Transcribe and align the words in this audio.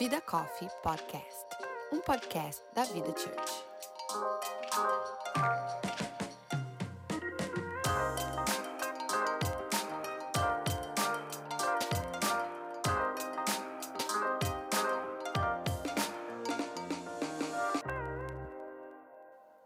Vida 0.00 0.18
Coffee 0.22 0.66
Podcast, 0.82 1.44
um 1.92 2.00
podcast 2.00 2.64
da 2.72 2.84
Vida 2.84 3.08
Church. 3.08 3.64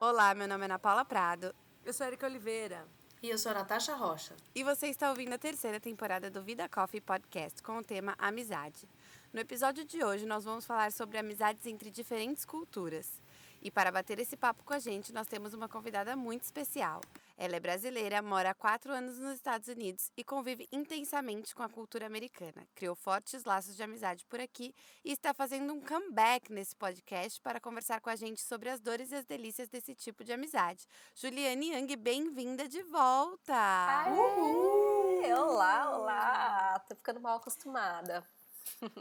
Olá, 0.00 0.34
meu 0.34 0.48
nome 0.48 0.62
é 0.62 0.64
Ana 0.64 0.80
Paula 0.80 1.04
Prado. 1.04 1.54
Eu 1.84 1.92
sou 1.92 2.08
Erika 2.08 2.26
Oliveira. 2.26 2.84
E 3.22 3.30
eu 3.30 3.38
sou 3.38 3.52
a 3.52 3.54
Natasha 3.54 3.94
Rocha. 3.94 4.34
E 4.52 4.64
você 4.64 4.88
está 4.88 5.10
ouvindo 5.10 5.32
a 5.32 5.38
terceira 5.38 5.78
temporada 5.78 6.28
do 6.28 6.42
Vida 6.42 6.68
Coffee 6.68 7.00
Podcast 7.00 7.62
com 7.62 7.78
o 7.78 7.84
tema 7.84 8.16
Amizade. 8.18 8.88
No 9.34 9.40
episódio 9.40 9.84
de 9.84 10.04
hoje, 10.04 10.24
nós 10.24 10.44
vamos 10.44 10.64
falar 10.64 10.92
sobre 10.92 11.18
amizades 11.18 11.66
entre 11.66 11.90
diferentes 11.90 12.44
culturas. 12.44 13.20
E 13.60 13.68
para 13.68 13.90
bater 13.90 14.20
esse 14.20 14.36
papo 14.36 14.62
com 14.62 14.72
a 14.72 14.78
gente, 14.78 15.12
nós 15.12 15.26
temos 15.26 15.52
uma 15.52 15.68
convidada 15.68 16.14
muito 16.14 16.44
especial. 16.44 17.00
Ela 17.36 17.56
é 17.56 17.58
brasileira, 17.58 18.22
mora 18.22 18.50
há 18.50 18.54
quatro 18.54 18.92
anos 18.92 19.18
nos 19.18 19.34
Estados 19.34 19.66
Unidos 19.66 20.12
e 20.16 20.22
convive 20.22 20.68
intensamente 20.70 21.52
com 21.52 21.64
a 21.64 21.68
cultura 21.68 22.06
americana. 22.06 22.64
Criou 22.76 22.94
fortes 22.94 23.42
laços 23.42 23.74
de 23.74 23.82
amizade 23.82 24.24
por 24.26 24.38
aqui 24.38 24.72
e 25.04 25.10
está 25.10 25.34
fazendo 25.34 25.72
um 25.72 25.80
comeback 25.80 26.52
nesse 26.52 26.76
podcast 26.76 27.40
para 27.40 27.58
conversar 27.58 28.00
com 28.00 28.10
a 28.10 28.14
gente 28.14 28.40
sobre 28.40 28.68
as 28.68 28.78
dores 28.78 29.10
e 29.10 29.16
as 29.16 29.24
delícias 29.24 29.68
desse 29.68 29.96
tipo 29.96 30.22
de 30.22 30.32
amizade. 30.32 30.86
Juliane 31.12 31.70
Yang, 31.70 31.96
bem-vinda 31.96 32.68
de 32.68 32.84
volta! 32.84 34.12
Uhul. 34.12 35.24
Olá, 35.24 35.98
olá! 35.98 36.78
Tô 36.88 36.94
ficando 36.94 37.20
mal 37.20 37.38
acostumada. 37.38 38.24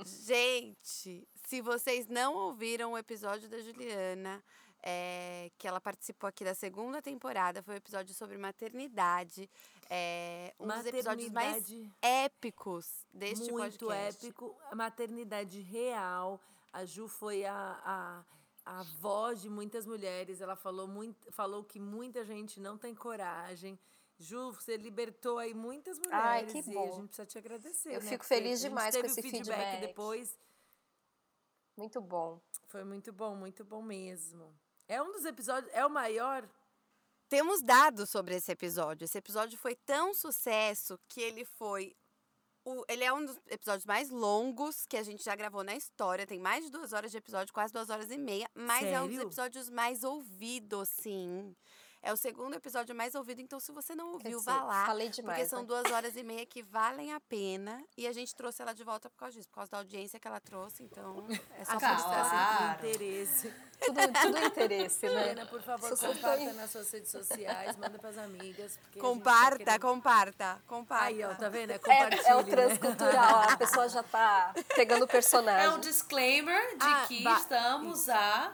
Gente, 0.06 1.28
se 1.48 1.62
vocês 1.62 2.08
não 2.08 2.36
ouviram 2.36 2.94
o 2.94 2.98
episódio 2.98 3.50
da 3.50 3.60
Juliana, 3.60 4.44
é, 4.84 5.50
que 5.58 5.68
ela 5.68 5.80
participou 5.80 6.28
aqui 6.28 6.44
da 6.44 6.54
segunda 6.54 7.02
temporada, 7.02 7.64
foi 7.64 7.76
um 7.76 7.78
episódio 7.78 8.14
sobre 8.14 8.38
maternidade. 8.38 9.50
É, 9.90 10.54
um 10.60 10.68
dos 10.68 10.86
episódios 10.86 11.30
mais 11.32 11.66
épicos 12.02 13.06
deste 13.14 13.52
muito 13.52 13.64
podcast. 13.64 14.24
Muito 14.24 14.46
épico. 14.46 14.58
A 14.70 14.76
maternidade 14.76 15.62
real. 15.62 16.40
A 16.74 16.86
Ju 16.86 17.08
foi 17.08 17.46
a, 17.46 17.80
a, 17.86 18.80
a 18.80 18.84
voz 19.00 19.42
de 19.42 19.50
muitas 19.50 19.86
mulheres. 19.86 20.42
Ela 20.42 20.56
falou, 20.56 20.88
muito, 20.88 21.32
falou 21.32 21.64
que 21.64 21.80
muita 21.80 22.26
gente 22.26 22.60
não 22.60 22.78
tem 22.78 22.94
coragem. 22.94 23.80
Ju, 24.20 24.52
você 24.52 24.78
libertou 24.78 25.38
aí 25.38 25.54
muitas 25.54 25.98
mulheres. 25.98 26.26
Ai, 26.26 26.46
que 26.46 26.62
bom. 26.62 26.86
E 26.86 26.90
a 26.90 26.92
gente 26.92 27.08
precisa 27.08 27.26
te 27.26 27.38
agradecer. 27.38 27.96
Eu 27.96 28.02
né? 28.02 28.10
fico 28.10 28.26
feliz 28.26 28.62
demais 28.62 28.96
com 28.96 29.06
esse 29.06 29.22
feedback, 29.22 29.46
feedback 29.46 29.82
depois. 29.82 30.38
Muito 31.76 32.00
bom. 32.00 32.40
Foi 32.68 32.84
muito 32.84 33.12
bom, 33.12 33.36
muito 33.36 33.64
bom 33.64 33.82
mesmo. 33.82 34.54
É 34.88 35.02
um 35.02 35.12
dos 35.12 35.26
episódios, 35.26 35.74
é 35.74 35.86
o 35.86 35.90
maior. 35.90 36.48
Temos 37.28 37.62
dados 37.62 38.10
sobre 38.10 38.36
esse 38.36 38.52
episódio. 38.52 39.06
Esse 39.06 39.18
episódio 39.18 39.58
foi 39.58 39.76
tão 39.76 40.14
sucesso 40.14 41.00
que 41.08 41.22
ele 41.22 41.46
foi. 41.46 41.96
O, 42.66 42.86
ele 42.88 43.04
é 43.04 43.12
um 43.12 43.26
dos 43.26 43.38
episódios 43.48 43.86
mais 43.86 44.10
longos 44.10 44.86
que 44.86 44.96
a 44.96 45.04
gente 45.04 45.24
já 45.24 45.36
gravou 45.36 45.64
na 45.64 45.76
história. 45.76 46.28
Tem 46.28 46.40
mais 46.40 46.64
de 46.64 46.72
duas 46.72 46.94
horas 46.94 47.12
de 47.12 47.18
episódio, 47.18 47.54
quase 47.54 47.74
duas 47.74 47.90
horas 47.90 48.12
e 48.12 48.18
meia. 48.18 48.48
Mas 48.54 48.82
Sério? 48.82 48.96
é 48.96 49.02
um 49.02 49.08
dos 49.08 49.20
episódios 49.20 49.70
mais 49.70 50.04
ouvidos, 50.04 50.90
sim. 50.90 51.56
É 52.06 52.12
o 52.12 52.18
segundo 52.18 52.54
episódio 52.54 52.94
mais 52.94 53.16
ouvido, 53.16 53.40
então 53.40 53.62
se 53.62 53.72
você 53.72 53.96
não 53.96 54.12
ouviu, 54.12 54.38
dizer, 54.38 54.52
vá 54.52 54.62
lá. 54.62 54.86
falei 54.86 55.08
demais, 55.08 55.38
Porque 55.38 55.50
são 55.50 55.60
né? 55.62 55.66
duas 55.66 55.90
horas 55.90 56.18
e 56.18 56.22
meia 56.24 56.46
que 56.46 56.62
valem 56.62 57.14
a 57.14 57.20
pena. 57.22 57.82
E 57.98 58.06
a 58.06 58.12
gente 58.12 58.36
trouxe 58.36 58.62
ela 58.62 58.74
de 58.74 58.84
volta 58.84 59.10
por 59.10 59.16
causa 59.18 59.38
disso, 59.38 59.48
por 59.48 59.56
causa 59.56 59.72
da 59.72 59.78
audiência 59.78 60.20
que 60.20 60.28
ela 60.28 60.42
trouxe. 60.42 60.84
Então, 60.84 61.26
é 61.58 61.64
só 61.64 61.72
Ah, 61.72 61.78
claro. 61.80 62.74
assim. 62.76 62.90
Interesse. 62.90 63.54
Tudo, 63.80 64.00
tudo 64.22 64.38
interesse, 64.46 65.06
né? 65.10 65.32
Ana, 65.32 65.46
por 65.46 65.62
favor, 65.62 65.90
Sustentando- 65.90 66.20
comparta 66.22 66.54
nas 66.54 66.70
suas 66.72 66.92
redes 66.92 67.10
sociais, 67.12 67.76
manda 67.78 67.98
pras 67.98 68.18
amigas. 68.18 68.78
porque 68.78 69.00
a 69.00 69.02
gente 69.02 69.02
tá 69.02 69.02
Comparta, 69.02 69.58
querendo- 69.64 69.82
comparta, 69.82 70.62
comparta. 70.68 71.06
Aí, 71.06 71.24
ó, 71.24 71.34
tá 71.36 71.48
vendo? 71.50 71.72
É 71.72 71.80
É, 71.88 72.30
é 72.32 72.36
o 72.36 72.44
né? 72.44 72.50
transcultural, 72.50 73.50
a 73.50 73.56
pessoa 73.58 73.88
já 73.88 74.04
tá 74.04 74.54
pegando 74.76 75.02
o 75.04 75.06
É 75.06 75.08
personagem. 75.08 75.70
um 75.70 75.80
disclaimer 75.80 76.62
de 76.78 76.86
Ah, 76.86 77.06
que 77.08 77.24
estamos 77.28 78.08
a 78.10 78.54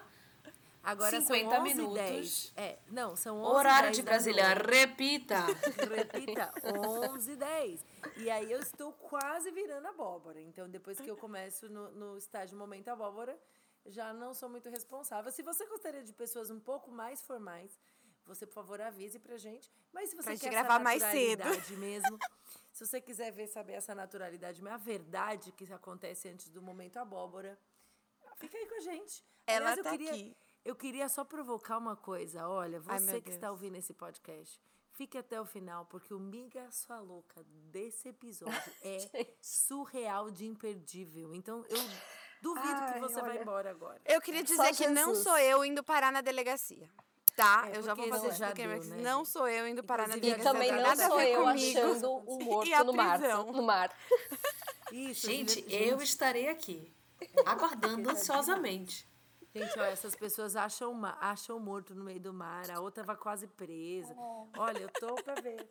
Agora 0.81 1.19
50 1.19 1.49
são 1.49 1.61
11 1.63 1.75
minutos. 1.75 1.95
10. 1.95 2.53
É, 2.55 2.79
não, 2.87 3.15
são 3.15 3.41
11 3.41 3.55
horário 3.55 3.87
10 3.87 3.97
de 3.97 4.01
Brasília. 4.03 4.53
Repita. 4.53 5.45
Repita, 5.95 6.53
11 7.11 7.35
10. 7.35 7.85
E 8.17 8.29
aí 8.29 8.51
eu 8.51 8.59
estou 8.59 8.91
quase 8.93 9.51
virando 9.51 9.87
abóbora. 9.87 10.39
Então, 10.41 10.69
depois 10.69 10.99
que 10.99 11.09
eu 11.09 11.17
começo 11.17 11.69
no, 11.69 11.91
no 11.91 12.17
estágio 12.17 12.57
Momento 12.57 12.87
Abóbora, 12.87 13.37
já 13.85 14.13
não 14.13 14.33
sou 14.33 14.49
muito 14.49 14.69
responsável. 14.69 15.31
Se 15.31 15.43
você 15.43 15.65
gostaria 15.67 16.03
de 16.03 16.13
pessoas 16.13 16.49
um 16.49 16.59
pouco 16.59 16.91
mais 16.91 17.21
formais, 17.21 17.77
você, 18.25 18.45
por 18.45 18.53
favor, 18.53 18.79
avise 18.79 19.19
pra 19.19 19.37
gente. 19.37 19.71
Mas 19.91 20.11
se 20.11 20.15
você 20.15 20.29
Pra 20.29 20.37
quer 20.37 20.49
gravar 20.51 20.79
mais 20.79 21.01
cedo. 21.01 21.43
mesmo, 21.77 22.17
se 22.71 22.85
você 22.85 23.01
quiser 23.01 23.31
ver, 23.31 23.47
saber 23.47 23.73
essa 23.73 23.95
naturalidade, 23.95 24.65
a 24.67 24.77
verdade 24.77 25.51
que 25.51 25.71
acontece 25.73 26.29
antes 26.29 26.49
do 26.49 26.61
Momento 26.61 26.97
Abóbora, 26.97 27.57
fica 28.37 28.57
aí 28.57 28.67
com 28.67 28.75
a 28.75 28.79
gente. 28.79 29.25
Ela 29.47 29.71
Aliás, 29.71 29.83
tá 29.83 29.91
queria, 29.91 30.11
aqui. 30.11 30.37
Eu 30.65 30.75
queria 30.75 31.07
só 31.09 31.23
provocar 31.23 31.77
uma 31.77 31.95
coisa. 31.95 32.47
Olha, 32.47 32.81
Ai, 32.87 32.99
você 32.99 33.11
meu 33.11 33.21
que 33.21 33.31
está 33.31 33.49
ouvindo 33.51 33.75
esse 33.77 33.93
podcast, 33.93 34.59
fique 34.91 35.17
até 35.17 35.39
o 35.39 35.45
final, 35.45 35.85
porque 35.85 36.13
o 36.13 36.19
Miga 36.19 36.69
Sua 36.71 36.99
Louca 36.99 37.43
desse 37.71 38.09
episódio 38.09 38.53
é 38.83 39.27
surreal 39.41 40.29
de 40.29 40.45
imperdível. 40.45 41.33
Então, 41.33 41.65
eu 41.69 41.81
duvido 42.41 42.67
que 42.67 42.93
Ai, 42.93 42.99
você 42.99 43.21
vai 43.21 43.31
olha. 43.31 43.41
embora 43.41 43.69
agora. 43.71 44.01
Eu 44.05 44.21
queria 44.21 44.45
Só 44.45 44.63
dizer 44.63 44.75
que 44.75 44.87
não 44.89 45.15
sou 45.15 45.37
eu 45.37 45.63
indo 45.65 45.83
parar 45.83 46.11
na 46.11 46.21
delegacia. 46.21 46.89
Tá? 47.35 47.69
É, 47.71 47.77
eu 47.77 47.81
já 47.83 47.93
vou 47.93 48.05
fazer 48.09 48.53
que 48.53 48.67
né, 48.67 49.01
não 49.01 49.23
sou 49.23 49.47
eu 49.47 49.65
indo 49.65 49.81
parar 49.81 50.09
na 50.09 50.17
Inclusive, 50.17 50.41
E 50.41 50.43
delegacia. 50.43 50.51
também 50.53 50.71
não 50.73 50.83
nada 50.89 51.07
sou 51.07 51.21
eu 51.21 51.43
comigo. 51.45 51.79
achando 51.79 52.15
um 52.27 52.63
E 52.67 52.73
a 52.73 52.77
morto 52.83 52.87
no 52.87 52.93
mar. 52.93 53.19
No 53.45 53.63
mar. 53.63 53.97
Isso, 54.91 55.25
Gente, 55.27 55.53
gente, 55.61 55.73
eu 55.73 56.01
estarei 56.01 56.49
aqui, 56.49 56.91
aguardando 57.45 58.09
ansiosamente. 58.09 59.07
Gente, 59.53 59.79
ó, 59.79 59.83
essas 59.83 60.15
pessoas 60.15 60.55
acham, 60.55 60.93
ma- 60.93 61.17
acham 61.19 61.59
morto 61.59 61.95
no 61.95 62.03
meio 62.03 62.19
do 62.19 62.31
mar, 62.33 62.69
a 62.69 62.79
outra 62.79 63.03
vai 63.03 63.15
quase 63.15 63.47
presa. 63.47 64.13
Olha, 64.57 64.79
eu 64.79 64.89
tô 64.89 65.15
pra 65.15 65.35
ver. 65.35 65.67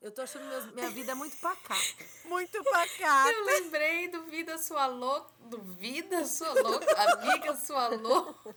Eu 0.00 0.10
tô 0.10 0.20
achando 0.22 0.44
meus- 0.46 0.72
minha 0.74 0.90
vida 0.90 1.14
muito 1.14 1.36
pacata. 1.36 1.80
Muito 2.24 2.62
pacata. 2.64 3.30
Eu 3.32 3.44
lembrei 3.44 4.08
do 4.08 4.24
Vida 4.24 4.58
Sua 4.58 4.86
Louca. 4.86 5.30
Do 5.48 5.58
Vida 5.62 6.26
Sua 6.26 6.52
Louca. 6.60 7.02
Amiga 7.12 7.54
Sua 7.56 7.86
Louca. 7.88 8.54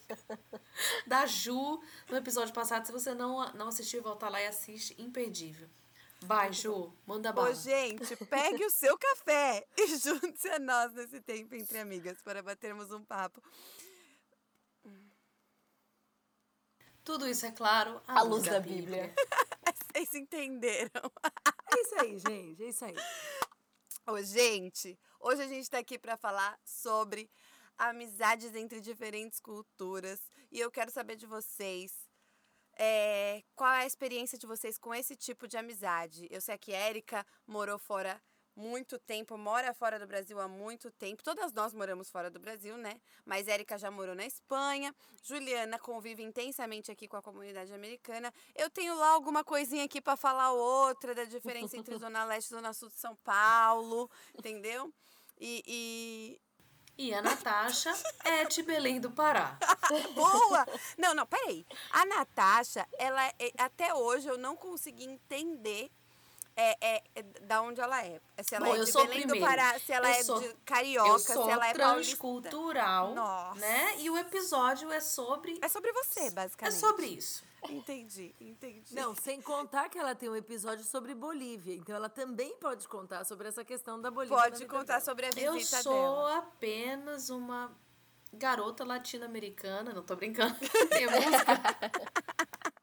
Da 1.06 1.26
Ju, 1.28 1.80
no 2.10 2.18
episódio 2.18 2.52
passado. 2.54 2.86
Se 2.86 2.92
você 2.92 3.14
não, 3.14 3.48
não 3.54 3.68
assistiu, 3.68 4.02
volta 4.02 4.28
lá 4.28 4.42
e 4.42 4.48
assiste. 4.48 5.00
Imperdível. 5.00 5.70
Vai, 6.22 6.52
Ju. 6.52 6.92
Manda 7.06 7.30
Ô, 7.30 7.34
bala. 7.34 7.54
gente, 7.54 8.16
pegue 8.26 8.66
o 8.66 8.72
seu 8.72 8.98
café 8.98 9.68
e 9.78 9.88
junte-se 9.98 10.50
a 10.50 10.58
nós 10.58 10.94
nesse 10.94 11.22
tempo 11.22 11.54
entre 11.54 11.78
amigas 11.78 12.20
para 12.24 12.42
batermos 12.42 12.92
um 12.92 13.04
papo. 13.06 13.40
Tudo 17.06 17.28
isso 17.28 17.46
é 17.46 17.52
claro. 17.52 18.02
A 18.08 18.24
luz 18.24 18.44
da 18.44 18.60
Bíblia. 18.60 19.14
Vocês 19.94 20.12
entenderam? 20.16 21.12
É 21.72 21.82
isso 21.82 21.96
aí, 22.00 22.18
gente, 22.18 22.64
é 22.64 22.68
isso 22.68 22.84
aí. 22.84 22.96
Ô, 24.08 24.20
gente, 24.24 25.00
hoje 25.20 25.44
a 25.44 25.48
gente 25.48 25.70
tá 25.70 25.78
aqui 25.78 26.00
para 26.00 26.18
falar 26.18 26.60
sobre 26.66 27.30
amizades 27.78 28.56
entre 28.56 28.82
diferentes 28.82 29.40
culturas 29.40 30.20
e 30.52 30.60
eu 30.60 30.72
quero 30.72 30.90
saber 30.90 31.16
de 31.16 31.28
vocês 31.28 31.94
é, 32.76 33.44
qual 33.56 33.72
é 33.72 33.84
a 33.84 33.86
experiência 33.86 34.38
de 34.38 34.48
vocês 34.48 34.76
com 34.76 34.94
esse 34.94 35.16
tipo 35.16 35.48
de 35.48 35.58
amizade. 35.58 36.28
Eu 36.32 36.42
sei 36.42 36.58
que 36.58 36.74
Érica 36.74 37.24
morou 37.46 37.78
fora 37.78 38.20
muito 38.56 38.98
tempo, 39.00 39.38
mora 39.38 39.74
fora 39.74 40.00
do 40.00 40.08
Brasil 40.08 40.40
há 40.40 40.48
muito 40.48 40.90
tempo. 40.92 41.24
Todas 41.24 41.52
nós 41.54 41.74
moramos 41.74 42.10
fora 42.10 42.30
do 42.32 42.40
Brasil, 42.40 42.78
né? 42.78 43.00
Mas 43.26 43.48
Érica 43.48 43.78
já 43.78 43.92
morou 43.92 44.16
na 44.16 44.26
Espanha. 44.26 44.96
Juliana 45.24 45.78
convive 45.78 46.24
intensamente 46.24 46.92
aqui 46.92 47.08
com 47.08 47.18
a 47.18 47.22
comunidade 47.22 47.74
americana. 47.74 48.34
Eu 48.56 48.70
tenho 48.70 48.96
lá 48.96 49.10
alguma 49.10 49.44
coisinha 49.44 49.84
aqui 49.84 50.00
para 50.02 50.16
falar 50.16 50.52
outra 50.54 51.14
da 51.14 51.26
diferença 51.26 51.76
entre 51.78 51.96
Zona 52.00 52.24
Leste 52.24 52.48
e 52.48 52.56
Zona 52.56 52.72
Sul 52.74 52.90
de 52.90 52.98
São 53.00 53.16
Paulo, 53.18 54.10
entendeu? 54.38 54.94
E, 55.40 56.40
E 56.98 57.14
a 57.14 57.22
Natasha 57.22 57.92
é 58.24 58.46
de 58.46 58.64
Belém 58.64 59.02
do 59.02 59.12
Pará. 59.12 59.58
e- 59.92 60.08
boa! 60.16 60.66
Não, 60.98 61.14
não, 61.14 61.26
peraí. 61.26 61.66
A 61.92 62.06
Natasha, 62.06 62.88
ela 62.98 63.22
é- 63.38 63.52
até 63.58 63.94
hoje 63.94 64.30
eu 64.30 64.38
não 64.38 64.56
consegui 64.56 65.04
entender 65.04 65.92
é, 66.56 66.78
é, 66.98 67.04
é, 67.16 67.24
da 67.42 67.62
onde 67.62 67.82
ela 67.82 68.04
é. 68.04 68.20
Se 68.44 68.56
ela 68.56 68.66
Bom, 68.68 68.76
é 68.76 68.80
eu 68.80 68.86
de 68.86 68.92
sou 68.92 69.04
Belém 69.06 69.22
do 69.22 69.30
primeiro. 69.32 69.46
Pará, 69.48 69.78
se 69.80 69.92
ela 69.92 70.08
Eu 70.08 70.14
é 70.14 70.24
sou- 70.24 70.40
de 70.40 70.54
carioca, 70.66 71.10
Eu 71.10 71.20
se 71.20 71.32
ela 71.34 71.68
é 71.68 71.74
paulista. 71.74 71.94
transcultural, 72.18 73.14
Nossa. 73.14 73.60
né? 73.60 73.96
E 74.00 74.10
o 74.10 74.18
episódio 74.18 74.92
é 74.92 75.00
sobre... 75.00 75.60
É 75.62 75.68
sobre 75.68 75.92
você, 75.94 76.22
É 76.28 76.32
basicamente. 76.32 76.76
sobre 76.80 77.06
isso. 77.08 77.44
Entendi, 77.68 78.36
entendi. 78.40 78.94
Não, 78.94 79.16
sem 79.16 79.42
contar 79.42 79.90
que 79.90 79.98
ela 79.98 80.14
tem 80.14 80.30
um 80.30 80.36
episódio 80.36 80.86
sobre 80.86 81.16
Bolívia. 81.16 81.74
Então 81.74 81.96
ela 81.96 82.08
também 82.10 82.56
pode 82.58 82.88
contar 82.88 83.24
sobre 83.26 83.48
essa 83.48 83.66
questão 83.66 84.00
da 84.00 84.12
Bolívia. 84.12 84.38
Pode 84.38 84.66
contar 84.68 84.84
dela. 85.00 85.02
sobre 85.02 85.26
a 85.26 85.30
Eu 85.36 85.54
visita 85.54 85.82
sou 85.82 85.94
dela. 85.94 86.38
apenas 86.38 87.30
uma 87.32 87.76
garota 88.32 88.84
latino-americana. 88.86 89.94
Não 89.94 90.04
tô 90.04 90.16
brincando. 90.16 90.56
Tem 90.90 91.08
música. 91.08 91.56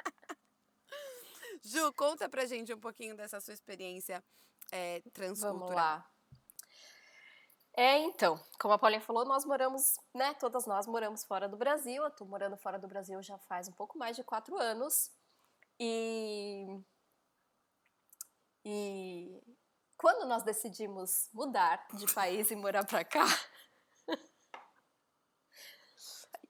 Ju, 1.64 1.92
conta 1.92 2.28
pra 2.28 2.44
gente 2.44 2.72
um 2.74 2.80
pouquinho 2.80 3.16
dessa 3.16 3.40
sua 3.40 3.54
experiência 3.54 4.22
é, 4.70 5.00
transcultural. 5.12 5.58
Vamos 5.58 5.74
lá. 5.74 6.12
É, 7.74 7.98
então, 7.98 8.38
como 8.60 8.74
a 8.74 8.78
Paulinha 8.78 9.00
falou, 9.00 9.24
nós 9.24 9.46
moramos, 9.46 9.96
né? 10.14 10.34
Todas 10.34 10.66
nós 10.66 10.86
moramos 10.86 11.24
fora 11.24 11.48
do 11.48 11.56
Brasil. 11.56 12.02
Eu 12.04 12.10
tô 12.10 12.24
morando 12.24 12.56
fora 12.56 12.78
do 12.78 12.86
Brasil 12.86 13.22
já 13.22 13.38
faz 13.38 13.66
um 13.66 13.72
pouco 13.72 13.96
mais 13.96 14.14
de 14.16 14.22
quatro 14.22 14.58
anos. 14.58 15.10
E. 15.80 16.66
E. 18.64 19.40
Quando 19.96 20.26
nós 20.26 20.42
decidimos 20.42 21.30
mudar 21.32 21.86
de 21.94 22.12
país 22.12 22.50
e 22.50 22.56
morar 22.56 22.84
pra 22.84 23.04
cá. 23.04 23.24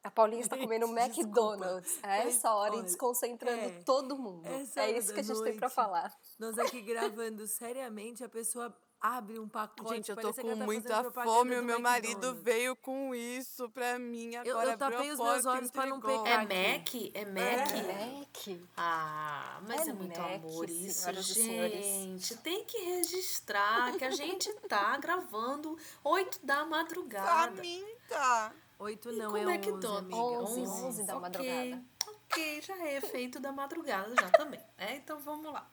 A 0.05 0.11
Paulinha 0.11 0.41
está 0.43 0.57
comendo. 0.57 0.87
McDonald's 0.99 1.99
a 2.03 2.17
essa 2.17 2.53
hora 2.53 2.75
e 2.75 2.79
olha, 2.79 2.85
desconcentrando 2.85 3.63
é, 3.63 3.83
todo 3.85 4.17
mundo. 4.17 4.47
É 4.47 4.91
isso 4.91 5.13
que 5.15 5.21
a 5.21 5.23
gente 5.23 5.43
tem 5.43 5.57
pra 5.57 5.69
noite. 5.69 5.75
falar. 5.75 6.13
Nós 6.39 6.59
aqui 6.59 6.81
gravando 6.83 7.47
seriamente, 7.47 8.25
a 8.25 8.29
pessoa 8.29 8.75
abre 9.03 9.39
um 9.39 9.49
pacote. 9.49 9.97
Gente, 9.97 10.11
eu 10.11 10.17
tô 10.17 10.33
com 10.33 10.57
tá 10.57 10.65
muita 10.65 11.11
fome. 11.11 11.57
O 11.59 11.63
meu 11.63 11.81
marido 11.81 12.29
McDonald's. 12.29 12.43
veio 12.43 12.77
com 12.77 13.15
isso 13.15 13.69
pra 13.71 13.99
mim 13.99 14.37
agora. 14.37 14.71
eu 14.71 14.79
tapei 14.79 14.97
abriu 14.97 15.11
a 15.11 15.15
os 15.15 15.21
meus 15.21 15.45
e 15.45 15.49
olhos 15.49 15.71
pra 15.71 15.87
não 15.87 16.01
pecar. 16.01 16.51
É 16.53 16.77
aqui. 16.77 17.05
Mac? 17.05 17.17
É 17.17 17.25
Mac? 17.25 17.71
Mac. 18.19 18.61
Ah, 18.77 19.61
mas 19.67 19.89
é, 19.89 19.91
É 19.91 19.93
muito 19.93 20.21
Mac, 20.21 20.31
amor 20.31 20.71
isso, 20.71 21.11
e 21.11 21.23
gente. 21.23 22.37
Tem 22.39 22.65
que 22.65 22.79
registrar 22.79 23.93
que 23.97 24.05
a 24.05 24.11
gente 24.11 24.53
tá 24.69 24.97
gravando 24.99 25.77
8 26.05 26.39
da 26.45 26.65
madrugada. 26.65 27.57
Faminta! 27.57 28.55
Oito 28.83 29.11
E 29.11 29.17
não, 29.17 29.31
com 29.31 29.37
é 29.37 29.47
onze, 29.47 29.53
McDonald's. 29.53 30.19
amiga. 30.19 30.43
11, 30.43 30.61
11. 30.61 30.83
11 30.85 31.05
da 31.05 31.17
Ok, 31.17 31.21
madrugada. 31.23 31.85
Ok, 32.09 32.63
já 32.63 32.89
é 32.89 33.01
feito 33.01 33.39
da 33.39 33.53
madrugada 33.53 34.15
já 34.21 34.31
também. 34.31 34.61
É, 34.77 34.97
então 34.97 35.21
vamos 35.21 35.53
lá. 35.53 35.71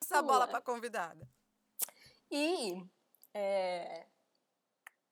Essa 0.00 0.16
Vamos 0.16 0.32
bola 0.32 0.48
pra 0.48 0.60
convidada. 0.62 1.28
E 2.30 2.82
é, 3.34 4.06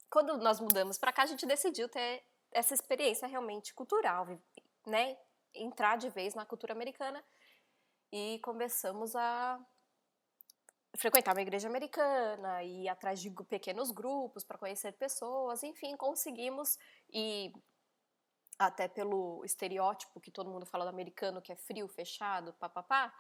quando 0.09 0.39
nós 0.39 0.59
mudamos 0.59 0.97
para 0.97 1.13
cá, 1.13 1.25
a 1.25 1.27
gente 1.27 1.45
decidiu 1.45 1.87
ter 1.87 2.25
essa 2.51 2.73
experiência 2.73 3.29
realmente 3.29 3.75
cultural, 3.75 4.27
né? 4.87 5.19
Entrar 5.55 5.97
de 5.97 6.09
vez 6.09 6.35
na 6.35 6.47
cultura 6.47 6.73
americana 6.73 7.23
e 8.11 8.39
começamos 8.43 9.15
a 9.15 9.61
frequentar 10.97 11.35
uma 11.35 11.43
igreja 11.43 11.69
americana 11.69 12.63
e 12.63 12.89
atrás 12.89 13.21
de 13.21 13.31
pequenos 13.49 13.91
grupos 13.91 14.45
para 14.45 14.59
conhecer 14.59 14.93
pessoas, 14.93 15.63
enfim, 15.63 15.97
conseguimos 15.97 16.79
e 17.13 17.53
até 18.59 18.87
pelo 18.87 19.45
estereótipo 19.45 20.21
que 20.21 20.31
todo 20.31 20.51
mundo 20.51 20.67
fala 20.67 20.85
do 20.85 20.91
americano, 20.91 21.43
que 21.43 21.53
é 21.53 21.57
frio, 21.57 21.89
fechado, 21.89 22.55
papapá, 22.55 23.13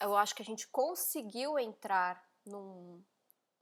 eu 0.00 0.16
acho 0.16 0.34
que 0.34 0.42
a 0.42 0.44
gente 0.44 0.68
conseguiu 0.68 1.58
entrar 1.58 2.22
num, 2.44 3.02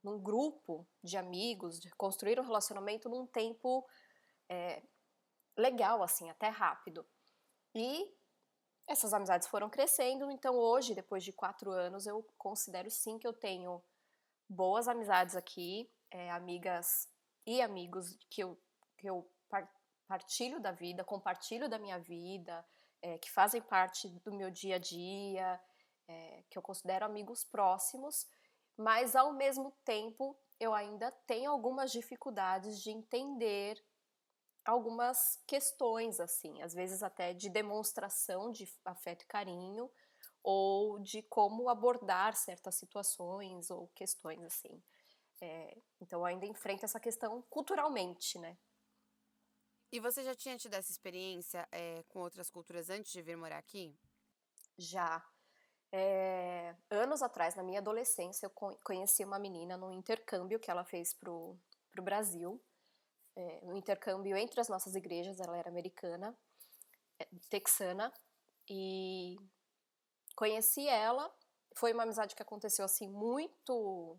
num 0.02 0.18
grupo 0.20 0.86
de 1.02 1.16
amigos, 1.16 1.80
de 1.80 1.90
construir 1.90 2.38
um 2.40 2.44
relacionamento 2.44 3.08
num 3.08 3.26
tempo 3.26 3.86
é, 4.48 4.82
legal, 5.56 6.02
assim, 6.02 6.28
até 6.28 6.48
rápido. 6.48 7.06
E 7.74 8.12
essas 8.88 9.12
amizades 9.12 9.46
foram 9.46 9.68
crescendo, 9.68 10.30
então 10.30 10.56
hoje, 10.56 10.94
depois 10.94 11.22
de 11.22 11.32
quatro 11.32 11.70
anos, 11.70 12.06
eu 12.06 12.26
considero 12.38 12.90
sim 12.90 13.18
que 13.18 13.26
eu 13.26 13.32
tenho 13.32 13.82
boas 14.48 14.88
amizades 14.88 15.36
aqui, 15.36 15.90
é, 16.10 16.30
amigas 16.30 17.06
e 17.46 17.60
amigos 17.60 18.16
que 18.30 18.42
eu, 18.42 18.58
que 18.96 19.08
eu 19.08 19.30
par- 19.48 19.70
partilho 20.06 20.58
da 20.58 20.72
vida, 20.72 21.04
compartilho 21.04 21.68
da 21.68 21.78
minha 21.78 21.98
vida, 21.98 22.64
é, 23.02 23.18
que 23.18 23.30
fazem 23.30 23.60
parte 23.60 24.08
do 24.08 24.32
meu 24.32 24.50
dia 24.50 24.76
a 24.76 24.78
dia, 24.78 25.60
é, 26.08 26.42
que 26.48 26.56
eu 26.56 26.62
considero 26.62 27.04
amigos 27.04 27.44
próximos, 27.44 28.26
mas 28.76 29.14
ao 29.14 29.32
mesmo 29.34 29.70
tempo 29.84 30.36
eu 30.58 30.74
ainda 30.74 31.10
tenho 31.26 31.50
algumas 31.50 31.92
dificuldades 31.92 32.80
de 32.82 32.90
entender 32.90 33.84
algumas 34.68 35.42
questões, 35.46 36.20
assim, 36.20 36.60
às 36.60 36.74
vezes 36.74 37.02
até 37.02 37.32
de 37.32 37.48
demonstração 37.48 38.50
de 38.52 38.68
afeto 38.84 39.22
e 39.22 39.26
carinho, 39.26 39.90
ou 40.42 40.98
de 41.00 41.22
como 41.22 41.70
abordar 41.70 42.36
certas 42.36 42.74
situações 42.74 43.70
ou 43.70 43.88
questões, 43.94 44.44
assim. 44.44 44.82
É, 45.40 45.78
então, 46.00 46.22
ainda 46.24 46.44
enfrento 46.44 46.84
essa 46.84 47.00
questão 47.00 47.42
culturalmente, 47.48 48.38
né? 48.38 48.58
E 49.90 49.98
você 50.00 50.22
já 50.22 50.34
tinha 50.34 50.58
tido 50.58 50.74
essa 50.74 50.90
experiência 50.90 51.66
é, 51.72 52.02
com 52.08 52.18
outras 52.20 52.50
culturas 52.50 52.90
antes 52.90 53.10
de 53.10 53.22
vir 53.22 53.36
morar 53.36 53.56
aqui? 53.56 53.96
Já. 54.76 55.24
É, 55.90 56.76
anos 56.90 57.22
atrás, 57.22 57.54
na 57.54 57.62
minha 57.62 57.80
adolescência, 57.80 58.44
eu 58.44 58.50
con- 58.50 58.76
conheci 58.84 59.24
uma 59.24 59.38
menina 59.38 59.78
num 59.78 59.92
intercâmbio 59.92 60.60
que 60.60 60.70
ela 60.70 60.84
fez 60.84 61.14
pro, 61.14 61.58
pro 61.90 62.02
Brasil. 62.02 62.62
É, 63.40 63.60
no 63.64 63.76
intercâmbio 63.76 64.36
entre 64.36 64.60
as 64.60 64.68
nossas 64.68 64.96
igrejas, 64.96 65.38
ela 65.38 65.56
era 65.56 65.68
americana, 65.68 66.36
é, 67.20 67.28
texana, 67.48 68.12
e 68.68 69.36
conheci 70.34 70.88
ela. 70.88 71.32
Foi 71.76 71.92
uma 71.92 72.02
amizade 72.02 72.34
que 72.34 72.42
aconteceu 72.42 72.84
assim 72.84 73.08
muito 73.08 74.18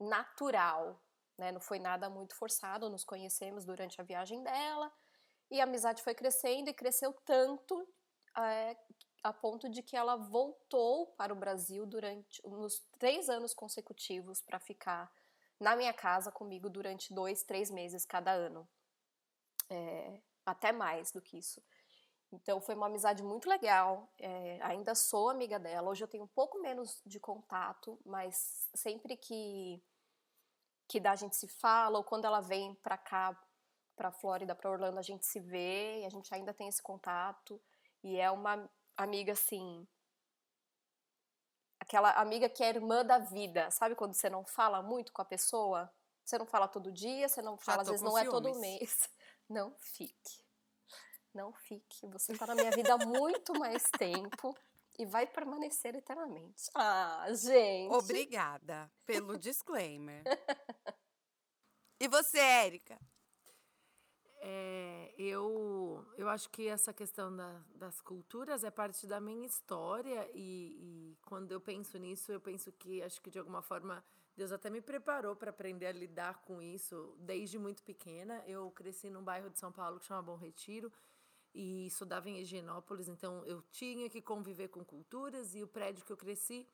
natural, 0.00 1.00
né? 1.38 1.52
Não 1.52 1.60
foi 1.60 1.78
nada 1.78 2.10
muito 2.10 2.34
forçado. 2.34 2.90
Nos 2.90 3.04
conhecemos 3.04 3.64
durante 3.64 4.00
a 4.00 4.04
viagem 4.04 4.42
dela 4.42 4.92
e 5.48 5.60
a 5.60 5.64
amizade 5.64 6.02
foi 6.02 6.12
crescendo 6.12 6.68
e 6.68 6.74
cresceu 6.74 7.12
tanto 7.24 7.88
é, 8.36 8.76
a 9.22 9.32
ponto 9.32 9.68
de 9.68 9.80
que 9.80 9.96
ela 9.96 10.16
voltou 10.16 11.06
para 11.16 11.32
o 11.32 11.36
Brasil 11.36 11.86
durante 11.86 12.44
nos 12.44 12.84
três 12.98 13.28
anos 13.28 13.54
consecutivos 13.54 14.42
para 14.42 14.58
ficar 14.58 15.08
na 15.60 15.76
minha 15.76 15.92
casa 15.92 16.30
comigo 16.32 16.68
durante 16.68 17.12
dois, 17.12 17.42
três 17.42 17.70
meses 17.70 18.04
cada 18.04 18.32
ano, 18.32 18.68
É, 19.70 20.20
até 20.46 20.72
mais 20.72 21.10
do 21.12 21.20
que 21.22 21.38
isso. 21.38 21.62
Então 22.32 22.60
foi 22.60 22.74
uma 22.74 22.86
amizade 22.86 23.22
muito 23.22 23.48
legal. 23.48 24.12
é, 24.18 24.58
ainda 24.62 24.94
sou 24.94 25.30
amiga 25.30 25.58
dela. 25.58 25.90
Hoje 25.90 26.04
eu 26.04 26.08
tenho 26.08 26.24
um 26.24 26.28
pouco 26.28 26.60
menos 26.60 27.00
de 27.06 27.20
contato, 27.20 27.98
mas 28.04 28.68
sempre 28.74 29.16
que 29.16 29.82
que 30.88 31.00
dá 31.00 31.12
a 31.12 31.16
gente 31.16 31.36
se 31.36 31.48
fala 31.48 31.98
ou 31.98 32.04
quando 32.04 32.26
ela 32.26 32.40
vem 32.40 32.74
para 32.76 32.98
cá, 32.98 33.34
para 33.96 34.12
Flórida, 34.12 34.54
para 34.54 34.70
Orlando, 34.70 34.98
a 34.98 35.02
gente 35.02 35.24
se 35.24 35.40
vê 35.40 36.00
e 36.00 36.04
a 36.06 36.10
gente 36.10 36.32
ainda 36.34 36.52
tem 36.52 36.68
esse 36.68 36.82
contato 36.82 37.60
e 38.02 38.18
é 38.18 38.30
uma 38.30 38.70
amiga 38.96 39.32
assim 39.32 39.86
aquela 41.84 42.10
amiga 42.12 42.48
que 42.48 42.64
é 42.64 42.68
irmã 42.70 43.04
da 43.04 43.18
vida, 43.18 43.70
sabe 43.70 43.94
quando 43.94 44.14
você 44.14 44.30
não 44.30 44.44
fala 44.44 44.82
muito 44.82 45.12
com 45.12 45.20
a 45.20 45.24
pessoa? 45.24 45.92
Você 46.24 46.38
não 46.38 46.46
fala 46.46 46.66
todo 46.66 46.90
dia, 46.90 47.28
você 47.28 47.42
não 47.42 47.58
fala, 47.58 47.82
às 47.82 47.88
vezes 47.88 48.02
não 48.02 48.16
é 48.16 48.24
todo 48.24 48.48
ciúmes. 48.48 48.60
mês. 48.60 49.10
Não 49.46 49.74
fique. 49.76 50.42
Não 51.34 51.52
fique. 51.52 52.06
Você 52.06 52.32
tá 52.34 52.46
na 52.46 52.54
minha 52.54 52.70
vida 52.70 52.94
há 52.94 52.96
muito 52.96 53.52
mais 53.58 53.82
tempo 53.98 54.56
e 54.98 55.04
vai 55.04 55.26
permanecer 55.26 55.94
eternamente. 55.94 56.70
Ah, 56.74 57.26
gente. 57.34 57.92
Obrigada 57.92 58.90
pelo 59.04 59.38
disclaimer. 59.38 60.24
E 62.00 62.08
você, 62.08 62.38
Érica? 62.38 62.98
É, 64.46 65.14
eu, 65.16 66.04
eu 66.18 66.28
acho 66.28 66.50
que 66.50 66.68
essa 66.68 66.92
questão 66.92 67.34
da- 67.34 67.62
das 67.74 68.02
culturas 68.02 68.62
é 68.62 68.70
parte 68.70 69.06
da 69.06 69.18
minha 69.18 69.46
história 69.46 70.28
e, 70.34 71.14
e 71.14 71.18
quando 71.22 71.50
eu 71.50 71.58
penso 71.60 71.96
nisso, 71.98 72.30
eu 72.30 72.38
penso 72.38 72.70
que 72.72 73.02
acho 73.02 73.22
que 73.22 73.30
de 73.30 73.38
alguma 73.38 73.62
forma 73.62 74.04
Deus 74.36 74.52
até 74.52 74.68
me 74.68 74.82
preparou 74.82 75.34
para 75.34 75.48
aprender 75.48 75.86
a 75.86 75.92
lidar 75.92 76.42
com 76.42 76.60
isso 76.60 77.16
desde 77.20 77.58
muito 77.58 77.82
pequena. 77.82 78.42
Eu 78.46 78.70
cresci 78.70 79.08
num 79.08 79.22
bairro 79.24 79.48
de 79.48 79.58
São 79.58 79.72
Paulo 79.72 79.98
que 79.98 80.04
chama 80.04 80.20
Bom 80.22 80.36
Retiro 80.36 80.92
e 81.54 81.86
estudava 81.86 82.28
em 82.28 82.38
Higienópolis, 82.40 83.08
então 83.08 83.44
eu 83.46 83.62
tinha 83.70 84.10
que 84.10 84.20
conviver 84.20 84.68
com 84.68 84.84
culturas 84.84 85.54
e 85.54 85.62
o 85.62 85.68
prédio 85.68 86.04
que 86.04 86.12
eu 86.12 86.16
cresci 86.18 86.68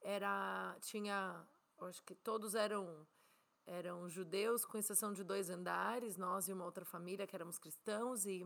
era 0.00 0.74
tinha, 0.80 1.44
acho 1.82 2.02
que 2.04 2.14
todos 2.14 2.54
eram 2.54 3.06
eram 3.70 4.08
judeus, 4.08 4.64
com 4.64 4.76
exceção 4.76 5.12
de 5.12 5.22
dois 5.22 5.48
andares, 5.48 6.16
nós 6.16 6.48
e 6.48 6.52
uma 6.52 6.64
outra 6.64 6.84
família 6.84 7.26
que 7.26 7.36
éramos 7.36 7.56
cristãos 7.56 8.26
e 8.26 8.44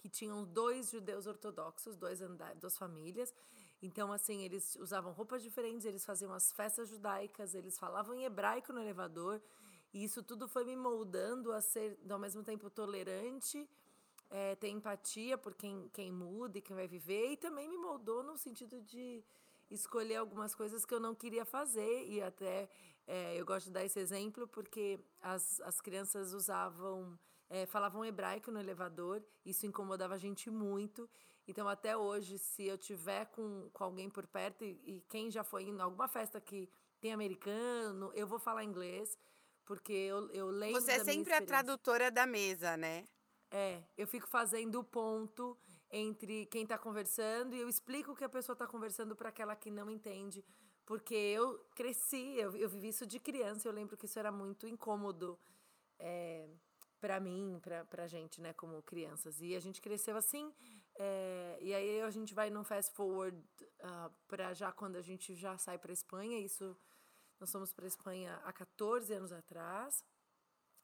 que 0.00 0.08
tinham 0.08 0.44
dois 0.44 0.90
judeus 0.90 1.28
ortodoxos, 1.28 1.96
dois 1.96 2.20
andares, 2.20 2.58
duas 2.58 2.76
famílias. 2.76 3.32
Então, 3.80 4.12
assim, 4.12 4.42
eles 4.42 4.74
usavam 4.76 5.12
roupas 5.12 5.44
diferentes, 5.44 5.86
eles 5.86 6.04
faziam 6.04 6.32
as 6.32 6.50
festas 6.52 6.88
judaicas, 6.88 7.54
eles 7.54 7.78
falavam 7.78 8.16
em 8.16 8.24
hebraico 8.24 8.72
no 8.72 8.80
elevador. 8.80 9.40
E 9.94 10.02
isso 10.02 10.24
tudo 10.24 10.48
foi 10.48 10.64
me 10.64 10.74
moldando 10.74 11.52
a 11.52 11.60
ser, 11.60 11.96
ao 12.10 12.18
mesmo 12.18 12.42
tempo, 12.42 12.68
tolerante, 12.68 13.68
é, 14.28 14.56
ter 14.56 14.70
empatia 14.70 15.38
por 15.38 15.54
quem, 15.54 15.88
quem 15.92 16.10
muda 16.10 16.58
e 16.58 16.62
quem 16.62 16.74
vai 16.74 16.88
viver. 16.88 17.30
E 17.30 17.36
também 17.36 17.68
me 17.68 17.76
moldou 17.76 18.24
no 18.24 18.36
sentido 18.36 18.80
de 18.82 19.22
escolher 19.70 20.16
algumas 20.16 20.52
coisas 20.52 20.84
que 20.84 20.92
eu 20.92 21.00
não 21.00 21.14
queria 21.14 21.44
fazer. 21.44 22.08
E 22.08 22.20
até 22.20 22.68
é, 23.06 23.38
eu 23.38 23.44
gosto 23.44 23.66
de 23.66 23.72
dar 23.72 23.84
esse 23.84 23.98
exemplo 23.98 24.46
porque 24.48 25.00
as, 25.20 25.60
as 25.60 25.80
crianças 25.80 26.32
usavam 26.32 27.18
é, 27.52 27.66
falavam 27.66 28.02
hebraico 28.02 28.50
no 28.50 28.58
elevador, 28.58 29.22
isso 29.44 29.66
incomodava 29.66 30.14
a 30.14 30.18
gente 30.18 30.50
muito. 30.50 31.08
Então, 31.46 31.68
até 31.68 31.94
hoje, 31.94 32.38
se 32.38 32.64
eu 32.64 32.78
tiver 32.78 33.26
com, 33.26 33.68
com 33.72 33.84
alguém 33.84 34.08
por 34.08 34.26
perto 34.26 34.64
e, 34.64 34.80
e 34.86 35.00
quem 35.08 35.30
já 35.30 35.44
foi 35.44 35.64
em 35.64 35.78
alguma 35.78 36.08
festa 36.08 36.40
que 36.40 36.66
tem 36.98 37.12
americano, 37.12 38.10
eu 38.14 38.26
vou 38.26 38.38
falar 38.38 38.64
inglês, 38.64 39.18
porque 39.66 39.92
eu, 39.92 40.30
eu 40.30 40.48
lembro. 40.48 40.80
Você 40.80 40.92
é 40.92 41.04
sempre 41.04 41.34
a 41.34 41.44
tradutora 41.44 42.10
da 42.10 42.24
mesa, 42.24 42.76
né? 42.76 43.04
É, 43.50 43.82
eu 43.98 44.06
fico 44.06 44.26
fazendo 44.26 44.80
o 44.80 44.84
ponto 44.84 45.58
entre 45.90 46.46
quem 46.46 46.62
está 46.62 46.78
conversando 46.78 47.54
e 47.54 47.60
eu 47.60 47.68
explico 47.68 48.12
o 48.12 48.16
que 48.16 48.24
a 48.24 48.28
pessoa 48.30 48.54
está 48.54 48.66
conversando 48.66 49.14
para 49.14 49.28
aquela 49.28 49.54
que 49.54 49.70
não 49.70 49.90
entende. 49.90 50.42
Porque 50.84 51.14
eu 51.14 51.58
cresci, 51.74 52.34
eu, 52.36 52.56
eu 52.56 52.68
vivi 52.68 52.88
isso 52.88 53.06
de 53.06 53.18
criança, 53.20 53.68
eu 53.68 53.72
lembro 53.72 53.96
que 53.96 54.06
isso 54.06 54.18
era 54.18 54.32
muito 54.32 54.66
incômodo 54.66 55.38
é, 55.98 56.48
para 57.00 57.18
mim, 57.20 57.60
para 57.88 58.04
a 58.04 58.06
gente, 58.06 58.40
né, 58.40 58.52
como 58.52 58.82
crianças. 58.82 59.40
E 59.40 59.54
a 59.54 59.60
gente 59.60 59.80
cresceu 59.80 60.16
assim, 60.16 60.52
é, 60.98 61.58
e 61.60 61.74
aí 61.74 62.00
a 62.02 62.10
gente 62.10 62.34
vai 62.34 62.50
num 62.50 62.64
fast 62.64 62.94
forward 62.94 63.36
uh, 63.80 64.12
para 64.28 64.52
já 64.54 64.70
quando 64.70 64.96
a 64.96 65.02
gente 65.02 65.34
já 65.34 65.56
sai 65.56 65.78
para 65.78 65.92
Espanha. 65.92 66.38
Isso, 66.38 66.76
nós 67.40 67.50
fomos 67.50 67.72
para 67.72 67.86
Espanha 67.86 68.40
há 68.44 68.52
14 68.52 69.12
anos 69.12 69.32
atrás. 69.32 70.04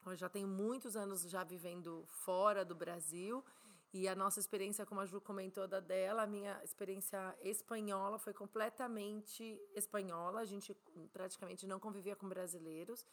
Eu 0.05 0.15
já 0.15 0.29
tenho 0.29 0.47
muitos 0.47 0.95
anos 0.95 1.21
já 1.21 1.43
vivendo 1.43 2.05
fora 2.07 2.65
do 2.65 2.75
Brasil. 2.75 3.43
E 3.91 4.07
a 4.07 4.15
nossa 4.15 4.39
experiência, 4.39 4.85
como 4.85 5.01
a 5.01 5.05
Ju 5.05 5.19
comentou 5.19 5.67
da 5.67 5.79
dela, 5.79 6.23
a 6.23 6.27
minha 6.27 6.61
experiência 6.63 7.35
espanhola 7.41 8.19
foi 8.19 8.33
completamente 8.33 9.59
espanhola. 9.73 10.41
A 10.41 10.45
gente 10.45 10.75
praticamente 11.11 11.65
não 11.65 11.79
convivia 11.79 12.15
com 12.15 12.29
brasileiros. 12.29 13.05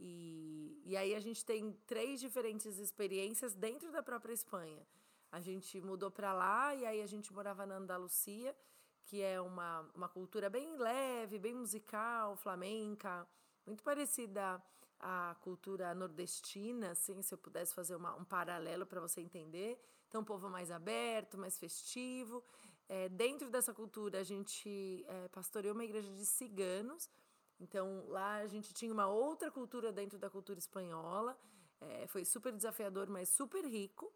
E, 0.00 0.80
e 0.84 0.96
aí 0.96 1.14
a 1.14 1.20
gente 1.20 1.44
tem 1.44 1.72
três 1.86 2.20
diferentes 2.20 2.78
experiências 2.78 3.54
dentro 3.54 3.92
da 3.92 4.02
própria 4.02 4.32
Espanha. 4.32 4.84
A 5.30 5.40
gente 5.40 5.80
mudou 5.80 6.10
para 6.10 6.32
lá 6.32 6.74
e 6.74 6.84
aí 6.84 7.02
a 7.02 7.06
gente 7.06 7.32
morava 7.32 7.64
na 7.64 7.76
Andalucia, 7.76 8.56
que 9.04 9.22
é 9.22 9.40
uma, 9.40 9.88
uma 9.94 10.08
cultura 10.08 10.50
bem 10.50 10.76
leve, 10.76 11.38
bem 11.38 11.54
musical, 11.54 12.34
flamenca, 12.36 13.28
muito 13.64 13.82
parecida 13.84 14.60
à 14.98 15.36
cultura 15.40 15.94
nordestina, 15.94 16.90
assim, 16.90 17.22
se 17.22 17.32
eu 17.32 17.38
pudesse 17.38 17.74
fazer 17.74 17.94
uma, 17.94 18.16
um 18.16 18.24
paralelo 18.24 18.84
para 18.86 19.00
você 19.00 19.20
entender. 19.20 19.78
Então, 20.10 20.22
um 20.22 20.24
povo 20.24 20.50
mais 20.50 20.72
aberto, 20.72 21.38
mais 21.38 21.56
festivo. 21.56 22.42
É, 22.88 23.08
dentro 23.08 23.48
dessa 23.48 23.72
cultura, 23.72 24.18
a 24.18 24.24
gente 24.24 25.04
é, 25.06 25.28
pastoreou 25.28 25.72
uma 25.72 25.84
igreja 25.84 26.12
de 26.12 26.26
ciganos. 26.26 27.08
Então, 27.60 28.04
lá 28.08 28.38
a 28.38 28.46
gente 28.48 28.74
tinha 28.74 28.92
uma 28.92 29.06
outra 29.06 29.52
cultura 29.52 29.92
dentro 29.92 30.18
da 30.18 30.28
cultura 30.28 30.58
espanhola. 30.58 31.38
É, 31.80 32.08
foi 32.08 32.24
super 32.24 32.52
desafiador, 32.52 33.08
mas 33.08 33.28
super 33.28 33.64
rico. 33.64 34.12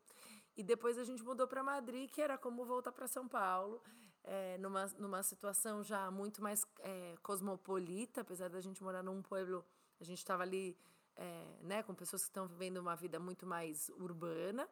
E 0.57 0.65
depois 0.65 0.99
a 0.99 1.05
gente 1.05 1.23
mudou 1.23 1.47
para 1.47 1.63
Madrid, 1.63 2.11
que 2.11 2.21
era 2.21 2.37
como 2.37 2.65
voltar 2.65 2.91
para 2.91 3.07
São 3.07 3.29
Paulo, 3.29 3.81
é, 4.25 4.59
numa, 4.59 4.87
numa 4.99 5.23
situação 5.23 5.81
já 5.85 6.11
muito 6.11 6.43
mais 6.43 6.67
é, 6.81 7.15
cosmopolita, 7.23 8.23
apesar 8.23 8.51
da 8.51 8.61
gente 8.61 8.83
morar 8.83 9.05
num 9.05 9.23
pueblo, 9.23 9.65
a 10.01 10.05
gente 10.05 10.19
estava 10.19 10.43
ali 10.43 10.77
é, 11.15 11.59
né, 11.63 11.85
com 11.85 11.95
pessoas 11.95 12.23
que 12.23 12.31
estão 12.31 12.49
vivendo 12.49 12.79
uma 12.79 12.97
vida 12.97 13.21
muito 13.21 13.47
mais 13.47 13.89
urbana. 13.91 14.69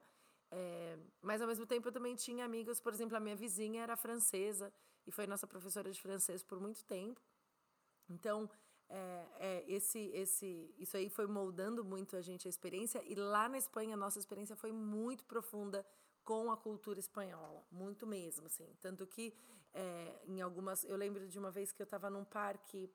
É, 0.54 0.98
mas 1.22 1.40
ao 1.40 1.48
mesmo 1.48 1.64
tempo 1.64 1.88
eu 1.88 1.92
também 1.92 2.14
tinha 2.14 2.44
amigos, 2.44 2.78
por 2.78 2.92
exemplo, 2.92 3.16
a 3.16 3.20
minha 3.20 3.34
vizinha 3.34 3.82
era 3.82 3.96
francesa 3.96 4.70
e 5.06 5.10
foi 5.10 5.26
nossa 5.26 5.46
professora 5.46 5.90
de 5.90 6.00
francês 6.00 6.42
por 6.42 6.60
muito 6.60 6.84
tempo. 6.84 7.18
Então, 8.06 8.50
é, 8.86 9.26
é, 9.38 9.64
esse, 9.66 10.10
esse, 10.12 10.74
isso 10.78 10.94
aí 10.94 11.08
foi 11.08 11.26
moldando 11.26 11.82
muito 11.82 12.16
a 12.16 12.20
gente 12.20 12.46
a 12.46 12.50
experiência. 12.50 13.02
E 13.06 13.14
lá 13.14 13.48
na 13.48 13.56
Espanha, 13.56 13.94
a 13.94 13.96
nossa 13.96 14.18
experiência 14.18 14.54
foi 14.54 14.72
muito 14.72 15.24
profunda 15.24 15.86
com 16.22 16.52
a 16.52 16.56
cultura 16.56 17.00
espanhola, 17.00 17.64
muito 17.70 18.06
mesmo, 18.06 18.46
assim. 18.46 18.68
Tanto 18.78 19.06
que 19.06 19.34
é, 19.72 20.20
em 20.26 20.42
algumas. 20.42 20.84
Eu 20.84 20.96
lembro 20.98 21.26
de 21.26 21.38
uma 21.38 21.50
vez 21.50 21.72
que 21.72 21.80
eu 21.80 21.84
estava 21.84 22.10
num 22.10 22.24
parque 22.24 22.90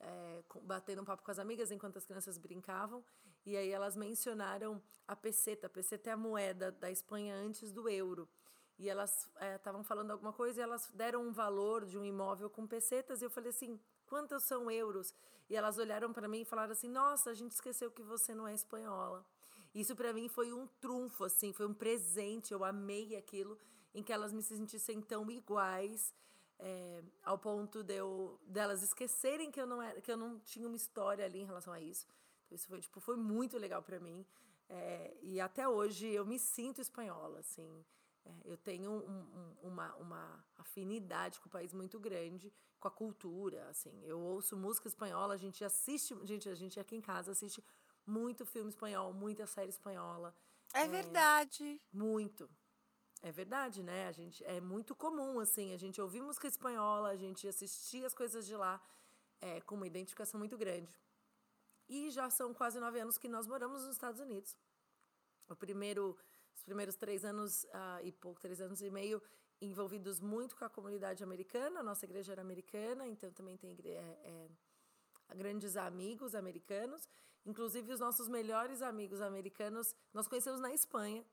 é, 0.00 0.42
batendo 0.62 1.02
um 1.02 1.04
papo 1.04 1.22
com 1.22 1.30
as 1.30 1.38
amigas 1.38 1.70
enquanto 1.70 1.96
as 1.96 2.06
crianças 2.06 2.38
brincavam. 2.38 3.04
E 3.44 3.56
aí 3.56 3.70
elas 3.70 3.96
mencionaram 3.96 4.82
a 5.06 5.16
peseta. 5.16 5.66
A 5.66 5.70
peseta 5.70 6.10
é 6.10 6.12
a 6.12 6.16
moeda 6.16 6.70
da 6.72 6.90
Espanha 6.90 7.34
antes 7.34 7.72
do 7.72 7.88
euro. 7.88 8.28
E 8.78 8.88
elas 8.88 9.28
estavam 9.56 9.80
é, 9.80 9.84
falando 9.84 10.12
alguma 10.12 10.32
coisa 10.32 10.60
e 10.60 10.62
elas 10.62 10.88
deram 10.94 11.26
um 11.26 11.32
valor 11.32 11.84
de 11.84 11.98
um 11.98 12.04
imóvel 12.04 12.48
com 12.48 12.66
pesetas. 12.66 13.20
E 13.20 13.24
eu 13.24 13.30
falei 13.30 13.50
assim: 13.50 13.80
quantos 14.06 14.44
são 14.44 14.70
euros? 14.70 15.12
E 15.50 15.56
elas 15.56 15.78
olharam 15.78 16.12
para 16.12 16.28
mim 16.28 16.42
e 16.42 16.44
falaram 16.44 16.72
assim: 16.72 16.88
nossa, 16.88 17.30
a 17.30 17.34
gente 17.34 17.52
esqueceu 17.52 17.90
que 17.90 18.02
você 18.02 18.34
não 18.34 18.46
é 18.46 18.54
espanhola. 18.54 19.26
Isso 19.74 19.96
para 19.96 20.12
mim 20.12 20.28
foi 20.28 20.52
um 20.52 20.66
trunfo, 20.80 21.24
assim, 21.24 21.52
foi 21.52 21.66
um 21.66 21.74
presente. 21.74 22.52
Eu 22.52 22.64
amei 22.64 23.16
aquilo, 23.16 23.58
em 23.92 24.02
que 24.02 24.12
elas 24.12 24.32
me 24.32 24.42
sentissem 24.42 25.00
tão 25.00 25.28
iguais 25.30 26.14
é, 26.58 27.02
ao 27.22 27.38
ponto 27.38 27.82
de 27.82 27.94
eu, 27.94 28.38
delas 28.46 28.82
esquecerem 28.82 29.50
que 29.50 29.60
eu 29.60 29.66
não 29.66 29.80
era, 29.80 30.00
que 30.00 30.10
eu 30.10 30.16
não 30.16 30.38
tinha 30.40 30.66
uma 30.66 30.76
história 30.76 31.24
ali 31.24 31.40
em 31.40 31.46
relação 31.46 31.72
a 31.72 31.80
isso. 31.80 32.06
Então 32.46 32.56
isso 32.56 32.66
foi 32.68 32.80
tipo 32.80 33.00
foi 33.00 33.16
muito 33.16 33.58
legal 33.58 33.82
para 33.82 34.00
mim 34.00 34.26
é, 34.68 35.16
e 35.22 35.40
até 35.40 35.66
hoje 35.66 36.06
eu 36.08 36.26
me 36.26 36.38
sinto 36.38 36.80
espanhola, 36.80 37.40
assim. 37.40 37.84
É, 38.24 38.30
eu 38.44 38.56
tenho 38.56 38.90
um, 38.90 39.20
um, 39.62 39.68
uma, 39.68 39.94
uma 39.96 40.44
afinidade 40.56 41.40
com 41.40 41.48
o 41.48 41.50
país 41.50 41.72
muito 41.72 41.98
grande, 41.98 42.52
com 42.78 42.88
a 42.88 42.90
cultura, 42.90 43.66
assim. 43.68 44.02
Eu 44.04 44.20
ouço 44.20 44.56
música 44.56 44.86
espanhola, 44.86 45.34
a 45.34 45.38
gente 45.38 45.64
assiste, 45.64 46.14
gente, 46.24 46.48
a 46.48 46.54
gente 46.54 46.78
aqui 46.78 46.94
em 46.94 47.00
casa 47.00 47.32
assiste 47.32 47.64
muito 48.06 48.44
filme 48.44 48.68
espanhol, 48.68 49.12
muita 49.12 49.46
série 49.46 49.70
espanhola. 49.70 50.34
É, 50.74 50.82
é 50.82 50.88
verdade. 50.88 51.80
Muito. 51.92 52.48
É 53.20 53.32
verdade, 53.32 53.82
né? 53.82 54.06
A 54.06 54.12
gente 54.12 54.44
é 54.44 54.60
muito 54.60 54.94
comum 54.94 55.40
assim, 55.40 55.72
a 55.72 55.76
gente 55.76 56.00
ouvir 56.00 56.20
música 56.20 56.46
espanhola, 56.46 57.10
a 57.10 57.16
gente 57.16 57.48
assistir 57.48 58.04
as 58.04 58.14
coisas 58.14 58.46
de 58.46 58.54
lá 58.54 58.80
é, 59.40 59.60
com 59.62 59.74
uma 59.74 59.86
identificação 59.86 60.38
muito 60.38 60.56
grande. 60.56 60.96
E 61.88 62.10
já 62.10 62.30
são 62.30 62.54
quase 62.54 62.78
nove 62.78 63.00
anos 63.00 63.18
que 63.18 63.28
nós 63.28 63.46
moramos 63.46 63.82
nos 63.82 63.92
Estados 63.92 64.20
Unidos. 64.20 64.56
O 65.48 65.56
primeiro, 65.56 66.16
os 66.54 66.62
primeiros 66.62 66.94
três 66.96 67.24
anos 67.24 67.64
uh, 67.64 68.04
e 68.04 68.12
pouco, 68.12 68.40
três 68.40 68.60
anos 68.60 68.82
e 68.82 68.90
meio, 68.90 69.22
envolvidos 69.60 70.20
muito 70.20 70.54
com 70.54 70.64
a 70.64 70.70
comunidade 70.70 71.24
americana. 71.24 71.80
A 71.80 71.82
nossa 71.82 72.04
igreja 72.04 72.32
era 72.32 72.42
americana, 72.42 73.06
então 73.06 73.32
também 73.32 73.56
tem 73.56 73.76
é, 73.84 74.48
é, 75.28 75.34
grandes 75.34 75.76
amigos 75.76 76.34
americanos. 76.34 77.08
Inclusive, 77.44 77.92
os 77.92 78.00
nossos 78.00 78.28
melhores 78.28 78.82
amigos 78.82 79.20
americanos 79.22 79.94
nós 80.12 80.28
conhecemos 80.28 80.60
na 80.60 80.72
Espanha 80.72 81.24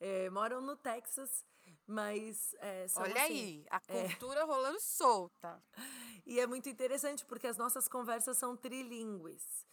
é, 0.00 0.30
moram 0.30 0.60
no 0.60 0.76
Texas, 0.76 1.44
mas 1.86 2.54
é, 2.60 2.88
são, 2.88 3.02
Olha 3.02 3.22
assim, 3.22 3.32
aí, 3.32 3.66
a 3.70 3.80
cultura 3.80 4.44
rolando 4.44 4.80
solta. 4.80 5.62
E 6.24 6.38
é 6.38 6.46
muito 6.46 6.68
interessante 6.68 7.24
porque 7.24 7.48
as 7.48 7.56
nossas 7.56 7.88
conversas 7.88 8.38
são 8.38 8.56
trilingües. 8.56 9.66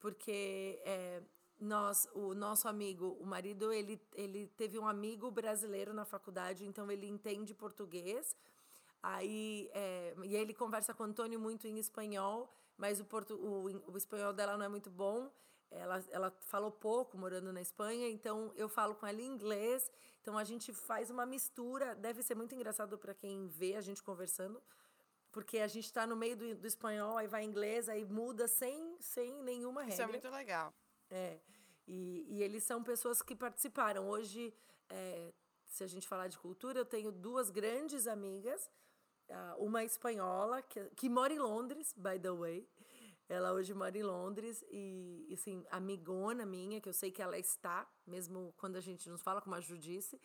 Porque 0.00 0.82
é, 0.84 1.22
nós, 1.60 2.08
o 2.12 2.34
nosso 2.34 2.66
amigo, 2.66 3.16
o 3.20 3.24
marido, 3.24 3.72
ele, 3.72 4.00
ele 4.14 4.48
teve 4.56 4.78
um 4.80 4.86
amigo 4.86 5.30
brasileiro 5.30 5.94
na 5.94 6.04
faculdade, 6.04 6.64
então 6.64 6.90
ele 6.90 7.06
entende 7.06 7.54
português. 7.54 8.36
Aí, 9.00 9.70
é, 9.72 10.14
e 10.24 10.34
ele 10.34 10.52
conversa 10.52 10.92
com 10.92 11.04
o 11.04 11.06
Antônio 11.06 11.38
muito 11.38 11.68
em 11.68 11.78
espanhol, 11.78 12.52
mas 12.76 13.00
o, 13.00 13.04
portu, 13.04 13.34
o, 13.34 13.92
o 13.92 13.96
espanhol 13.96 14.32
dela 14.32 14.56
não 14.56 14.64
é 14.64 14.68
muito 14.68 14.90
bom. 14.90 15.30
Ela, 15.74 16.04
ela 16.10 16.30
falou 16.40 16.70
pouco 16.70 17.16
morando 17.16 17.52
na 17.52 17.60
Espanha, 17.60 18.08
então 18.08 18.52
eu 18.56 18.68
falo 18.68 18.94
com 18.94 19.06
ela 19.06 19.20
em 19.20 19.26
inglês. 19.26 19.90
Então 20.20 20.36
a 20.38 20.44
gente 20.44 20.72
faz 20.72 21.10
uma 21.10 21.26
mistura. 21.26 21.94
Deve 21.94 22.22
ser 22.22 22.34
muito 22.34 22.54
engraçado 22.54 22.98
para 22.98 23.14
quem 23.14 23.48
vê 23.48 23.74
a 23.74 23.80
gente 23.80 24.02
conversando, 24.02 24.62
porque 25.30 25.58
a 25.58 25.66
gente 25.66 25.86
está 25.86 26.06
no 26.06 26.14
meio 26.14 26.36
do, 26.36 26.54
do 26.54 26.66
espanhol, 26.66 27.16
aí 27.16 27.26
vai 27.26 27.44
inglês, 27.44 27.88
aí 27.88 28.04
muda 28.04 28.46
sem, 28.46 28.96
sem 29.00 29.42
nenhuma 29.42 29.80
regra. 29.82 29.94
Isso 29.94 30.02
é 30.02 30.06
muito 30.06 30.30
legal. 30.30 30.74
É. 31.10 31.40
E, 31.86 32.26
e 32.28 32.42
eles 32.42 32.64
são 32.64 32.82
pessoas 32.82 33.22
que 33.22 33.34
participaram. 33.34 34.08
Hoje, 34.08 34.54
é, 34.88 35.32
se 35.64 35.82
a 35.82 35.86
gente 35.86 36.06
falar 36.06 36.28
de 36.28 36.38
cultura, 36.38 36.78
eu 36.78 36.84
tenho 36.84 37.10
duas 37.10 37.50
grandes 37.50 38.06
amigas. 38.06 38.70
Uma 39.56 39.82
espanhola, 39.82 40.60
que, 40.60 40.78
que 40.90 41.08
mora 41.08 41.32
em 41.32 41.38
Londres, 41.38 41.94
by 41.96 42.18
the 42.18 42.30
way. 42.30 42.68
Ela 43.32 43.50
hoje 43.54 43.72
mora 43.72 43.96
em 43.96 44.02
Londres 44.02 44.62
e, 44.70 45.26
assim, 45.32 45.64
amigona 45.70 46.44
minha, 46.44 46.82
que 46.82 46.88
eu 46.88 46.92
sei 46.92 47.10
que 47.10 47.22
ela 47.22 47.38
está, 47.38 47.90
mesmo 48.06 48.52
quando 48.58 48.76
a 48.76 48.80
gente 48.80 49.08
nos 49.08 49.22
fala, 49.22 49.40
como 49.40 49.54
a 49.54 49.60
Ju 49.60 49.78
disse. 49.78 50.20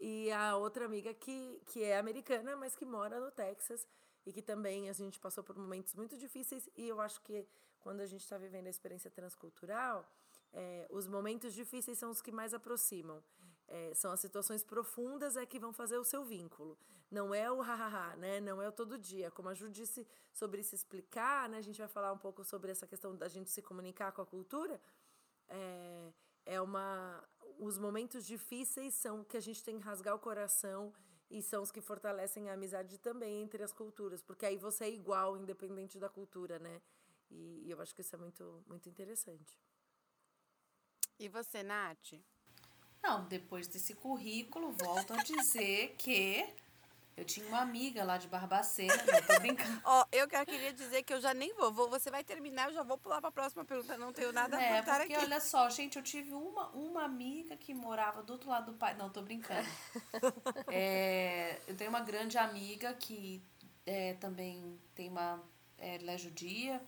E 0.00 0.32
a 0.32 0.56
outra 0.56 0.86
amiga 0.86 1.12
que, 1.12 1.60
que 1.66 1.82
é 1.82 1.98
americana, 1.98 2.56
mas 2.56 2.74
que 2.74 2.86
mora 2.86 3.20
no 3.20 3.30
Texas 3.30 3.86
e 4.24 4.32
que 4.32 4.40
também 4.40 4.88
a 4.88 4.94
gente 4.94 5.20
passou 5.20 5.44
por 5.44 5.54
momentos 5.56 5.94
muito 5.94 6.16
difíceis. 6.16 6.66
E 6.74 6.88
eu 6.88 6.98
acho 6.98 7.20
que 7.20 7.46
quando 7.80 8.00
a 8.00 8.06
gente 8.06 8.22
está 8.22 8.38
vivendo 8.38 8.68
a 8.68 8.70
experiência 8.70 9.10
transcultural, 9.10 10.10
é, 10.50 10.86
os 10.90 11.06
momentos 11.06 11.52
difíceis 11.52 11.98
são 11.98 12.10
os 12.10 12.22
que 12.22 12.32
mais 12.32 12.54
aproximam. 12.54 13.22
É, 13.68 13.92
são 13.94 14.10
as 14.12 14.20
situações 14.20 14.64
profundas 14.64 15.36
é 15.36 15.44
que 15.44 15.58
vão 15.58 15.74
fazer 15.74 15.98
o 15.98 16.04
seu 16.04 16.24
vínculo. 16.24 16.78
Não 17.10 17.34
é 17.34 17.50
o 17.50 17.60
hahaha, 17.60 18.16
né? 18.16 18.40
Não 18.40 18.60
é 18.60 18.68
o 18.68 18.72
todo 18.72 18.98
dia. 18.98 19.30
Como 19.30 19.48
a 19.48 19.54
Ju 19.54 19.70
disse 19.70 20.06
sobre 20.32 20.62
se 20.62 20.74
explicar, 20.74 21.48
né? 21.48 21.58
A 21.58 21.62
gente 21.62 21.78
vai 21.78 21.88
falar 21.88 22.12
um 22.12 22.18
pouco 22.18 22.44
sobre 22.44 22.72
essa 22.72 22.86
questão 22.86 23.16
da 23.16 23.28
gente 23.28 23.50
se 23.50 23.62
comunicar 23.62 24.12
com 24.12 24.22
a 24.22 24.26
cultura. 24.26 24.80
É, 25.48 26.12
é 26.46 26.60
uma. 26.60 27.22
Os 27.58 27.78
momentos 27.78 28.26
difíceis 28.26 28.94
são 28.94 29.24
que 29.24 29.36
a 29.36 29.40
gente 29.40 29.62
tem 29.62 29.78
que 29.78 29.84
rasgar 29.84 30.14
o 30.14 30.18
coração 30.18 30.92
e 31.30 31.42
são 31.42 31.62
os 31.62 31.70
que 31.70 31.80
fortalecem 31.80 32.50
a 32.50 32.54
amizade 32.54 32.98
também 32.98 33.42
entre 33.42 33.62
as 33.62 33.72
culturas, 33.72 34.22
porque 34.22 34.46
aí 34.46 34.56
você 34.56 34.84
é 34.84 34.90
igual, 34.90 35.36
independente 35.36 35.98
da 35.98 36.08
cultura, 36.08 36.58
né? 36.58 36.80
E, 37.30 37.62
e 37.64 37.70
eu 37.70 37.80
acho 37.80 37.94
que 37.94 38.00
isso 38.00 38.14
é 38.14 38.18
muito, 38.18 38.62
muito 38.66 38.88
interessante. 38.88 39.58
E 41.18 41.28
você, 41.28 41.62
Nath? 41.62 42.14
Não, 43.02 43.26
depois 43.26 43.66
desse 43.66 43.94
currículo, 43.94 44.72
volto 44.72 45.14
a 45.14 45.22
dizer 45.22 45.94
que 45.96 46.46
eu 47.16 47.24
tinha 47.24 47.46
uma 47.48 47.60
amiga 47.60 48.04
lá 48.04 48.18
de 48.18 48.28
Barbacena, 48.28 48.94
não 48.94 49.22
tô 49.22 49.40
brincando. 49.40 49.80
Ó, 49.84 50.04
eu 50.12 50.28
queria 50.28 50.72
dizer 50.72 51.02
que 51.02 51.14
eu 51.14 51.20
já 51.20 51.32
nem 51.32 51.54
vou. 51.54 51.72
vou. 51.72 51.88
Você 51.88 52.10
vai 52.10 52.22
terminar, 52.22 52.68
eu 52.68 52.74
já 52.74 52.82
vou 52.82 52.98
pular 52.98 53.20
pra 53.22 53.30
próxima 53.32 53.64
pergunta. 53.64 53.96
Não 53.96 54.12
tenho 54.12 54.32
nada 54.32 54.56
a 54.58 54.62
É, 54.62 54.78
contar 54.80 54.98
porque 55.00 55.14
aqui. 55.14 55.24
olha 55.24 55.40
só, 55.40 55.68
gente, 55.70 55.96
eu 55.96 56.02
tive 56.02 56.34
uma, 56.34 56.68
uma 56.70 57.04
amiga 57.04 57.56
que 57.56 57.72
morava 57.72 58.22
do 58.22 58.34
outro 58.34 58.50
lado 58.50 58.72
do 58.72 58.78
país. 58.78 58.98
Não, 58.98 59.08
tô 59.10 59.22
brincando. 59.22 59.66
É, 60.68 61.60
eu 61.66 61.76
tenho 61.76 61.90
uma 61.90 62.00
grande 62.00 62.36
amiga 62.36 62.92
que 62.94 63.42
é, 63.86 64.14
também 64.14 64.78
tem 64.94 65.08
uma. 65.08 65.42
É, 65.78 65.96
ela 65.96 66.12
é 66.12 66.18
judia, 66.18 66.82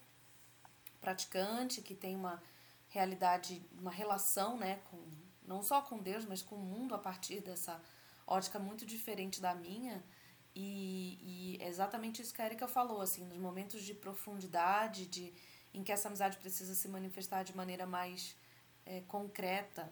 praticante, 1.01 1.81
que 1.81 1.95
tem 1.95 2.15
uma 2.17 2.43
realidade, 2.89 3.65
uma 3.79 3.91
relação, 3.91 4.57
né, 4.57 4.81
com, 4.91 4.99
não 5.47 5.63
só 5.63 5.83
com 5.83 5.99
Deus, 5.99 6.25
mas 6.25 6.43
com 6.43 6.57
o 6.57 6.59
mundo 6.59 6.95
a 6.95 6.99
partir 6.99 7.41
dessa 7.41 7.81
ótica 8.27 8.59
muito 8.59 8.85
diferente 8.87 9.41
da 9.41 9.55
minha. 9.55 10.03
E, 10.61 11.21
e 11.23 11.63
é 11.63 11.69
exatamente 11.69 12.21
isso 12.21 12.35
que 12.35 12.43
a 12.43 12.47
Erika 12.47 12.67
falou, 12.67 13.01
assim, 13.01 13.25
nos 13.25 13.39
momentos 13.39 13.81
de 13.85 13.95
profundidade, 13.95 15.07
de, 15.07 15.33
em 15.73 15.85
que 15.85 15.93
essa 15.93 16.09
amizade 16.09 16.37
precisa 16.37 16.75
se 16.75 16.89
manifestar 16.89 17.45
de 17.45 17.57
maneira 17.57 17.87
mais 17.87 18.37
é, 18.85 19.01
concreta, 19.03 19.89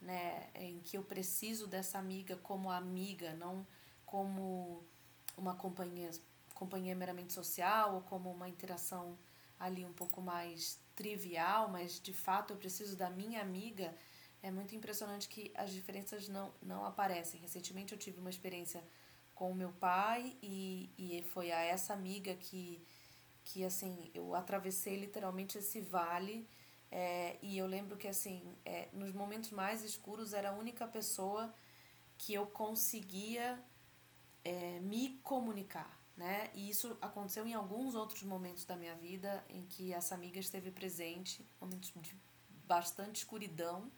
né, 0.00 0.48
em 0.54 0.80
que 0.80 0.96
eu 0.96 1.02
preciso 1.02 1.66
dessa 1.66 1.98
amiga 1.98 2.36
como 2.36 2.70
amiga, 2.70 3.34
não 3.34 3.66
como 4.06 4.82
uma 5.36 5.54
companhia, 5.54 6.10
companhia 6.54 6.96
meramente 6.96 7.34
social 7.34 7.96
ou 7.96 8.00
como 8.00 8.30
uma 8.30 8.48
interação 8.48 9.18
ali 9.60 9.84
um 9.84 9.92
pouco 9.92 10.22
mais 10.22 10.80
trivial, 10.96 11.68
mas 11.68 12.00
de 12.00 12.14
fato 12.14 12.54
eu 12.54 12.56
preciso 12.56 12.96
da 12.96 13.10
minha 13.10 13.42
amiga. 13.42 13.94
É 14.42 14.50
muito 14.50 14.74
impressionante 14.74 15.28
que 15.28 15.52
as 15.54 15.70
diferenças 15.70 16.28
não, 16.28 16.50
não 16.62 16.86
aparecem. 16.86 17.38
Recentemente 17.40 17.92
eu 17.92 17.98
tive 17.98 18.20
uma 18.20 18.30
experiência 18.30 18.82
com 19.38 19.52
o 19.52 19.54
meu 19.54 19.70
pai 19.70 20.36
e, 20.42 20.90
e 20.98 21.22
foi 21.32 21.52
a 21.52 21.60
essa 21.60 21.92
amiga 21.92 22.34
que, 22.34 22.84
que 23.44 23.64
assim, 23.64 24.10
eu 24.12 24.34
atravessei 24.34 24.96
literalmente 24.96 25.58
esse 25.58 25.80
vale 25.80 26.44
é, 26.90 27.38
e 27.40 27.56
eu 27.56 27.64
lembro 27.64 27.96
que 27.96 28.08
assim, 28.08 28.42
é, 28.64 28.88
nos 28.92 29.12
momentos 29.12 29.52
mais 29.52 29.84
escuros 29.84 30.32
era 30.32 30.50
a 30.50 30.52
única 30.52 30.88
pessoa 30.88 31.54
que 32.16 32.34
eu 32.34 32.48
conseguia 32.48 33.62
é, 34.44 34.80
me 34.80 35.20
comunicar, 35.22 35.96
né? 36.16 36.50
E 36.52 36.68
isso 36.68 36.98
aconteceu 37.00 37.46
em 37.46 37.54
alguns 37.54 37.94
outros 37.94 38.24
momentos 38.24 38.64
da 38.64 38.74
minha 38.74 38.96
vida 38.96 39.44
em 39.48 39.62
que 39.66 39.92
essa 39.92 40.16
amiga 40.16 40.40
esteve 40.40 40.72
presente, 40.72 41.48
momentos 41.60 41.92
de 41.94 42.16
bastante 42.66 43.18
escuridão 43.18 43.88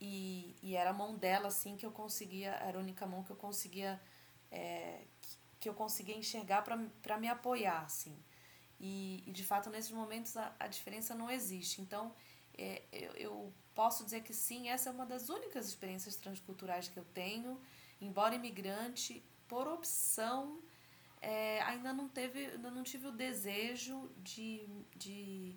e, 0.00 0.54
e 0.62 0.76
era 0.76 0.90
a 0.90 0.92
mão 0.92 1.16
dela 1.16 1.48
assim 1.48 1.76
que 1.76 1.84
eu 1.84 1.90
conseguia, 1.90 2.52
era 2.52 2.78
a 2.78 2.80
única 2.80 3.04
mão 3.08 3.24
que 3.24 3.32
eu 3.32 3.36
conseguia 3.36 4.00
é, 4.50 5.04
que 5.60 5.68
eu 5.68 5.74
conseguia 5.74 6.16
enxergar 6.16 6.62
para 6.62 7.18
me 7.18 7.28
apoiar 7.28 7.82
assim. 7.82 8.16
E, 8.80 9.24
e 9.26 9.32
de 9.32 9.44
fato 9.44 9.70
nesses 9.70 9.90
momentos 9.90 10.36
a, 10.36 10.54
a 10.58 10.66
diferença 10.66 11.14
não 11.14 11.30
existe. 11.30 11.80
Então 11.80 12.14
é, 12.56 12.82
eu, 12.92 13.12
eu 13.12 13.52
posso 13.74 14.04
dizer 14.04 14.22
que 14.22 14.34
sim, 14.34 14.68
essa 14.68 14.90
é 14.90 14.92
uma 14.92 15.06
das 15.06 15.28
únicas 15.28 15.68
experiências 15.68 16.16
transculturais 16.16 16.88
que 16.88 16.98
eu 16.98 17.04
tenho, 17.14 17.60
embora 18.00 18.34
imigrante, 18.34 19.22
por 19.46 19.68
opção, 19.68 20.60
é, 21.20 21.62
ainda 21.62 21.92
não 21.92 22.08
teve, 22.08 22.46
ainda 22.46 22.70
não 22.70 22.82
tive 22.82 23.06
o 23.06 23.12
desejo 23.12 24.10
de, 24.18 24.68
de 24.96 25.56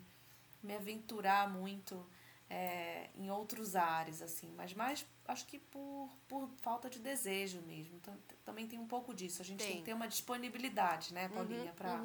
me 0.62 0.74
aventurar 0.74 1.50
muito 1.50 2.06
é, 2.52 3.08
em 3.16 3.30
outros 3.30 3.74
ares, 3.74 4.20
assim, 4.20 4.52
mas 4.54 4.74
mais 4.74 5.06
acho 5.26 5.46
que 5.46 5.58
por, 5.58 6.10
por 6.28 6.50
falta 6.60 6.90
de 6.90 6.98
desejo 6.98 7.62
mesmo. 7.62 7.98
Tam- 8.00 8.18
Também 8.44 8.68
tem 8.68 8.78
um 8.78 8.86
pouco 8.86 9.14
disso. 9.14 9.40
A 9.40 9.44
gente 9.44 9.60
tem, 9.60 9.68
Tem. 9.68 9.76
que 9.78 9.84
ter 9.84 9.94
uma 9.94 10.06
disponibilidade, 10.06 11.14
né, 11.14 11.28
Paulinha, 11.30 11.72
para 11.72 11.98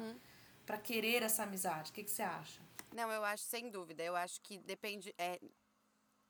para 0.64 0.76
querer 0.78 1.22
essa 1.22 1.44
amizade. 1.44 1.90
O 1.90 1.94
que, 1.94 2.04
que 2.04 2.10
você 2.10 2.22
acha? 2.22 2.60
Não, 2.94 3.10
eu 3.10 3.24
acho 3.24 3.42
sem 3.44 3.70
dúvida. 3.70 4.02
Eu 4.02 4.14
acho 4.14 4.38
que 4.42 4.58
depende. 4.58 5.14
É, 5.18 5.40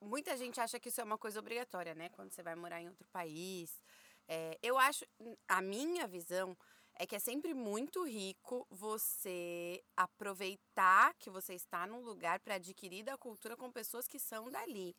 muita 0.00 0.36
gente 0.36 0.60
acha 0.60 0.78
que 0.78 0.88
isso 0.90 1.00
é 1.00 1.04
uma 1.04 1.18
coisa 1.18 1.40
obrigatória, 1.40 1.92
né? 1.94 2.08
Quando 2.10 2.32
você 2.32 2.40
vai 2.42 2.54
morar 2.54 2.80
em 2.80 2.88
outro 2.88 3.06
país. 3.08 3.80
É, 4.28 4.56
eu 4.62 4.78
acho. 4.78 5.04
A 5.48 5.60
minha 5.60 6.06
visão 6.06 6.56
é 6.98 7.06
que 7.06 7.14
é 7.14 7.18
sempre 7.18 7.54
muito 7.54 8.04
rico 8.04 8.66
você 8.70 9.82
aproveitar 9.96 11.14
que 11.14 11.30
você 11.30 11.54
está 11.54 11.86
num 11.86 12.00
lugar 12.00 12.40
para 12.40 12.56
adquirir 12.56 13.04
da 13.04 13.16
cultura 13.16 13.56
com 13.56 13.70
pessoas 13.70 14.08
que 14.08 14.18
são 14.18 14.50
dali. 14.50 14.96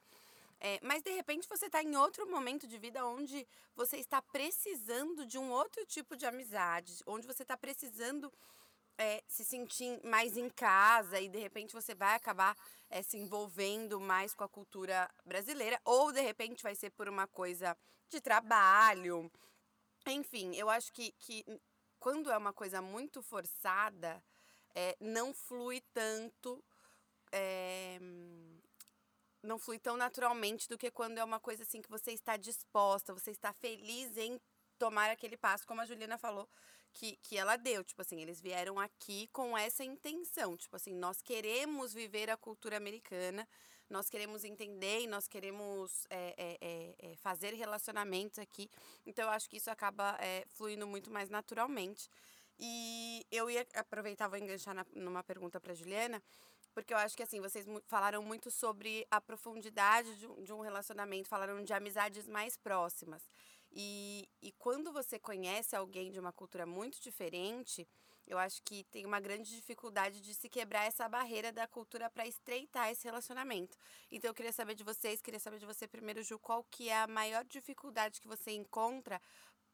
É, 0.62 0.80
mas 0.82 1.02
de 1.02 1.12
repente 1.12 1.48
você 1.48 1.68
está 1.68 1.82
em 1.84 1.96
outro 1.96 2.30
momento 2.30 2.68
de 2.68 2.78
vida 2.78 3.06
onde 3.06 3.48
você 3.76 3.98
está 3.98 4.22
precisando 4.22 5.26
de 5.26 5.38
um 5.38 5.52
outro 5.52 5.86
tipo 5.86 6.16
de 6.16 6.26
amizade, 6.26 7.02
onde 7.06 7.28
você 7.28 7.44
está 7.44 7.56
precisando 7.56 8.32
é, 8.98 9.24
se 9.28 9.46
sentir 9.46 10.02
mais 10.04 10.36
em 10.36 10.50
casa 10.50 11.20
e 11.20 11.30
de 11.30 11.40
repente 11.40 11.74
você 11.74 11.96
vai 11.96 12.16
acabar 12.16 12.56
é, 12.90 13.02
se 13.02 13.18
envolvendo 13.18 14.00
mais 14.00 14.34
com 14.34 14.44
a 14.44 14.50
cultura 14.50 15.10
brasileira, 15.26 15.80
ou 15.86 16.12
de 16.12 16.22
repente 16.22 16.64
vai 16.64 16.76
ser 16.76 16.90
por 16.92 17.08
uma 17.08 17.26
coisa 17.26 17.78
de 18.10 18.20
trabalho. 18.20 19.32
Enfim, 20.08 20.56
eu 20.56 20.70
acho 20.70 20.92
que, 20.92 21.14
que 21.20 21.46
quando 22.00 22.32
é 22.32 22.38
uma 22.38 22.54
coisa 22.54 22.82
muito 22.82 23.22
forçada, 23.22 24.24
é, 24.76 24.96
não 25.00 25.34
flui 25.34 25.82
tanto. 25.94 26.64
é, 27.32 28.00
não 29.44 29.58
flui 29.58 29.80
tão 29.80 29.96
naturalmente 29.98 30.68
do 30.68 30.78
que 30.78 30.92
quando 30.92 31.18
é 31.18 31.24
uma 31.24 31.40
coisa 31.40 31.64
assim 31.64 31.82
que 31.82 31.90
você 31.90 32.12
está 32.12 32.36
disposta, 32.38 33.14
você 33.14 33.32
está 33.32 33.54
feliz 33.54 34.18
em 34.18 34.40
tomar 34.78 35.10
aquele 35.10 35.38
passo, 35.38 35.66
como 35.68 35.82
a 35.82 35.86
Juliana 35.86 36.18
falou 36.18 36.48
que, 36.94 37.18
que 37.18 37.38
ela 37.38 37.56
deu. 37.58 37.84
Tipo 37.84 38.02
assim, 38.02 38.22
eles 38.22 38.42
vieram 38.42 38.80
aqui 38.80 39.28
com 39.32 39.58
essa 39.58 39.84
intenção. 39.84 40.58
Tipo 40.58 40.76
assim, 40.76 40.94
nós 40.94 41.22
queremos 41.22 41.94
viver 41.94 42.30
a 42.30 42.38
cultura 42.38 42.78
americana, 42.78 43.48
nós 43.89 44.10
queremos 44.10 44.43
entender 44.43 45.02
e 45.02 45.08
nós 45.08 45.28
queremos 45.28 46.06
é, 46.10 46.34
é, 46.38 46.95
é, 46.99 47.15
fazer 47.17 47.54
relacionamentos 47.54 48.39
aqui. 48.39 48.69
Então, 49.06 49.25
eu 49.25 49.32
acho 49.32 49.49
que 49.49 49.58
isso 49.58 49.71
acaba 49.71 50.17
é, 50.19 50.45
fluindo 50.47 50.86
muito 50.86 51.12
mais 51.12 51.30
naturalmente. 51.30 52.10
E 52.60 53.25
eu 53.32 53.49
ia 53.49 53.65
aproveitar, 53.73 54.28
vou 54.28 54.38
enganchar 54.38 54.73
na, 54.73 54.86
numa 54.93 55.23
pergunta 55.23 55.60
para 55.60 55.73
Juliana, 55.73 56.21
porque 56.73 56.93
eu 56.93 56.97
acho 56.97 57.15
que 57.15 57.23
assim, 57.23 57.41
vocês 57.41 57.65
falaram 57.88 58.21
muito 58.21 58.52
sobre 58.52 59.08
a 59.10 59.19
profundidade 59.19 60.15
de 60.17 60.28
um, 60.28 60.43
de 60.43 60.54
um 60.54 60.60
relacionamento, 60.60 61.28
falaram 61.28 61.63
de 61.63 61.73
amizades 61.73 62.28
mais 62.28 62.58
próximas. 62.58 63.23
E, 63.71 64.28
e 64.41 64.52
quando 64.54 64.91
você 64.91 65.19
conhece 65.19 65.75
alguém 65.75 66.12
de 66.12 66.19
uma 66.19 66.34
cultura 66.34 66.65
muito 66.65 66.99
diferente, 67.02 67.88
eu 68.30 68.38
acho 68.38 68.62
que 68.63 68.84
tem 68.86 69.06
uma 69.06 69.20
grande 69.20 69.54
dificuldade 69.54 70.22
de 70.22 70.34
se 70.36 70.48
quebrar 70.48 70.86
essa 70.86 71.10
barreira 71.10 71.52
da 71.52 71.68
cultura 71.68 72.10
para 72.10 72.28
estreitar 72.28 72.89
esse 72.92 73.04
relacionamento. 73.06 73.76
Então 74.12 74.30
eu 74.30 74.36
queria 74.36 74.54
saber 74.54 74.76
de 74.76 74.84
vocês, 74.84 75.22
queria 75.22 75.39
saber 75.39 75.58
de 75.58 75.65
você 75.65 75.88
primeiro, 75.88 76.22
Ju, 76.22 76.38
qual 76.38 76.63
que 76.63 76.89
é 76.89 77.02
a 77.02 77.08
maior 77.08 77.44
dificuldade 77.44 78.22
que 78.22 78.28
você 78.28 78.52
encontra, 78.52 79.20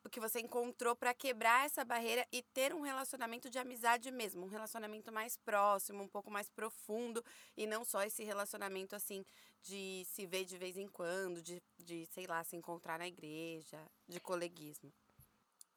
que 0.09 0.19
você 0.19 0.39
encontrou 0.39 0.95
para 0.95 1.13
quebrar 1.13 1.65
essa 1.65 1.83
barreira 1.83 2.25
e 2.31 2.41
ter 2.41 2.73
um 2.73 2.81
relacionamento 2.81 3.49
de 3.49 3.57
amizade 3.59 4.11
mesmo, 4.11 4.45
um 4.45 4.49
relacionamento 4.49 5.11
mais 5.11 5.35
próximo, 5.37 6.03
um 6.03 6.07
pouco 6.07 6.31
mais 6.31 6.49
profundo 6.49 7.23
e 7.57 7.65
não 7.67 7.83
só 7.83 8.03
esse 8.03 8.23
relacionamento 8.23 8.95
assim 8.95 9.25
de 9.61 10.03
se 10.05 10.25
ver 10.25 10.45
de 10.45 10.57
vez 10.57 10.77
em 10.77 10.87
quando, 10.87 11.41
de, 11.41 11.61
de 11.77 12.05
sei 12.07 12.27
lá, 12.27 12.43
se 12.43 12.55
encontrar 12.55 12.99
na 12.99 13.07
igreja, 13.07 13.83
de 14.07 14.19
coleguismo. 14.19 14.93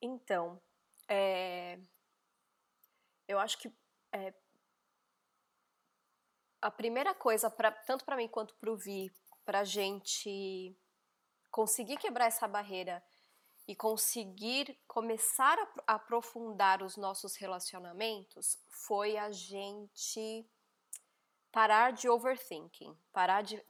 Então, 0.01 0.61
é, 1.09 1.79
eu 3.29 3.39
acho 3.39 3.59
que 3.59 3.71
é, 4.13 4.33
a 6.61 6.71
primeira 6.71 7.15
coisa, 7.15 7.51
pra, 7.51 7.71
tanto 7.71 8.05
para 8.05 8.17
mim 8.17 8.29
quanto 8.29 8.55
para 8.57 8.71
o 8.71 8.77
Vi, 8.77 9.13
para 9.45 9.61
a 9.61 9.65
gente 9.65 10.77
conseguir 11.51 11.97
quebrar 11.99 12.27
essa 12.27 12.49
barreira 12.49 13.03
e 13.67 13.77
conseguir 13.77 14.79
começar 14.87 15.59
a 15.59 15.63
apro- 15.63 15.85
a 15.87 15.95
aprofundar 15.95 16.83
os 16.83 16.97
nossos 16.97 17.37
relacionamentos, 17.37 18.59
foi 18.69 19.17
a 19.17 19.31
gente 19.31 20.49
parar 21.53 21.93
de 21.93 22.09
overthinking, 22.09 22.97
parar 23.13 23.43
de, 23.43 23.63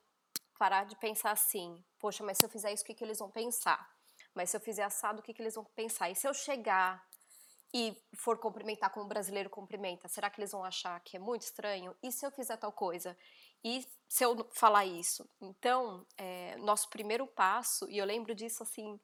parar 0.58 0.84
de 0.84 0.96
pensar 0.96 1.32
assim, 1.32 1.84
poxa, 1.98 2.24
mas 2.24 2.38
se 2.38 2.44
eu 2.44 2.50
fizer 2.50 2.72
isso, 2.72 2.82
o 2.82 2.86
que, 2.86 2.94
que 2.94 3.04
eles 3.04 3.18
vão 3.18 3.30
pensar? 3.30 3.88
Mas 4.34 4.50
se 4.50 4.56
eu 4.56 4.60
fizer 4.60 4.84
assado, 4.84 5.20
o 5.20 5.22
que, 5.22 5.34
que 5.34 5.42
eles 5.42 5.54
vão 5.54 5.64
pensar? 5.64 6.10
E 6.10 6.14
se 6.14 6.26
eu 6.28 6.34
chegar 6.34 7.04
e 7.72 7.94
for 8.14 8.38
cumprimentar 8.38 8.90
como 8.90 9.04
o 9.04 9.08
brasileiro 9.08 9.50
cumprimenta, 9.50 10.08
será 10.08 10.30
que 10.30 10.40
eles 10.40 10.52
vão 10.52 10.64
achar 10.64 10.98
que 11.00 11.16
é 11.16 11.20
muito 11.20 11.42
estranho? 11.42 11.94
E 12.02 12.10
se 12.10 12.24
eu 12.24 12.30
fizer 12.30 12.56
tal 12.56 12.72
coisa? 12.72 13.16
E 13.62 13.86
se 14.08 14.24
eu 14.24 14.48
falar 14.52 14.86
isso? 14.86 15.28
Então, 15.40 16.06
é, 16.16 16.56
nosso 16.56 16.88
primeiro 16.88 17.26
passo, 17.26 17.88
e 17.90 17.98
eu 17.98 18.06
lembro 18.06 18.34
disso 18.34 18.62
assim, 18.62 18.98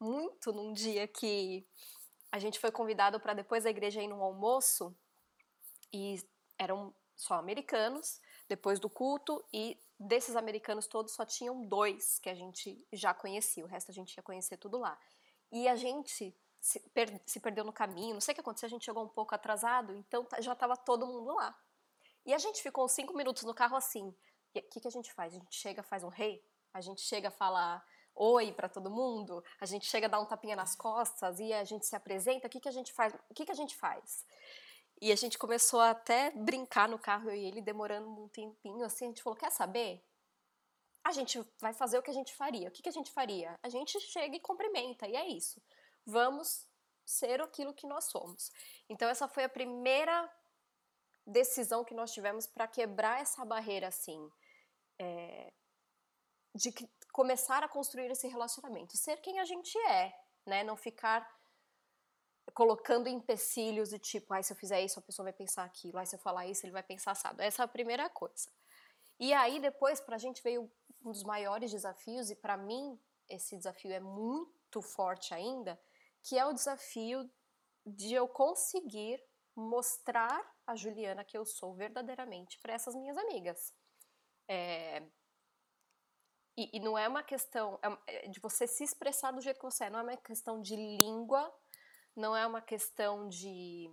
muito 0.00 0.52
num 0.52 0.72
dia 0.72 1.06
que 1.06 1.64
a 2.32 2.38
gente 2.38 2.58
foi 2.58 2.70
convidado 2.70 3.20
para 3.20 3.34
depois 3.34 3.64
da 3.64 3.70
igreja 3.70 4.02
ir 4.02 4.08
num 4.08 4.22
almoço, 4.22 4.94
e 5.92 6.20
eram 6.58 6.94
só 7.16 7.34
americanos, 7.34 8.20
depois 8.48 8.80
do 8.80 8.90
culto, 8.90 9.44
e 9.52 9.78
desses 9.98 10.36
americanos 10.36 10.86
todos 10.86 11.14
só 11.14 11.24
tinham 11.24 11.66
dois 11.66 12.18
que 12.18 12.28
a 12.28 12.34
gente 12.34 12.86
já 12.92 13.14
conhecia, 13.14 13.64
o 13.64 13.68
resto 13.68 13.90
a 13.90 13.94
gente 13.94 14.14
ia 14.14 14.22
conhecer 14.22 14.56
tudo 14.56 14.78
lá. 14.78 14.98
E 15.50 15.68
a 15.68 15.76
gente 15.76 16.34
se, 16.60 16.80
per 16.90 17.20
se 17.26 17.40
perdeu 17.40 17.64
no 17.64 17.72
caminho, 17.72 18.14
não 18.14 18.20
sei 18.20 18.32
o 18.32 18.34
que 18.34 18.40
aconteceu, 18.40 18.66
a 18.66 18.70
gente 18.70 18.84
chegou 18.84 19.04
um 19.04 19.08
pouco 19.08 19.34
atrasado, 19.34 19.94
então 19.94 20.26
já 20.40 20.52
estava 20.52 20.76
todo 20.76 21.06
mundo 21.06 21.34
lá. 21.34 21.56
E 22.24 22.34
a 22.34 22.38
gente 22.38 22.62
ficou 22.62 22.88
cinco 22.88 23.16
minutos 23.16 23.42
no 23.44 23.54
carro 23.54 23.76
assim. 23.76 24.08
O 24.54 24.62
que, 24.62 24.80
que 24.80 24.88
a 24.88 24.90
gente 24.90 25.12
faz? 25.12 25.34
A 25.34 25.38
gente 25.38 25.54
chega, 25.54 25.82
faz 25.82 26.02
um 26.02 26.08
rei? 26.08 26.44
A 26.74 26.80
gente 26.80 27.00
chega 27.00 27.28
a 27.28 27.30
falar 27.30 27.84
oi 28.14 28.52
para 28.52 28.68
todo 28.68 28.90
mundo? 28.90 29.42
A 29.60 29.66
gente 29.66 29.86
chega 29.86 30.06
a 30.06 30.10
dar 30.10 30.20
um 30.20 30.26
tapinha 30.26 30.56
nas 30.56 30.74
costas 30.74 31.38
e 31.38 31.52
a 31.52 31.64
gente 31.64 31.86
se 31.86 31.94
apresenta? 31.94 32.46
O 32.46 32.50
que, 32.50 32.60
que 32.60 32.68
a 32.68 32.72
gente 32.72 32.92
faz? 32.92 33.14
O 33.30 33.34
que, 33.34 33.46
que 33.46 33.52
a 33.52 33.54
gente 33.54 33.76
faz? 33.76 34.26
E 35.00 35.12
a 35.12 35.16
gente 35.16 35.38
começou 35.38 35.78
a 35.80 35.90
até 35.90 36.30
brincar 36.32 36.88
no 36.88 36.98
carro, 36.98 37.30
eu 37.30 37.36
e 37.36 37.44
ele, 37.44 37.60
demorando 37.60 38.08
um 38.08 38.28
tempinho, 38.28 38.84
assim, 38.84 39.04
a 39.04 39.08
gente 39.08 39.22
falou, 39.22 39.38
quer 39.38 39.52
saber? 39.52 40.04
A 41.04 41.12
gente 41.12 41.40
vai 41.60 41.72
fazer 41.72 41.98
o 41.98 42.02
que 42.02 42.10
a 42.10 42.14
gente 42.14 42.34
faria. 42.34 42.68
O 42.68 42.72
que, 42.72 42.82
que 42.82 42.88
a 42.88 42.92
gente 42.92 43.10
faria? 43.12 43.54
A 43.62 43.68
gente 43.68 44.00
chega 44.00 44.36
e 44.36 44.40
cumprimenta, 44.40 45.06
e 45.06 45.14
é 45.14 45.28
isso. 45.28 45.62
Vamos 46.10 46.66
ser 47.04 47.38
aquilo 47.42 47.74
que 47.74 47.86
nós 47.86 48.04
somos. 48.06 48.50
Então 48.88 49.10
essa 49.10 49.28
foi 49.28 49.44
a 49.44 49.48
primeira 49.48 50.16
decisão 51.26 51.84
que 51.84 51.92
nós 51.92 52.12
tivemos 52.12 52.46
para 52.46 52.66
quebrar 52.66 53.20
essa 53.20 53.44
barreira, 53.44 53.88
assim, 53.88 54.30
é, 54.98 55.52
de 56.54 56.72
que, 56.72 56.88
começar 57.12 57.62
a 57.62 57.68
construir 57.68 58.10
esse 58.10 58.26
relacionamento, 58.26 58.96
ser 58.96 59.20
quem 59.20 59.38
a 59.38 59.44
gente 59.44 59.76
é, 59.80 60.18
né? 60.46 60.64
Não 60.64 60.76
ficar 60.76 61.28
colocando 62.54 63.06
empecilhos 63.06 63.90
de 63.90 63.98
tipo, 63.98 64.32
ai, 64.32 64.42
se 64.42 64.54
eu 64.54 64.56
fizer 64.56 64.80
isso, 64.80 64.98
a 64.98 65.02
pessoa 65.02 65.24
vai 65.24 65.34
pensar 65.34 65.64
aquilo, 65.64 65.98
ai, 65.98 66.06
se 66.06 66.16
eu 66.16 66.20
falar 66.20 66.46
isso, 66.46 66.64
ele 66.64 66.72
vai 66.72 66.82
pensar 66.82 67.10
assado. 67.10 67.42
Essa 67.42 67.62
é 67.62 67.64
a 67.64 67.68
primeira 67.68 68.08
coisa. 68.08 68.50
E 69.20 69.34
aí, 69.34 69.60
depois, 69.60 70.00
pra 70.00 70.16
gente 70.16 70.42
veio 70.42 70.70
um 71.04 71.12
dos 71.12 71.22
maiores 71.22 71.70
desafios, 71.70 72.30
e 72.30 72.34
para 72.34 72.56
mim, 72.56 72.98
esse 73.28 73.58
desafio 73.58 73.92
é 73.92 74.00
muito 74.00 74.80
forte 74.80 75.34
ainda, 75.34 75.78
que 76.22 76.38
é 76.38 76.44
o 76.44 76.52
desafio 76.52 77.30
de 77.86 78.14
eu 78.14 78.28
conseguir 78.28 79.22
mostrar 79.56 80.40
a 80.66 80.76
Juliana 80.76 81.24
que 81.24 81.36
eu 81.36 81.44
sou 81.44 81.74
verdadeiramente 81.74 82.58
para 82.60 82.74
essas 82.74 82.94
minhas 82.94 83.16
amigas. 83.16 83.74
É, 84.46 85.02
e, 86.56 86.76
e, 86.76 86.80
não 86.80 86.96
é 86.98 87.08
uma 87.08 87.22
questão 87.22 87.78
é, 87.82 88.26
é 88.26 88.28
de 88.28 88.40
você 88.40 88.66
se 88.66 88.82
expressar 88.84 89.30
do 89.32 89.40
jeito 89.40 89.58
que 89.58 89.64
você 89.64 89.84
é, 89.84 89.90
não 89.90 90.00
é 90.00 90.02
uma 90.02 90.16
questão 90.16 90.60
de 90.60 90.74
língua, 90.74 91.52
não 92.16 92.36
é 92.36 92.46
uma 92.46 92.60
questão 92.60 93.28
de 93.28 93.90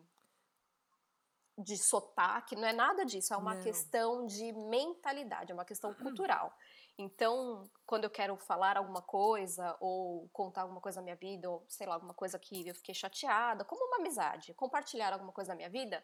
de 1.57 1.77
sotaque, 1.77 2.55
não 2.55 2.67
é 2.67 2.73
nada 2.73 3.05
disso, 3.05 3.33
é 3.33 3.37
uma 3.37 3.55
não. 3.55 3.63
questão 3.63 4.25
de 4.25 4.51
mentalidade, 4.51 5.51
é 5.51 5.55
uma 5.55 5.63
questão 5.63 5.93
cultural. 5.93 6.53
Então, 6.97 7.69
quando 7.85 8.05
eu 8.05 8.09
quero 8.09 8.37
falar 8.37 8.77
alguma 8.77 9.01
coisa 9.01 9.75
ou 9.81 10.29
contar 10.29 10.61
alguma 10.61 10.79
coisa 10.79 10.97
da 10.97 11.03
minha 11.03 11.15
vida, 11.15 11.49
ou 11.49 11.65
sei 11.67 11.85
lá, 11.85 11.95
alguma 11.95 12.13
coisa 12.13 12.39
que 12.39 12.67
eu 12.67 12.75
fiquei 12.75 12.95
chateada, 12.95 13.65
como 13.65 13.85
uma 13.85 13.97
amizade, 13.97 14.53
compartilhar 14.53 15.11
alguma 15.11 15.33
coisa 15.33 15.49
da 15.49 15.55
minha 15.55 15.69
vida, 15.69 16.03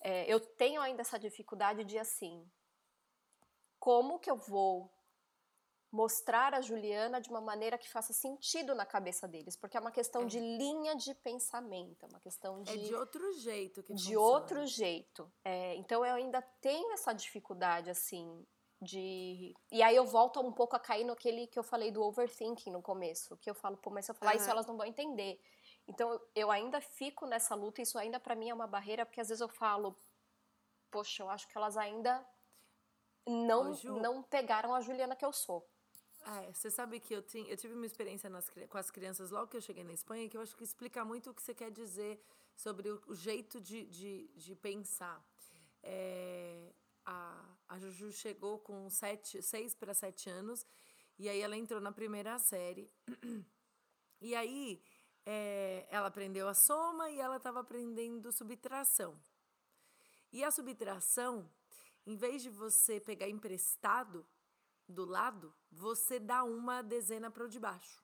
é, 0.00 0.32
eu 0.32 0.38
tenho 0.38 0.80
ainda 0.80 1.00
essa 1.00 1.18
dificuldade 1.18 1.84
de 1.84 1.98
assim, 1.98 2.48
como 3.78 4.20
que 4.20 4.30
eu 4.30 4.36
vou 4.36 4.90
mostrar 5.90 6.54
a 6.54 6.60
Juliana 6.60 7.20
de 7.20 7.28
uma 7.28 7.40
maneira 7.40 7.76
que 7.76 7.90
faça 7.90 8.12
sentido 8.12 8.74
na 8.74 8.86
cabeça 8.86 9.26
deles, 9.26 9.56
porque 9.56 9.76
é 9.76 9.80
uma 9.80 9.90
questão 9.90 10.22
é. 10.22 10.26
de 10.26 10.38
linha 10.38 10.94
de 10.94 11.12
pensamento, 11.14 12.04
é 12.04 12.08
uma 12.08 12.20
questão 12.20 12.62
de 12.62 12.72
é 12.72 12.76
de 12.76 12.94
outro 12.94 13.32
jeito 13.32 13.82
que 13.82 13.92
de 13.94 14.04
funciona. 14.04 14.26
outro 14.26 14.66
jeito. 14.66 15.30
É, 15.44 15.74
então 15.74 16.04
eu 16.06 16.14
ainda 16.14 16.40
tenho 16.60 16.92
essa 16.92 17.12
dificuldade 17.12 17.90
assim 17.90 18.46
de 18.80 19.54
e 19.70 19.82
aí 19.82 19.94
eu 19.94 20.06
volto 20.06 20.40
um 20.40 20.52
pouco 20.52 20.74
a 20.74 20.80
cair 20.80 21.04
no 21.04 21.12
aquele 21.12 21.46
que 21.46 21.58
eu 21.58 21.62
falei 21.62 21.90
do 21.90 22.02
overthinking 22.02 22.70
no 22.70 22.80
começo, 22.80 23.36
que 23.36 23.50
eu 23.50 23.54
falo, 23.54 23.76
pô, 23.76 23.90
mas 23.90 24.06
se 24.06 24.10
eu 24.10 24.14
falar 24.14 24.32
uhum. 24.32 24.38
isso 24.38 24.50
elas 24.50 24.66
não 24.66 24.76
vão 24.76 24.86
entender. 24.86 25.40
Então 25.86 26.20
eu 26.34 26.50
ainda 26.50 26.80
fico 26.80 27.26
nessa 27.26 27.54
luta, 27.54 27.82
isso 27.82 27.98
ainda 27.98 28.18
para 28.18 28.34
mim 28.34 28.48
é 28.48 28.54
uma 28.54 28.66
barreira, 28.66 29.04
porque 29.04 29.20
às 29.20 29.28
vezes 29.28 29.40
eu 29.40 29.48
falo, 29.48 29.94
poxa, 30.90 31.22
eu 31.22 31.28
acho 31.28 31.46
que 31.46 31.56
elas 31.56 31.76
ainda 31.76 32.26
não 33.26 33.72
Ô, 33.72 34.00
não 34.00 34.22
pegaram 34.22 34.74
a 34.74 34.80
Juliana 34.80 35.14
que 35.14 35.24
eu 35.24 35.32
sou. 35.32 35.68
É, 36.26 36.52
você 36.52 36.70
sabe 36.70 37.00
que 37.00 37.14
eu, 37.14 37.22
tinha, 37.22 37.48
eu 37.48 37.56
tive 37.56 37.74
uma 37.74 37.86
experiência 37.86 38.28
nas, 38.28 38.50
com 38.50 38.78
as 38.78 38.90
crianças 38.90 39.30
logo 39.30 39.48
que 39.48 39.56
eu 39.56 39.60
cheguei 39.60 39.82
na 39.82 39.92
Espanha 39.92 40.28
que 40.28 40.36
eu 40.36 40.42
acho 40.42 40.56
que 40.56 40.64
explica 40.64 41.04
muito 41.04 41.30
o 41.30 41.34
que 41.34 41.42
você 41.42 41.54
quer 41.54 41.70
dizer 41.70 42.22
sobre 42.54 42.90
o, 42.90 43.02
o 43.06 43.14
jeito 43.14 43.60
de, 43.60 43.86
de, 43.86 44.28
de 44.34 44.54
pensar. 44.54 45.24
É, 45.82 46.72
a, 47.06 47.42
a 47.70 47.78
Juju 47.78 48.12
chegou 48.12 48.58
com 48.58 48.90
sete, 48.90 49.40
seis 49.42 49.74
para 49.74 49.94
sete 49.94 50.28
anos 50.28 50.66
e 51.18 51.28
aí 51.28 51.40
ela 51.40 51.56
entrou 51.56 51.80
na 51.80 51.92
primeira 51.92 52.38
série. 52.38 52.90
E 54.22 54.34
aí 54.34 54.82
é, 55.24 55.86
ela 55.88 56.08
aprendeu 56.08 56.46
a 56.46 56.52
soma 56.52 57.08
e 57.08 57.18
ela 57.18 57.38
estava 57.38 57.60
aprendendo 57.60 58.30
subtração. 58.30 59.18
E 60.30 60.44
a 60.44 60.50
subtração, 60.50 61.50
em 62.06 62.18
vez 62.18 62.42
de 62.42 62.50
você 62.50 63.00
pegar 63.00 63.30
emprestado, 63.30 64.26
do 64.90 65.04
lado, 65.04 65.54
você 65.70 66.18
dá 66.18 66.44
uma 66.44 66.82
dezena 66.82 67.30
para 67.30 67.44
o 67.44 67.48
de 67.48 67.58
baixo. 67.58 68.02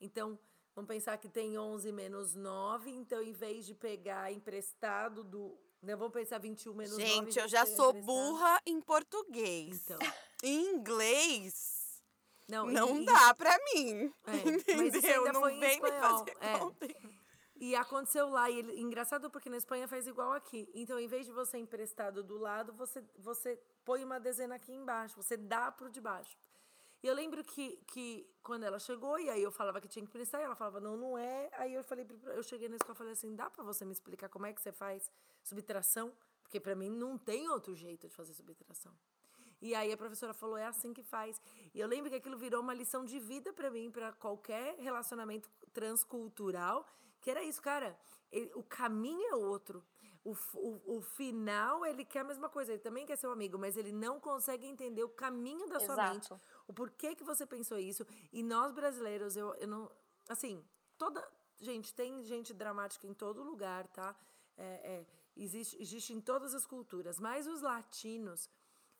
Então, 0.00 0.38
vamos 0.74 0.88
pensar 0.88 1.16
que 1.18 1.28
tem 1.28 1.58
11 1.58 1.90
menos 1.92 2.34
9, 2.34 2.90
então 2.90 3.22
em 3.22 3.32
vez 3.32 3.66
de 3.66 3.74
pegar 3.74 4.32
emprestado 4.32 5.24
do. 5.24 5.58
Né, 5.82 5.96
vamos 5.96 6.12
pensar 6.12 6.38
21 6.38 6.74
menos 6.74 6.96
Gente, 6.96 7.16
9. 7.16 7.30
Gente, 7.30 7.38
eu 7.38 7.48
já 7.48 7.64
sou 7.64 7.90
emprestado. 7.90 8.06
burra 8.06 8.60
em 8.66 8.80
português. 8.80 9.82
Então. 9.84 9.98
Em 10.42 10.74
inglês. 10.74 12.02
Não, 12.48 12.66
não 12.66 13.00
e, 13.00 13.04
dá 13.04 13.34
para 13.34 13.56
mim. 13.72 14.12
É, 14.26 14.36
entendeu? 14.72 15.32
Não 15.32 15.42
vem 15.42 15.80
me 15.80 15.92
fazer 15.92 16.36
é. 16.40 17.20
E 17.54 17.76
aconteceu 17.76 18.28
lá, 18.30 18.48
e 18.48 18.58
ele, 18.58 18.80
engraçado 18.80 19.30
porque 19.30 19.50
na 19.50 19.58
Espanha 19.58 19.86
faz 19.86 20.06
igual 20.06 20.32
aqui. 20.32 20.68
Então, 20.74 20.98
em 20.98 21.06
vez 21.06 21.26
de 21.26 21.32
você 21.32 21.58
emprestado 21.58 22.22
do 22.22 22.38
lado, 22.38 22.72
você, 22.72 23.04
você 23.18 23.60
põe 23.84 24.02
uma 24.02 24.18
dezena 24.18 24.54
aqui 24.54 24.72
embaixo, 24.72 25.16
você 25.16 25.36
dá 25.36 25.70
pro 25.70 25.90
de 25.90 26.00
baixo. 26.00 26.38
E 27.02 27.06
eu 27.06 27.14
lembro 27.14 27.44
que, 27.44 27.76
que 27.86 28.26
quando 28.42 28.64
ela 28.64 28.78
chegou, 28.78 29.18
e 29.18 29.28
aí 29.28 29.42
eu 29.42 29.50
falava 29.50 29.80
que 29.80 29.88
tinha 29.88 30.02
que 30.02 30.08
emprestar, 30.08 30.40
e 30.40 30.44
ela 30.44 30.54
falava, 30.54 30.80
não, 30.80 30.96
não 30.96 31.18
é. 31.18 31.50
Aí 31.52 31.74
eu 31.74 31.84
falei, 31.84 32.06
eu 32.34 32.42
cheguei 32.42 32.68
na 32.68 32.76
escola 32.76 32.94
e 32.94 32.98
falei 32.98 33.12
assim, 33.12 33.34
dá 33.34 33.50
para 33.50 33.62
você 33.62 33.84
me 33.84 33.92
explicar 33.92 34.30
como 34.30 34.46
é 34.46 34.52
que 34.54 34.60
você 34.60 34.72
faz 34.72 35.10
subtração? 35.42 36.12
Porque 36.42 36.58
para 36.58 36.74
mim 36.74 36.90
não 36.90 37.16
tem 37.16 37.48
outro 37.48 37.74
jeito 37.74 38.08
de 38.08 38.14
fazer 38.14 38.34
subtração. 38.34 38.92
E 39.62 39.74
aí 39.74 39.92
a 39.92 39.96
professora 39.96 40.32
falou, 40.32 40.56
é 40.56 40.66
assim 40.66 40.92
que 40.92 41.02
faz. 41.02 41.40
E 41.74 41.80
eu 41.80 41.86
lembro 41.86 42.08
que 42.08 42.16
aquilo 42.16 42.38
virou 42.38 42.62
uma 42.62 42.72
lição 42.72 43.04
de 43.04 43.18
vida 43.18 43.52
para 43.52 43.70
mim, 43.70 43.90
para 43.90 44.12
qualquer 44.12 44.76
relacionamento 44.78 45.50
transcultural 45.72 46.86
que 47.20 47.30
era 47.30 47.42
isso, 47.42 47.60
cara. 47.60 47.96
Ele, 48.32 48.50
o 48.54 48.62
caminho 48.62 49.28
é 49.28 49.34
outro. 49.34 49.84
O, 50.24 50.34
o, 50.54 50.96
o 50.98 51.00
final, 51.00 51.84
ele 51.84 52.04
quer 52.04 52.20
a 52.20 52.24
mesma 52.24 52.48
coisa. 52.48 52.72
Ele 52.72 52.80
também 52.80 53.06
quer 53.06 53.16
ser 53.16 53.26
um 53.26 53.32
amigo, 53.32 53.58
mas 53.58 53.76
ele 53.76 53.92
não 53.92 54.18
consegue 54.18 54.66
entender 54.66 55.02
o 55.02 55.08
caminho 55.08 55.66
da 55.68 55.76
Exato. 55.76 55.94
sua 55.94 56.12
mente. 56.12 56.44
O 56.66 56.72
porquê 56.72 57.14
que 57.14 57.24
você 57.24 57.46
pensou 57.46 57.78
isso. 57.78 58.06
E 58.32 58.42
nós 58.42 58.72
brasileiros, 58.72 59.36
eu, 59.36 59.54
eu 59.54 59.68
não. 59.68 59.90
Assim, 60.28 60.64
toda. 60.96 61.26
Gente, 61.58 61.92
tem 61.92 62.22
gente 62.24 62.54
dramática 62.54 63.06
em 63.06 63.12
todo 63.12 63.42
lugar, 63.42 63.86
tá? 63.88 64.16
É, 64.56 64.64
é, 64.64 65.06
existe, 65.44 65.80
existe 65.80 66.12
em 66.12 66.20
todas 66.20 66.54
as 66.54 66.66
culturas. 66.66 67.18
Mas 67.18 67.46
os 67.46 67.62
latinos. 67.62 68.48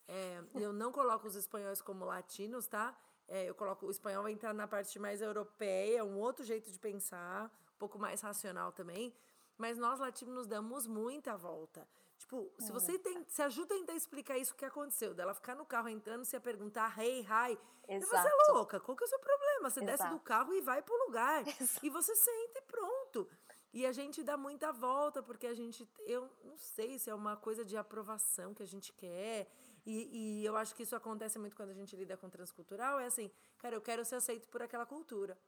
É, 0.08 0.42
eu 0.54 0.72
não 0.72 0.90
coloco 0.90 1.26
os 1.28 1.36
espanhóis 1.36 1.80
como 1.80 2.04
latinos, 2.04 2.66
tá? 2.66 2.96
É, 3.28 3.48
eu 3.48 3.54
coloco 3.54 3.86
o 3.86 3.90
espanhol 3.90 4.24
vai 4.24 4.32
entrar 4.32 4.52
na 4.52 4.66
parte 4.66 4.98
mais 4.98 5.22
europeia, 5.22 6.04
um 6.04 6.18
outro 6.18 6.44
jeito 6.44 6.68
de 6.70 6.78
pensar, 6.80 7.48
pouco 7.78 7.96
mais 7.96 8.20
racional 8.20 8.72
também. 8.72 9.14
Mas 9.56 9.78
nós 9.78 10.00
latinos 10.00 10.34
nos 10.34 10.46
damos 10.48 10.86
muita 10.86 11.36
volta. 11.36 11.86
Tipo, 12.18 12.52
se 12.58 12.70
você 12.70 12.98
tem, 12.98 13.24
se 13.28 13.40
ajuda 13.40 13.74
a 13.74 13.78
tentar 13.78 13.94
explicar 13.94 14.36
isso 14.36 14.54
que 14.54 14.64
aconteceu, 14.64 15.14
dela 15.14 15.32
ficar 15.32 15.54
no 15.54 15.64
carro 15.64 15.88
entrando, 15.88 16.24
se 16.24 16.36
a 16.36 16.40
perguntar, 16.40 16.94
hey, 16.98 17.20
hi, 17.22 17.58
Exato. 17.88 18.22
você 18.22 18.28
é 18.28 18.52
louca, 18.52 18.78
qual 18.78 18.96
que 18.96 19.04
é 19.04 19.06
o 19.06 19.08
seu 19.08 19.18
problema? 19.18 19.70
Você 19.70 19.80
Exato. 19.80 19.98
desce 19.98 20.10
do 20.10 20.20
carro 20.20 20.52
e 20.52 20.60
vai 20.60 20.82
pro 20.82 20.94
lugar. 21.06 21.42
Exato. 21.58 21.86
E 21.86 21.88
você 21.88 22.14
senta 22.14 22.58
e 22.58 22.62
pronto. 22.62 23.28
E 23.72 23.86
a 23.86 23.92
gente 23.92 24.22
dá 24.22 24.36
muita 24.36 24.72
volta, 24.72 25.22
porque 25.22 25.46
a 25.46 25.54
gente, 25.54 25.88
eu 26.00 26.28
não 26.44 26.56
sei 26.58 26.98
se 26.98 27.08
é 27.08 27.14
uma 27.14 27.36
coisa 27.36 27.64
de 27.64 27.76
aprovação 27.76 28.52
que 28.52 28.62
a 28.62 28.66
gente 28.66 28.92
quer. 28.92 29.48
E, 29.86 30.40
e 30.40 30.44
eu 30.44 30.56
acho 30.56 30.74
que 30.74 30.82
isso 30.82 30.96
acontece 30.96 31.38
muito 31.38 31.54
quando 31.54 31.70
a 31.70 31.74
gente 31.74 31.94
lida 31.94 32.16
com 32.16 32.28
transcultural. 32.28 32.98
É 32.98 33.06
assim, 33.06 33.30
cara, 33.58 33.76
eu 33.76 33.80
quero 33.80 34.04
ser 34.04 34.16
aceito 34.16 34.48
por 34.48 34.60
aquela 34.60 34.84
cultura. 34.84 35.38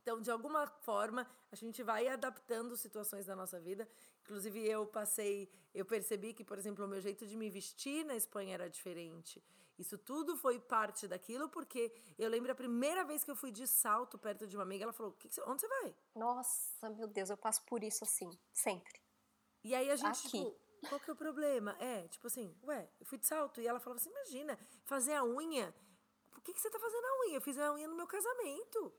Então, 0.00 0.20
de 0.20 0.30
alguma 0.30 0.66
forma, 0.66 1.28
a 1.50 1.54
gente 1.54 1.82
vai 1.82 2.08
adaptando 2.08 2.76
situações 2.76 3.26
da 3.26 3.36
nossa 3.36 3.60
vida. 3.60 3.88
Inclusive, 4.22 4.64
eu 4.66 4.86
passei, 4.86 5.50
eu 5.74 5.84
percebi 5.84 6.32
que, 6.32 6.44
por 6.44 6.58
exemplo, 6.58 6.84
o 6.84 6.88
meu 6.88 7.00
jeito 7.00 7.26
de 7.26 7.36
me 7.36 7.50
vestir 7.50 8.04
na 8.04 8.14
Espanha 8.14 8.54
era 8.54 8.70
diferente. 8.70 9.42
Isso 9.78 9.98
tudo 9.98 10.36
foi 10.36 10.60
parte 10.60 11.08
daquilo, 11.08 11.48
porque 11.48 11.92
eu 12.18 12.28
lembro 12.28 12.52
a 12.52 12.54
primeira 12.54 13.04
vez 13.04 13.24
que 13.24 13.30
eu 13.30 13.36
fui 13.36 13.50
de 13.50 13.66
salto 13.66 14.18
perto 14.18 14.46
de 14.46 14.56
uma 14.56 14.62
amiga, 14.62 14.84
ela 14.84 14.92
falou: 14.92 15.12
que 15.12 15.28
que 15.28 15.34
você, 15.34 15.42
onde 15.42 15.62
você 15.62 15.68
vai? 15.68 15.94
Nossa, 16.14 16.90
meu 16.90 17.08
Deus, 17.08 17.30
eu 17.30 17.36
passo 17.36 17.62
por 17.64 17.82
isso 17.82 18.04
assim, 18.04 18.30
sempre. 18.52 19.00
E 19.64 19.74
aí 19.74 19.90
a 19.90 19.96
gente, 19.96 20.26
Aqui. 20.26 20.38
tipo, 20.38 20.56
qual 20.88 21.00
que 21.00 21.10
é 21.10 21.12
o 21.12 21.16
problema? 21.16 21.76
É, 21.80 22.06
tipo 22.08 22.26
assim, 22.26 22.54
ué, 22.64 22.88
eu 23.00 23.06
fui 23.06 23.18
de 23.18 23.26
salto. 23.26 23.60
E 23.60 23.66
ela 23.66 23.80
falava 23.80 24.00
assim: 24.00 24.10
imagina, 24.10 24.58
fazer 24.84 25.14
a 25.14 25.24
unha. 25.24 25.74
Por 26.30 26.42
que, 26.42 26.52
que 26.52 26.60
você 26.60 26.70
tá 26.70 26.78
fazendo 26.78 27.04
a 27.04 27.26
unha? 27.26 27.36
Eu 27.36 27.40
fiz 27.40 27.58
a 27.58 27.72
unha 27.72 27.88
no 27.88 27.96
meu 27.96 28.06
casamento. 28.06 28.92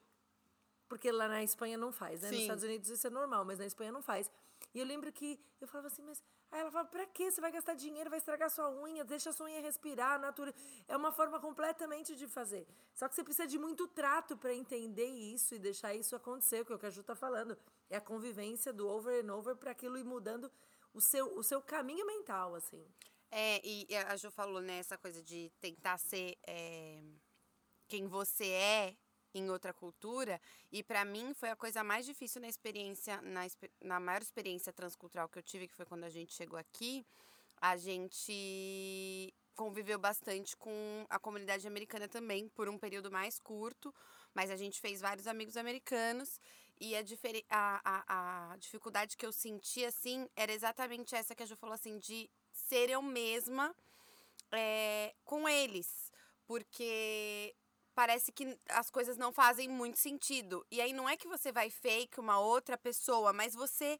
Porque 0.88 1.12
lá 1.12 1.28
na 1.28 1.44
Espanha 1.44 1.78
não 1.78 1.92
faz, 1.92 2.22
né? 2.22 2.28
Nos 2.28 2.38
Sim. 2.38 2.44
Estados 2.44 2.64
Unidos 2.64 2.90
isso 2.90 3.08
é 3.08 3.10
normal, 3.10 3.44
mas 3.46 3.60
na 3.60 3.66
Espanha 3.66 3.92
não 3.92 4.02
faz. 4.02 4.30
E 4.74 4.80
eu 4.80 4.86
lembro 4.86 5.12
que 5.12 5.40
eu 5.62 5.68
falava 5.68 5.88
assim, 5.88 6.02
mas. 6.02 6.22
Aí 6.52 6.60
ela 6.60 6.72
falava, 6.72 6.90
pra 6.90 7.06
quê? 7.08 7.32
Você 7.32 7.42
vai 7.42 7.52
gastar 7.52 7.74
dinheiro, 7.74 8.10
vai 8.10 8.20
estragar 8.20 8.50
sua 8.50 8.70
unha, 8.70 9.04
deixa 9.04 9.30
a 9.30 9.34
sua 9.34 9.48
unha 9.48 9.62
respirar, 9.62 10.20
natura. 10.20 10.54
É 10.88 10.96
uma 10.96 11.12
forma 11.12 11.40
completamente 11.40 12.16
de 12.16 12.28
fazer. 12.28 12.68
Só 12.94 13.08
que 13.08 13.16
você 13.16 13.24
precisa 13.24 13.48
de 13.48 13.58
muito 13.58 13.88
trato 13.88 14.38
para 14.38 14.54
entender 14.54 15.08
isso 15.08 15.56
e 15.56 15.60
deixar 15.60 15.94
isso 15.96 16.16
acontecer, 16.16 16.66
que 16.66 16.72
é 16.72 16.76
o 16.76 16.80
que 16.80 16.86
a 16.86 16.90
Ju 16.90 17.04
tá 17.04 17.16
falando. 17.16 17.58
É 17.90 17.98
a 17.98 18.02
convivência 18.02 18.72
do 18.72 18.88
over 18.88 19.24
and 19.24 19.34
over 19.34 19.56
para 19.56 19.72
aquilo 19.72 19.98
ir 19.98 20.04
mudando 20.04 20.52
o 20.94 21.02
seu, 21.02 21.38
o 21.38 21.44
seu 21.44 21.62
caminho 21.62 22.06
mental, 22.06 22.56
assim. 22.56 22.86
É, 23.32 23.60
e 23.66 23.88
e 23.90 23.96
a 23.96 24.16
Ju 24.16 24.30
falou, 24.30 24.62
né, 24.62 24.78
essa 24.78 24.98
coisa 24.98 25.24
de 25.24 25.52
tentar 25.60 25.98
ser 25.98 26.38
é, 26.46 27.02
quem 27.88 28.08
você 28.08 28.48
é 28.48 28.96
em 29.34 29.50
outra 29.50 29.74
cultura. 29.74 30.39
E 30.72 30.84
pra 30.84 31.04
mim 31.04 31.34
foi 31.34 31.50
a 31.50 31.56
coisa 31.56 31.84
mais 31.84 32.06
difícil 32.06 32.41
na 32.41 32.48
experiência, 32.48 33.22
na, 33.22 33.41
na 33.82 34.00
maior 34.00 34.22
experiência 34.22 34.72
transcultural 34.72 35.28
que 35.30 35.39
eu 35.39 35.43
tive, 35.43 35.67
que 35.67 35.76
foi 35.76 35.86
quando 35.86 36.04
a 36.04 36.10
gente 36.10 36.34
chegou 36.34 36.58
aqui. 36.58 37.06
A 37.62 37.78
gente 37.78 39.34
conviveu 39.56 39.98
bastante 40.00 40.58
com 40.58 41.06
a 41.10 41.19
comunidade 41.19 41.67
americana 41.67 42.08
também, 42.08 42.50
por 42.50 42.67
um 42.67 42.78
período 42.78 43.12
mais 43.12 43.39
curto. 43.39 43.93
Mas 44.34 44.50
a 44.50 44.56
gente 44.56 44.82
fez 44.82 45.02
vários 45.02 45.28
amigos 45.28 45.58
americanos. 45.58 46.39
E 46.80 46.96
a, 46.96 47.02
a, 47.50 47.82
a, 47.86 48.54
a 48.54 48.58
dificuldade 48.58 49.15
que 49.15 49.26
eu 49.26 49.32
senti, 49.32 49.86
assim, 49.86 50.28
era 50.36 50.52
exatamente 50.52 51.15
essa 51.15 51.36
que 51.36 51.43
a 51.43 51.46
Ju 51.46 51.56
falou, 51.56 51.76
assim, 51.76 52.00
de 52.00 52.30
ser 52.52 52.89
eu 52.89 53.02
mesma 53.02 53.74
é, 54.52 55.13
com 55.24 55.48
eles. 55.48 56.12
Porque 56.46 57.56
parece 57.94 58.32
que 58.32 58.58
as 58.70 58.90
coisas 58.90 59.18
não 59.18 59.32
fazem 59.32 59.70
muito 59.70 59.98
sentido. 60.00 60.66
E 60.72 60.82
aí 60.82 60.94
não 60.94 61.08
é 61.08 61.16
que 61.16 61.28
você 61.28 61.52
vai 61.52 61.70
fake 61.70 62.20
uma 62.20 62.40
outra 62.40 62.78
pessoa, 62.78 63.32
mas 63.34 63.54
você 63.54 64.00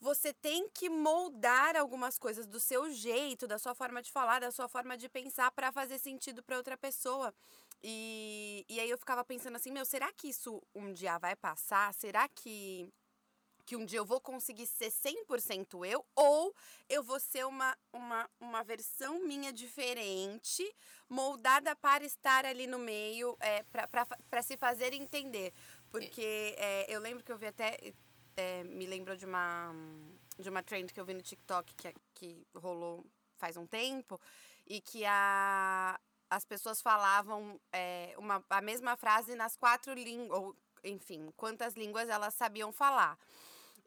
você 0.00 0.34
tem 0.34 0.68
que 0.68 0.90
moldar 0.90 1.76
algumas 1.76 2.18
coisas 2.18 2.46
do 2.46 2.60
seu 2.60 2.90
jeito, 2.90 3.46
da 3.46 3.58
sua 3.58 3.74
forma 3.74 4.02
de 4.02 4.12
falar, 4.12 4.38
da 4.38 4.50
sua 4.50 4.68
forma 4.68 4.98
de 4.98 5.08
pensar 5.08 5.50
para 5.50 5.72
fazer 5.72 5.98
sentido 5.98 6.42
para 6.42 6.58
outra 6.58 6.76
pessoa. 6.76 7.34
E, 7.82 8.66
e 8.68 8.78
aí 8.80 8.90
eu 8.90 8.98
ficava 8.98 9.24
pensando 9.24 9.56
assim, 9.56 9.70
meu, 9.70 9.84
será 9.84 10.12
que 10.12 10.28
isso 10.28 10.62
um 10.74 10.92
dia 10.92 11.16
vai 11.16 11.34
passar? 11.34 11.94
Será 11.94 12.28
que 12.28 12.92
que 13.64 13.76
um 13.76 13.84
dia 13.84 13.98
eu 13.98 14.04
vou 14.04 14.20
conseguir 14.20 14.66
ser 14.66 14.90
100% 14.90 15.86
eu 15.86 16.04
ou 16.14 16.54
eu 16.88 17.02
vou 17.02 17.18
ser 17.18 17.46
uma, 17.46 17.76
uma, 17.92 18.30
uma 18.40 18.62
versão 18.62 19.24
minha 19.24 19.52
diferente, 19.52 20.62
moldada 21.08 21.74
para 21.76 22.04
estar 22.04 22.44
ali 22.44 22.66
no 22.66 22.78
meio, 22.78 23.36
é, 23.40 23.64
para 24.30 24.42
se 24.42 24.56
fazer 24.56 24.92
entender. 24.92 25.52
Porque 25.90 26.54
é, 26.58 26.86
eu 26.94 27.00
lembro 27.00 27.24
que 27.24 27.32
eu 27.32 27.38
vi 27.38 27.46
até. 27.46 27.78
é, 28.36 28.64
me 28.64 28.86
lembrou 28.86 29.16
de 29.16 29.24
uma, 29.24 29.72
de 30.38 30.48
uma 30.48 30.62
trend 30.62 30.92
que 30.92 31.00
eu 31.00 31.04
vi 31.04 31.14
no 31.14 31.22
TikTok 31.22 31.74
que, 31.74 31.94
que 32.14 32.46
rolou 32.54 33.04
faz 33.36 33.56
um 33.56 33.66
tempo 33.66 34.20
e 34.66 34.80
que 34.80 35.04
a, 35.04 35.98
as 36.30 36.44
pessoas 36.44 36.80
falavam 36.80 37.60
é, 37.72 38.14
uma, 38.18 38.44
a 38.50 38.60
mesma 38.60 38.96
frase 38.96 39.34
nas 39.34 39.56
quatro 39.56 39.94
línguas, 39.94 40.38
ou 40.38 40.56
enfim, 40.82 41.32
quantas 41.36 41.74
línguas 41.74 42.08
elas 42.08 42.34
sabiam 42.34 42.72
falar. 42.72 43.18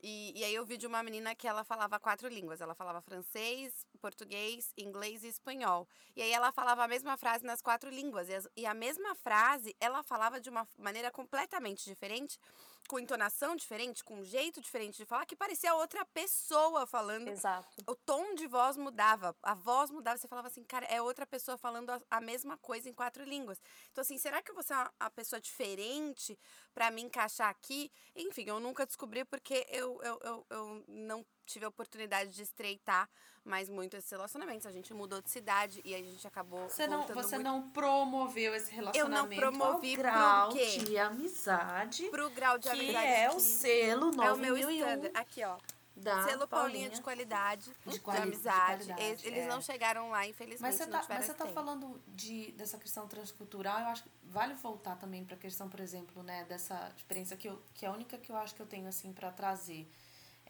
E, 0.02 0.40
e 0.40 0.44
aí 0.44 0.54
eu 0.54 0.66
vi 0.66 0.78
de 0.78 0.86
uma 0.88 1.02
menina 1.02 1.34
que 1.36 1.48
ela 1.48 1.64
falava 1.64 2.00
quatro 2.00 2.28
línguas. 2.28 2.62
Ela 2.62 2.76
falava 2.76 3.02
francês, 3.02 3.87
português, 3.98 4.72
inglês 4.78 5.24
e 5.24 5.28
espanhol. 5.28 5.88
E 6.16 6.22
aí 6.22 6.32
ela 6.32 6.52
falava 6.52 6.84
a 6.84 6.88
mesma 6.88 7.18
frase 7.18 7.46
nas 7.46 7.62
quatro 7.62 7.90
línguas. 7.90 8.30
E, 8.30 8.36
as- 8.36 8.50
e 8.56 8.66
a 8.66 8.74
mesma 8.74 9.16
frase 9.16 9.76
ela 9.80 10.04
falava 10.04 10.40
de 10.40 10.50
uma 10.50 10.68
maneira 10.78 11.12
completamente 11.12 11.86
diferente, 11.86 12.40
com 12.88 12.98
entonação 12.98 13.54
diferente, 13.56 14.02
com 14.04 14.16
um 14.20 14.24
jeito 14.24 14.62
diferente 14.62 14.96
de 14.98 15.06
falar, 15.06 15.26
que 15.26 15.36
parecia 15.36 15.76
outra 15.76 16.06
pessoa 16.06 16.88
falando. 16.88 17.28
Exato. 17.28 17.68
O 17.86 17.94
tom 17.94 18.34
de 18.34 18.48
voz 18.48 18.78
mudava, 18.78 19.36
a 19.44 19.54
voz 19.54 19.92
mudava. 19.92 20.18
Você 20.18 20.28
falava 20.28 20.48
assim, 20.48 20.64
cara, 20.64 20.86
é 20.86 21.02
outra 21.02 21.26
pessoa 21.26 21.58
falando 21.58 21.90
a, 21.90 22.02
a 22.10 22.22
mesma 22.22 22.58
coisa 22.58 22.88
em 22.90 22.94
quatro 22.94 23.24
línguas. 23.26 23.60
Então, 23.92 24.02
assim, 24.02 24.18
será 24.18 24.42
que 24.42 24.50
eu 24.52 24.56
vou 24.56 24.64
ser 24.64 24.74
uma, 24.74 24.92
uma 25.02 25.10
pessoa 25.10 25.42
diferente 25.42 26.40
para 26.74 26.90
me 26.90 27.02
encaixar 27.02 27.50
aqui? 27.50 27.92
Enfim, 28.16 28.46
eu 28.48 28.60
nunca 28.60 28.86
descobri 28.86 29.26
porque 29.26 29.66
eu, 29.70 30.02
eu, 30.02 30.20
eu, 30.24 30.46
eu 30.50 30.84
não 30.88 31.26
tive 31.48 31.66
a 31.66 31.70
oportunidade 31.70 32.30
de 32.32 32.44
estreitar 32.44 33.10
mais 33.44 33.70
muito 33.70 33.96
esses 33.96 34.12
relacionamentos. 34.12 34.68
A 34.68 34.72
gente 34.72 34.94
mudou 34.94 35.22
de 35.22 35.30
cidade 35.30 35.82
e 35.84 35.96
a 35.96 35.98
gente 35.98 36.28
acabou. 36.28 36.68
Você 36.70 36.86
não, 36.86 37.08
você 37.08 37.38
muito 37.38 37.44
não 37.44 37.70
promoveu 37.70 38.54
esse 38.54 38.72
relacionamento 38.72 39.42
promovi 39.42 39.92
ao 39.92 39.94
pro 39.96 40.02
grau 40.04 40.50
quê? 40.50 40.78
de 40.80 40.98
amizade, 40.98 42.04
pro 42.10 42.30
grau 42.30 42.58
de 42.58 42.70
que 42.70 42.76
amizade. 42.76 43.08
é 43.08 43.30
o 43.32 43.36
que 43.36 43.42
selo 43.42 44.24
é 44.24 44.34
o 44.34 44.38
meu 44.38 44.56
9001 44.58 44.72
standard. 44.72 45.12
Aqui, 45.18 45.44
ó. 45.44 45.58
da 45.96 46.24
Selo 46.26 46.48
Paulinha 46.48 46.48
Paulinha. 46.48 46.90
de 46.90 47.02
qualidade, 47.02 47.72
de, 47.86 48.00
quali- 48.00 48.20
de 48.20 48.28
amizade. 48.28 48.86
qualidade, 48.86 49.26
Eles, 49.26 49.40
é. 49.40 49.48
não 49.48 49.62
chegaram 49.62 50.10
lá, 50.10 50.28
infelizmente. 50.28 50.62
Mas 50.62 50.76
você 50.76 50.86
não 50.86 51.00
tá, 51.00 51.06
mas 51.10 51.26
você 51.26 51.34
tá 51.34 51.48
falando 51.48 52.00
de, 52.10 52.52
dessa 52.52 52.78
questão 52.78 53.08
transcultural, 53.08 53.80
eu 53.80 53.88
acho 53.88 54.04
que 54.04 54.12
vale 54.26 54.54
voltar 54.56 54.96
também 54.98 55.24
para 55.24 55.36
a 55.36 55.40
questão, 55.40 55.68
por 55.70 55.80
exemplo, 55.80 56.22
né, 56.22 56.46
dessa 56.50 56.92
experiência 56.96 57.36
que, 57.38 57.48
eu, 57.48 57.60
que 57.74 57.86
é 57.86 57.90
a 57.90 57.92
única 57.94 58.18
que 58.18 58.32
eu 58.32 58.36
acho 58.38 58.54
que 58.54 58.62
eu 58.62 58.68
tenho 58.68 58.88
assim 58.88 59.12
para 59.14 59.32
trazer. 59.32 59.90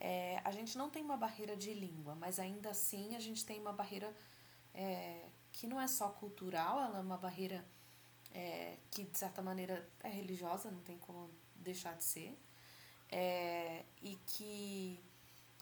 É, 0.00 0.40
a 0.44 0.52
gente 0.52 0.78
não 0.78 0.88
tem 0.88 1.02
uma 1.02 1.16
barreira 1.16 1.56
de 1.56 1.74
língua, 1.74 2.14
mas 2.14 2.38
ainda 2.38 2.70
assim 2.70 3.16
a 3.16 3.20
gente 3.20 3.44
tem 3.44 3.60
uma 3.60 3.72
barreira 3.72 4.14
é, 4.72 5.26
que 5.52 5.66
não 5.66 5.80
é 5.80 5.88
só 5.88 6.08
cultural, 6.10 6.80
ela 6.80 6.98
é 6.98 7.00
uma 7.00 7.18
barreira 7.18 7.64
é, 8.32 8.78
que 8.90 9.02
de 9.02 9.18
certa 9.18 9.42
maneira 9.42 9.88
é 10.00 10.08
religiosa, 10.08 10.70
não 10.70 10.80
tem 10.82 10.96
como 10.98 11.30
deixar 11.56 11.96
de 11.96 12.04
ser. 12.04 12.38
É, 13.10 13.84
e 14.00 14.16
que 14.26 15.02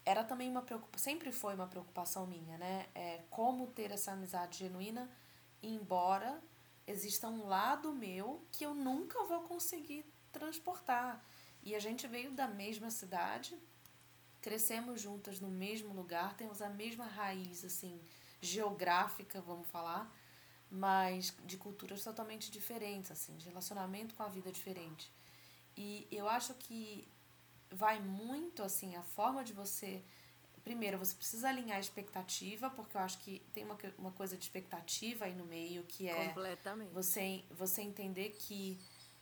era 0.05 0.23
também 0.23 0.51
uma 0.51 0.63
preocupação, 0.63 1.03
sempre 1.03 1.33
foi 1.33 1.55
uma 1.55 1.67
preocupação 1.67 2.27
minha, 2.27 2.59
né? 2.59 2.87
É, 2.95 3.23
como 3.31 3.69
ter 3.69 3.91
essa 3.91 4.13
amizade 4.13 4.59
genuína, 4.59 5.11
embora 5.63 6.43
exista 6.87 7.29
um 7.29 7.47
lado 7.47 7.93
meu 7.93 8.45
que 8.53 8.65
eu 8.65 8.75
nunca 8.75 9.25
vou 9.25 9.41
conseguir 9.43 10.05
transportar. 10.31 11.25
E 11.63 11.75
a 11.75 11.81
gente 11.81 12.07
veio 12.07 12.33
da 12.33 12.47
mesma 12.47 12.91
cidade, 12.91 13.59
crescemos 14.47 15.01
juntas 15.01 15.41
no 15.41 15.49
mesmo 15.49 15.93
lugar, 15.93 16.37
temos 16.37 16.63
a 16.63 16.69
mesma 16.69 17.05
raiz, 17.05 17.65
assim, 17.65 18.01
geográfica, 18.41 19.41
vamos 19.41 19.67
falar, 19.67 20.09
mas 20.71 21.37
de 21.45 21.57
culturas 21.57 22.05
totalmente 22.05 22.49
diferentes, 22.49 23.11
assim, 23.11 23.37
de 23.37 23.45
relacionamento 23.45 24.15
com 24.15 24.23
a 24.23 24.29
vida 24.29 24.53
diferente. 24.53 25.13
E 25.77 26.07
eu 26.13 26.29
acho 26.29 26.55
que 26.55 27.09
vai 27.73 27.99
muito, 27.99 28.63
assim, 28.63 28.95
a 28.95 29.03
forma 29.03 29.43
de 29.43 29.53
você... 29.53 30.05
Primeiro, 30.63 30.97
você 30.97 31.17
precisa 31.17 31.49
alinhar 31.49 31.79
a 31.79 31.81
expectativa, 31.81 32.71
porque 32.71 32.97
eu 32.97 33.01
acho 33.01 33.19
que 33.19 33.41
tem 33.53 33.65
uma, 33.65 33.77
uma 33.99 34.13
coisa 34.13 34.37
de 34.37 34.45
expectativa 34.45 35.25
aí 35.25 35.35
no 35.35 35.45
meio, 35.45 35.83
que 35.83 36.09
é 36.09 36.29
Completamente. 36.29 36.93
você, 36.93 37.45
você 37.51 37.83
entender 37.83 38.31
que 38.39 38.79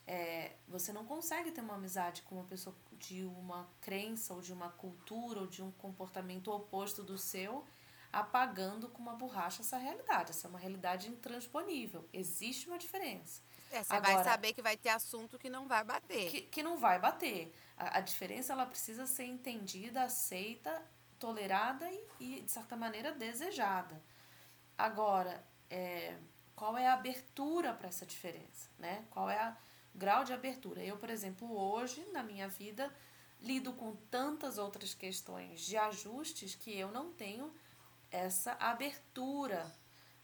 é, 0.07 0.53
você 0.69 0.93
não 0.93 1.07
consegue 1.07 1.51
ter 1.51 1.63
uma 1.63 1.77
amizade 1.77 2.21
com 2.23 2.35
uma 2.35 2.45
pessoa 2.45 2.77
de 2.99 3.25
uma 3.25 3.69
crença 3.81 4.35
ou 4.35 4.41
de 4.41 4.53
uma 4.53 4.71
cultura 4.71 5.41
ou 5.41 5.47
de 5.47 5.63
um 5.63 5.71
comportamento 5.73 6.51
oposto 6.53 7.03
do 7.03 7.17
seu, 7.19 7.65
apagando 8.13 8.89
com 8.89 9.03
uma 9.03 9.15
borracha 9.15 9.63
essa 9.63 9.77
realidade. 9.77 10.31
Essa 10.31 10.47
é 10.47 10.51
uma 10.51 10.59
realidade 10.59 11.09
intransponível. 11.09 12.09
Existe 12.13 12.69
uma 12.69 12.79
diferença. 12.79 13.43
É, 13.71 13.83
você 13.83 13.99
vai 14.01 14.13
Agora- 14.13 14.25
saber 14.25 14.53
que 14.53 14.63
vai 14.63 14.77
ter 14.77 14.91
assunto 14.91 15.39
que 15.39 15.51
não 15.51 15.67
vai 15.67 15.83
bater. 15.83 16.31
Que, 16.31 16.43
que 16.43 16.63
não 16.63 16.77
vai 16.79 16.99
bater. 17.01 17.53
A, 17.77 17.99
a 17.99 18.01
diferença 18.01 18.53
ela 18.53 18.67
precisa 18.67 19.05
ser 19.07 19.25
entendida, 19.25 20.05
aceita, 20.05 20.81
tolerada 21.19 21.91
e, 21.91 22.07
e 22.21 22.41
de 22.43 22.51
certa 22.51 22.77
maneira, 22.77 23.11
desejada. 23.13 24.01
Agora, 24.79 25.45
é, 25.69 26.17
qual 26.55 26.77
é 26.77 26.87
a 26.87 26.95
abertura 26.95 27.73
para 27.75 27.89
essa 27.89 28.07
diferença? 28.07 28.69
Né? 28.79 29.05
Qual 29.11 29.29
é 29.29 29.39
a- 29.39 29.57
grau 29.95 30.25
de 30.25 30.33
abertura? 30.33 30.83
Eu, 30.83 30.97
por 30.97 31.11
exemplo, 31.11 31.57
hoje, 31.57 32.05
na 32.13 32.23
minha 32.23 32.49
vida, 32.49 32.93
lido 33.41 33.73
com 33.73 33.95
tantas 34.11 34.59
outras 34.59 34.95
questões 34.95 35.61
de 35.61 35.77
ajustes 35.77 36.55
que 36.55 36.77
eu 36.77 36.91
não 36.91 37.13
tenho 37.13 37.53
essa 38.11 38.53
abertura, 38.53 39.71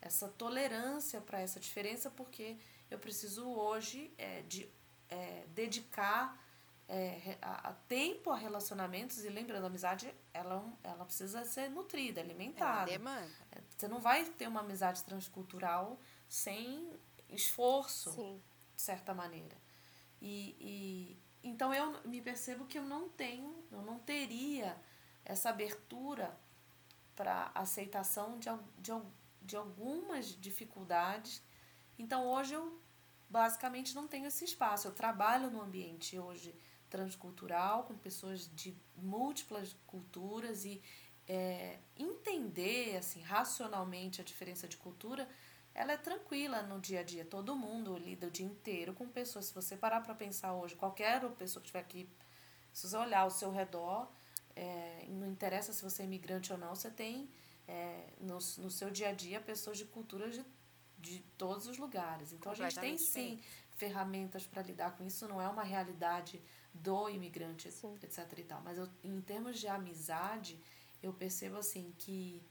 essa 0.01 0.29
tolerância 0.29 1.21
para 1.21 1.41
essa 1.41 1.61
diferença, 1.61 2.11
porque 2.11 2.57
eu 2.91 2.99
preciso 2.99 3.47
hoje 3.49 4.13
é, 4.17 4.43
de 4.43 4.69
é, 5.09 5.45
dedicar 5.49 6.41
é, 6.89 7.37
a, 7.43 7.71
a 7.71 7.73
tempo 7.89 8.31
a 8.31 8.37
relacionamentos. 8.37 9.25
E 9.25 9.29
lembrando, 9.29 9.65
a 9.65 9.67
amizade, 9.67 10.13
ela, 10.33 10.65
ela 10.83 11.05
precisa 11.05 11.45
ser 11.45 11.69
nutrida, 11.69 12.21
É 12.21 12.25
alimentada. 12.25 12.91
demanda. 12.91 13.29
Você 13.77 13.87
não 13.89 14.01
vai 14.01 14.25
ter 14.25 14.49
uma 14.49 14.61
amizade 14.61 15.05
transcultural 15.05 15.99
sem 16.29 16.91
esforço 17.29 18.13
Sim. 18.13 18.43
de 18.77 18.83
certa 18.83 19.15
maneira. 19.15 19.57
E, 20.21 20.57
e 20.61 21.23
então 21.43 21.73
eu 21.73 22.01
me 22.05 22.21
percebo 22.21 22.67
que 22.67 22.79
eu 22.79 22.85
não 22.85 23.09
tenho, 23.09 23.65
eu 23.73 23.83
não 23.83 23.99
teria 23.99 24.77
essa 25.25 25.51
abertura 25.51 26.39
para 27.17 27.51
aceitação 27.55 28.39
de, 28.39 28.49
de, 28.79 28.93
de 29.43 29.57
algumas 29.57 30.27
dificuldades. 30.41 31.43
Então 31.99 32.27
hoje 32.27 32.55
eu 32.55 32.81
basicamente 33.29 33.95
não 33.95 34.07
tenho 34.07 34.27
esse 34.27 34.45
espaço. 34.45 34.89
Eu 34.89 34.93
trabalho 34.93 35.51
no 35.51 35.61
ambiente 35.61 36.19
hoje 36.19 36.55
transcultural 36.89 37.85
com 37.85 37.97
pessoas 37.97 38.51
de 38.55 38.77
múltiplas 38.97 39.77
culturas 39.87 40.65
e 40.65 40.83
é, 41.29 41.79
entender 41.97 42.97
assim 42.97 43.21
racionalmente 43.21 44.21
a 44.21 44.25
diferença 44.25 44.67
de 44.67 44.77
cultura 44.77 45.29
ela 45.81 45.93
é 45.93 45.97
tranquila 45.97 46.62
no 46.62 46.79
dia 46.79 47.01
a 47.01 47.03
dia. 47.03 47.25
Todo 47.25 47.57
mundo 47.57 47.97
lida 47.97 48.27
o 48.27 48.31
dia 48.31 48.45
inteiro 48.45 48.93
com 48.93 49.09
pessoas. 49.09 49.47
Se 49.47 49.55
você 49.55 49.77
parar 49.77 50.03
para 50.03 50.14
pensar 50.14 50.53
hoje, 50.53 50.77
qualquer 50.77 51.21
pessoa 51.33 51.62
que 51.62 51.69
estiver 51.69 51.81
aqui, 51.81 52.09
se 52.73 52.87
você 52.87 52.97
olhar 52.97 53.21
ao 53.21 53.31
seu 53.31 53.51
redor, 53.51 54.07
é, 54.55 55.07
não 55.09 55.27
interessa 55.27 55.73
se 55.73 55.83
você 55.83 56.03
é 56.03 56.05
imigrante 56.05 56.53
ou 56.53 56.59
não, 56.59 56.75
você 56.75 56.90
tem 56.90 57.31
é, 57.66 58.09
no, 58.21 58.35
no 58.35 58.71
seu 58.71 58.90
dia 58.90 59.09
a 59.09 59.12
dia 59.12 59.40
pessoas 59.40 59.79
de 59.79 59.87
culturas 59.87 60.35
de, 60.35 60.45
de 60.99 61.21
todos 61.38 61.66
os 61.66 61.79
lugares. 61.79 62.33
Então 62.35 62.53
a 62.53 62.55
gente 62.55 62.79
tem 62.79 62.99
sim 62.99 63.40
ferramentas 63.77 64.47
para 64.47 64.62
lidar 64.62 64.90
com 64.99 65.05
isso. 65.05 65.27
Não 65.27 65.40
é 65.40 65.49
uma 65.49 65.62
realidade 65.62 66.43
do 66.75 67.09
imigrante, 67.09 67.73
Sim. 67.73 67.97
etc. 68.03 68.38
e 68.38 68.45
tal. 68.45 68.61
Mas 68.62 68.77
eu, 68.77 68.87
em 69.03 69.21
termos 69.23 69.59
de 69.59 69.66
amizade, 69.66 70.61
eu 71.03 71.12
percebo 71.12 71.57
assim 71.57 71.95
que 71.97 72.43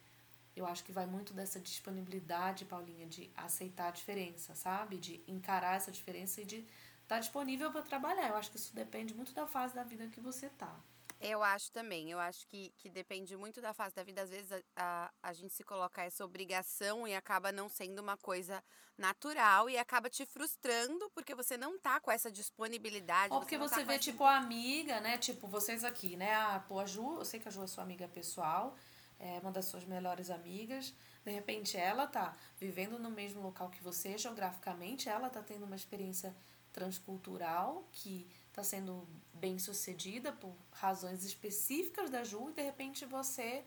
eu 0.56 0.66
acho 0.66 0.84
que 0.84 0.92
vai 0.92 1.06
muito 1.06 1.34
dessa 1.34 1.60
disponibilidade, 1.60 2.66
Paulinha, 2.66 3.08
de 3.08 3.32
aceitar 3.36 3.88
a 3.88 3.92
diferença, 3.92 4.56
sabe? 4.56 4.98
De 4.98 5.24
encarar 5.28 5.76
essa 5.76 5.92
diferença 5.92 6.42
e 6.42 6.46
de 6.46 6.66
estar 7.04 7.20
disponível 7.20 7.72
para 7.72 7.82
trabalhar. 7.82 8.30
Eu 8.30 8.36
acho 8.36 8.52
que 8.52 8.58
isso 8.58 8.76
depende 8.76 9.14
muito 9.14 9.34
da 9.34 9.48
fase 9.48 9.74
da 9.74 9.84
vida 9.84 10.08
que 10.08 10.20
você 10.20 10.50
tá. 10.50 10.80
Eu 11.20 11.44
acho 11.44 11.72
também. 11.72 12.10
Eu 12.10 12.20
acho 12.20 12.48
que, 12.48 12.72
que 12.78 12.90
depende 12.90 13.36
muito 13.36 13.62
da 13.62 13.74
fase 13.74 13.94
da 13.94 14.04
vida. 14.04 14.22
Às 14.22 14.30
vezes 14.30 14.52
a, 14.52 14.62
a, 14.78 15.12
a 15.22 15.34
gente 15.34 15.54
se 15.54 15.64
coloca 15.64 16.02
essa 16.02 16.24
obrigação 16.24 17.06
e 17.08 17.14
acaba 17.14 17.52
não 17.52 17.68
sendo 17.68 18.00
uma 18.00 18.16
coisa 18.16 18.64
natural 18.98 19.70
e 19.70 19.78
acaba 19.78 20.10
te 20.10 20.26
frustrando 20.26 21.10
porque 21.14 21.36
você 21.36 21.58
não 21.58 21.78
tá 21.78 22.00
com 22.00 22.10
essa 22.10 22.32
disponibilidade. 22.32 23.34
Ou 23.34 23.42
porque 23.42 23.58
tá 23.58 23.68
você 23.68 23.82
com 23.82 23.88
vê, 23.88 24.00
tipo, 24.00 24.24
a 24.24 24.38
amiga, 24.38 25.02
né? 25.02 25.18
Tipo, 25.18 25.48
vocês 25.48 25.84
aqui, 25.84 26.16
né? 26.16 26.36
A, 26.36 26.60
pô, 26.60 26.80
a 26.80 26.86
Ju, 26.86 27.18
eu 27.20 27.26
sei 27.26 27.40
que 27.40 27.48
a 27.50 27.52
Ju 27.52 27.64
é 27.64 27.68
sua 27.68 27.84
amiga 27.84 28.08
pessoal, 28.08 28.78
é 29.20 29.40
uma 29.40 29.52
das 29.52 29.66
suas 29.66 29.86
melhores 29.86 30.30
amigas. 30.30 30.94
De 31.26 31.32
repente, 31.32 31.78
ela 31.78 32.08
tá 32.08 32.36
vivendo 32.60 32.98
no 32.98 33.10
mesmo 33.10 33.42
local 33.42 33.70
que 33.70 33.84
você, 33.84 34.18
geograficamente, 34.18 35.10
ela 35.10 35.30
tá 35.30 35.42
tendo 35.42 35.66
uma 35.66 35.76
experiência 35.76 36.34
transcultural 36.72 37.84
que 37.92 38.26
tá 38.54 38.64
sendo 38.64 39.08
bem 39.34 39.60
sucedida 39.60 40.32
por 40.32 40.54
razões 40.72 41.24
específicas 41.24 42.10
da 42.10 42.24
Ju, 42.24 42.50
e 42.50 42.54
de 42.54 42.62
repente 42.62 43.06
você, 43.06 43.64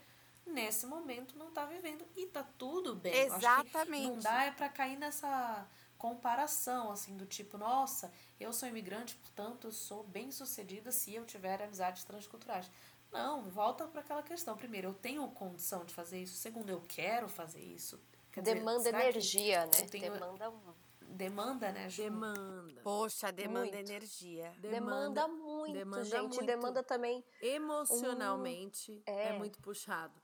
nesse 0.46 0.86
momento, 0.86 1.36
não 1.36 1.50
tá 1.50 1.66
vivendo. 1.66 2.04
E 2.16 2.26
tá 2.26 2.42
tudo 2.56 2.94
bem. 2.94 3.14
Eu 3.14 3.34
acho 3.34 3.38
que 3.38 3.68
Exatamente. 3.68 4.06
não 4.06 4.18
dá 4.18 4.44
é 4.44 4.50
para 4.50 4.68
cair 4.68 4.98
nessa 4.98 5.66
comparação, 5.98 6.90
assim, 6.90 7.16
do 7.16 7.24
tipo, 7.24 7.56
nossa, 7.56 8.12
eu 8.40 8.52
sou 8.52 8.68
imigrante, 8.68 9.14
portanto, 9.14 9.68
eu 9.68 9.72
sou 9.72 10.02
bem 10.02 10.32
sucedida 10.32 10.90
se 10.90 11.14
eu 11.14 11.24
tiver 11.24 11.62
amizades 11.62 12.02
transculturais. 12.02 12.68
Não, 13.12 13.42
volta 13.50 13.86
para 13.86 14.00
aquela 14.00 14.22
questão. 14.22 14.56
Primeiro, 14.56 14.88
eu 14.88 14.94
tenho 14.94 15.26
condição 15.28 15.84
de 15.84 15.92
fazer 15.92 16.22
isso. 16.22 16.34
Segundo, 16.36 16.70
eu 16.70 16.80
quero 16.88 17.28
fazer 17.28 17.60
isso. 17.60 18.02
Quer 18.32 18.40
dizer, 18.40 18.54
Demanda 18.54 18.90
que 18.90 18.96
energia, 18.96 19.66
né? 19.66 19.86
tenho- 19.90 20.12
Demanda 20.12 20.50
um. 20.50 20.74
Demanda, 21.02 21.70
né, 21.70 21.90
Ju? 21.90 22.04
Demanda. 22.04 22.80
Poxa, 22.82 23.30
demanda 23.30 23.66
Muito. 23.66 23.74
energia. 23.74 24.50
Demanda, 24.58 25.28
muito, 25.28 25.74
demanda 25.74 26.04
gente. 26.04 26.22
muito. 26.22 26.46
Demanda 26.46 26.82
também. 26.82 27.22
Emocionalmente 27.42 29.02
é. 29.04 29.28
é. 29.28 29.32
muito 29.38 29.60
puxado. 29.60 30.18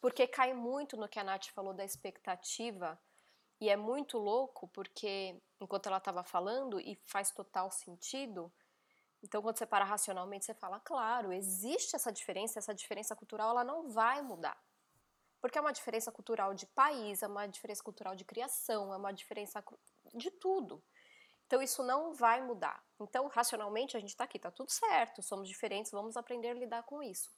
Porque 0.00 0.28
cai 0.28 0.54
muito 0.54 0.96
no 0.96 1.08
que 1.08 1.18
a 1.18 1.24
Nath 1.24 1.46
falou 1.48 1.74
da 1.74 1.84
expectativa. 1.84 2.96
E 3.60 3.68
é 3.68 3.76
muito 3.76 4.18
louco, 4.18 4.68
porque 4.68 5.36
enquanto 5.60 5.86
ela 5.86 5.98
estava 5.98 6.22
falando, 6.22 6.78
e 6.78 6.94
faz 7.04 7.32
total 7.32 7.68
sentido. 7.72 8.52
Então, 9.22 9.42
quando 9.42 9.58
você 9.58 9.66
para 9.66 9.84
racionalmente, 9.84 10.44
você 10.44 10.54
fala, 10.54 10.78
claro, 10.80 11.32
existe 11.32 11.96
essa 11.96 12.12
diferença, 12.12 12.58
essa 12.58 12.74
diferença 12.74 13.16
cultural, 13.16 13.50
ela 13.50 13.64
não 13.64 13.88
vai 13.88 14.22
mudar. 14.22 14.56
Porque 15.40 15.58
é 15.58 15.60
uma 15.60 15.72
diferença 15.72 16.10
cultural 16.10 16.54
de 16.54 16.66
país, 16.66 17.22
é 17.22 17.26
uma 17.26 17.46
diferença 17.46 17.82
cultural 17.82 18.14
de 18.14 18.24
criação, 18.24 18.92
é 18.92 18.96
uma 18.96 19.12
diferença 19.12 19.62
de 20.14 20.30
tudo. 20.30 20.82
Então, 21.46 21.62
isso 21.62 21.82
não 21.82 22.12
vai 22.12 22.42
mudar. 22.42 22.84
Então, 23.00 23.26
racionalmente, 23.26 23.96
a 23.96 24.00
gente 24.00 24.10
está 24.10 24.24
aqui, 24.24 24.38
tá 24.38 24.50
tudo 24.50 24.70
certo, 24.70 25.22
somos 25.22 25.48
diferentes, 25.48 25.90
vamos 25.90 26.16
aprender 26.16 26.50
a 26.50 26.54
lidar 26.54 26.82
com 26.84 27.02
isso. 27.02 27.30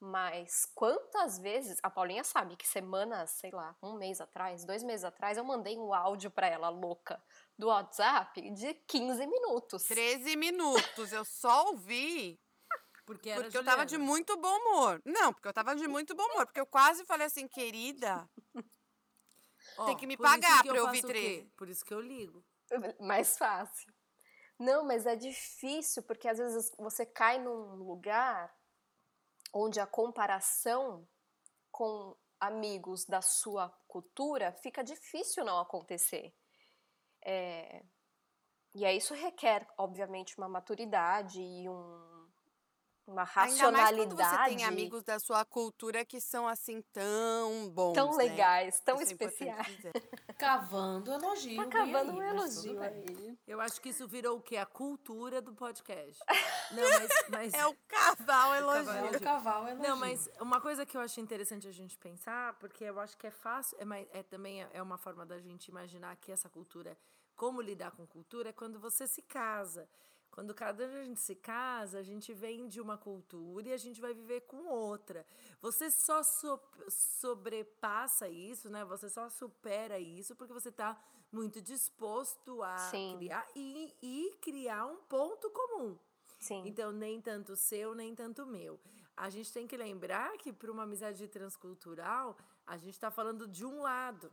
Mas 0.00 0.64
quantas 0.74 1.38
vezes, 1.38 1.78
a 1.82 1.90
Paulinha 1.90 2.24
sabe 2.24 2.56
que 2.56 2.66
semanas, 2.66 3.30
sei 3.32 3.50
lá, 3.50 3.76
um 3.82 3.98
mês 3.98 4.18
atrás, 4.18 4.64
dois 4.64 4.82
meses 4.82 5.04
atrás, 5.04 5.36
eu 5.36 5.44
mandei 5.44 5.76
um 5.76 5.92
áudio 5.92 6.30
pra 6.30 6.46
ela 6.46 6.70
louca 6.70 7.22
do 7.58 7.66
WhatsApp 7.66 8.50
de 8.52 8.72
15 8.72 9.26
minutos. 9.26 9.84
13 9.84 10.36
minutos. 10.36 11.12
Eu 11.12 11.22
só 11.24 11.66
ouvi 11.66 12.40
Porque 13.04 13.28
era 13.28 13.42
porque 13.42 13.58
eu 13.58 13.64
tava 13.64 13.84
de 13.84 13.98
muito 13.98 14.36
bom 14.38 14.56
humor. 14.56 15.02
Não, 15.04 15.34
porque 15.34 15.48
eu 15.48 15.52
tava 15.52 15.76
de 15.76 15.86
muito 15.86 16.14
bom 16.14 16.24
humor. 16.24 16.46
Porque 16.46 16.60
eu 16.60 16.66
quase 16.66 17.04
falei 17.04 17.26
assim, 17.26 17.46
querida. 17.46 18.26
Ó, 19.76 19.84
tem 19.84 19.96
que 19.96 20.06
me 20.06 20.16
por 20.16 20.24
isso 20.24 20.32
pagar 20.32 20.62
que 20.62 20.68
pra 20.68 20.78
eu 20.78 20.86
ouvir 20.86 21.02
treze. 21.02 21.52
Por 21.56 21.68
isso 21.68 21.84
que 21.84 21.92
eu 21.92 22.00
ligo. 22.00 22.42
Mais 23.00 23.36
fácil. 23.36 23.92
Não, 24.58 24.84
mas 24.84 25.06
é 25.06 25.16
difícil, 25.16 26.02
porque 26.04 26.28
às 26.28 26.38
vezes 26.38 26.72
você 26.78 27.04
cai 27.04 27.38
num 27.38 27.76
lugar 27.76 28.54
onde 29.52 29.80
a 29.80 29.86
comparação 29.86 31.06
com 31.70 32.16
amigos 32.40 33.04
da 33.04 33.20
sua 33.22 33.68
cultura 33.86 34.52
fica 34.62 34.82
difícil 34.82 35.44
não 35.44 35.58
acontecer. 35.60 36.34
É, 37.24 37.82
E 38.74 38.84
aí 38.86 38.96
isso 38.96 39.14
requer, 39.14 39.66
obviamente, 39.78 40.36
uma 40.38 40.48
maturidade 40.48 41.40
e 41.40 41.68
um, 41.68 42.09
uma 43.10 43.22
Ainda 43.22 43.34
mais 43.34 43.50
racionalidade 43.52 44.06
quando 44.08 44.46
você 44.48 44.56
tem 44.56 44.64
amigos 44.64 45.02
da 45.02 45.18
sua 45.18 45.44
cultura 45.44 46.04
que 46.04 46.20
são 46.20 46.46
assim 46.46 46.80
tão 46.92 47.68
bons. 47.70 47.92
tão 47.94 48.16
né? 48.16 48.24
legais, 48.24 48.80
tão 48.80 48.96
Isso 48.96 49.10
é 49.10 49.12
especiais. 49.12 49.66
dizer. 49.66 49.92
Cavando 50.38 51.12
elogio. 51.12 51.56
Tá 51.56 51.62
bem 51.62 51.70
cavando 51.70 52.12
aí, 52.12 52.16
um 52.16 52.22
elogio 52.22 52.80
aí. 52.82 53.38
Eu 53.46 53.60
acho 53.60 53.78
que 53.80 53.90
isso 53.90 54.08
virou 54.08 54.38
o 54.38 54.40
quê? 54.40 54.56
A 54.56 54.64
cultura 54.64 55.42
do 55.42 55.52
podcast. 55.52 56.18
Não, 56.72 56.82
mas. 56.82 57.10
mas... 57.28 57.54
É 57.54 57.66
o 57.66 57.74
cavalo 57.86 58.54
elogio. 58.54 58.90
É 58.90 59.16
o 59.16 59.20
cavalo 59.20 59.68
elogio. 59.68 59.88
Não, 59.88 59.96
mas 59.96 60.30
uma 60.40 60.60
coisa 60.60 60.86
que 60.86 60.96
eu 60.96 61.00
acho 61.02 61.20
interessante 61.20 61.68
a 61.68 61.72
gente 61.72 61.98
pensar, 61.98 62.54
porque 62.54 62.84
eu 62.84 62.98
acho 63.00 63.18
que 63.18 63.26
é 63.26 63.30
fácil, 63.30 63.76
é, 63.80 63.84
mais- 63.84 64.08
é 64.12 64.22
também 64.22 64.66
é 64.72 64.80
uma 64.82 64.96
forma 64.96 65.26
da 65.26 65.38
gente 65.38 65.66
imaginar 65.68 66.16
que 66.16 66.32
essa 66.32 66.48
cultura, 66.48 66.96
como 67.36 67.60
lidar 67.60 67.90
com 67.90 68.06
cultura, 68.06 68.48
é 68.48 68.52
quando 68.52 68.78
você 68.78 69.06
se 69.06 69.20
casa. 69.22 69.86
Quando 70.40 70.54
cada 70.54 70.86
a 70.86 71.04
gente 71.04 71.20
se 71.20 71.34
casa, 71.34 71.98
a 71.98 72.02
gente 72.02 72.32
vem 72.32 72.66
de 72.66 72.80
uma 72.80 72.96
cultura 72.96 73.68
e 73.68 73.74
a 73.74 73.76
gente 73.76 74.00
vai 74.00 74.14
viver 74.14 74.40
com 74.46 74.68
outra. 74.68 75.26
Você 75.60 75.90
só 75.90 76.22
so- 76.22 76.58
sobrepassa 76.88 78.26
isso, 78.26 78.70
né? 78.70 78.82
Você 78.86 79.10
só 79.10 79.28
supera 79.28 79.98
isso 79.98 80.34
porque 80.34 80.54
você 80.54 80.70
está 80.70 80.98
muito 81.30 81.60
disposto 81.60 82.62
a 82.62 82.78
Sim. 82.90 83.16
criar 83.18 83.46
e, 83.54 83.94
e 84.00 84.38
criar 84.40 84.86
um 84.86 84.96
ponto 85.02 85.50
comum. 85.50 85.98
Sim. 86.38 86.62
Então, 86.64 86.90
nem 86.90 87.20
tanto 87.20 87.54
seu, 87.54 87.94
nem 87.94 88.14
tanto 88.14 88.46
meu. 88.46 88.80
A 89.14 89.28
gente 89.28 89.52
tem 89.52 89.66
que 89.66 89.76
lembrar 89.76 90.38
que, 90.38 90.54
para 90.54 90.72
uma 90.72 90.84
amizade 90.84 91.28
transcultural, 91.28 92.34
a 92.66 92.78
gente 92.78 92.94
está 92.94 93.10
falando 93.10 93.46
de 93.46 93.66
um 93.66 93.82
lado. 93.82 94.32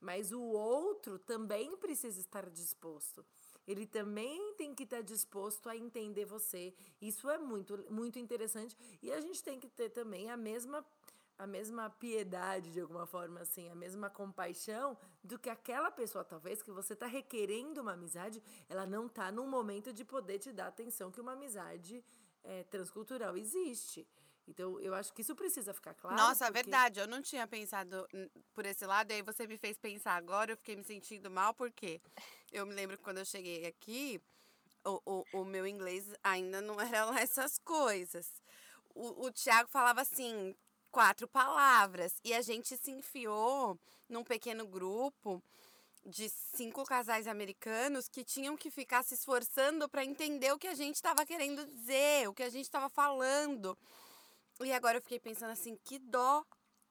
Mas 0.00 0.32
o 0.32 0.40
outro 0.40 1.18
também 1.18 1.76
precisa 1.76 2.18
estar 2.18 2.48
disposto. 2.48 3.26
Ele 3.68 3.86
também 3.86 4.54
tem 4.54 4.74
que 4.74 4.84
estar 4.84 5.02
disposto 5.02 5.68
a 5.68 5.76
entender 5.76 6.24
você. 6.24 6.74
Isso 7.02 7.28
é 7.28 7.36
muito, 7.36 7.76
muito 7.92 8.18
interessante. 8.18 8.74
E 9.02 9.12
a 9.12 9.20
gente 9.20 9.42
tem 9.42 9.60
que 9.60 9.68
ter 9.68 9.90
também 9.90 10.30
a 10.30 10.36
mesma 10.36 10.84
a 11.38 11.46
mesma 11.46 11.88
piedade, 11.88 12.72
de 12.72 12.80
alguma 12.80 13.06
forma, 13.06 13.38
assim, 13.42 13.70
a 13.70 13.74
mesma 13.74 14.10
compaixão 14.10 14.98
do 15.22 15.38
que 15.38 15.48
aquela 15.48 15.88
pessoa, 15.88 16.24
talvez, 16.24 16.60
que 16.60 16.72
você 16.72 16.94
está 16.94 17.06
requerendo 17.06 17.80
uma 17.80 17.92
amizade, 17.92 18.42
ela 18.68 18.84
não 18.84 19.06
está 19.06 19.30
num 19.30 19.46
momento 19.46 19.92
de 19.92 20.04
poder 20.04 20.40
te 20.40 20.52
dar 20.52 20.64
a 20.64 20.68
atenção 20.68 21.12
que 21.12 21.20
uma 21.20 21.34
amizade 21.34 22.04
eh, 22.42 22.64
transcultural 22.64 23.36
existe. 23.36 24.04
Então, 24.48 24.80
eu 24.80 24.94
acho 24.94 25.12
que 25.12 25.20
isso 25.20 25.36
precisa 25.36 25.74
ficar 25.74 25.94
claro. 25.94 26.16
Nossa, 26.16 26.44
é 26.44 26.48
porque- 26.48 26.62
verdade. 26.62 26.98
Eu 27.00 27.06
não 27.06 27.20
tinha 27.20 27.46
pensado 27.46 28.08
por 28.54 28.64
esse 28.64 28.86
lado, 28.86 29.10
e 29.10 29.14
aí 29.16 29.22
você 29.22 29.46
me 29.46 29.58
fez 29.58 29.78
pensar 29.78 30.14
agora. 30.16 30.52
Eu 30.52 30.56
fiquei 30.56 30.74
me 30.74 30.82
sentindo 30.82 31.30
mal, 31.30 31.52
porque 31.54 32.00
eu 32.50 32.64
me 32.66 32.74
lembro 32.74 32.96
que 32.96 33.02
quando 33.04 33.18
eu 33.18 33.24
cheguei 33.26 33.66
aqui, 33.66 34.20
o, 34.84 35.00
o, 35.04 35.40
o 35.40 35.44
meu 35.44 35.66
inglês 35.66 36.04
ainda 36.24 36.60
não 36.62 36.76
era 36.80 37.04
lá 37.04 37.20
essas 37.20 37.58
coisas. 37.58 38.26
O, 38.94 39.26
o 39.26 39.30
Tiago 39.30 39.68
falava 39.68 40.00
assim, 40.00 40.56
quatro 40.90 41.28
palavras. 41.28 42.14
E 42.24 42.32
a 42.32 42.40
gente 42.40 42.76
se 42.76 42.90
enfiou 42.90 43.78
num 44.08 44.24
pequeno 44.24 44.66
grupo 44.66 45.42
de 46.06 46.30
cinco 46.30 46.84
casais 46.84 47.26
americanos 47.26 48.08
que 48.08 48.24
tinham 48.24 48.56
que 48.56 48.70
ficar 48.70 49.02
se 49.02 49.12
esforçando 49.12 49.86
para 49.90 50.02
entender 50.04 50.50
o 50.52 50.58
que 50.58 50.66
a 50.66 50.74
gente 50.74 50.94
estava 50.94 51.26
querendo 51.26 51.66
dizer, 51.66 52.26
o 52.28 52.32
que 52.32 52.42
a 52.42 52.48
gente 52.48 52.64
estava 52.64 52.88
falando. 52.88 53.76
E 54.64 54.72
agora 54.72 54.98
eu 54.98 55.02
fiquei 55.02 55.20
pensando 55.20 55.50
assim, 55.50 55.76
que 55.84 55.98
dó. 55.98 56.44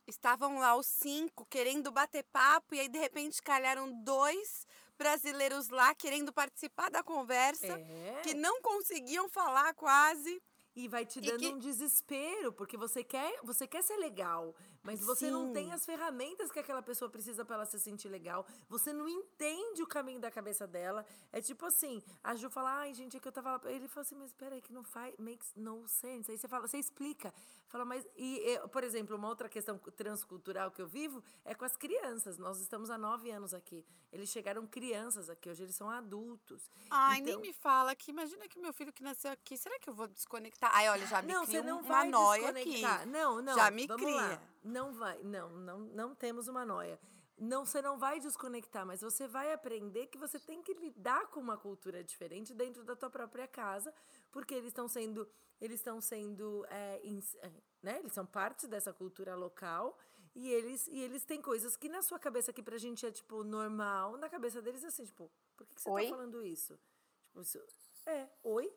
Estavam 0.07 0.57
lá 0.59 0.74
os 0.78 0.86
cinco 0.88 1.45
querendo 1.49 1.91
bater 1.91 2.24
papo 2.32 2.74
e 2.74 2.80
aí 2.80 2.88
de 2.88 2.97
repente 2.97 3.41
calharam 3.41 3.91
dois 4.03 4.65
brasileiros 4.97 5.68
lá 5.68 5.93
querendo 5.93 6.32
participar 6.32 6.89
da 6.89 7.03
conversa, 7.03 7.68
É. 7.78 8.22
que 8.24 8.34
não 8.34 8.61
conseguiam 8.61 9.28
falar 9.28 9.74
quase. 9.74 10.41
E 10.74 10.88
vai 10.88 11.05
te 11.05 11.20
dando 11.20 11.39
que- 11.39 11.47
um 11.49 11.57
desespero, 11.59 12.53
porque 12.53 12.78
você 12.78 13.03
quer, 13.03 13.38
você 13.43 13.68
quer 13.68 13.84
ser 13.84 13.97
legal, 13.97 14.55
mas 14.88 15.02
você 15.02 15.30
não 15.30 15.52
tem 15.52 15.66
Sim. 15.66 15.74
as 15.74 15.86
ferramentas 15.86 16.50
que 16.50 16.60
aquela 16.60 16.82
pessoa 16.82 17.12
precisa 17.12 17.44
para 17.44 17.56
ela 17.58 17.66
se 17.66 17.78
sentir 17.78 18.08
legal. 18.08 18.48
Você 18.70 18.94
não 18.94 19.10
entende 19.10 19.84
o 19.84 19.88
caminho 19.88 20.22
da 20.22 20.32
cabeça 20.32 20.66
dela. 20.66 21.06
É 21.30 21.42
tipo 21.42 21.66
assim, 21.66 22.02
a 22.24 22.34
Ju 22.36 22.50
fala, 22.50 22.72
ai, 22.80 22.94
gente, 22.94 23.18
é 23.18 23.20
que 23.20 23.28
eu 23.28 23.32
tava 23.34 23.52
lá. 23.52 23.62
Ele 23.66 23.86
fala 23.90 24.04
assim, 24.06 24.16
mas 24.16 24.32
peraí, 24.32 24.62
que 24.62 24.72
não 24.72 24.86
faz, 24.86 25.14
makes 25.18 25.54
no 25.58 25.86
sense. 25.90 26.32
Aí 26.32 26.38
você 26.38 26.48
fala, 26.48 26.66
você 26.66 26.78
explica. 26.78 27.34
Fala, 27.68 27.84
mas. 27.84 28.08
E, 28.16 28.38
eu, 28.46 28.70
por 28.70 28.82
exemplo, 28.82 29.18
uma 29.18 29.28
outra 29.28 29.50
questão 29.50 29.78
transcultural 29.78 30.72
que 30.72 30.82
eu 30.82 30.88
vivo 30.88 31.22
é 31.44 31.54
com 31.54 31.66
as 31.66 31.76
crianças. 31.76 32.38
Nós 32.38 32.62
estamos 32.62 32.90
há 32.90 32.98
nove 32.98 33.30
anos 33.30 33.54
aqui. 33.54 33.86
Eles 34.10 34.30
chegaram 34.30 34.66
crianças 34.66 35.30
aqui, 35.30 35.50
hoje 35.50 35.64
eles 35.64 35.76
são 35.76 35.90
adultos. 35.90 36.72
Ai, 36.90 37.20
Então- 37.20 37.34
nem 37.34 37.42
me 37.42 37.52
fala 37.52 37.94
que 37.94 38.10
imagina 38.10 38.48
que 38.48 38.58
meu 38.58 38.72
filho 38.72 38.94
que 38.94 39.04
nasceu 39.04 39.32
aqui, 39.32 39.58
será 39.58 39.78
que 39.80 39.90
eu 39.90 39.94
vou 39.94 40.08
desconectar? 40.08 40.72
Ai, 40.74 40.88
olha, 40.88 41.06
já 41.06 41.22
me 41.22 41.34
Não, 41.34 41.46
cria 41.46 41.62
você 41.62 41.68
não 41.68 41.80
uma 41.80 41.88
vai 41.88 42.08
noia 42.08 42.50
aqui. 42.52 42.82
Não, 43.08 43.42
não. 43.42 43.54
Já 43.56 43.70
me 43.70 43.86
cria. 43.86 44.16
Lá. 44.16 44.42
Não 44.68 44.93
vai. 44.93 45.22
Não, 45.24 45.49
não, 45.49 45.80
não 45.80 46.15
temos 46.15 46.47
uma 46.47 46.65
noia. 46.65 46.99
Não, 47.38 47.63
você 47.65 47.82
não 47.82 47.99
vai 47.99 48.20
desconectar, 48.20 48.84
mas 48.86 49.01
você 49.01 49.28
vai 49.28 49.53
aprender 49.53 50.07
que 50.07 50.18
você 50.18 50.39
tem 50.39 50.61
que 50.63 50.74
lidar 50.74 51.28
com 51.28 51.39
uma 51.39 51.55
cultura 51.55 52.03
diferente 52.03 52.53
dentro 52.53 52.84
da 52.84 52.95
tua 52.95 53.11
própria 53.11 53.47
casa, 53.47 53.93
porque 54.32 54.55
eles 54.55 54.70
estão 54.70 54.88
sendo, 54.88 55.30
eles 55.61 55.80
estão 55.80 56.01
sendo, 56.01 56.65
é, 56.68 56.99
ins- 57.03 57.36
é, 57.36 57.51
né? 57.84 57.99
Eles 57.99 58.13
são 58.13 58.26
parte 58.26 58.65
dessa 58.68 58.91
cultura 58.91 59.36
local 59.36 59.95
e 60.34 60.49
eles 60.51 60.88
e 60.88 60.99
eles 60.99 61.26
têm 61.26 61.39
coisas 61.39 61.78
que 61.78 61.88
na 61.88 62.01
sua 62.01 62.18
cabeça 62.18 62.49
aqui 62.49 62.63
pra 62.63 62.78
gente 62.80 63.05
é 63.05 63.11
tipo 63.11 63.43
normal, 63.43 64.18
na 64.18 64.30
cabeça 64.30 64.59
deles 64.59 64.84
é 64.84 64.88
assim, 64.88 65.05
tipo, 65.05 65.32
por 65.55 65.68
que, 65.68 65.76
que 65.76 65.82
você 65.82 65.89
Oi? 65.91 66.03
tá 66.05 66.09
falando 66.09 66.43
isso? 66.43 66.78
Tipo, 67.22 67.41
isso 67.41 67.59
é, 68.07 68.28
oi. 68.43 68.74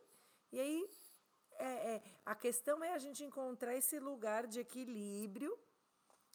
E 0.52 0.60
aí 0.60 0.90
é, 1.52 1.94
é, 1.94 2.02
a 2.26 2.34
questão 2.34 2.84
é 2.84 2.92
a 2.92 2.98
gente 2.98 3.24
encontrar 3.24 3.74
esse 3.74 3.98
lugar 3.98 4.46
de 4.46 4.60
equilíbrio 4.60 5.58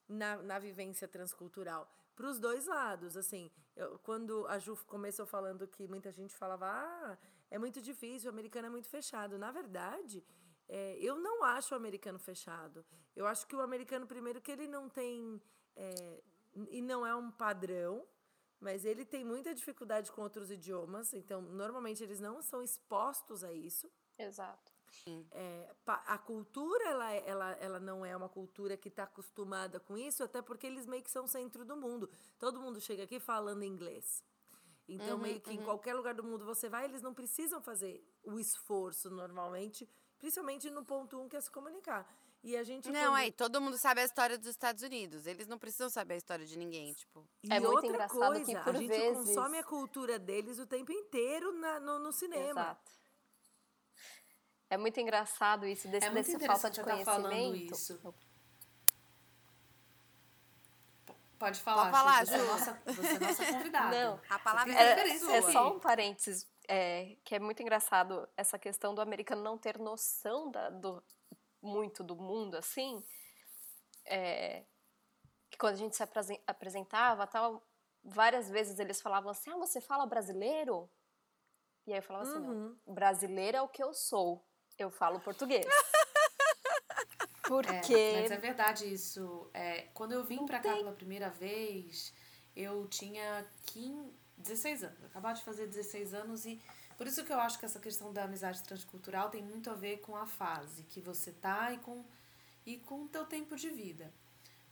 na, 0.08 0.38
na 0.38 0.60
vivência 0.60 1.08
transcultural 1.08 1.90
para 2.16 2.28
os 2.30 2.40
dois 2.40 2.66
lados. 2.66 3.18
Assim, 3.18 3.52
eu- 3.76 4.00
quando 4.00 4.46
a 4.48 4.58
Ju 4.60 4.78
começou 4.88 5.26
falando 5.26 5.68
que 5.68 5.88
muita 5.88 6.12
gente 6.12 6.36
falava, 6.36 6.66
ah, 6.68 7.18
é 7.52 7.58
muito 7.58 7.82
difícil, 7.82 8.30
o 8.30 8.34
americano 8.34 8.68
é 8.68 8.70
muito 8.70 8.88
fechado. 8.88 9.38
Na 9.38 9.52
verdade, 9.52 10.24
é, 10.68 10.98
eu 11.00 11.16
não 11.18 11.44
acho 11.44 11.74
o 11.74 11.78
americano 11.78 12.18
fechado. 12.20 12.86
Eu 13.16 13.26
acho 13.28 13.46
que 13.48 13.56
o 13.56 13.62
americano, 13.62 14.06
primeiro, 14.08 14.42
que 14.42 14.52
ele 14.52 14.68
não 14.68 14.90
tem. 14.90 15.42
é, 15.76 16.22
e 16.70 16.82
não 16.82 17.06
é 17.06 17.14
um 17.14 17.30
padrão, 17.30 18.08
mas 18.62 18.86
ele 18.86 19.04
tem 19.04 19.26
muita 19.26 19.54
dificuldade 19.54 20.10
com 20.12 20.22
outros 20.22 20.50
idiomas, 20.50 21.14
então 21.14 21.42
normalmente 21.42 22.02
eles 22.02 22.20
não 22.22 22.42
são 22.42 22.62
expostos 22.64 23.44
a 23.44 23.52
isso. 23.52 23.92
Exato. 24.18 24.72
É, 25.32 25.70
a 25.86 26.18
cultura 26.18 26.84
ela, 26.90 27.12
é- 27.14 27.24
ela, 27.30 27.52
ela 27.54 27.80
não 27.80 28.06
é 28.06 28.16
uma 28.16 28.30
cultura 28.30 28.76
que 28.78 28.88
está 28.90 29.04
acostumada 29.04 29.80
com 29.80 29.98
isso, 29.98 30.24
até 30.24 30.42
porque 30.42 30.66
eles 30.68 30.86
meio 30.86 31.04
que 31.04 31.12
são 31.12 31.28
centro 31.28 31.64
do 31.66 31.76
mundo. 31.76 32.10
Todo 32.40 32.60
mundo 32.60 32.80
chega 32.80 33.04
aqui 33.04 33.20
falando 33.20 33.64
inglês. 33.64 34.24
Então, 34.88 35.18
meio 35.18 35.40
que 35.42 35.52
em 35.52 35.58
qualquer 35.64 35.96
lugar 35.96 36.14
do 36.14 36.24
mundo 36.24 36.46
você 36.46 36.70
vai, 36.70 36.86
eles 36.86 37.02
não 37.02 37.14
precisam 37.14 37.60
fazer 37.62 38.04
o 38.24 38.40
esforço 38.40 39.10
normalmente, 39.10 39.90
principalmente 40.20 40.70
no 40.70 40.86
ponto 40.86 41.20
um, 41.20 41.28
que 41.28 41.36
é 41.36 41.42
se 41.42 41.50
comunicar. 41.50 42.08
E 42.44 42.56
a 42.56 42.64
gente. 42.64 42.92
Não, 42.92 43.10
quando- 43.10 43.16
aí, 43.16 43.32
todo 43.32 43.60
mundo 43.60 43.76
sabe 43.80 44.02
a 44.02 44.06
história 44.06 44.38
dos 44.38 44.48
Estados 44.48 44.84
Unidos. 44.84 45.26
Eles 45.26 45.48
não 45.48 45.58
precisam 45.58 45.90
saber 45.90 46.14
a 46.14 46.18
história 46.18 46.46
de 46.46 46.56
ninguém, 46.56 46.94
tipo. 46.94 47.28
E 47.42 47.52
É 47.52 47.60
muito 47.60 47.72
outra 47.74 47.88
engraçado 47.88 48.20
coisa, 48.20 48.46
que, 48.46 48.56
a 48.56 48.74
gente 48.74 48.88
vezes- 48.88 49.18
consome 49.26 49.58
a 49.58 49.64
cultura 49.64 50.20
deles 50.20 50.60
o 50.60 50.68
tempo 50.68 50.92
inteiro 50.92 51.52
na- 51.54 51.80
no, 51.80 51.98
no 51.98 52.12
cinema. 52.14 52.62
Exato. 52.62 52.92
É 54.70 54.78
muito 54.78 55.00
engraçado 55.00 55.66
isso, 55.68 55.88
desse, 55.88 56.08
É 56.08 56.10
muito 56.10 56.26
desse 56.26 56.46
falta 56.46 56.70
de 56.70 56.80
interessante 56.80 57.06
você 57.06 57.06
tá 57.06 57.14
conhecimento. 57.14 57.34
falando 57.34 57.56
isso. 57.56 58.16
Pode 61.38 61.60
falar, 61.62 61.82
Pode 61.82 61.92
falar, 61.92 62.26
Ju, 62.26 62.32
você, 62.32 62.36
é 62.36 62.40
Ju. 62.40 62.46
nossa, 62.48 62.82
você 62.86 63.08
é 63.16 63.20
nossa 63.20 63.46
convidada. 63.46 63.96
Não, 64.10 64.22
A 64.30 64.40
palavra 64.40 64.74
é, 64.74 64.78
É, 64.78 65.10
é 65.10 65.38
aqui. 65.40 65.52
só 65.52 65.74
um 65.74 65.80
parênteses, 65.80 66.50
é, 66.68 67.18
que 67.26 67.36
é 67.36 67.40
muito 67.40 67.62
engraçado 67.62 68.28
essa 68.38 68.58
questão 68.58 68.96
do 68.96 69.02
americano 69.02 69.44
não 69.44 69.58
ter 69.58 69.78
noção 69.78 70.50
da- 70.50 70.70
do, 70.70 71.04
muito 71.62 72.04
do 72.04 72.16
mundo, 72.16 72.56
assim. 72.56 73.04
é, 74.08 74.64
que 75.50 75.58
quando 75.58 75.74
a 75.74 75.78
gente 75.78 75.96
se 75.96 76.04
apresen- 76.04 76.42
apresentava, 76.46 77.26
tal, 77.26 77.62
várias 78.04 78.48
vezes 78.50 78.78
eles 78.78 79.02
falavam 79.02 79.32
assim, 79.32 79.50
ah, 79.50 79.58
você 79.58 79.82
fala 79.82 80.06
brasileiro? 80.06 80.88
E 81.88 81.92
aí 81.92 81.98
eu 82.00 82.04
falava 82.04 82.24
assim, 82.30 82.38
Uhum. 82.38 82.78
não, 82.86 82.94
brasileiro 82.94 83.58
é 83.58 83.62
o 83.64 83.68
que 83.68 83.82
eu 83.84 83.94
sou, 83.96 84.46
eu 84.78 84.90
falo 84.90 85.20
português. 85.20 85.66
Porque... 87.48 87.94
É, 87.94 88.22
mas 88.22 88.32
é 88.32 88.38
verdade 88.38 88.92
isso. 88.92 89.50
É, 89.54 89.88
quando 89.94 90.14
eu 90.14 90.24
vim 90.24 90.46
pra 90.46 90.60
cá 90.60 90.74
pela 90.74 90.92
primeira 90.92 91.30
vez, 91.30 92.14
eu 92.56 92.88
tinha 92.88 93.46
15, 93.68 94.12
16 94.38 94.84
anos. 94.84 95.00
Eu 95.00 95.08
acabava 95.08 95.36
de 95.36 95.44
fazer 95.44 95.68
16 95.68 96.14
anos 96.14 96.46
e 96.46 96.60
por 96.98 97.08
isso 97.08 97.24
que 97.24 97.32
eu 97.32 97.40
acho 97.40 97.60
que 97.60 97.66
essa 97.66 97.80
questão 97.80 98.12
da 98.12 98.24
amizade 98.24 98.64
transcultural 98.64 99.30
tem 99.30 99.44
muito 99.44 99.70
a 99.70 99.74
ver 99.74 99.98
com 99.98 100.16
a 100.16 100.26
fase 100.26 100.84
que 100.84 101.02
você 101.02 101.32
tá 101.32 101.72
e 101.72 101.78
com 101.78 102.04
e 102.66 102.78
com 102.78 103.04
o 103.04 103.08
teu 103.08 103.26
tempo 103.26 103.56
de 103.56 103.70
vida. 103.70 104.12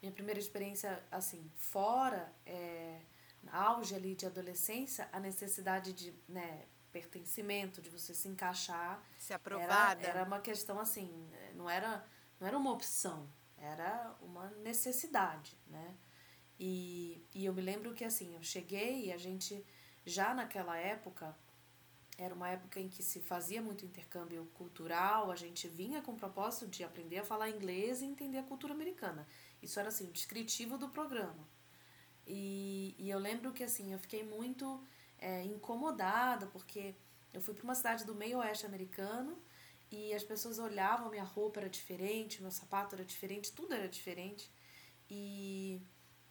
Minha 0.02 0.12
primeira 0.12 0.40
experiência, 0.40 1.02
assim, 1.12 1.50
fora, 1.56 2.34
é, 2.46 3.00
na 3.44 3.56
auge 3.56 3.94
ali 3.94 4.16
de 4.16 4.26
adolescência, 4.26 5.08
a 5.12 5.20
necessidade 5.20 5.94
de, 5.94 6.14
né, 6.28 6.66
pertencimento, 6.94 7.82
de 7.82 7.90
você 7.90 8.14
se 8.14 8.28
encaixar, 8.28 9.04
se 9.18 9.34
era, 9.34 9.42
aprovada. 9.42 10.08
era 10.08 10.24
uma 10.24 10.40
questão 10.40 10.80
assim, 10.80 11.10
não 11.56 11.68
era, 11.68 12.06
não 12.40 12.48
era 12.48 12.58
uma 12.58 12.72
opção, 12.72 13.28
era 13.58 14.16
uma 14.22 14.52
necessidade, 14.64 15.58
né? 15.68 15.96
E, 16.60 17.26
e 17.34 17.46
eu 17.46 17.54
me 17.54 17.62
lembro 17.62 17.94
que 17.96 18.06
assim, 18.06 18.36
eu 18.36 18.44
cheguei 18.44 19.08
e 19.08 19.12
a 19.12 19.18
gente, 19.18 19.66
já 20.06 20.34
naquela 20.36 20.78
época, 20.78 21.36
era 22.16 22.34
uma 22.34 22.48
época 22.48 22.80
em 22.80 22.88
que 22.88 23.02
se 23.02 23.20
fazia 23.20 23.60
muito 23.62 23.84
intercâmbio 23.84 24.46
cultural, 24.54 25.32
a 25.32 25.36
gente 25.36 25.68
vinha 25.68 26.00
com 26.02 26.12
o 26.12 26.16
propósito 26.16 26.68
de 26.68 26.84
aprender 26.84 27.18
a 27.18 27.24
falar 27.24 27.50
inglês 27.50 28.02
e 28.02 28.06
entender 28.06 28.38
a 28.38 28.44
cultura 28.44 28.72
americana. 28.74 29.28
Isso 29.64 29.80
era 29.80 29.90
assim, 29.90 30.08
o 30.08 30.12
descritivo 30.12 30.78
do 30.78 30.90
programa. 30.90 31.48
E, 32.28 32.96
e 33.00 33.10
eu 33.10 33.18
lembro 33.18 33.52
que 33.52 33.64
assim, 33.64 33.92
eu 33.92 34.00
fiquei 34.00 34.24
muito 34.24 34.82
é, 35.24 35.44
incomodada, 35.46 36.48
porque 36.48 36.94
eu 37.34 37.42
fui 37.42 37.54
para 37.54 37.64
uma 37.64 37.76
cidade 37.76 38.06
do 38.06 38.14
meio 38.14 38.40
oeste 38.40 38.66
americano 38.66 39.42
e 39.90 40.14
as 40.14 40.24
pessoas 40.24 40.60
olhavam, 40.60 41.10
minha 41.10 41.24
roupa 41.24 41.62
era 41.62 41.70
diferente, 41.70 42.42
meu 42.42 42.52
sapato 42.52 42.96
era 42.96 43.06
diferente, 43.06 43.54
tudo 43.54 43.74
era 43.74 43.88
diferente. 43.88 44.52
E, 45.10 45.82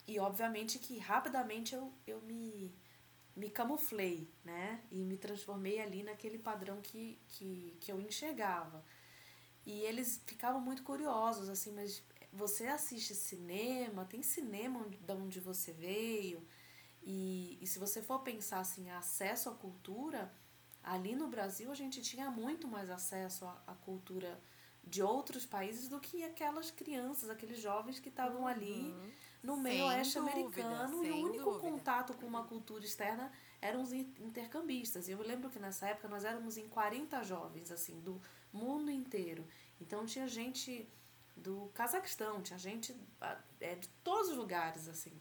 e 0.07 0.19
obviamente 0.19 0.79
que 0.79 0.99
rapidamente 0.99 1.75
eu, 1.75 1.93
eu 2.07 2.21
me, 2.23 2.75
me 3.35 3.49
camuflei, 3.49 4.31
né? 4.45 4.83
E 4.91 5.05
me 5.05 5.17
transformei 5.17 5.81
ali 5.81 6.03
naquele 6.03 6.39
padrão 6.39 6.81
que, 6.83 7.19
que, 7.29 7.77
que 7.81 7.91
eu 7.91 8.01
enxergava. 8.01 8.85
E 9.65 9.81
eles 9.83 10.21
ficavam 10.27 10.61
muito 10.61 10.83
curiosos, 10.83 11.49
assim, 11.49 11.73
mas 11.73 12.03
você 12.33 12.67
assiste 12.67 13.15
cinema, 13.15 14.05
tem 14.05 14.23
cinema 14.23 14.85
de 14.89 15.13
onde 15.13 15.41
você 15.41 15.73
veio. 15.73 16.45
E, 17.05 17.59
e 17.61 17.67
se 17.67 17.79
você 17.79 18.03
for 18.03 18.21
pensar 18.21 18.61
assim, 18.61 18.91
acesso 18.91 19.49
à 19.49 19.55
cultura, 19.55 20.33
ali 20.83 21.15
no 21.15 21.29
Brasil 21.29 21.71
a 21.71 21.75
gente 21.75 22.01
tinha 22.01 22.31
muito 22.31 22.69
mais 22.69 22.91
acesso 22.91 23.45
à, 23.45 23.63
à 23.67 23.75
cultura 23.75 24.41
de 24.85 25.03
outros 25.03 25.47
países 25.47 25.89
do 25.89 26.01
que 26.01 26.25
aquelas 26.25 26.71
crianças, 26.71 27.31
aqueles 27.31 27.61
jovens 27.61 27.99
que 28.01 28.09
estavam 28.09 28.47
ali 28.47 28.95
no 29.43 29.57
meio 29.57 29.85
oeste 29.87 30.19
americano 30.19 31.05
e 31.05 31.11
o 31.11 31.25
único 31.25 31.45
dúvida. 31.45 31.71
contato 31.71 32.15
com 32.15 32.27
uma 32.27 32.45
cultura 32.45 32.85
externa 32.85 33.31
eram 33.61 33.83
os 33.83 33.93
in- 33.93 34.13
intercambistas. 34.21 35.09
E 35.09 35.13
eu 35.13 35.23
lembro 35.23 35.51
que 35.51 35.59
nessa 35.59 35.87
época 35.87 36.09
nós 36.09 36.25
éramos 36.25 36.57
em 36.57 36.69
40 36.69 37.23
jovens, 37.23 37.71
assim, 37.71 38.01
do 38.01 38.21
mundo 38.53 38.91
inteiro. 38.91 39.47
Então 39.81 40.05
tinha 40.05 40.27
gente 40.27 40.89
do 41.37 41.71
Cazaquistão, 41.75 42.43
tinha 42.43 42.59
gente 42.59 42.95
ah, 43.21 43.39
é, 43.61 43.75
de 43.77 43.89
todos 44.05 44.31
os 44.31 44.37
lugares, 44.37 44.89
assim. 44.89 45.13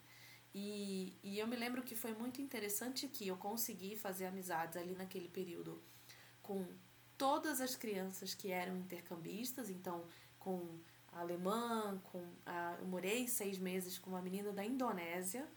E, 0.54 1.18
e 1.24 1.40
eu 1.40 1.48
me 1.48 1.56
lembro 1.56 1.82
que 1.82 1.96
foi 1.96 2.14
muito 2.14 2.42
interessante 2.42 3.08
que 3.08 3.28
eu 3.28 3.38
consegui 3.38 3.96
fazer 3.96 4.26
amizades 4.26 4.76
ali 4.76 4.94
naquele 4.94 5.30
período 5.30 5.82
com 6.42 6.68
todas 7.18 7.62
as 7.62 7.76
crianças 7.76 8.34
que 8.34 8.52
eram 8.52 8.76
intercambistas, 8.78 9.70
então 9.70 10.06
com 10.38 10.80
a 11.14 11.20
alemã, 11.20 12.02
com 12.12 12.24
a, 12.46 12.76
eu 12.80 12.86
morei 12.86 13.28
seis 13.28 13.58
meses 13.58 13.98
com 13.98 14.10
uma 14.10 14.22
menina 14.22 14.52
da 14.52 14.66
Indonésia, 14.66 15.48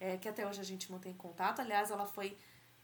é, 0.00 0.16
que 0.16 0.28
até 0.28 0.46
hoje 0.46 0.60
a 0.60 0.64
gente 0.64 0.90
mantém 0.90 1.12
contato. 1.14 1.60
Aliás, 1.60 1.90
ela 1.90 2.06
foi 2.06 2.36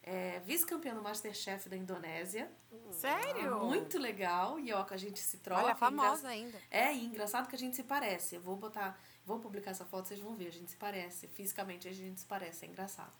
é, 0.03 0.41
vice-campeã 0.41 0.95
do 0.95 1.03
Masterchef 1.03 1.69
da 1.69 1.77
Indonésia. 1.77 2.51
Sério? 2.93 3.61
Muito 3.61 3.99
legal. 3.99 4.59
E 4.59 4.73
ó, 4.73 4.85
que 4.85 4.95
a 4.95 4.97
gente 4.97 5.19
se 5.19 5.39
troca. 5.39 5.65
Olha, 5.65 5.75
famosa 5.75 6.29
ainda. 6.29 6.59
É, 6.71 6.93
e 6.95 7.05
engraçado 7.05 7.49
que 7.49 7.57
a 7.57 7.59
gente 7.59 7.77
se 7.77 7.85
parece. 7.85 8.37
Eu 8.37 8.41
vou 8.41 8.57
botar, 8.57 8.99
vou 9.31 9.41
publicar 9.41 9.71
essa 9.71 9.85
foto, 9.85 10.09
vocês 10.09 10.21
vão 10.21 10.35
ver. 10.35 10.49
A 10.49 10.53
gente 10.53 10.71
se 10.71 10.77
parece. 10.77 11.29
Fisicamente 11.29 11.89
a 11.89 11.93
gente 11.93 12.21
se 12.21 12.27
parece, 12.27 12.67
é 12.67 12.69
engraçado. 12.69 13.13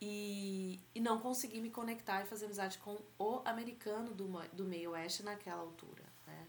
E, 0.00 0.80
e 0.94 1.00
não 1.00 1.20
consegui 1.20 1.60
me 1.60 1.70
conectar 1.70 2.22
e 2.22 2.26
fazer 2.26 2.46
amizade 2.46 2.78
com 2.78 2.98
o 3.18 3.40
americano 3.44 4.12
do, 4.12 4.26
do 4.52 4.64
meio 4.64 4.90
oeste 4.90 5.22
naquela 5.22 5.60
altura, 5.60 6.04
né? 6.26 6.46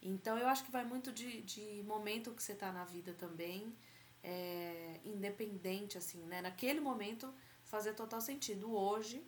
Então 0.00 0.38
eu 0.38 0.46
acho 0.46 0.64
que 0.64 0.70
vai 0.70 0.84
muito 0.84 1.10
de, 1.10 1.42
de 1.42 1.82
momento 1.86 2.32
que 2.32 2.42
você 2.42 2.54
tá 2.54 2.70
na 2.70 2.84
vida 2.84 3.12
também, 3.14 3.74
é, 4.22 5.00
independente, 5.04 5.98
assim, 5.98 6.22
né? 6.26 6.40
Naquele 6.40 6.80
momento 6.80 7.32
fazer 7.64 7.94
total 7.94 8.20
sentido. 8.20 8.74
Hoje, 8.74 9.26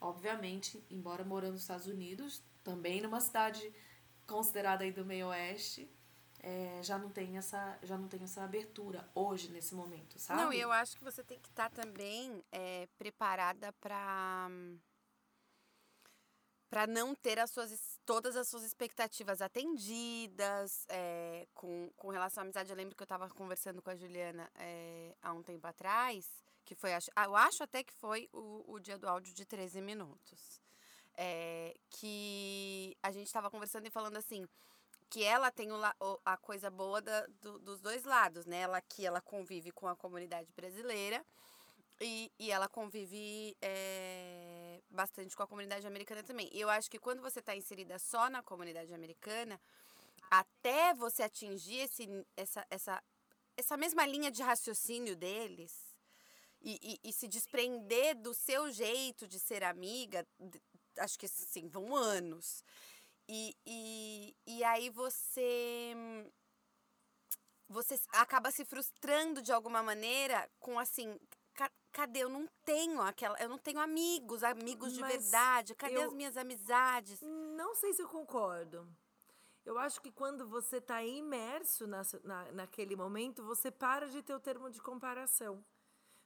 obviamente, 0.00 0.84
embora 0.90 1.24
morando 1.24 1.52
nos 1.52 1.62
Estados 1.62 1.86
Unidos, 1.86 2.42
também 2.62 3.00
numa 3.00 3.20
cidade 3.20 3.72
considerada 4.26 4.84
aí 4.84 4.92
do 4.92 5.04
meio 5.04 5.28
oeste, 5.28 5.90
é, 6.40 6.80
já 6.82 6.98
não 6.98 7.10
tem 7.10 7.36
essa 7.36 7.78
já 7.82 7.96
não 7.96 8.08
tem 8.08 8.22
essa 8.22 8.42
abertura 8.42 9.08
hoje 9.14 9.50
nesse 9.50 9.74
momento, 9.74 10.18
sabe? 10.18 10.42
Não, 10.42 10.52
e 10.52 10.60
eu 10.60 10.70
acho 10.70 10.96
que 10.96 11.04
você 11.04 11.22
tem 11.22 11.38
que 11.38 11.48
estar 11.48 11.70
tá 11.70 11.82
também 11.82 12.44
é, 12.52 12.88
preparada 12.98 13.72
para 13.74 14.48
para 16.68 16.86
não 16.86 17.14
ter 17.14 17.38
as 17.38 17.50
suas 17.50 17.98
todas 18.04 18.36
as 18.36 18.48
suas 18.48 18.62
expectativas 18.62 19.40
atendidas 19.40 20.84
é, 20.88 21.46
com, 21.54 21.90
com 21.96 22.08
relação 22.10 22.42
à 22.42 22.44
amizade. 22.44 22.70
Eu 22.70 22.76
lembro 22.76 22.94
que 22.94 23.02
eu 23.02 23.06
estava 23.06 23.28
conversando 23.30 23.82
com 23.82 23.90
a 23.90 23.96
Juliana 23.96 24.50
é, 24.54 25.16
há 25.22 25.32
um 25.32 25.42
tempo 25.42 25.66
atrás, 25.66 26.26
que 26.64 26.74
foi, 26.74 26.92
ah, 26.92 27.24
eu 27.24 27.34
acho 27.34 27.62
até 27.62 27.82
que 27.82 27.92
foi 27.94 28.28
o, 28.32 28.74
o 28.74 28.78
dia 28.78 28.98
do 28.98 29.08
áudio 29.08 29.32
de 29.34 29.44
13 29.44 29.80
minutos. 29.80 30.60
É, 31.20 31.74
que 31.90 32.96
a 33.02 33.10
gente 33.10 33.26
estava 33.26 33.50
conversando 33.50 33.88
e 33.88 33.90
falando 33.90 34.16
assim, 34.16 34.46
que 35.10 35.24
ela 35.24 35.50
tem 35.50 35.70
o, 35.72 35.80
a 36.24 36.36
coisa 36.36 36.70
boa 36.70 37.00
da, 37.00 37.26
do, 37.40 37.58
dos 37.58 37.80
dois 37.80 38.04
lados, 38.04 38.46
né? 38.46 38.60
Ela 38.60 38.80
que 38.80 39.06
ela 39.06 39.20
convive 39.20 39.70
com 39.70 39.88
a 39.88 39.96
comunidade 39.96 40.52
brasileira 40.52 41.24
e, 42.00 42.30
e 42.38 42.50
ela 42.50 42.68
convive 42.68 43.56
é, 43.60 44.80
bastante 44.90 45.36
com 45.36 45.42
a 45.42 45.46
comunidade 45.46 45.86
americana 45.86 46.22
também. 46.22 46.48
E 46.52 46.60
eu 46.60 46.68
acho 46.68 46.90
que 46.90 46.98
quando 46.98 47.22
você 47.22 47.40
está 47.40 47.56
inserida 47.56 47.98
só 47.98 48.28
na 48.28 48.42
comunidade 48.42 48.92
americana, 48.92 49.60
até 50.30 50.94
você 50.94 51.22
atingir 51.22 51.78
esse, 51.78 52.08
essa, 52.36 52.66
essa, 52.70 53.02
essa 53.56 53.76
mesma 53.76 54.06
linha 54.06 54.30
de 54.30 54.42
raciocínio 54.42 55.16
deles 55.16 55.72
e, 56.60 56.98
e, 57.04 57.08
e 57.08 57.12
se 57.12 57.26
desprender 57.26 58.14
do 58.16 58.34
seu 58.34 58.70
jeito 58.70 59.26
de 59.26 59.38
ser 59.38 59.64
amiga, 59.64 60.26
acho 60.98 61.18
que 61.18 61.26
assim, 61.26 61.68
vão 61.68 61.96
anos. 61.96 62.62
E, 63.28 63.54
e, 63.66 64.36
e 64.46 64.64
aí 64.64 64.88
você 64.90 65.94
você 67.68 68.00
acaba 68.12 68.50
se 68.50 68.64
frustrando 68.64 69.42
de 69.42 69.52
alguma 69.52 69.82
maneira 69.82 70.50
com 70.58 70.78
assim, 70.78 71.20
cadê? 71.92 72.20
Eu 72.20 72.30
não 72.30 72.48
tenho 72.64 73.02
aquela, 73.02 73.38
eu 73.38 73.48
não 73.48 73.58
tenho 73.58 73.78
amigos, 73.78 74.42
amigos 74.42 74.94
de 74.94 75.00
Mas 75.00 75.12
verdade. 75.12 75.74
Cadê 75.74 76.00
as 76.00 76.12
minhas 76.12 76.36
amizades? 76.36 77.20
Não 77.20 77.74
sei 77.74 77.92
se 77.92 78.00
eu 78.00 78.08
concordo. 78.08 78.88
Eu 79.66 79.78
acho 79.78 80.00
que 80.00 80.10
quando 80.10 80.48
você 80.48 80.78
está 80.78 81.04
imerso 81.04 81.86
na, 81.86 82.02
na, 82.24 82.52
naquele 82.52 82.96
momento, 82.96 83.44
você 83.44 83.70
para 83.70 84.08
de 84.08 84.22
ter 84.22 84.34
o 84.34 84.40
termo 84.40 84.70
de 84.70 84.80
comparação. 84.80 85.62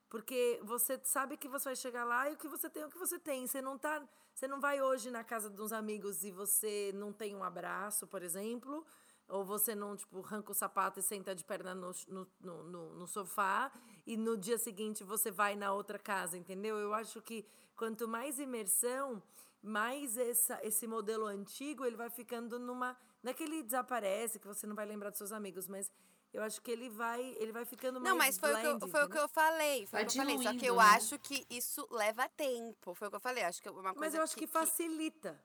Porque 0.09 0.61
você 0.63 1.01
sabe 1.03 1.37
que 1.37 1.49
você 1.49 1.71
vai 1.71 1.77
chegar 1.77 2.05
lá 2.05 2.31
e 2.31 2.35
o 2.35 2.37
que 2.37 2.47
você 2.47 2.69
tem 2.71 2.83
é 2.83 2.87
o 2.87 2.91
que 2.91 2.99
você 2.99 3.19
tem. 3.19 3.47
Você 3.47 3.61
não 3.61 3.79
tá, 3.79 4.07
você 4.35 4.49
não 4.49 4.61
vai 4.61 4.81
hoje 4.81 5.11
na 5.11 5.23
casa 5.23 5.49
de 5.51 5.61
uns 5.61 5.73
amigos 5.73 6.25
e 6.25 6.31
você 6.31 6.93
não 6.95 7.13
tem 7.13 7.37
um 7.37 7.45
abraço, 7.45 8.07
por 8.07 8.23
exemplo, 8.23 8.85
ou 9.29 9.45
você 9.45 9.75
não, 9.75 9.97
tipo, 9.97 10.21
arranca 10.21 10.53
o 10.53 10.55
sapato 10.55 11.01
e 11.01 11.03
senta 11.03 11.35
de 11.35 11.45
perna 11.45 11.75
no, 11.75 11.93
no, 12.09 12.29
no, 12.41 12.95
no 12.95 13.07
sofá 13.07 13.73
e 14.07 14.17
no 14.17 14.37
dia 14.37 14.59
seguinte 14.59 15.05
você 15.05 15.31
vai 15.31 15.55
na 15.55 15.73
outra 15.73 15.99
casa, 15.99 16.37
entendeu? 16.37 16.77
Eu 16.79 16.93
acho 16.93 17.23
que 17.23 17.47
quanto 17.77 18.09
mais 18.09 18.39
imersão, 18.39 19.23
mais 19.63 20.17
essa, 20.17 20.59
esse 20.63 20.87
modelo 20.87 21.27
antigo 21.27 21.85
ele 21.85 21.97
vai 21.97 22.11
ficando 22.11 22.59
numa. 22.59 22.97
Não 23.23 23.31
é 23.31 23.35
que 23.35 23.45
ele 23.45 23.63
desaparece, 23.63 24.41
que 24.41 24.47
você 24.47 24.67
não 24.67 24.75
vai 24.75 24.85
lembrar 24.85 25.11
dos 25.11 25.19
seus 25.19 25.33
amigos, 25.33 25.69
mas 25.69 25.91
eu 26.33 26.43
acho 26.43 26.63
que 26.63 26.71
ele 26.71 26.89
vai, 26.89 27.37
ele 27.39 27.53
vai 27.53 27.65
ficando 27.65 28.01
mais 28.01 28.11
Não, 28.11 28.17
mas 28.17 28.39
foi, 28.39 28.53
blend, 28.53 28.77
o, 28.77 28.79
que 28.79 28.85
eu, 28.85 28.89
foi 28.89 29.05
o 29.05 29.09
que 29.09 29.19
eu 29.19 29.29
falei. 29.29 29.87
Foi 29.87 29.99
vai 29.99 30.05
o 30.05 30.07
que 30.07 30.19
eu 30.19 30.25
falei. 30.25 30.43
Só 30.43 30.55
que 30.59 30.67
eu 30.67 30.77
né? 30.77 30.83
acho 30.83 31.19
que 31.19 31.47
isso 31.51 31.87
leva 31.91 32.29
tempo. 32.31 32.95
Foi 32.95 33.09
o 33.09 33.11
que 33.11 33.17
eu 33.17 33.21
falei. 33.21 33.45
Acho 33.45 33.61
que 33.61 33.69
é 33.69 33.71
uma 33.71 33.83
coisa 33.83 34.01
Mas 34.01 34.15
eu 34.15 34.23
acho 34.23 34.35
que, 34.35 34.47
que 34.47 34.53
facilita. 34.53 35.39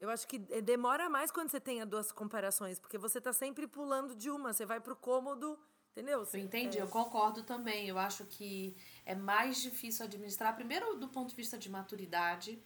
Eu 0.00 0.10
acho 0.10 0.26
que 0.26 0.38
demora 0.38 1.08
mais 1.08 1.30
quando 1.30 1.50
você 1.50 1.60
tem 1.60 1.80
as 1.80 1.88
duas 1.88 2.10
comparações, 2.10 2.80
porque 2.80 2.98
você 2.98 3.20
tá 3.20 3.32
sempre 3.32 3.66
pulando 3.66 4.14
de 4.14 4.28
uma, 4.28 4.52
você 4.52 4.66
vai 4.66 4.80
pro 4.80 4.96
cômodo, 4.96 5.58
entendeu? 5.92 6.26
Eu 6.30 6.40
entendi, 6.40 6.78
é... 6.78 6.82
eu 6.82 6.88
concordo 6.88 7.44
também. 7.44 7.88
Eu 7.88 7.96
acho 7.96 8.24
que 8.24 8.76
é 9.06 9.14
mais 9.14 9.62
difícil 9.62 10.04
administrar, 10.04 10.56
primeiro 10.56 10.96
do 10.96 11.08
ponto 11.08 11.30
de 11.30 11.36
vista 11.36 11.56
de 11.56 11.70
maturidade, 11.70 12.60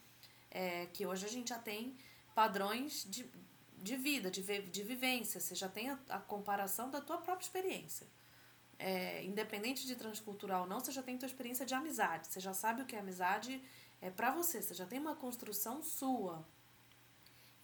é, 0.50 0.86
que 0.86 1.06
hoje 1.06 1.26
a 1.26 1.28
gente 1.28 1.50
já 1.50 1.58
tem 1.58 1.98
padrões 2.34 3.04
de, 3.04 3.30
de 3.83 3.97
vida, 3.97 4.31
de, 4.31 4.43
de 4.43 4.83
vivência, 4.83 5.41
você 5.41 5.55
já 5.55 5.68
tem 5.68 5.91
a, 5.91 5.99
a 6.09 6.18
comparação 6.18 6.91
da 6.91 7.01
tua 7.01 7.18
própria 7.18 7.45
experiência. 7.45 8.07
É, 8.79 9.24
independente 9.24 9.87
de 9.87 9.97
transcultural 9.97 10.62
ou 10.62 10.68
não, 10.68 10.79
você 10.79 10.93
já 10.93 11.03
tem 11.03 11.18
tua 11.18 11.26
experiência 11.26 11.66
de 11.66 11.74
amizade, 11.74 12.29
você 12.29 12.39
já 12.39 12.55
sabe 12.55 12.83
o 12.83 12.87
que 12.87 12.95
é 12.95 13.01
amizade 13.01 13.61
é 14.01 14.11
para 14.11 14.31
você, 14.31 14.62
você 14.62 14.74
já 14.74 14.87
tem 14.87 14.99
uma 14.99 15.16
construção 15.16 15.83
sua. 15.83 16.47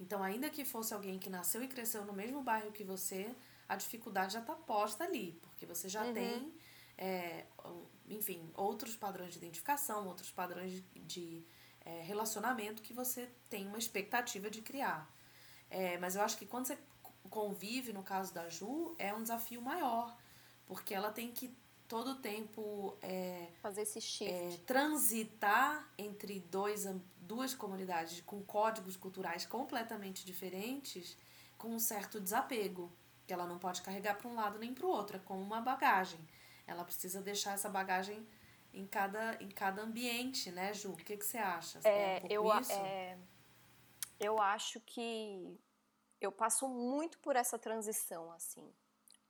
Então, 0.00 0.22
ainda 0.22 0.50
que 0.50 0.64
fosse 0.64 0.92
alguém 0.92 1.18
que 1.18 1.30
nasceu 1.30 1.62
e 1.62 1.68
cresceu 1.68 2.04
no 2.04 2.12
mesmo 2.12 2.42
bairro 2.42 2.72
que 2.72 2.82
você, 2.82 3.32
a 3.68 3.76
dificuldade 3.76 4.32
já 4.32 4.40
está 4.40 4.54
posta 4.54 5.04
ali, 5.04 5.38
porque 5.40 5.64
você 5.64 5.88
já 5.88 6.04
uhum. 6.04 6.12
tem, 6.12 6.52
é, 6.98 7.46
enfim, 8.08 8.50
outros 8.54 8.96
padrões 8.96 9.32
de 9.32 9.38
identificação, 9.38 10.08
outros 10.08 10.30
padrões 10.30 10.72
de, 10.72 10.80
de 11.00 11.46
é, 11.84 12.02
relacionamento 12.02 12.82
que 12.82 12.92
você 12.92 13.30
tem 13.48 13.66
uma 13.68 13.78
expectativa 13.78 14.50
de 14.50 14.60
criar. 14.60 15.08
É, 15.74 15.98
mas 15.98 16.14
eu 16.14 16.22
acho 16.22 16.38
que 16.38 16.46
quando 16.46 16.66
você 16.66 16.78
convive, 17.28 17.92
no 17.92 18.04
caso 18.04 18.32
da 18.32 18.48
Ju, 18.48 18.94
é 18.96 19.12
um 19.12 19.22
desafio 19.22 19.60
maior, 19.60 20.16
porque 20.68 20.94
ela 20.94 21.10
tem 21.10 21.32
que 21.32 21.52
todo 21.88 22.12
o 22.12 22.14
tempo 22.14 22.96
é, 23.02 23.48
fazer 23.60 23.82
esse 23.82 24.00
shift. 24.00 24.32
É, 24.32 24.56
transitar 24.64 25.92
entre 25.98 26.38
dois, 26.48 26.86
duas 27.18 27.54
comunidades 27.54 28.20
com 28.20 28.40
códigos 28.42 28.96
culturais 28.96 29.44
completamente 29.44 30.24
diferentes 30.24 31.16
com 31.58 31.70
um 31.70 31.78
certo 31.80 32.20
desapego, 32.20 32.92
que 33.26 33.32
ela 33.32 33.44
não 33.44 33.58
pode 33.58 33.82
carregar 33.82 34.16
para 34.16 34.28
um 34.28 34.36
lado 34.36 34.58
nem 34.60 34.72
para 34.72 34.86
o 34.86 34.88
outro, 34.88 35.16
é 35.16 35.20
como 35.20 35.42
uma 35.42 35.60
bagagem. 35.60 36.20
Ela 36.68 36.84
precisa 36.84 37.20
deixar 37.20 37.54
essa 37.54 37.68
bagagem 37.68 38.24
em 38.72 38.86
cada, 38.86 39.42
em 39.42 39.48
cada 39.48 39.82
ambiente, 39.82 40.52
né, 40.52 40.72
Ju? 40.72 40.92
O 40.92 40.96
que, 40.96 41.16
que 41.16 41.24
você 41.26 41.38
acha? 41.38 41.80
É, 41.82 42.22
é 42.32 42.40
um 42.40 42.46
eu, 42.46 42.60
isso? 42.60 42.72
É, 42.72 43.18
eu 44.20 44.40
acho 44.40 44.80
que 44.80 45.58
eu 46.24 46.32
passo 46.32 46.68
muito 46.68 47.18
por 47.18 47.36
essa 47.36 47.58
transição, 47.58 48.32
assim. 48.32 48.72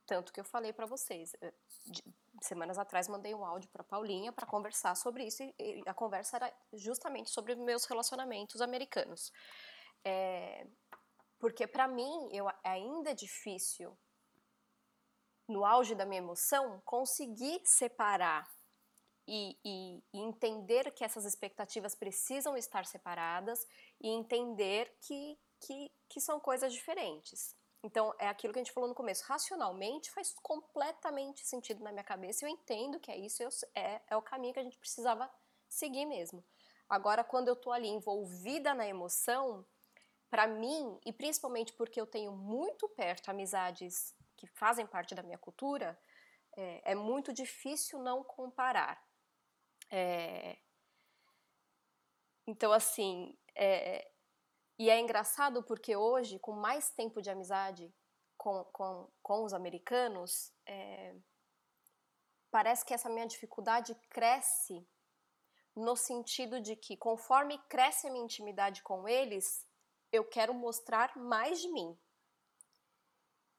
Tanto 0.07 0.33
que 0.33 0.41
eu 0.41 0.45
falei 0.45 0.73
para 0.73 0.87
vocês, 0.87 1.35
eh, 1.41 1.53
de, 1.87 2.03
semanas 2.43 2.79
atrás 2.79 3.09
mandei 3.09 3.35
um 3.35 3.45
áudio 3.45 3.71
para 3.71 3.83
Paulinha 3.83 4.33
para 4.33 4.47
conversar 4.47 4.95
sobre 4.97 5.25
isso 5.25 5.43
e, 5.43 5.83
a 5.87 5.95
conversa 5.95 6.37
era 6.37 6.55
justamente 6.75 7.31
sobre 7.31 7.55
meus 7.55 7.85
relacionamentos 7.87 8.61
americanos. 8.61 9.33
É, 10.05 10.67
porque 11.39 11.67
para 11.67 11.89
mim 11.89 12.29
eu 12.33 12.49
é 12.49 12.55
ainda 12.65 13.15
difícil 13.15 13.97
no 15.49 15.65
auge 15.65 15.95
da 15.95 16.07
minha 16.07 16.19
emoção 16.21 16.81
conseguir 16.85 17.61
separar 17.65 18.47
e, 19.27 19.59
e, 19.65 20.03
e, 20.13 20.21
entender 20.21 20.91
que 20.93 21.05
essas 21.05 21.25
expectativas 21.25 21.95
precisam 21.95 22.57
estar 22.57 22.85
separadas 22.85 23.67
e 24.01 24.09
entender 24.09 24.95
que, 25.01 25.39
que, 25.67 25.91
que 26.09 26.21
são 26.21 26.39
coisas 26.39 26.73
diferentes. 26.73 27.57
Então, 27.83 28.15
é 28.19 28.29
aquilo 28.29 28.53
que 28.53 28.59
a 28.59 28.63
gente 28.63 28.73
falou 28.73 28.89
no 28.89 28.95
começo. 28.95 29.25
Racionalmente 29.25 30.11
faz 30.11 30.35
completamente 30.43 31.47
sentido 31.47 31.83
na 31.85 31.93
minha 31.93 32.05
cabeça. 32.05 32.45
Eu 32.45 32.49
entendo 32.49 32.99
que 32.99 33.11
é 33.11 33.17
isso, 33.17 33.43
eu, 33.43 33.51
é, 33.75 34.01
é 34.09 34.17
o 34.17 34.23
caminho 34.23 34.55
que 34.55 34.61
a 34.61 34.65
gente 34.65 34.79
precisava 34.79 35.31
seguir 35.69 36.07
mesmo. 36.07 36.43
Agora, 36.89 37.23
quando 37.23 37.49
eu 37.49 37.57
tô 37.57 37.71
ali 37.73 37.89
envolvida 37.89 38.73
na 38.73 38.87
emoção, 38.87 39.67
para 40.31 40.47
mim, 40.47 40.99
e 41.05 41.13
principalmente 41.13 41.73
porque 41.73 42.01
eu 42.01 42.07
tenho 42.07 42.33
muito 42.33 42.89
perto 42.89 43.31
amizades 43.31 44.15
que 44.37 44.47
fazem 44.47 44.87
parte 44.87 45.15
da 45.15 45.23
minha 45.23 45.39
cultura, 45.39 45.99
é, 46.57 46.93
é 46.93 46.95
muito 46.95 47.33
difícil 47.33 47.99
não 47.99 48.25
comparar. 48.25 49.03
É... 49.91 50.57
Então, 52.47 52.73
assim, 52.73 53.37
é... 53.55 54.11
E 54.79 54.91
é 54.91 54.99
engraçado 54.99 55.63
porque 55.63 55.95
hoje, 55.97 56.39
com 56.39 56.53
mais 56.53 56.91
tempo 56.91 57.23
de 57.23 57.31
amizade 57.31 57.95
com, 58.37 58.65
com, 58.73 59.09
com 59.23 59.45
os 59.45 59.55
americanos, 59.55 60.53
é, 60.67 61.15
parece 62.51 62.85
que 62.85 62.93
essa 62.93 63.09
minha 63.09 63.27
dificuldade 63.27 63.95
cresce 64.11 64.87
no 65.77 65.97
sentido 65.97 66.61
de 66.61 66.77
que, 66.77 66.97
conforme 66.97 67.59
cresce 67.69 68.07
a 68.07 68.11
minha 68.11 68.25
intimidade 68.25 68.83
com 68.83 69.09
eles, 69.09 69.67
eu 70.13 70.25
quero 70.25 70.55
mostrar 70.55 71.17
mais 71.17 71.61
de 71.61 71.69
mim. 71.69 71.99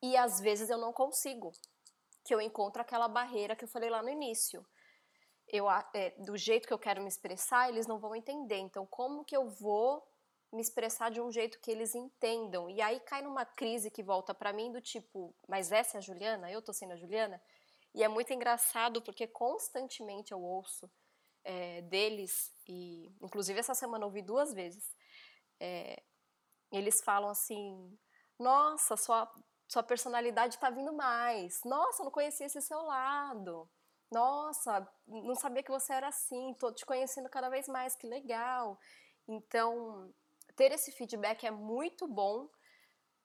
E 0.02 0.16
às 0.16 0.40
vezes 0.40 0.70
eu 0.70 0.78
não 0.78 0.94
consigo, 0.94 1.52
que 2.24 2.34
eu 2.34 2.40
encontro 2.40 2.82
aquela 2.82 3.08
barreira 3.08 3.56
que 3.56 3.66
eu 3.66 3.70
falei 3.70 3.90
lá 3.90 4.02
no 4.02 4.10
início. 4.10 4.66
Eu, 5.48 5.70
é, 5.70 6.12
do 6.20 6.38
jeito 6.38 6.68
que 6.68 6.74
eu 6.74 6.80
quero 6.80 7.02
me 7.02 7.08
expressar, 7.08 7.70
eles 7.70 7.88
não 7.88 8.00
vão 8.00 8.16
entender. 8.16 8.58
Então, 8.58 8.86
como 8.86 9.26
que 9.26 9.36
eu 9.36 9.50
vou 9.50 10.06
me 10.56 10.62
expressar 10.62 11.12
de 11.12 11.20
um 11.20 11.32
jeito 11.32 11.60
que 11.60 11.70
eles 11.70 11.94
entendam? 11.94 12.70
E 12.70 12.82
aí 12.82 13.00
cai 13.02 13.22
numa 13.22 13.46
crise 13.46 13.92
que 13.92 14.02
volta 14.02 14.34
para 14.34 14.54
mim 14.54 14.72
do 14.72 14.82
tipo, 14.82 15.36
mas 15.48 15.72
essa 15.72 15.98
é 15.98 16.00
a 16.00 16.02
Juliana? 16.02 16.52
Eu 16.52 16.62
tô 16.62 16.72
sendo 16.72 16.94
a 16.94 16.96
Juliana? 16.96 17.42
E 17.94 18.04
é 18.04 18.08
muito 18.08 18.34
engraçado 18.34 19.02
porque 19.02 19.28
constantemente 19.28 20.32
eu 20.32 20.42
ouço 20.42 20.90
é, 21.44 21.82
deles, 21.84 22.52
e 22.68 23.14
inclusive 23.22 23.60
essa 23.60 23.76
semana 23.76 24.04
eu 24.04 24.08
ouvi 24.08 24.22
duas 24.22 24.54
vezes, 24.54 24.96
é, 25.60 26.02
eles 26.72 27.02
falam 27.04 27.30
assim: 27.30 27.98
Nossa, 28.40 28.98
sua, 28.98 29.32
sua 29.68 29.84
personalidade 29.84 30.56
está 30.56 30.70
vindo 30.70 30.92
mais. 30.94 31.62
Nossa, 31.64 32.04
não 32.04 32.12
conhecia 32.12 32.48
esse 32.48 32.62
seu 32.62 32.82
lado. 32.82 33.70
Nossa, 34.12 34.88
não 35.08 35.36
sabia 35.36 35.64
que 35.64 35.72
você 35.72 35.94
era 35.94 36.08
assim. 36.08 36.54
Tô 36.56 36.72
te 36.72 36.86
conhecendo 36.86 37.30
cada 37.30 37.50
vez 37.50 37.68
mais, 37.68 37.96
que 37.96 38.08
legal. 38.08 38.80
Então, 39.28 40.14
ter 40.56 40.72
esse 40.72 40.92
feedback 40.92 41.46
é 41.46 41.52
muito 41.52 42.08
bom, 42.08 42.50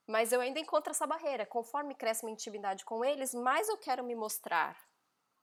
mas 0.06 0.32
eu 0.32 0.40
ainda 0.40 0.58
encontro 0.58 0.90
essa 0.90 1.06
barreira. 1.06 1.46
Conforme 1.46 1.94
cresce 1.94 2.24
minha 2.24 2.34
intimidade 2.34 2.84
com 2.84 3.04
eles, 3.04 3.34
mais 3.34 3.68
eu 3.68 3.76
quero 3.76 4.04
me 4.04 4.14
mostrar. 4.14 4.76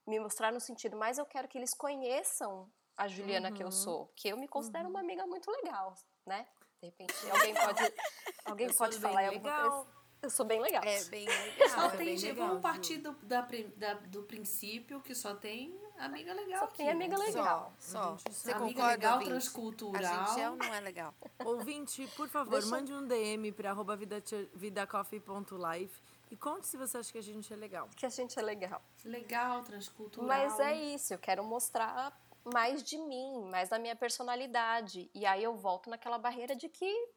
Me 0.06 0.20
mostrar 0.20 0.52
no 0.52 0.60
sentido, 0.60 0.98
mais 0.98 1.18
eu 1.18 1.26
quero 1.26 1.48
que 1.48 1.58
eles 1.58 1.74
conheçam 1.74 2.72
a 2.96 3.08
Juliana 3.08 3.50
uhum. 3.50 3.56
que 3.56 3.64
eu 3.64 3.68
uhum. 3.68 3.72
sou. 3.72 4.14
Que 4.16 4.30
eu 4.30 4.38
me 4.38 4.48
considero 4.48 4.86
uhum. 4.86 4.92
uma 4.92 5.00
amiga 5.00 5.26
muito 5.26 5.50
legal, 5.52 5.94
né? 6.26 6.48
De 6.82 6.90
repente, 6.90 7.14
alguém 7.32 7.54
pode, 7.54 7.82
alguém 8.46 8.74
pode 8.74 9.00
falar 9.00 9.28
alguma 9.28 9.62
coisa. 9.62 9.98
Eu 10.22 10.30
sou 10.30 10.46
bem 10.46 10.60
legal. 10.60 10.84
É 10.84 11.04
bem 11.06 11.28
legal. 11.28 11.70
Só 11.70 11.86
é 11.88 11.98
tem, 11.98 12.18
legal, 12.18 12.48
vamos 12.48 12.62
partir 12.62 12.98
do, 12.98 13.14
da, 13.24 13.48
da, 13.76 13.94
do 13.94 14.24
princípio 14.24 15.02
que 15.02 15.14
só 15.14 15.36
tem 15.36 15.80
amiga 16.06 16.34
legal. 16.34 16.60
Só 16.60 16.66
aqui, 16.66 16.78
tem 16.78 16.90
amiga 16.90 17.18
né? 17.18 17.26
legal. 17.26 17.74
Só. 17.80 18.18
só. 18.18 18.30
Você 18.30 18.52
amiga 18.52 18.68
concorda, 18.68 18.92
legal, 18.92 19.14
ouvinte? 19.14 19.32
transcultural. 19.32 19.96
A 19.96 20.26
gente 20.26 20.40
é 20.40 20.50
ou 20.50 20.56
não 20.56 20.74
é 20.74 20.80
legal? 20.80 21.14
Ouvinte, 21.46 22.08
por 22.16 22.28
favor, 22.30 22.52
Deixa... 22.52 22.68
mande 22.68 22.94
um 22.94 23.08
DM 23.08 23.52
para 23.52 23.72
arroba 23.72 23.98
vidacoffee.life 24.56 26.02
e 26.30 26.36
conte 26.36 26.68
se 26.68 26.78
você 26.78 26.98
acha 26.98 27.12
que 27.12 27.18
a 27.18 27.24
gente 27.24 27.52
é 27.52 27.56
legal. 27.56 27.90
Que 27.96 28.06
a 28.06 28.10
gente 28.10 28.38
é 28.38 28.42
legal. 28.42 28.82
Legal, 29.06 29.64
transcultural. 29.64 30.28
Mas 30.28 30.60
é 30.60 30.76
isso, 30.76 31.14
eu 31.14 31.20
quero 31.20 31.44
mostrar 31.44 32.18
mais 32.44 32.84
de 32.84 32.98
mim, 32.98 33.46
mais 33.50 33.70
da 33.70 33.80
minha 33.80 33.96
personalidade. 33.96 35.10
E 35.14 35.26
aí 35.26 35.44
eu 35.44 35.56
volto 35.56 35.90
naquela 35.90 36.18
barreira 36.18 36.56
de 36.56 36.70
que 36.70 37.10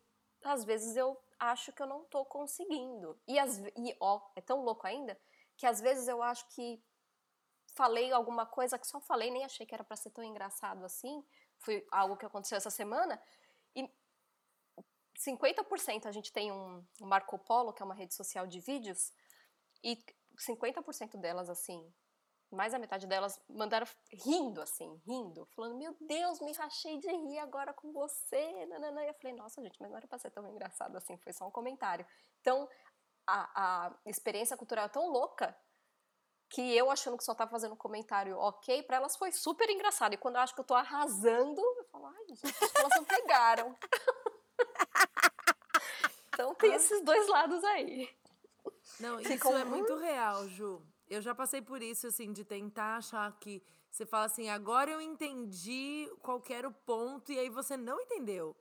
às 0.45 0.65
vezes 0.65 0.97
eu 0.97 1.21
acho 1.39 1.73
que 1.73 1.83
eu 1.83 1.87
não 1.87 2.05
tô 2.05 2.25
conseguindo. 2.25 3.19
E, 3.27 3.39
as, 3.39 3.59
e 3.59 3.97
ó, 4.01 4.21
é 4.37 4.41
tão 4.41 4.63
louco 4.63 4.87
ainda 4.87 5.19
que 5.57 5.67
às 5.67 5.81
vezes 5.81 6.09
eu 6.09 6.23
acho 6.23 6.49
que 6.49 6.83
falei 7.75 8.13
alguma 8.13 8.47
coisa 8.47 8.79
que 8.79 8.87
só 8.87 9.01
falei, 9.01 9.31
nem 9.31 9.45
achei 9.45 9.67
que 9.67 9.75
era 9.75 9.85
para 9.85 9.97
ser 9.97 10.11
tão 10.11 10.25
engraçado 10.25 10.85
assim. 10.85 11.25
Foi 11.59 11.87
algo 11.91 12.17
que 12.17 12.27
aconteceu 12.27 12.57
essa 12.57 12.71
semana. 12.71 13.21
E 13.75 13.89
50% 15.19 16.07
a 16.07 16.13
gente 16.13 16.33
tem 16.33 16.51
um, 16.51 16.85
Marco 17.01 17.39
Polo, 17.39 17.73
que 17.73 17.83
é 17.83 17.85
uma 17.85 17.95
rede 17.95 18.15
social 18.15 18.47
de 18.47 18.61
vídeos, 18.61 19.13
e 19.83 20.03
50% 20.39 21.17
delas, 21.17 21.51
assim, 21.51 21.93
mais 22.51 22.73
da 22.73 22.79
metade 22.79 23.07
delas 23.07 23.41
mandaram 23.49 23.87
rindo, 24.13 24.61
assim, 24.61 25.01
rindo, 25.07 25.47
falando: 25.55 25.77
Meu 25.77 25.97
Deus, 26.01 26.41
me 26.41 26.53
rachei 26.53 26.99
de 26.99 27.09
rir 27.09 27.39
agora 27.39 27.73
com 27.73 27.93
você. 27.93 28.67
Nanana. 28.67 29.05
E 29.05 29.09
eu 29.09 29.15
falei: 29.15 29.37
Nossa, 29.37 29.63
gente, 29.63 29.81
mas 29.81 29.91
não 29.91 29.97
era 29.97 30.07
pra 30.07 30.19
ser 30.19 30.31
tão 30.31 30.47
engraçado 30.49 30.97
assim, 30.97 31.17
foi 31.19 31.33
só 31.33 31.47
um 31.47 31.51
comentário. 31.51 32.05
Então, 32.41 32.69
a, 33.27 33.87
a 33.87 33.97
experiência 34.07 34.57
cultural 34.57 34.87
é 34.87 34.89
tão 34.89 35.09
louca 35.11 35.57
que 36.51 36.77
eu 36.77 36.91
achando 36.91 37.17
que 37.17 37.25
só 37.25 37.35
tava 37.35 37.51
fazendo 37.51 37.73
um 37.73 37.77
comentário 37.77 38.37
ok, 38.37 38.83
para 38.83 38.97
elas 38.97 39.17
foi 39.17 39.31
super 39.31 39.71
engraçado. 39.71 40.13
E 40.15 40.17
quando 40.17 40.35
eu 40.35 40.41
acho 40.41 40.53
que 40.53 40.61
eu 40.61 40.65
tô 40.65 40.75
arrasando, 40.75 41.61
eu 41.61 41.85
falo: 41.91 42.07
Ai, 42.07 42.27
gente, 42.29 42.55
elas 42.75 42.93
não 42.97 43.05
pegaram. 43.05 43.77
então, 46.35 46.55
tem 46.57 46.75
esses 46.75 47.03
dois 47.03 47.29
lados 47.29 47.63
aí. 47.65 48.11
Não, 48.99 49.21
isso 49.21 49.49
é 49.49 49.65
muito 49.65 49.97
real, 49.97 50.49
Ju. 50.49 50.83
Eu 51.09 51.23
já 51.23 51.35
passei 51.35 51.63
por 51.63 51.81
isso, 51.83 52.09
assim, 52.09 52.33
de 52.33 52.45
tentar 52.45 52.97
achar 52.97 53.33
que 53.39 53.63
você 53.91 54.07
fala 54.07 54.27
assim, 54.27 54.49
agora 54.49 54.91
eu 54.91 55.01
entendi 55.01 56.09
qual 56.21 56.43
era 56.49 56.69
o 56.69 56.73
ponto, 56.73 57.33
e 57.33 57.39
aí 57.39 57.49
você 57.49 57.77
não 57.77 58.01
entendeu. 58.01 58.57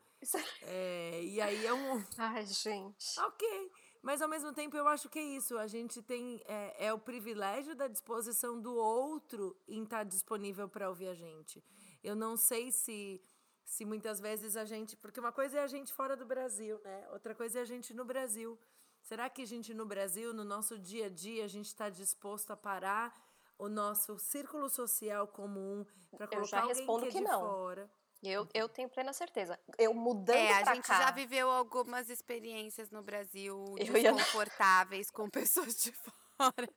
É, 0.63 1.21
e 1.23 1.39
aí 1.39 1.65
é 1.65 1.73
um. 1.73 2.03
Ai, 2.17 2.45
gente. 2.45 3.19
Ok. 3.19 3.71
Mas 4.01 4.21
ao 4.21 4.29
mesmo 4.29 4.53
tempo 4.53 4.77
eu 4.77 4.87
acho 4.87 5.09
que 5.09 5.19
é 5.19 5.23
isso. 5.23 5.57
A 5.57 5.67
gente 5.67 6.01
tem. 6.01 6.41
É, 6.45 6.87
é 6.87 6.93
o 6.93 6.99
privilégio 6.99 7.75
da 7.75 7.87
disposição 7.87 8.59
do 8.59 8.73
outro 8.73 9.55
em 9.67 9.83
estar 9.83 10.03
disponível 10.03 10.69
para 10.69 10.89
ouvir 10.89 11.09
a 11.09 11.13
gente. 11.13 11.63
Eu 12.03 12.15
não 12.15 12.37
sei 12.37 12.71
se. 12.71 13.21
Se 13.65 13.85
muitas 13.85 14.19
vezes 14.19 14.55
a 14.55 14.65
gente. 14.65 14.95
Porque 14.97 15.19
uma 15.19 15.31
coisa 15.31 15.59
é 15.59 15.63
a 15.63 15.67
gente 15.67 15.93
fora 15.93 16.15
do 16.15 16.25
Brasil, 16.25 16.79
né? 16.83 17.07
Outra 17.11 17.35
coisa 17.35 17.59
é 17.59 17.61
a 17.61 17.65
gente 17.65 17.93
no 17.93 18.03
Brasil. 18.03 18.57
Será 19.01 19.29
que 19.29 19.41
a 19.41 19.45
gente 19.45 19.73
no 19.73 19.85
Brasil, 19.85 20.33
no 20.33 20.43
nosso 20.43 20.77
dia 20.77 21.05
a 21.05 21.09
dia, 21.09 21.45
a 21.45 21.47
gente 21.47 21.67
está 21.67 21.89
disposto 21.89 22.51
a 22.51 22.57
parar 22.57 23.13
o 23.57 23.67
nosso 23.67 24.17
círculo 24.17 24.69
social 24.69 25.27
comum 25.27 25.85
para 26.15 26.27
colocar 26.27 26.61
alguém 26.61 26.85
que, 26.85 26.91
é 26.91 26.99
que 26.99 27.17
de 27.17 27.21
não. 27.21 27.39
fora? 27.41 27.91
Eu, 28.21 28.47
eu 28.53 28.67
tenho 28.67 28.89
plena 28.89 29.13
certeza. 29.13 29.57
Eu 29.77 29.93
mudando 29.93 30.35
É, 30.35 30.53
a 30.53 30.75
gente 30.75 30.85
cá, 30.87 31.03
já 31.03 31.11
viveu 31.11 31.49
algumas 31.49 32.09
experiências 32.09 32.91
no 32.91 33.01
Brasil 33.01 33.75
desconfortáveis 33.77 35.07
ia... 35.07 35.13
com 35.13 35.29
pessoas 35.31 35.75
de 35.75 35.91
fora. 35.91 36.69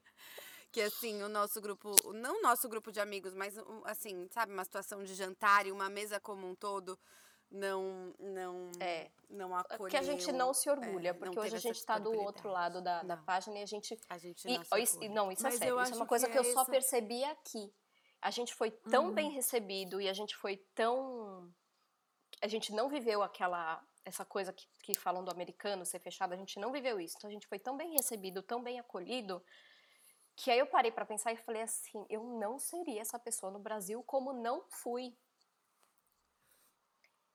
Que 0.71 0.81
assim, 0.83 1.23
o 1.23 1.29
nosso 1.29 1.61
grupo, 1.61 1.95
não 2.15 2.39
o 2.39 2.43
nosso 2.43 2.69
grupo 2.69 2.93
de 2.93 3.01
amigos, 3.01 3.35
mas 3.35 3.57
assim, 3.85 4.27
sabe, 4.31 4.53
uma 4.53 4.65
situação 4.65 5.03
de 5.03 5.15
jantar 5.15 5.67
e 5.67 5.73
uma 5.73 5.91
mesa 5.91 6.21
como 6.21 6.49
um 6.49 6.55
todo 6.55 6.99
não 7.53 8.15
não 8.19 8.71
é. 8.81 9.11
não 9.29 9.55
acolheu. 9.55 9.91
Que 9.91 9.97
a 9.97 10.03
gente 10.03 10.33
não 10.33 10.55
se 10.55 10.71
orgulha, 10.71 11.11
é, 11.11 11.13
porque 11.13 11.39
hoje 11.39 11.57
a 11.57 11.59
gente 11.59 11.77
está 11.77 11.99
do 11.99 12.13
outro 12.13 12.49
lado 12.49 12.81
da, 12.81 13.03
da 13.03 13.17
página 13.17 13.59
e 13.59 13.63
a 13.63 13.67
gente 13.67 13.99
a 14.09 14.17
gente 14.17 14.47
não, 14.47 14.79
e, 14.79 14.83
isso, 14.83 14.99
não 15.11 15.31
isso 15.31 15.47
é 15.47 15.51
sério, 15.51 15.81
isso 15.83 15.93
é 15.93 15.97
uma 15.97 16.07
coisa 16.07 16.27
que, 16.27 16.33
que 16.33 16.39
eu 16.39 16.45
só 16.45 16.65
percebi 16.65 17.23
aqui. 17.25 17.71
A 18.23 18.31
gente 18.31 18.55
foi 18.55 18.71
tão 18.71 19.07
uhum. 19.07 19.13
bem 19.13 19.31
recebido 19.33 20.01
e 20.01 20.09
a 20.09 20.13
gente 20.13 20.35
foi 20.37 20.57
tão 20.75 21.53
a 22.41 22.49
gente 22.49 22.73
não 22.73 22.89
viveu 22.89 23.23
aquela 23.23 23.85
essa 24.05 24.25
coisa 24.25 24.53
que, 24.53 24.67
que 24.83 24.95
falam 24.95 25.25
do 25.25 25.31
americano 25.31 25.85
ser 25.85 26.01
fechado, 26.01 26.33
a 26.33 26.37
gente 26.37 26.59
não 26.59 26.73
viveu 26.73 26.99
isso. 26.99 27.15
Então 27.17 27.31
a 27.31 27.33
gente 27.33 27.47
foi 27.47 27.59
tão 27.59 27.77
bem 27.77 27.93
recebido, 27.93 28.43
tão 28.43 28.63
bem 28.63 28.81
acolhido, 28.81 29.43
que 30.35 30.51
aí 30.51 30.59
eu 30.59 30.67
parei 30.67 30.91
para 30.91 31.07
pensar 31.07 31.33
e 31.33 31.37
falei 31.37 31.63
assim, 31.63 32.05
eu 32.09 32.25
não 32.25 32.59
seria 32.59 33.01
essa 33.01 33.19
pessoa 33.19 33.53
no 33.53 33.61
Brasil 33.61 34.03
como 34.03 34.33
não 34.33 34.65
fui. 34.71 35.17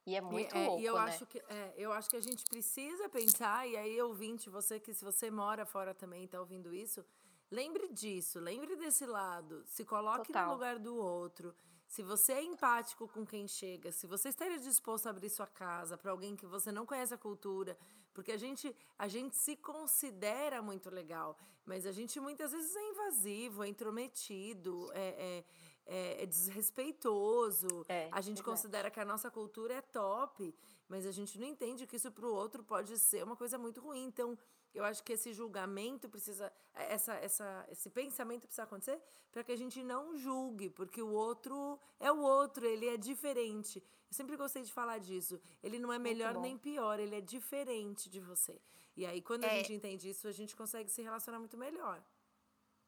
E 0.05 0.15
é 0.15 0.21
muito 0.21 0.55
e, 0.55 0.59
é, 0.59 0.65
louco, 0.65 0.81
e 0.81 0.85
eu 0.85 0.95
né? 0.95 1.01
acho 1.01 1.25
que 1.25 1.39
é, 1.39 1.73
eu 1.77 1.91
acho 1.91 2.09
que 2.09 2.15
a 2.15 2.21
gente 2.21 2.43
precisa 2.45 3.09
pensar 3.09 3.67
e 3.67 3.75
aí 3.75 4.01
ouvinte, 4.01 4.49
você 4.49 4.79
que 4.79 4.93
se 4.93 5.03
você 5.03 5.29
mora 5.29 5.65
fora 5.65 5.93
também 5.93 6.23
está 6.23 6.39
ouvindo 6.39 6.73
isso, 6.73 7.05
lembre 7.51 7.89
disso, 7.89 8.39
lembre 8.39 8.75
desse 8.75 9.05
lado, 9.05 9.63
se 9.65 9.83
coloque 9.85 10.27
Total. 10.27 10.47
no 10.47 10.53
lugar 10.53 10.79
do 10.79 10.95
outro. 10.95 11.53
Se 11.87 12.03
você 12.03 12.33
é 12.33 12.43
empático 12.43 13.07
com 13.07 13.25
quem 13.25 13.47
chega, 13.47 13.91
se 13.91 14.05
você 14.05 14.29
estaria 14.29 14.59
disposto 14.59 15.07
a 15.07 15.09
abrir 15.09 15.29
sua 15.29 15.47
casa 15.47 15.97
para 15.97 16.11
alguém 16.11 16.35
que 16.35 16.45
você 16.45 16.71
não 16.71 16.85
conhece 16.85 17.13
a 17.13 17.17
cultura, 17.17 17.77
porque 18.13 18.31
a 18.33 18.37
gente, 18.37 18.75
a 18.97 19.07
gente 19.07 19.37
se 19.37 19.55
considera 19.55 20.61
muito 20.61 20.89
legal, 20.89 21.37
mas 21.65 21.85
a 21.85 21.91
gente 21.91 22.19
muitas 22.19 22.51
vezes 22.51 22.75
é 22.75 22.89
invasivo, 22.89 23.63
é 23.63 23.69
intrometido, 23.69 24.91
é, 24.93 25.07
é 25.39 25.43
é, 25.87 26.23
é 26.23 26.25
desrespeitoso. 26.25 27.85
É, 27.87 28.09
a 28.11 28.21
gente 28.21 28.43
considera 28.43 28.91
que 28.91 28.99
a 28.99 29.05
nossa 29.05 29.31
cultura 29.31 29.73
é 29.75 29.81
top, 29.81 30.53
mas 30.87 31.05
a 31.05 31.11
gente 31.11 31.39
não 31.39 31.47
entende 31.47 31.87
que 31.87 31.95
isso 31.95 32.11
para 32.11 32.25
o 32.25 32.33
outro 32.33 32.63
pode 32.63 32.97
ser 32.99 33.23
uma 33.23 33.35
coisa 33.35 33.57
muito 33.57 33.81
ruim. 33.81 34.03
Então, 34.05 34.37
eu 34.74 34.84
acho 34.84 35.03
que 35.03 35.13
esse 35.13 35.34
julgamento 35.34 36.07
precisa, 36.09 36.51
essa, 36.74 37.13
essa, 37.15 37.65
esse 37.70 37.89
pensamento 37.89 38.41
precisa 38.41 38.63
acontecer 38.63 39.01
para 39.32 39.43
que 39.43 39.51
a 39.51 39.55
gente 39.55 39.84
não 39.84 40.15
julgue, 40.15 40.70
porque 40.70 41.01
o 41.01 41.11
outro 41.11 41.80
é 41.99 42.11
o 42.11 42.20
outro, 42.20 42.65
ele 42.65 42.88
é 42.88 42.97
diferente. 42.97 43.84
Eu 44.09 44.13
sempre 44.13 44.38
gostei 44.38 44.63
de 44.63 44.72
falar 44.72 44.99
disso. 44.99 45.39
Ele 45.61 45.80
não 45.80 45.91
é 45.91 45.99
melhor 45.99 46.36
nem 46.39 46.57
pior, 46.57 46.99
ele 46.99 47.15
é 47.15 47.22
diferente 47.22 48.09
de 48.09 48.20
você. 48.20 48.61
E 48.95 49.05
aí, 49.05 49.22
quando 49.22 49.43
é. 49.43 49.51
a 49.51 49.55
gente 49.57 49.74
entende 49.74 50.09
isso, 50.09 50.28
a 50.28 50.32
gente 50.32 50.55
consegue 50.55 50.89
se 50.89 51.01
relacionar 51.01 51.39
muito 51.39 51.57
melhor. 51.57 52.03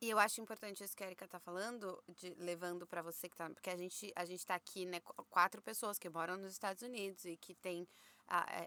E 0.02 0.10
eu 0.10 0.18
acho 0.18 0.40
importante 0.40 0.82
isso 0.82 0.96
que 0.96 1.04
a 1.04 1.08
Erika 1.08 1.28
tá 1.28 1.40
falando, 1.40 2.02
de, 2.08 2.34
levando 2.36 2.88
para 2.88 3.02
você 3.02 3.28
que 3.28 3.36
tá. 3.36 3.50
Porque 3.50 3.70
a 3.70 3.76
gente, 3.76 4.12
a 4.16 4.24
gente 4.24 4.46
tá 4.46 4.56
aqui, 4.56 4.86
né, 4.86 5.02
quatro 5.30 5.62
pessoas 5.62 6.00
que 6.00 6.10
moram 6.10 6.38
nos 6.38 6.54
Estados 6.54 6.82
Unidos 6.82 7.26
e 7.26 7.36
que 7.36 7.54
tem 7.54 7.86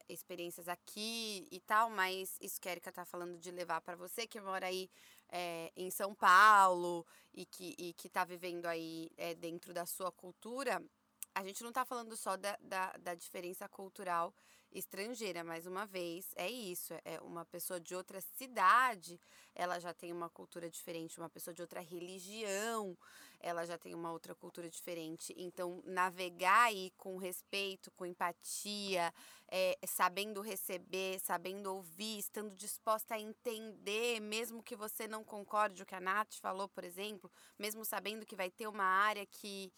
experiências 0.09 0.69
aqui 0.69 1.47
e 1.51 1.61
tal, 1.61 1.91
mas 1.91 2.37
isso 2.41 2.61
que 2.61 2.69
a 2.69 2.73
Erika 2.73 2.93
tá 2.93 3.05
falando 3.05 3.39
de 3.39 3.51
levar 3.51 3.81
para 3.81 3.97
você, 3.97 4.27
que 4.27 4.41
mora 4.41 4.67
aí 4.67 4.91
é, 5.29 5.73
em 5.77 5.91
São 5.91 6.15
Paulo 6.15 7.07
e 7.33 7.47
que, 7.47 7.75
e 7.79 7.93
que 7.95 8.09
tá 8.09 8.25
vivendo 8.25 8.67
aí 8.67 9.11
é, 9.17 9.35
dentro 9.35 9.73
da 9.73 9.87
sua 9.87 10.11
cultura, 10.11 10.83
a 11.35 11.45
gente 11.45 11.63
não 11.63 11.73
tá 11.73 11.85
falando 11.85 12.17
só 12.17 12.37
da, 12.37 12.59
da, 12.61 12.93
da 12.99 13.15
diferença 13.15 13.69
cultural 13.69 14.35
estrangeira, 14.71 15.45
mais 15.45 15.67
uma 15.67 15.87
vez, 15.87 16.33
é 16.35 16.49
isso. 16.49 16.95
É 17.05 17.21
uma 17.21 17.45
pessoa 17.45 17.79
de 17.79 17.95
outra 17.95 18.21
cidade, 18.21 19.21
ela 19.55 19.79
já 19.79 19.93
tem 19.93 20.13
uma 20.13 20.31
cultura 20.31 20.69
diferente, 20.69 21.19
uma 21.19 21.29
pessoa 21.29 21.55
de 21.55 21.61
outra 21.61 21.81
religião, 21.81 22.97
ela 23.43 23.67
já 23.67 23.77
tem 23.77 23.95
uma 23.95 24.13
outra 24.13 24.35
cultura 24.35 24.71
diferente. 24.71 25.35
Então, 25.37 25.83
navegar 25.85 26.65
aí 26.65 26.93
com 26.97 27.17
respeito, 27.17 27.91
com 27.91 28.07
empatia, 28.07 29.13
é, 29.49 29.79
sabendo 29.87 30.41
receber, 30.41 31.19
sabendo 31.19 31.75
ouvir, 31.75 32.19
estando 32.19 32.55
disposta 32.55 33.15
a 33.15 33.21
entender, 33.21 34.21
mesmo 34.21 34.63
que 34.63 34.77
você 34.77 35.09
não 35.09 35.25
concorde 35.25 35.83
o 35.83 35.87
que 35.87 35.95
a 35.95 36.01
Nath 36.01 36.35
falou, 36.41 36.69
por 36.69 36.85
exemplo, 36.85 37.31
mesmo 37.59 37.85
sabendo 37.85 38.25
que 38.25 38.37
vai 38.37 38.51
ter 38.51 38.67
uma 38.69 38.85
área 38.85 39.27
que, 39.27 39.73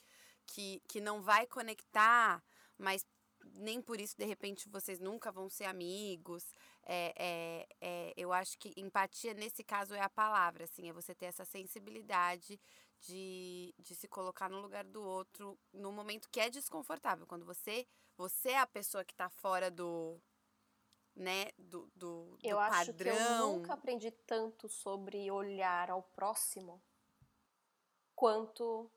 que, 0.47 0.81
que 0.87 1.01
não 1.01 1.23
vai 1.23 1.47
conectar, 1.47 2.43
mas 2.79 3.07
nem 3.53 3.81
por 3.81 4.01
isso, 4.01 4.17
de 4.17 4.25
repente, 4.25 4.69
vocês 4.69 4.99
nunca 4.99 5.31
vão 5.31 5.49
ser 5.49 5.65
amigos. 5.65 6.53
É, 6.83 7.15
é, 7.17 7.67
é, 7.81 8.15
eu 8.17 8.33
acho 8.33 8.59
que 8.59 8.73
empatia, 8.77 9.35
nesse 9.35 9.63
caso, 9.63 9.95
é 9.95 10.01
a 10.01 10.09
palavra, 10.09 10.65
assim, 10.65 10.89
é 10.89 10.93
você 10.93 11.15
ter 11.15 11.27
essa 11.27 11.45
sensibilidade 11.45 12.59
de, 13.07 13.75
de 13.79 13.95
se 13.95 14.09
colocar 14.09 14.49
no 14.49 14.61
lugar 14.61 14.85
do 14.85 15.03
outro 15.03 15.59
no 15.73 15.93
momento 15.93 16.29
que 16.31 16.41
é 16.41 16.49
desconfortável. 16.49 17.27
Quando 17.27 17.45
você, 17.45 17.87
você 18.17 18.51
é 18.51 18.59
a 18.59 18.67
pessoa 18.67 19.05
que 19.05 19.13
está 19.13 19.29
fora 19.29 19.71
do, 19.71 20.21
né, 21.15 21.51
do, 21.59 21.91
do, 21.95 22.37
do 22.37 22.39
Eu 22.43 22.59
acho 22.59 22.93
que 22.95 23.03
eu 23.03 23.15
padrão. 23.15 23.57
nunca 23.59 23.75
aprendi 23.75 24.11
tanto 24.11 24.69
sobre 24.69 25.31
olhar 25.31 25.91
ao 25.91 26.03
próximo 26.03 26.83
quanto 28.15 28.91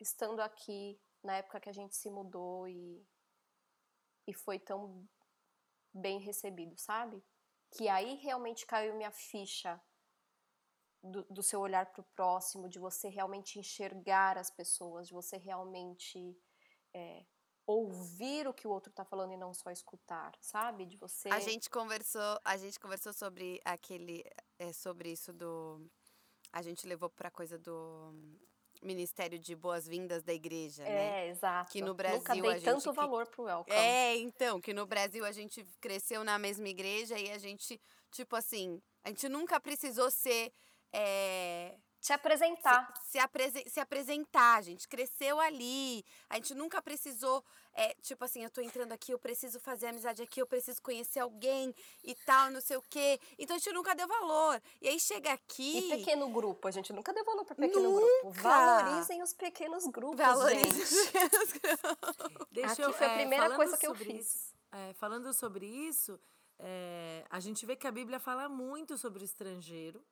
estando 0.00 0.40
aqui 0.40 0.98
na 1.22 1.36
época 1.36 1.60
que 1.60 1.68
a 1.68 1.74
gente 1.74 1.94
se 1.94 2.10
mudou 2.10 2.66
e, 2.66 3.06
e 4.26 4.32
foi 4.32 4.58
tão 4.58 5.06
bem 5.92 6.18
recebido, 6.18 6.76
sabe? 6.78 7.22
Que 7.70 7.88
aí 7.88 8.14
realmente 8.16 8.66
caiu 8.66 8.94
minha 8.94 9.10
ficha 9.10 9.80
do, 11.02 11.24
do 11.24 11.42
seu 11.42 11.60
olhar 11.60 11.86
para 11.86 12.00
o 12.00 12.04
próximo, 12.14 12.68
de 12.68 12.78
você 12.78 13.08
realmente 13.08 13.58
enxergar 13.58 14.38
as 14.38 14.50
pessoas, 14.50 15.08
de 15.08 15.12
você 15.14 15.36
realmente 15.36 16.36
é, 16.94 17.24
ouvir 17.66 18.46
o 18.46 18.54
que 18.54 18.66
o 18.66 18.70
outro 18.70 18.90
está 18.90 19.04
falando 19.04 19.32
e 19.32 19.36
não 19.36 19.52
só 19.52 19.70
escutar, 19.70 20.32
sabe? 20.40 20.86
De 20.86 20.96
você. 20.96 21.28
A 21.28 21.40
gente 21.40 21.68
conversou, 21.68 22.38
a 22.44 22.56
gente 22.56 22.78
conversou 22.78 23.12
sobre 23.12 23.60
aquele, 23.64 24.24
é, 24.58 24.72
sobre 24.72 25.10
isso 25.10 25.32
do, 25.32 25.84
a 26.52 26.62
gente 26.62 26.86
levou 26.86 27.08
para 27.10 27.30
coisa 27.30 27.58
do 27.58 28.14
Ministério 28.82 29.38
de 29.38 29.54
Boas-Vindas 29.54 30.22
da 30.22 30.32
Igreja, 30.32 30.82
né? 30.82 31.26
É, 31.26 31.28
exato. 31.28 31.70
Que 31.72 31.80
no 31.80 31.88
Nunca 31.88 32.02
Brasil 32.02 32.42
dei 32.42 32.50
a 32.50 32.54
gente 32.54 32.64
tanto 32.64 32.82
cri- 32.82 32.92
valor 32.96 33.26
pro 33.28 33.44
welcome. 33.44 33.76
É, 33.76 34.16
então, 34.16 34.60
que 34.60 34.74
no 34.74 34.86
Brasil 34.86 35.24
a 35.24 35.32
gente 35.32 35.64
cresceu 35.80 36.24
na 36.24 36.38
mesma 36.38 36.68
igreja 36.68 37.18
e 37.18 37.30
a 37.30 37.38
gente, 37.38 37.80
tipo 38.10 38.34
assim, 38.36 38.82
a 39.04 39.08
gente 39.08 39.28
nunca 39.28 39.60
precisou 39.60 40.10
ser. 40.10 40.52
É, 40.92 41.76
Te 42.00 42.12
apresentar. 42.12 42.92
se, 43.04 43.18
apresen- 43.18 43.64
se 43.68 43.78
apresentar, 43.80 44.56
a 44.58 44.62
gente 44.62 44.88
cresceu 44.88 45.38
ali. 45.40 46.04
A 46.28 46.34
gente 46.36 46.52
nunca 46.54 46.82
precisou, 46.82 47.44
é, 47.72 47.94
tipo 48.02 48.24
assim, 48.24 48.42
eu 48.42 48.50
tô 48.50 48.60
entrando 48.60 48.90
aqui, 48.92 49.12
eu 49.12 49.18
preciso 49.20 49.60
fazer 49.60 49.86
amizade 49.86 50.20
aqui, 50.20 50.42
eu 50.42 50.46
preciso 50.46 50.82
conhecer 50.82 51.20
alguém 51.20 51.72
e 52.02 52.14
tal, 52.26 52.50
não 52.50 52.60
sei 52.60 52.76
o 52.76 52.82
quê. 52.90 53.20
Então 53.38 53.54
a 53.54 53.58
gente 53.60 53.72
nunca 53.72 53.94
deu 53.94 54.08
valor. 54.08 54.60
E 54.80 54.88
aí 54.88 54.98
chega 54.98 55.32
aqui. 55.32 55.78
E 55.92 55.96
pequeno 55.98 56.28
grupo, 56.30 56.66
a 56.66 56.72
gente 56.72 56.92
nunca 56.92 57.12
deu 57.14 57.24
valor 57.24 57.44
para 57.44 57.54
pequeno 57.54 57.88
Nunca! 57.90 58.00
grupo. 58.04 58.30
Valorizem 58.32 59.22
os 59.22 59.32
pequenos 59.32 59.86
grupos, 59.86 60.18
Valoriza 60.18 60.84
gente. 60.84 61.12
Deixa 62.50 62.72
Aqui 62.72 62.82
eu, 62.82 62.92
foi 62.92 63.06
a 63.06 63.10
é, 63.10 63.18
primeira 63.18 63.54
coisa 63.54 63.76
que 63.78 63.86
eu 63.86 63.94
fiz. 63.94 64.26
isso- 64.34 64.52
é, 64.72 64.92
falando 64.94 65.32
sobre 65.34 65.66
isso, 65.66 66.18
é, 66.58 67.24
a 67.30 67.38
gente 67.40 67.64
vê 67.64 67.76
que 67.76 67.86
a 67.86 67.92
Bíblia 67.92 68.18
fala 68.18 68.48
muito 68.48 68.96
sobre 68.98 69.22
o 69.22 69.24
estrangeiro. 69.24 70.02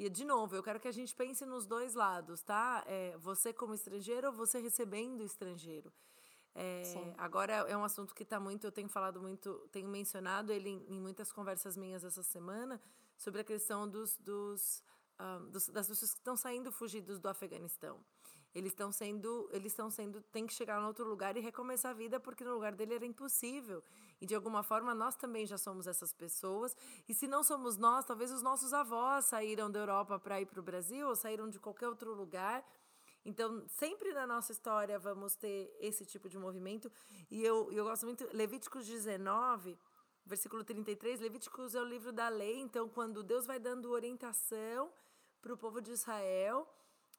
E, 0.00 0.08
de 0.08 0.24
novo, 0.24 0.54
eu 0.54 0.62
quero 0.62 0.78
que 0.78 0.86
a 0.86 0.92
gente 0.92 1.12
pense 1.12 1.44
nos 1.44 1.66
dois 1.66 1.94
lados, 1.94 2.40
tá? 2.40 2.84
É, 2.86 3.16
você 3.18 3.52
como 3.52 3.74
estrangeiro 3.74 4.28
ou 4.28 4.32
você 4.32 4.60
recebendo 4.60 5.24
estrangeiro. 5.24 5.92
É, 6.54 6.82
agora 7.18 7.52
é 7.52 7.76
um 7.76 7.82
assunto 7.84 8.14
que 8.14 8.22
está 8.22 8.38
muito, 8.38 8.64
eu 8.64 8.70
tenho 8.72 8.88
falado 8.88 9.20
muito, 9.20 9.68
tenho 9.72 9.88
mencionado 9.88 10.52
ele 10.52 10.68
em, 10.70 10.86
em 10.94 11.00
muitas 11.00 11.32
conversas 11.32 11.76
minhas 11.76 12.04
essa 12.04 12.22
semana, 12.22 12.80
sobre 13.16 13.40
a 13.40 13.44
questão 13.44 13.88
dos, 13.88 14.16
dos, 14.18 14.82
dos- 15.50 15.68
das 15.68 15.88
pessoas 15.88 16.12
que 16.12 16.18
estão 16.20 16.36
saindo 16.36 16.70
fugidos 16.70 17.18
do 17.18 17.28
Afeganistão. 17.28 17.98
Eles 18.54 18.72
estão 18.72 18.90
sendo, 18.92 19.48
eles 19.52 19.72
estão 19.72 19.90
sendo, 19.90 20.20
tem 20.22 20.46
que 20.46 20.54
chegar 20.54 20.80
em 20.80 20.84
outro 20.86 21.04
lugar 21.08 21.36
e 21.36 21.40
recomeçar 21.40 21.90
a 21.90 21.94
vida 21.94 22.18
porque 22.20 22.44
no 22.44 22.54
lugar 22.54 22.74
dele 22.74 22.94
era 22.94 23.04
impossível. 23.06 23.82
E 24.20 24.26
de 24.26 24.34
alguma 24.34 24.62
forma 24.62 24.94
nós 24.94 25.16
também 25.16 25.46
já 25.46 25.56
somos 25.56 25.86
essas 25.86 26.12
pessoas. 26.12 26.76
E 27.08 27.14
se 27.14 27.28
não 27.28 27.42
somos 27.42 27.76
nós, 27.76 28.04
talvez 28.04 28.32
os 28.32 28.42
nossos 28.42 28.72
avós 28.72 29.26
saíram 29.26 29.70
da 29.70 29.78
Europa 29.78 30.18
para 30.18 30.40
ir 30.40 30.46
para 30.46 30.60
o 30.60 30.62
Brasil 30.62 31.08
ou 31.08 31.14
saíram 31.14 31.48
de 31.48 31.58
qualquer 31.58 31.88
outro 31.88 32.12
lugar. 32.14 32.64
Então, 33.24 33.64
sempre 33.68 34.12
na 34.12 34.26
nossa 34.26 34.52
história 34.52 34.98
vamos 34.98 35.34
ter 35.36 35.74
esse 35.80 36.04
tipo 36.04 36.28
de 36.28 36.38
movimento. 36.38 36.90
E 37.30 37.44
eu, 37.44 37.70
eu 37.72 37.84
gosto 37.84 38.06
muito, 38.06 38.28
Levíticos 38.32 38.86
19, 38.86 39.78
versículo 40.24 40.64
33, 40.64 41.20
Levíticos 41.20 41.74
é 41.74 41.80
o 41.80 41.84
livro 41.84 42.12
da 42.12 42.28
lei. 42.28 42.60
Então, 42.60 42.88
quando 42.88 43.22
Deus 43.22 43.46
vai 43.46 43.58
dando 43.58 43.90
orientação 43.90 44.90
para 45.40 45.52
o 45.52 45.56
povo 45.56 45.80
de 45.80 45.92
Israel, 45.92 46.66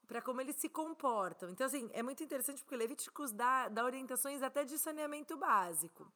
para 0.07 0.21
como 0.21 0.41
eles 0.41 0.55
se 0.55 0.67
comportam. 0.67 1.49
Então, 1.49 1.67
assim, 1.67 1.89
é 1.93 2.01
muito 2.01 2.23
interessante 2.23 2.63
porque 2.63 2.75
Levíticos 2.75 3.31
dá, 3.31 3.69
dá 3.69 3.85
orientações 3.85 4.41
até 4.41 4.65
de 4.65 4.77
saneamento 4.77 5.37
básico. 5.37 6.11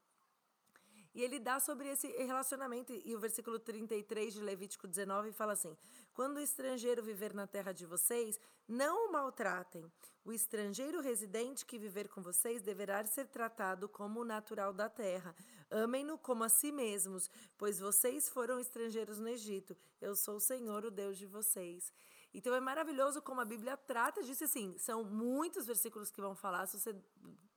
E 1.13 1.21
ele 1.21 1.39
dá 1.39 1.59
sobre 1.59 1.89
esse 1.89 2.07
relacionamento. 2.07 2.91
E 3.05 3.15
o 3.15 3.19
versículo 3.19 3.59
33 3.59 4.33
de 4.33 4.41
Levítico 4.41 4.87
19 4.87 5.31
fala 5.31 5.53
assim: 5.53 5.77
Quando 6.13 6.37
o 6.37 6.41
estrangeiro 6.41 7.03
viver 7.03 7.33
na 7.33 7.45
terra 7.45 7.71
de 7.71 7.85
vocês, 7.85 8.39
não 8.67 9.07
o 9.07 9.11
maltratem. 9.11 9.91
O 10.25 10.31
estrangeiro 10.31 11.01
residente 11.01 11.65
que 11.65 11.77
viver 11.77 12.07
com 12.07 12.21
vocês 12.21 12.61
deverá 12.61 13.05
ser 13.05 13.27
tratado 13.27 13.87
como 13.87 14.21
o 14.21 14.25
natural 14.25 14.73
da 14.73 14.89
terra. 14.89 15.35
Amem-no 15.69 16.17
como 16.17 16.43
a 16.45 16.49
si 16.49 16.71
mesmos, 16.71 17.29
pois 17.57 17.79
vocês 17.79 18.29
foram 18.29 18.59
estrangeiros 18.59 19.19
no 19.19 19.27
Egito. 19.27 19.77
Eu 20.01 20.15
sou 20.15 20.37
o 20.37 20.39
Senhor, 20.39 20.85
o 20.85 20.91
Deus 20.91 21.17
de 21.17 21.27
vocês. 21.27 21.93
Então 22.33 22.55
é 22.55 22.59
maravilhoso 22.59 23.21
como 23.21 23.41
a 23.41 23.45
Bíblia 23.45 23.77
trata 23.77 24.23
disso. 24.23 24.45
Assim, 24.45 24.75
são 24.79 25.03
muitos 25.03 25.67
versículos 25.67 26.09
que 26.09 26.21
vão 26.21 26.33
falar. 26.33 26.65
Se 26.65 26.79
você 26.79 26.95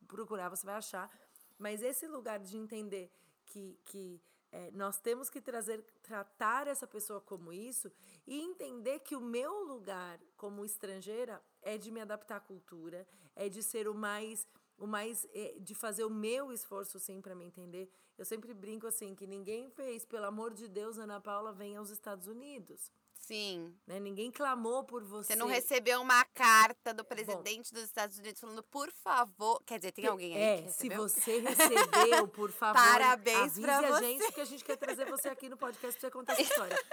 procurar, 0.07 0.51
você 0.51 0.67
vai 0.67 0.75
achar. 0.75 1.11
Mas 1.59 1.83
esse 1.83 2.07
lugar 2.07 2.39
de 2.39 2.59
entender 2.59 3.11
que, 3.47 3.79
que 3.85 4.21
é, 4.53 4.71
nós 4.73 4.99
temos 4.99 5.29
que 5.29 5.41
trazer, 5.41 5.85
tratar 6.03 6.67
essa 6.67 6.87
pessoa 6.87 7.21
como 7.21 7.53
isso 7.53 7.91
e 8.27 8.41
entender 8.41 9.01
que 9.01 9.17
o 9.17 9.21
meu 9.21 9.65
lugar 9.65 10.19
como 10.37 10.65
estrangeira 10.65 11.43
é 11.63 11.77
de 11.77 11.91
me 11.91 12.01
adaptar 12.01 12.37
à 12.37 12.41
cultura, 12.41 13.07
é 13.35 13.49
de 13.49 13.63
ser 13.63 13.89
o 13.89 13.95
mais, 13.95 14.47
o 14.79 14.87
mais, 14.87 15.27
é, 15.35 15.57
de 15.61 15.75
fazer 15.75 16.05
o 16.05 16.11
meu 16.11 16.53
esforço 16.53 16.99
sim 16.99 17.21
para 17.21 17.35
me 17.35 17.45
entender. 17.45 17.91
Eu 18.17 18.25
sempre 18.25 18.55
brinco 18.55 18.87
assim 18.87 19.15
que 19.15 19.27
ninguém 19.27 19.69
fez, 19.71 20.05
pelo 20.05 20.27
amor 20.27 20.55
de 20.55 20.69
Deus, 20.69 20.97
Ana 20.97 21.21
Paula 21.21 21.53
venha 21.53 21.79
aos 21.79 21.91
Estados 21.91 22.27
Unidos, 22.27 22.91
Sim. 23.27 23.75
né? 23.87 23.99
Ninguém 23.99 24.31
clamou 24.31 24.85
por 24.85 25.03
você. 25.03 25.33
Você 25.33 25.37
não 25.39 25.47
recebeu 25.49 26.01
uma 26.01 26.25
carta 26.27 26.95
do 26.95 27.05
presidente 27.05 27.73
dos 27.73 27.83
Estados 27.83 28.19
Unidos 28.19 28.41
falando, 28.41 28.63
por 28.63 28.91
favor. 28.93 29.61
Quer 29.67 29.79
dizer, 29.79 29.93
tem 29.93 30.07
alguém 30.07 30.35
aí 30.37 30.43
É, 30.43 30.63
que 30.63 30.71
se 30.73 30.89
você 30.89 31.41
recebeu, 31.41 32.29
por 32.29 32.51
favor, 32.53 32.81
Parabéns 32.81 33.39
avise 33.39 33.61
pra 33.63 33.79
a 33.79 33.83
você. 33.93 34.05
gente 34.05 34.33
que 34.33 34.41
a 34.41 34.45
gente 34.45 34.65
quer 34.65 34.77
trazer 34.77 35.07
você 35.07 35.29
aqui 35.29 35.49
no 35.49 35.57
podcast 35.57 35.99
pra 35.99 36.09
você 36.09 36.13
contar 36.13 36.33
essa 36.35 36.43
história. 36.43 36.85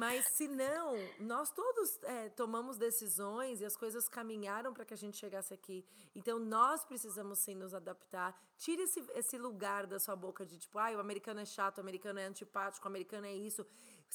Mas 0.00 0.26
se 0.28 0.48
não, 0.48 0.94
nós 1.18 1.50
todos 1.50 1.98
é, 2.04 2.28
tomamos 2.30 2.78
decisões 2.78 3.60
e 3.60 3.64
as 3.64 3.76
coisas 3.76 4.08
caminharam 4.08 4.72
para 4.72 4.84
que 4.84 4.94
a 4.94 4.96
gente 4.96 5.16
chegasse 5.18 5.52
aqui. 5.52 5.84
Então 6.14 6.38
nós 6.38 6.84
precisamos 6.84 7.40
sim 7.40 7.54
nos 7.54 7.74
adaptar. 7.74 8.34
Tire 8.56 8.82
esse, 8.82 9.04
esse 9.14 9.36
lugar 9.36 9.86
da 9.86 9.98
sua 9.98 10.14
boca 10.16 10.46
de 10.46 10.56
tipo, 10.58 10.78
ai, 10.78 10.94
o 10.96 11.00
americano 11.00 11.40
é 11.40 11.44
chato, 11.44 11.78
o 11.78 11.80
americano 11.80 12.18
é 12.20 12.24
antipático, 12.24 12.86
o 12.86 12.88
americano 12.88 13.26
é 13.26 13.34
isso. 13.34 13.66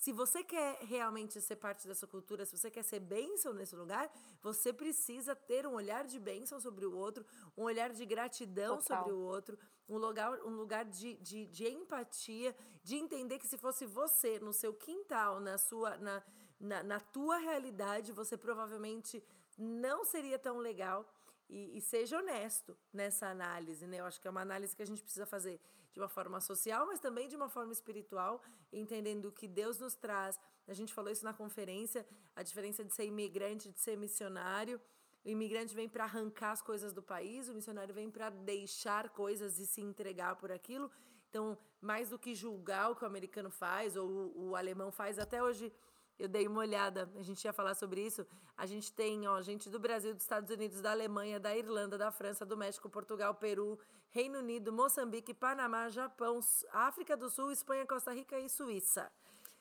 Se 0.03 0.11
você 0.11 0.43
quer 0.43 0.77
realmente 0.83 1.41
ser 1.41 1.55
parte 1.55 1.87
dessa 1.87 2.05
cultura, 2.05 2.45
se 2.45 2.55
você 2.55 2.69
quer 2.69 2.83
ser 2.83 2.99
bênção 2.99 3.51
nesse 3.51 3.75
lugar, 3.75 4.05
você 4.43 4.71
precisa 4.71 5.35
ter 5.35 5.65
um 5.65 5.73
olhar 5.73 6.05
de 6.05 6.19
bênção 6.19 6.59
sobre 6.61 6.85
o 6.85 6.95
outro, 6.95 7.25
um 7.57 7.63
olhar 7.63 7.89
de 7.91 8.05
gratidão 8.05 8.77
Total. 8.77 8.99
sobre 8.99 9.13
o 9.13 9.19
outro, 9.19 9.57
um 9.89 9.97
lugar, 9.97 10.31
um 10.43 10.55
lugar 10.55 10.85
de, 10.85 11.15
de, 11.15 11.47
de 11.47 11.67
empatia, 11.67 12.55
de 12.83 12.95
entender 12.95 13.39
que 13.39 13.47
se 13.47 13.57
fosse 13.57 13.87
você 13.87 14.39
no 14.39 14.53
seu 14.53 14.71
quintal, 14.71 15.39
na 15.39 15.57
sua, 15.57 15.97
na, 15.97 16.23
na, 16.59 16.83
na 16.83 16.99
tua 16.99 17.37
realidade, 17.39 18.11
você 18.11 18.37
provavelmente 18.37 19.23
não 19.57 20.05
seria 20.05 20.37
tão 20.37 20.59
legal. 20.59 21.05
e, 21.49 21.77
e 21.77 21.81
seja 21.81 22.19
honesto 22.19 22.77
nessa 22.93 23.27
análise, 23.27 23.87
né? 23.87 23.99
Eu 23.99 24.05
acho 24.05 24.19
que 24.21 24.27
é 24.27 24.31
uma 24.31 24.41
análise 24.41 24.75
que 24.75 24.83
a 24.83 24.85
gente 24.85 25.01
precisa 25.01 25.25
fazer 25.25 25.59
de 25.97 26.01
uma 26.01 26.07
forma 26.07 26.39
social, 26.39 26.85
mas 26.85 26.99
também 26.99 27.27
de 27.27 27.35
uma 27.35 27.49
forma 27.49 27.73
espiritual, 27.73 28.39
entendendo 28.71 29.31
que 29.31 29.47
Deus 29.47 29.79
nos 29.79 29.95
traz. 29.95 30.39
A 30.67 30.73
gente 30.73 30.93
falou 30.93 31.11
isso 31.11 31.25
na 31.25 31.33
conferência, 31.33 32.05
a 32.35 32.43
diferença 32.43 32.85
de 32.85 32.93
ser 32.93 33.05
imigrante, 33.05 33.71
de 33.71 33.79
ser 33.79 33.97
missionário. 33.97 34.79
O 35.25 35.29
imigrante 35.29 35.73
vem 35.73 35.89
para 35.89 36.03
arrancar 36.03 36.51
as 36.51 36.61
coisas 36.61 36.93
do 36.93 37.01
país, 37.01 37.49
o 37.49 37.53
missionário 37.53 37.95
vem 37.95 38.11
para 38.11 38.29
deixar 38.29 39.09
coisas 39.09 39.57
e 39.57 39.65
se 39.65 39.81
entregar 39.81 40.35
por 40.35 40.51
aquilo. 40.51 40.91
Então, 41.29 41.57
mais 41.81 42.11
do 42.11 42.19
que 42.19 42.35
julgar 42.35 42.91
o 42.91 42.95
que 42.95 43.03
o 43.03 43.07
americano 43.07 43.49
faz 43.49 43.97
ou 43.97 44.07
o, 44.07 44.49
o 44.49 44.55
alemão 44.55 44.91
faz, 44.91 45.17
até 45.17 45.41
hoje 45.41 45.73
eu 46.19 46.27
dei 46.27 46.47
uma 46.47 46.59
olhada, 46.59 47.09
a 47.15 47.21
gente 47.21 47.43
ia 47.45 47.53
falar 47.53 47.75
sobre 47.75 48.01
isso. 48.01 48.25
A 48.55 48.65
gente 48.65 48.91
tem, 48.91 49.27
ó, 49.27 49.41
gente 49.41 49.69
do 49.69 49.79
Brasil, 49.79 50.13
dos 50.13 50.23
Estados 50.23 50.49
Unidos, 50.49 50.81
da 50.81 50.91
Alemanha, 50.91 51.39
da 51.39 51.55
Irlanda, 51.55 51.97
da 51.97 52.11
França, 52.11 52.45
do 52.45 52.57
México, 52.57 52.89
Portugal, 52.89 53.35
Peru, 53.35 53.79
Reino 54.09 54.39
Unido, 54.39 54.73
Moçambique, 54.73 55.33
Panamá, 55.33 55.89
Japão, 55.89 56.39
África 56.71 57.15
do 57.15 57.29
Sul, 57.29 57.51
Espanha, 57.51 57.85
Costa 57.85 58.11
Rica 58.13 58.39
e 58.39 58.49
Suíça. 58.49 59.11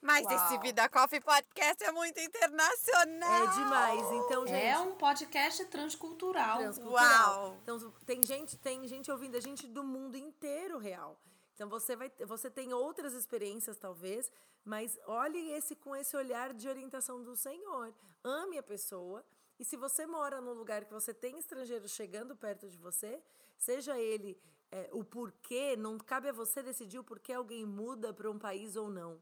Mas 0.00 0.24
Uau. 0.24 0.34
esse 0.34 0.58
Vida 0.58 0.88
Coffee 0.88 1.20
Podcast 1.20 1.82
é 1.82 1.90
muito 1.90 2.20
internacional. 2.20 3.44
É 3.44 3.46
demais. 3.48 4.12
Então, 4.12 4.46
gente, 4.46 4.64
É 4.64 4.78
um 4.78 4.92
podcast 4.92 5.64
transcultural. 5.66 6.58
transcultural. 6.58 7.42
Uau. 7.42 7.58
Então, 7.62 7.92
tem 8.04 8.24
gente, 8.24 8.56
tem 8.56 8.86
gente 8.86 9.10
ouvindo 9.10 9.36
a 9.36 9.40
gente 9.40 9.66
do 9.66 9.82
mundo 9.82 10.16
inteiro 10.16 10.78
real. 10.78 11.18
Então 11.56 11.70
você 11.70 11.96
vai, 11.96 12.12
você 12.26 12.50
tem 12.50 12.74
outras 12.74 13.14
experiências 13.14 13.78
talvez, 13.78 14.30
mas 14.62 14.98
olhe 15.06 15.52
esse 15.52 15.74
com 15.74 15.96
esse 15.96 16.14
olhar 16.14 16.52
de 16.52 16.68
orientação 16.68 17.22
do 17.22 17.34
Senhor. 17.34 17.94
Ame 18.22 18.58
a 18.58 18.62
pessoa. 18.62 19.24
E 19.58 19.64
se 19.64 19.74
você 19.74 20.06
mora 20.06 20.38
num 20.38 20.52
lugar 20.52 20.84
que 20.84 20.92
você 20.92 21.14
tem 21.14 21.38
estrangeiro 21.38 21.88
chegando 21.88 22.36
perto 22.36 22.68
de 22.68 22.76
você, 22.76 23.22
seja 23.56 23.98
ele 23.98 24.38
é, 24.70 24.90
o 24.92 25.02
porquê, 25.02 25.76
não 25.76 25.96
cabe 25.96 26.28
a 26.28 26.32
você 26.32 26.62
decidir 26.62 26.98
o 26.98 27.04
porquê 27.04 27.32
alguém 27.32 27.64
muda 27.64 28.12
para 28.12 28.30
um 28.30 28.38
país 28.38 28.76
ou 28.76 28.90
não. 28.90 29.18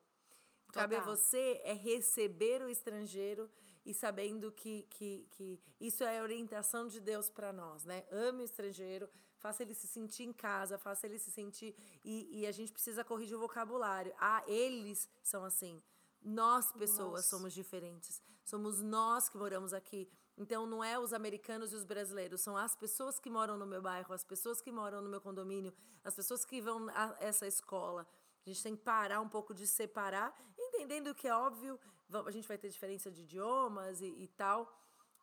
Cabe 0.72 0.96
a 0.96 1.02
Total. 1.02 1.16
você 1.16 1.60
é 1.62 1.72
receber 1.72 2.62
o 2.62 2.68
estrangeiro 2.68 3.48
e 3.86 3.94
sabendo 3.94 4.50
que, 4.50 4.88
que, 4.90 5.28
que 5.30 5.60
isso 5.80 6.02
é 6.02 6.18
a 6.18 6.22
orientação 6.24 6.88
de 6.88 6.98
Deus 6.98 7.30
para 7.30 7.52
nós, 7.52 7.84
né? 7.84 8.04
Ame 8.10 8.42
o 8.42 8.44
estrangeiro, 8.44 9.08
faça 9.44 9.62
ele 9.62 9.74
se 9.74 9.86
sentir 9.86 10.24
em 10.24 10.32
casa, 10.32 10.78
faça 10.78 11.06
ele 11.06 11.18
se 11.18 11.30
sentir. 11.30 11.76
E, 12.02 12.40
e 12.40 12.46
a 12.46 12.52
gente 12.58 12.72
precisa 12.72 13.04
corrigir 13.04 13.36
o 13.36 13.40
vocabulário. 13.46 14.12
Ah, 14.18 14.42
eles 14.46 15.06
são 15.22 15.44
assim. 15.44 15.82
Nós, 16.22 16.72
pessoas, 16.72 17.20
Nossa. 17.20 17.28
somos 17.28 17.52
diferentes. 17.52 18.22
Somos 18.42 18.80
nós 18.80 19.28
que 19.28 19.36
moramos 19.36 19.74
aqui. 19.74 20.08
Então, 20.42 20.66
não 20.66 20.82
é 20.82 20.98
os 20.98 21.12
americanos 21.12 21.74
e 21.74 21.76
os 21.76 21.84
brasileiros, 21.84 22.40
são 22.40 22.56
as 22.56 22.74
pessoas 22.74 23.20
que 23.20 23.28
moram 23.28 23.56
no 23.58 23.66
meu 23.66 23.82
bairro, 23.82 24.14
as 24.14 24.24
pessoas 24.24 24.62
que 24.62 24.72
moram 24.72 25.02
no 25.02 25.10
meu 25.10 25.20
condomínio, 25.20 25.72
as 26.02 26.14
pessoas 26.14 26.42
que 26.44 26.60
vão 26.62 26.88
a 26.88 27.14
essa 27.20 27.46
escola. 27.46 28.06
A 28.44 28.48
gente 28.48 28.62
tem 28.62 28.74
que 28.74 28.82
parar 28.82 29.20
um 29.20 29.28
pouco 29.28 29.52
de 29.52 29.66
separar, 29.66 30.34
entendendo 30.58 31.14
que 31.14 31.28
é 31.28 31.34
óbvio, 31.34 31.78
a 32.26 32.30
gente 32.30 32.48
vai 32.48 32.58
ter 32.58 32.68
diferença 32.70 33.10
de 33.10 33.22
idiomas 33.22 34.00
e, 34.00 34.06
e 34.06 34.26
tal, 34.28 34.60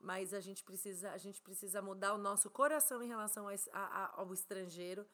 mas 0.02 0.34
a 0.34 0.40
gente 0.40 0.64
precisa, 0.64 1.12
a 1.12 1.18
gente 1.18 1.42
precisa 1.42 1.82
mudar 1.82 2.14
o 2.14 2.18
nosso 2.18 2.50
coração 2.50 3.02
em 3.04 3.08
relação 3.08 3.48
a 3.48 3.54
a- 3.54 4.04
a- 4.06 4.14
ao 4.22 4.34
estrangeiro 4.34 5.08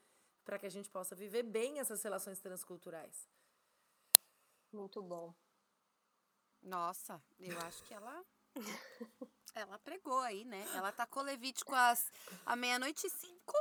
para 0.44 0.58
que 0.58 0.66
a 0.66 0.70
gente 0.70 0.90
possa 0.90 1.16
viver 1.16 1.44
bem 1.44 1.80
essas 1.80 2.02
relações 2.04 2.40
transculturais. 2.40 3.28
Muito 4.72 5.02
bom. 5.02 5.34
Nossa, 6.62 7.22
eu 7.40 7.58
acho 7.62 7.84
que 7.84 7.94
ela. 7.94 8.26
ela 9.54 9.80
pregou 9.80 10.20
aí, 10.20 10.44
né? 10.46 10.66
Ela 10.74 10.92
tacou 10.92 11.24
Levítico 11.24 11.74
às, 11.74 12.12
à 12.46 12.56
meia-noite 12.56 13.08
e 13.08 13.10
cinco. 13.10 13.54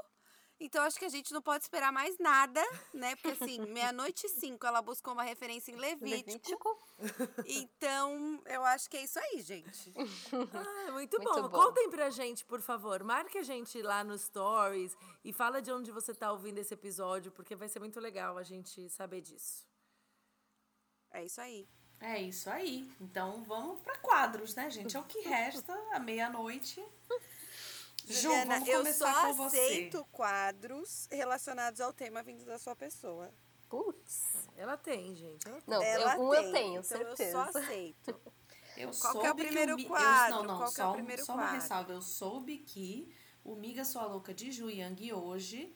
Então 0.59 0.83
acho 0.85 0.99
que 0.99 1.05
a 1.05 1.11
gente 1.11 1.33
não 1.35 1.43
pode 1.43 1.65
esperar 1.65 1.93
mais 1.93 2.19
nada, 2.19 2.63
né? 2.95 3.15
Porque 3.17 3.45
assim, 3.45 3.59
meia-noite 3.69 4.27
e 4.27 4.29
cinco 4.31 4.67
ela 4.67 4.81
buscou 4.81 5.13
uma 5.13 5.23
referência 5.23 5.71
em 5.71 5.77
Levítico. 5.77 6.81
Levítico. 6.99 7.39
Então 7.45 8.41
eu 8.47 8.65
acho 8.65 8.89
que 8.89 8.97
é 8.97 9.05
isso 9.05 9.19
aí, 9.19 9.41
gente. 9.43 9.93
Ah, 10.57 10.93
muito, 10.93 11.19
Muito 11.19 11.43
bom. 11.43 11.43
bom. 11.43 11.51
Contem 11.51 11.91
pra 11.91 12.09
gente, 12.11 12.45
por 12.45 12.61
favor. 12.61 13.03
Marque 13.05 13.39
a 13.39 13.43
gente 13.43 13.81
lá 13.83 14.03
no 14.03 14.17
Stories 14.19 14.97
e 15.25 15.33
fala 15.33 15.61
de 15.61 15.71
onde 15.71 15.91
você 15.91 16.15
tá 16.15 16.33
ouvindo 16.33 16.59
esse 16.59 16.73
episódio, 16.73 17.31
porque 17.33 17.55
vai 17.55 17.69
ser 17.69 17.79
muito 17.79 18.01
legal 18.01 18.39
a 18.39 18.43
gente 18.43 18.89
saber 18.89 19.21
disso. 19.21 19.67
É 21.11 21.25
isso 21.25 21.41
aí. 21.41 21.69
É 22.01 22.21
isso 22.21 22.49
aí. 22.51 22.91
Então 23.01 23.43
vamos 23.45 23.81
para 23.81 23.97
quadros, 23.99 24.55
né, 24.55 24.71
gente? 24.71 24.97
É 24.97 25.01
o 25.01 25.05
que 25.05 25.21
resta 25.21 25.73
à 25.93 25.99
meia-noite. 26.01 26.83
Ju, 28.07 28.21
Juliana, 28.23 28.61
vamos 28.61 28.69
eu 28.87 28.95
só 28.95 29.13
com 29.27 29.35
você. 29.35 29.59
aceito 29.59 30.05
quadros 30.13 31.09
relacionados 31.11 31.81
ao 31.81 31.93
tema 31.93 32.23
vindo 32.23 32.45
da 32.45 32.59
sua 32.59 32.75
pessoa. 32.77 33.33
Putz. 33.69 34.23
Ela 34.57 34.77
tem, 34.77 35.15
gente. 35.15 35.47
Ela 35.49 35.61
tem. 35.61 35.65
Não, 35.75 35.83
Ela 35.83 36.15
eu, 36.17 36.23
um 36.23 36.31
tem, 36.31 36.45
eu 36.47 36.53
tenho, 36.53 36.71
então 36.73 36.83
certeza. 36.85 37.23
Eu 37.25 37.33
só 37.53 37.59
aceito. 37.59 38.21
Eu 38.77 38.91
Qual 38.91 39.13
que 39.13 39.19
é 39.19 39.21
o 39.21 39.25
soube 39.25 39.43
primeiro 39.47 39.81
eu- 39.81 39.87
quadro? 39.87 40.35
não, 40.37 40.43
não, 40.45 40.57
Qual 40.59 40.71
que 40.71 40.81
é 40.83 40.85
o 40.85 40.89
só, 40.89 40.93
primeiro 40.93 41.25
só 41.25 41.33
uma 41.33 41.43
quadro? 41.45 41.61
ressalva. 41.63 41.93
Eu 41.95 42.03
soube 42.03 42.59
que 42.59 43.11
o 43.43 43.55
Miga 43.57 43.87
Sua 43.87 44.05
Louca 44.05 44.35
de 44.35 44.53
Ju 44.53 44.69
Yang 44.69 45.15
hoje 45.15 45.75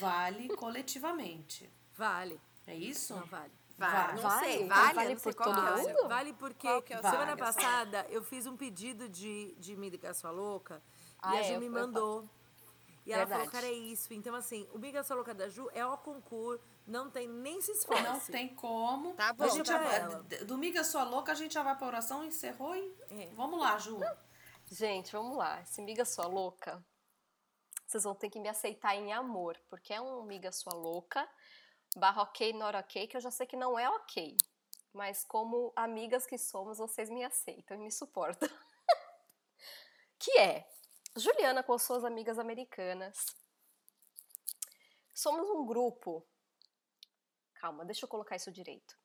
vale 0.00 0.48
coletivamente. 0.56 1.70
Vale. 1.94 2.40
É 2.66 2.74
isso? 2.74 3.14
Não, 3.14 3.26
vale. 3.26 3.52
Vale. 3.78 4.14
Não 4.14 4.22
Vale? 4.22 4.44
sei, 4.44 4.66
vale, 4.66 4.94
vale 4.94 5.08
não 5.14 5.18
sei 5.20 5.32
por 5.32 5.44
todo 5.44 5.60
é 5.60 5.82
mundo? 5.94 6.08
Vale 6.08 6.32
porque 6.32 6.66
Qual 6.66 6.82
que 6.82 6.92
é 6.92 6.96
semana 6.96 7.36
Vale. 7.36 7.40
passada 7.40 8.06
eu 8.10 8.24
fiz 8.24 8.44
um 8.44 8.56
pedido 8.56 9.08
de, 9.08 9.54
de 9.56 9.76
me 9.76 9.88
ligar 9.88 10.14
sua 10.14 10.32
louca 10.32 10.82
Ah, 11.22 11.36
e 11.36 11.38
a 11.38 11.42
Ju 11.54 11.60
me 11.60 11.68
mandou. 11.68 12.28
E 13.06 13.12
ela 13.12 13.26
falou, 13.26 13.44
Verdade. 13.44 13.62
cara, 13.64 13.66
é 13.72 13.76
isso. 13.76 14.12
Então, 14.12 14.34
assim, 14.34 14.68
o 14.70 14.78
Miga 14.78 15.02
Sua 15.02 15.16
Louca 15.16 15.32
da 15.32 15.48
Ju 15.48 15.70
é 15.72 15.86
o 15.86 15.96
concurso, 15.96 16.62
não 16.86 17.08
tem 17.08 17.26
nem 17.26 17.58
se 17.62 17.72
esforce. 17.72 18.02
Não 18.02 18.20
tem 18.20 18.54
como. 18.54 19.14
Tá 19.14 19.30
a 19.30 19.32
bom, 19.32 19.48
gente 19.48 19.64
tá 19.64 19.82
já, 19.82 20.08
do 20.44 20.58
Miga 20.58 20.84
Sua 20.84 21.04
Louca, 21.04 21.32
a 21.32 21.34
gente 21.34 21.54
já 21.54 21.62
vai 21.62 21.74
pra 21.74 21.86
oração, 21.86 22.22
encerrou 22.22 22.76
e 22.76 22.94
É. 23.08 23.30
vamos 23.34 23.58
lá, 23.60 23.78
Ju. 23.78 23.98
Gente, 24.70 25.10
vamos 25.12 25.38
lá. 25.38 25.62
Esse 25.62 25.80
miga 25.80 26.04
sua 26.04 26.26
louca, 26.26 26.84
vocês 27.86 28.04
vão 28.04 28.14
ter 28.14 28.28
que 28.28 28.38
me 28.38 28.48
aceitar 28.50 28.94
em 28.94 29.10
amor, 29.14 29.58
porque 29.70 29.94
é 29.94 30.00
um 30.02 30.22
miga 30.24 30.52
sua 30.52 30.74
louca, 30.74 31.26
barra 31.96 32.22
ok, 32.22 32.52
not 32.52 32.76
ok, 32.76 33.06
que 33.06 33.16
eu 33.16 33.20
já 33.20 33.30
sei 33.30 33.46
que 33.46 33.56
não 33.56 33.78
é 33.78 33.88
ok. 33.88 34.36
Mas 34.92 35.24
como 35.24 35.72
amigas 35.76 36.26
que 36.26 36.38
somos, 36.38 36.78
vocês 36.78 37.08
me 37.10 37.24
aceitam 37.24 37.76
e 37.76 37.80
me 37.80 37.90
suportam. 37.92 38.48
que 40.18 40.30
é 40.38 40.68
Juliana 41.16 41.62
com 41.62 41.78
suas 41.78 42.04
amigas 42.04 42.38
americanas. 42.38 43.26
Somos 45.14 45.48
um 45.50 45.66
grupo. 45.66 46.26
Calma, 47.54 47.84
deixa 47.84 48.04
eu 48.04 48.08
colocar 48.08 48.36
isso 48.36 48.52
direito. 48.52 48.96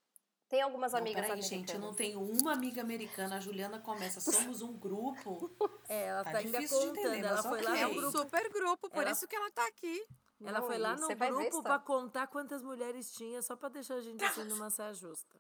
Tem 0.48 0.62
algumas 0.62 0.92
Não, 0.92 1.00
amigas 1.00 1.22
peraí, 1.26 1.32
americanas. 1.32 1.50
gente, 1.68 1.74
eu 1.74 1.80
não 1.80 1.96
tenho 1.96 2.22
uma 2.22 2.54
amiga 2.54 2.82
americana. 2.82 3.38
A 3.38 3.40
Juliana 3.40 3.80
começa, 3.80 4.22
somos 4.22 4.62
um 4.62 4.78
grupo. 4.78 5.50
É, 5.90 6.06
ela 6.06 6.24
Tá 6.24 6.32
tá, 6.32 6.38
ainda 6.38 6.58
difícil 6.60 6.80
de 6.80 6.86
contando. 6.88 7.08
entender, 7.14 7.28
ela 7.28 7.44
foi 7.44 7.62
lá 7.62 7.72
ok. 7.72 7.82
É 7.82 7.86
no 7.86 7.92
um 7.92 7.96
grupo. 7.96 8.18
super 8.18 8.50
grupo, 8.50 8.90
por 8.90 9.02
Ela- 9.02 9.12
isso 9.12 9.28
que 9.28 9.36
ela 9.36 9.52
tá 9.52 9.68
aqui. 9.68 10.08
Ela 10.46 10.60
Não, 10.60 10.68
foi 10.68 10.78
lá 10.78 10.96
no 10.96 11.08
grupo 11.08 11.64
tá- 11.64 11.80
contar 11.80 12.28
quantas 12.28 12.62
mulheres 12.62 13.12
tinha, 13.14 13.42
só 13.42 13.56
pra 13.56 13.70
deixar 13.70 13.96
a 13.96 14.02
gente 14.02 14.24
assim 14.24 14.44
numa 14.46 14.70
saia 14.70 14.94
justa. 14.94 15.40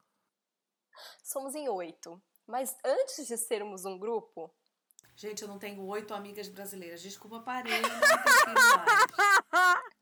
Somos 1.24 1.56
em 1.56 1.68
oito. 1.70 2.22
Mas 2.46 2.76
antes 2.84 3.26
de 3.28 3.38
sermos 3.38 3.86
um 3.86 3.98
grupo, 3.98 4.54
Gente, 5.16 5.44
eu 5.44 5.48
não 5.48 5.60
tenho 5.60 5.86
oito 5.86 6.12
amigas 6.14 6.48
brasileiras. 6.48 7.00
Desculpa, 7.02 7.40
parei, 7.42 7.80
não 7.82 7.90
mais. 7.90 9.84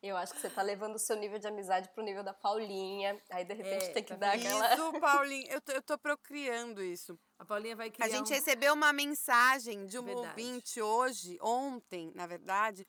Eu 0.00 0.16
acho 0.18 0.34
que 0.34 0.40
você 0.40 0.50
tá 0.50 0.60
levando 0.60 0.96
o 0.96 0.98
seu 0.98 1.16
nível 1.16 1.38
de 1.38 1.46
amizade 1.46 1.88
pro 1.88 2.04
nível 2.04 2.22
da 2.22 2.34
Paulinha. 2.34 3.18
Aí, 3.30 3.44
de 3.44 3.54
repente, 3.54 3.86
É, 3.86 3.92
tem 3.92 4.02
que 4.04 4.10
tá 4.10 4.16
dar 4.16 4.34
aquela. 4.34 4.74
Isso, 4.74 5.00
Paulinho, 5.00 5.46
eu 5.50 5.60
tô, 5.62 5.72
eu 5.72 5.82
tô 5.82 5.98
procriando 5.98 6.82
isso. 6.82 7.18
A 7.38 7.44
Paulinha 7.44 7.74
vai 7.74 7.90
criar 7.90 8.06
A 8.06 8.08
gente 8.10 8.30
um... 8.30 8.34
recebeu 8.34 8.74
uma 8.74 8.92
mensagem 8.92 9.86
de 9.86 9.98
uma 9.98 10.06
Verdade. 10.14 10.28
ouvinte 10.28 10.80
hoje, 10.82 11.38
ontem, 11.40 12.12
na 12.14 12.26
verdade, 12.26 12.86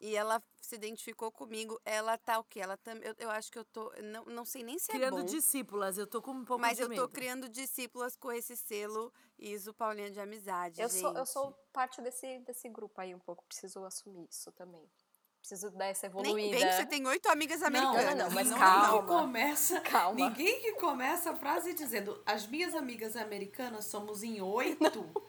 e 0.00 0.14
ela 0.14 0.42
se 0.60 0.74
identificou 0.76 1.30
comigo. 1.30 1.80
Ela 1.84 2.16
tá 2.16 2.38
o 2.38 2.44
quê? 2.44 2.60
Ela 2.60 2.76
tam, 2.76 2.94
eu, 2.98 3.14
eu 3.18 3.30
acho 3.30 3.50
que 3.50 3.58
eu 3.58 3.64
tô. 3.64 3.92
Não, 4.02 4.24
não 4.26 4.44
sei 4.44 4.62
nem 4.62 4.78
se 4.78 4.90
é 4.90 4.94
criando 4.94 5.18
bom, 5.18 5.24
discípulas. 5.24 5.98
Eu 5.98 6.06
tô 6.06 6.22
com 6.22 6.32
um 6.32 6.44
pouco 6.44 6.60
mas 6.60 6.76
de 6.76 6.84
eu 6.84 6.94
tô 6.94 7.08
criando 7.08 7.48
discípulas 7.48 8.16
com 8.16 8.30
esse 8.30 8.56
selo 8.56 9.12
ISO 9.38 9.74
Paulinha 9.74 10.10
de 10.10 10.20
Amizade. 10.20 10.80
Eu 10.80 10.88
sou, 10.88 11.10
eu 11.10 11.16
gente. 11.18 11.28
sou 11.30 11.52
parte 11.72 12.00
desse, 12.00 12.38
desse 12.40 12.68
grupo 12.68 13.00
aí 13.00 13.14
um 13.14 13.18
pouco. 13.18 13.44
Preciso 13.44 13.84
assumir 13.84 14.28
isso 14.30 14.52
também. 14.52 14.88
Preciso 15.40 15.70
dar 15.70 15.86
essa 15.86 16.08
Nem 16.08 16.18
evoluída. 16.18 16.58
vem 16.58 16.66
que 16.68 16.72
você 16.74 16.86
tem 16.86 17.06
oito 17.06 17.28
amigas 17.28 17.60
Não, 17.60 17.68
americanas. 17.68 18.16
não, 18.16 18.30
mas 18.32 18.50
ninguém 18.50 18.58
calma. 18.60 19.00
Que 19.00 19.06
começa, 19.08 19.80
Calma. 19.80 20.28
Ninguém 20.28 20.60
que 20.60 20.72
começa 20.74 21.30
a 21.30 21.36
frase 21.36 21.72
dizendo 21.74 22.20
as 22.26 22.46
minhas 22.46 22.74
amigas 22.74 23.16
americanas 23.16 23.86
somos 23.86 24.22
em 24.22 24.40
oito. 24.40 24.78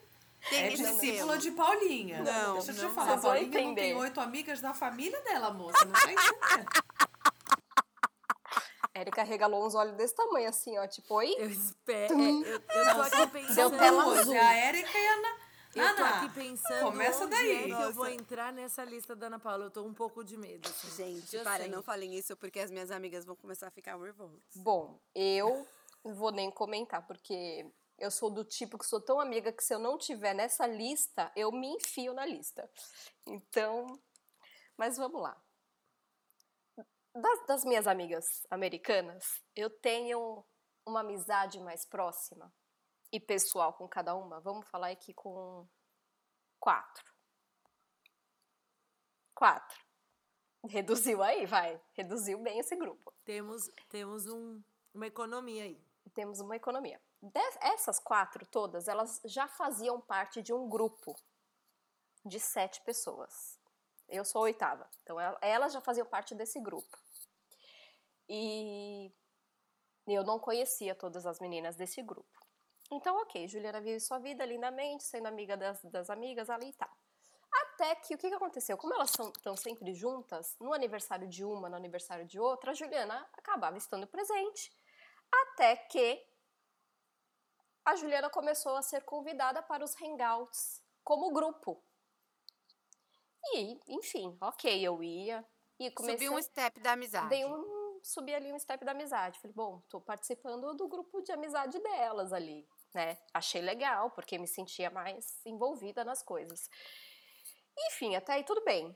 Tem 0.49 0.65
é 0.65 0.69
discípula 0.69 1.37
de 1.37 1.51
Paulinha. 1.51 2.21
Não, 2.23 2.53
Deixa 2.53 2.71
eu 2.71 2.75
te 2.75 2.81
não. 2.83 2.91
falar. 2.91 3.17
Paulinha 3.19 3.61
não 3.61 3.75
tem 3.75 3.95
oito 3.95 4.19
amigas 4.21 4.61
da 4.61 4.73
família 4.73 5.19
dela, 5.21 5.51
moça. 5.51 5.83
Não 5.85 5.91
entendendo. 6.11 6.69
Érica 8.93 9.23
regalou 9.23 9.65
uns 9.65 9.75
olhos 9.75 9.95
desse 9.95 10.15
tamanho, 10.15 10.49
assim, 10.49 10.77
ó. 10.77 10.85
Tipo, 10.87 11.15
oi? 11.15 11.33
Eu 11.37 11.49
espero. 11.49 12.13
é, 12.19 12.29
eu, 12.29 12.43
eu 12.43 12.61
tô 12.95 13.01
aqui 13.01 13.15
Deu 13.17 13.27
pensando. 13.29 13.77
tela 13.77 14.03
Duas, 14.03 14.19
azul. 14.19 14.33
é 14.33 14.39
a 14.39 14.53
Érica 14.53 14.97
e 14.97 15.07
a 15.07 15.13
Ana. 15.13 15.27
Eu 15.75 15.95
tô 15.95 16.01
Ana, 16.01 16.09
aqui 16.17 16.29
pensando 16.33 16.81
começa 16.83 17.23
onde 17.25 17.35
daí. 17.35 17.51
é 17.71 17.75
que 17.75 17.83
eu 17.83 17.93
vou 17.93 18.07
entrar 18.07 18.51
nessa 18.51 18.83
lista 18.83 19.15
da 19.15 19.27
Ana 19.27 19.39
Paula. 19.39 19.65
Eu 19.65 19.71
tô 19.71 19.83
um 19.83 19.93
pouco 19.93 20.23
de 20.23 20.35
medo. 20.35 20.67
assim. 20.67 20.89
Gente, 20.97 21.35
Eu 21.35 21.43
para, 21.43 21.63
sei. 21.63 21.71
não 21.71 21.83
falem 21.83 22.15
isso 22.15 22.35
porque 22.35 22.59
as 22.59 22.71
minhas 22.71 22.89
amigas 22.91 23.23
vão 23.23 23.35
começar 23.35 23.67
a 23.67 23.71
ficar 23.71 23.97
nervosas. 23.97 24.39
Bom, 24.55 24.99
eu 25.13 25.65
não 26.03 26.13
vou 26.13 26.31
nem 26.31 26.49
comentar, 26.49 27.05
porque 27.05 27.65
eu 27.99 28.11
sou 28.11 28.29
do 28.29 28.43
tipo 28.43 28.77
que 28.77 28.85
sou 28.85 29.01
tão 29.01 29.19
amiga 29.19 29.51
que 29.51 29.63
se 29.63 29.73
eu 29.73 29.79
não 29.79 29.97
tiver 29.97 30.33
nessa 30.33 30.65
lista, 30.65 31.31
eu 31.35 31.51
me 31.51 31.67
enfio 31.67 32.13
na 32.13 32.25
lista. 32.25 32.69
Então, 33.25 33.99
mas 34.77 34.97
vamos 34.97 35.21
lá. 35.21 35.41
Das, 37.13 37.45
das 37.47 37.65
minhas 37.65 37.87
amigas 37.87 38.45
americanas, 38.49 39.43
eu 39.55 39.69
tenho 39.69 40.45
uma 40.85 41.01
amizade 41.01 41.59
mais 41.59 41.85
próxima 41.85 42.51
e 43.11 43.19
pessoal 43.19 43.73
com 43.73 43.87
cada 43.87 44.15
uma. 44.15 44.39
Vamos 44.39 44.67
falar 44.69 44.89
aqui 44.89 45.13
com 45.13 45.67
quatro. 46.59 47.13
Quatro. 49.33 49.79
Reduziu 50.67 51.23
aí, 51.23 51.45
vai. 51.45 51.79
Reduziu 51.93 52.37
bem 52.39 52.59
esse 52.59 52.75
grupo. 52.75 53.13
Temos, 53.23 53.69
temos 53.89 54.25
um, 54.27 54.61
uma 54.93 55.07
economia 55.07 55.63
aí. 55.63 55.81
temos 56.13 56.39
uma 56.39 56.55
economia. 56.55 57.01
Essas 57.61 57.99
quatro 57.99 58.45
todas, 58.45 58.87
elas 58.87 59.21
já 59.25 59.47
faziam 59.47 59.99
parte 59.99 60.41
de 60.41 60.53
um 60.53 60.69
grupo 60.69 61.15
de 62.25 62.39
sete 62.39 62.81
pessoas. 62.81 63.59
Eu 64.07 64.23
sou 64.23 64.39
a 64.39 64.43
oitava. 64.43 64.89
Então, 65.03 65.19
el- 65.19 65.37
elas 65.41 65.73
já 65.73 65.81
faziam 65.81 66.05
parte 66.05 66.33
desse 66.33 66.59
grupo. 66.59 66.97
E 68.27 69.11
eu 70.07 70.23
não 70.23 70.39
conhecia 70.39 70.95
todas 70.95 71.25
as 71.25 71.39
meninas 71.39 71.75
desse 71.75 72.01
grupo. 72.01 72.39
Então, 72.91 73.15
ok, 73.21 73.47
Juliana 73.47 73.81
vive 73.81 73.99
sua 73.99 74.17
vida 74.17 74.45
lindamente, 74.45 75.03
sendo 75.03 75.27
amiga 75.27 75.55
das, 75.55 75.83
das 75.83 76.09
amigas 76.09 76.49
ali 76.49 76.69
e 76.69 76.73
tal. 76.73 76.89
Até 77.51 77.95
que 77.95 78.15
o 78.15 78.17
que, 78.17 78.29
que 78.29 78.35
aconteceu? 78.35 78.77
Como 78.77 78.93
elas 78.93 79.11
estão 79.11 79.55
sempre 79.55 79.93
juntas, 79.93 80.55
no 80.59 80.73
aniversário 80.73 81.27
de 81.27 81.43
uma, 81.43 81.69
no 81.69 81.75
aniversário 81.75 82.25
de 82.25 82.39
outra, 82.39 82.71
a 82.71 82.73
Juliana 82.73 83.27
acabava 83.33 83.77
estando 83.77 84.07
presente. 84.07 84.71
Até 85.31 85.75
que 85.75 86.25
a 87.85 87.95
Juliana 87.95 88.29
começou 88.29 88.75
a 88.75 88.81
ser 88.81 89.03
convidada 89.03 89.61
para 89.61 89.83
os 89.83 89.95
hangouts 89.99 90.81
como 91.03 91.31
grupo. 91.31 91.83
E, 93.53 93.79
enfim, 93.87 94.37
ok, 94.41 94.81
eu 94.85 95.01
ia. 95.01 95.45
E 95.79 95.89
comecei, 95.91 96.27
Subiu 96.27 96.33
um 96.37 96.41
step 96.41 96.79
da 96.81 96.91
amizade. 96.91 97.29
dei 97.29 97.45
um, 97.45 97.99
subi 98.03 98.33
ali 98.33 98.51
um 98.51 98.59
step 98.59 98.83
da 98.83 98.91
amizade. 98.91 99.39
Falei, 99.39 99.53
bom, 99.55 99.81
tô 99.89 100.01
participando 100.01 100.73
do 100.75 100.87
grupo 100.87 101.21
de 101.21 101.31
amizade 101.31 101.79
delas 101.79 102.33
ali, 102.33 102.67
né? 102.93 103.17
Achei 103.33 103.61
legal, 103.61 104.11
porque 104.11 104.37
me 104.37 104.47
sentia 104.47 104.89
mais 104.89 105.39
envolvida 105.45 106.03
nas 106.03 106.21
coisas. 106.21 106.69
Enfim, 107.87 108.15
até 108.15 108.33
aí 108.33 108.43
tudo 108.43 108.63
bem. 108.63 108.95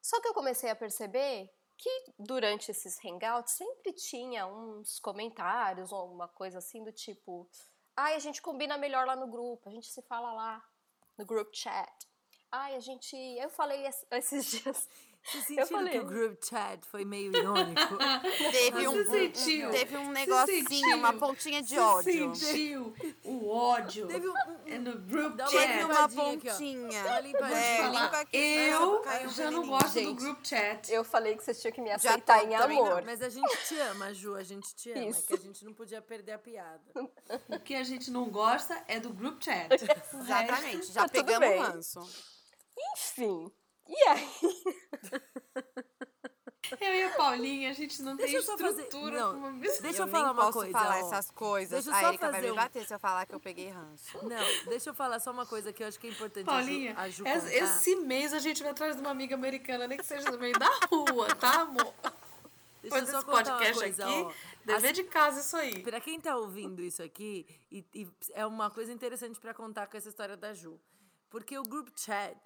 Só 0.00 0.20
que 0.20 0.26
eu 0.28 0.34
comecei 0.34 0.70
a 0.70 0.76
perceber 0.76 1.52
que 1.76 2.04
durante 2.18 2.70
esses 2.70 2.98
hangouts 3.04 3.52
sempre 3.52 3.92
tinha 3.92 4.46
uns 4.46 4.98
comentários 4.98 5.92
ou 5.92 6.10
uma 6.10 6.26
coisa 6.28 6.58
assim 6.58 6.82
do 6.82 6.92
tipo: 6.92 7.48
ai, 7.96 8.14
a 8.14 8.18
gente 8.18 8.40
combina 8.42 8.76
melhor 8.78 9.06
lá 9.06 9.14
no 9.16 9.26
grupo, 9.26 9.68
a 9.68 9.72
gente 9.72 9.86
se 9.88 10.02
fala 10.02 10.32
lá 10.32 10.64
no 11.18 11.24
group 11.24 11.52
chat. 11.54 11.92
Ai, 12.50 12.74
a 12.76 12.80
gente. 12.80 13.16
Eu 13.16 13.48
falei 13.50 13.86
es- 13.86 14.06
esses 14.10 14.46
dias. 14.62 14.88
Vocês 15.24 15.44
Eu 15.58 15.66
sentiram 15.66 15.66
que 15.66 15.72
falei. 15.74 16.00
o 16.00 16.04
group 16.04 16.42
chat 16.44 16.84
foi 16.86 17.04
meio 17.04 17.34
irônico? 17.36 17.96
Teve 18.50 18.88
um, 18.88 19.04
sentiu? 19.10 19.70
teve 19.70 19.96
um 19.96 20.10
negocinho, 20.10 20.68
sentiu? 20.68 20.96
uma 20.96 21.12
pontinha 21.12 21.62
de 21.62 21.68
Você 21.74 21.80
ódio. 21.80 22.34
sentiu 22.34 22.94
o 23.24 23.48
ódio 23.48 24.06
Teve 24.08 24.28
um, 24.28 24.32
um- 24.32 24.56
é 24.66 24.78
no 24.78 24.98
group 24.98 25.38
chat. 25.40 25.50
Teve 25.50 25.84
uma 25.84 26.04
aqui, 26.04 26.14
pontinha. 26.16 27.20
Limpadinha. 27.20 27.58
É, 27.58 27.82
limpa 27.88 28.18
aqui. 28.20 28.36
Eu 28.36 29.28
já 29.30 29.50
não 29.50 29.66
gosto 29.66 29.86
do 29.94 30.00
Gente, 30.00 30.14
group 30.18 30.44
chat. 30.44 30.92
Eu 30.92 31.04
falei 31.04 31.36
que 31.36 31.44
vocês 31.44 31.60
tinham 31.60 31.72
que 31.72 31.80
me 31.80 31.88
Já 31.90 31.94
aceitar 31.96 32.40
tô, 32.40 32.46
em 32.46 32.56
também 32.58 32.78
não, 32.78 32.86
amor. 32.86 33.02
Mas 33.04 33.22
a 33.22 33.28
gente 33.28 33.56
te 33.68 33.78
ama, 33.78 34.12
Ju, 34.12 34.34
a 34.34 34.42
gente 34.42 34.74
te 34.74 34.90
ama. 34.90 35.00
É 35.04 35.08
Isso. 35.08 35.26
que 35.26 35.34
a 35.34 35.38
gente 35.38 35.64
não 35.64 35.72
podia 35.72 36.02
perder 36.02 36.32
a 36.32 36.38
piada. 36.38 36.80
O 37.48 37.60
que 37.60 37.74
a 37.74 37.84
gente 37.84 38.10
não 38.10 38.28
gosta 38.28 38.82
é 38.88 38.98
do 38.98 39.12
group 39.12 39.40
chat. 39.42 39.70
Exatamente, 40.14 40.92
já 40.92 41.02
Tá 41.02 41.08
pegamos 41.08 41.48
o 41.48 41.58
ranço. 41.60 42.00
Enfim. 42.94 43.50
E 43.88 44.02
aí? 44.08 44.28
Eu 46.80 46.94
e 46.94 47.02
a 47.02 47.10
Paulinha, 47.10 47.70
a 47.70 47.72
gente 47.74 48.00
não 48.02 48.16
Deixa 48.16 48.30
tem 48.32 48.36
eu 48.40 48.42
só 48.42 48.56
fazer- 48.56 48.82
estrutura 48.82 49.20
não, 49.20 49.36
uma. 49.36 49.52
Deixa 49.60 49.86
eu, 50.02 50.06
eu 50.06 50.08
falar 50.08 50.24
nem 50.24 50.32
uma 50.32 50.42
posso 50.46 50.58
coisa. 50.58 50.72
falar 50.72 51.02
ó. 51.02 51.06
essas 51.06 51.30
coisas. 51.30 51.84
Deixa 51.84 51.90
eu 51.90 51.94
A 51.94 52.00
só 52.00 52.08
Erika 52.08 52.24
vai 52.26 52.34
fazer 52.34 52.46
me 52.46 52.52
um- 52.52 52.56
bater 52.56 52.86
se 52.86 52.94
eu 52.94 52.98
falar 52.98 53.26
que 53.26 53.34
eu 53.34 53.40
peguei 53.40 53.68
ranço. 53.68 54.18
Não, 54.26 54.64
deixa 54.70 54.90
eu 54.90 54.94
falar 54.94 55.20
só 55.20 55.30
uma 55.32 55.44
coisa 55.44 55.72
que 55.72 55.82
eu 55.82 55.88
acho 55.88 56.00
que 56.00 56.06
é 56.06 56.10
importante 56.10 56.48
a 56.48 56.52
Ju- 56.62 56.66
Paulinha, 56.66 56.94
a 56.96 57.08
Ju, 57.10 57.26
es- 57.26 57.42
contar. 57.42 57.54
esse 57.56 57.96
mês 57.96 58.32
a 58.32 58.38
gente 58.38 58.62
vai 58.62 58.72
atrás 58.72 58.94
de 58.96 59.02
uma 59.02 59.10
amiga 59.10 59.34
americana, 59.34 59.86
nem 59.86 59.98
que 59.98 60.06
seja 60.06 60.30
no 60.30 60.38
meio 60.38 60.58
da 60.58 60.70
rua, 60.90 61.34
tá, 61.34 61.60
amor? 61.62 61.84
Deixa 61.84 62.06
eu 62.06 62.10
Depois 62.82 63.04
só 63.10 63.12
desse 63.12 63.24
contar 63.26 63.38
uma 63.50 63.56
podcast 63.58 63.74
coisa, 63.78 64.04
aqui, 64.04 64.22
ó. 64.22 64.32
dever 64.64 64.92
de 64.92 65.04
casa 65.04 65.40
isso 65.40 65.56
aí. 65.56 65.82
Pra 65.82 66.00
quem 66.00 66.20
tá 66.20 66.36
ouvindo 66.36 66.80
isso 66.82 67.02
aqui, 67.02 67.46
e, 67.70 67.84
e 67.94 68.08
é 68.32 68.46
uma 68.46 68.70
coisa 68.70 68.90
interessante 68.92 69.38
pra 69.38 69.52
contar 69.52 69.88
com 69.88 69.96
essa 69.96 70.08
história 70.08 70.36
da 70.36 70.54
Ju. 70.54 70.80
Porque 71.28 71.56
o 71.58 71.62
group 71.62 71.88
chat 71.96 72.36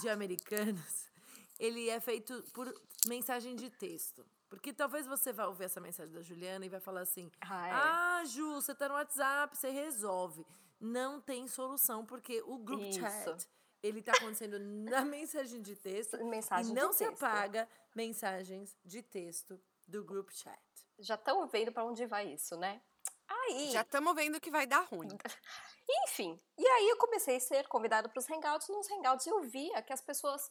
de 0.00 0.08
americanos, 0.08 1.08
ele 1.58 1.88
é 1.88 2.00
feito 2.00 2.42
por 2.52 2.72
mensagem 3.06 3.54
de 3.56 3.70
texto. 3.70 4.24
Porque 4.48 4.72
talvez 4.72 5.06
você 5.06 5.32
vá 5.32 5.46
ouvir 5.46 5.64
essa 5.64 5.80
mensagem 5.80 6.14
da 6.14 6.22
Juliana 6.22 6.64
e 6.64 6.68
vai 6.68 6.80
falar 6.80 7.00
assim: 7.00 7.30
Ah, 7.40 7.68
é. 7.68 7.70
Ah, 7.72 8.22
Ju, 8.24 8.54
você 8.54 8.74
tá 8.74 8.88
no 8.88 8.94
WhatsApp, 8.94 9.56
você 9.56 9.70
resolve. 9.70 10.46
Não 10.80 11.20
tem 11.20 11.48
solução, 11.48 12.04
porque 12.04 12.42
o 12.46 12.58
group 12.58 12.82
Isso. 12.82 13.00
chat, 13.00 13.48
ele 13.82 14.02
tá 14.02 14.12
acontecendo 14.12 14.58
na 14.90 15.04
mensagem 15.04 15.60
de 15.62 15.74
texto 15.74 16.22
Mensagem 16.24 16.70
e 16.70 16.74
de 16.74 16.80
não 16.80 16.92
se 16.92 17.06
texto. 17.06 17.22
apaga 17.24 17.68
mensagens 17.94 18.76
de 18.84 19.02
texto 19.02 19.60
do 19.86 20.04
group 20.04 20.30
chat. 20.30 20.58
Já 20.98 21.14
estão 21.16 21.46
vendo 21.48 21.72
pra 21.72 21.84
onde 21.84 22.06
vai 22.06 22.32
isso, 22.32 22.56
né? 22.56 22.80
Aí, 23.26 23.70
Já 23.72 23.80
estamos 23.80 24.14
vendo 24.14 24.40
que 24.40 24.50
vai 24.50 24.66
dar 24.66 24.82
ruim. 24.82 25.08
enfim. 25.88 26.40
E 26.56 26.66
aí 26.66 26.88
eu 26.88 26.96
comecei 26.96 27.36
a 27.36 27.40
ser 27.40 27.68
convidada 27.68 28.08
para 28.08 28.18
os 28.18 28.28
hangouts. 28.28 28.68
Nos 28.68 28.90
hangouts 28.90 29.26
eu 29.26 29.42
via 29.42 29.82
que 29.82 29.92
as 29.92 30.00
pessoas 30.00 30.50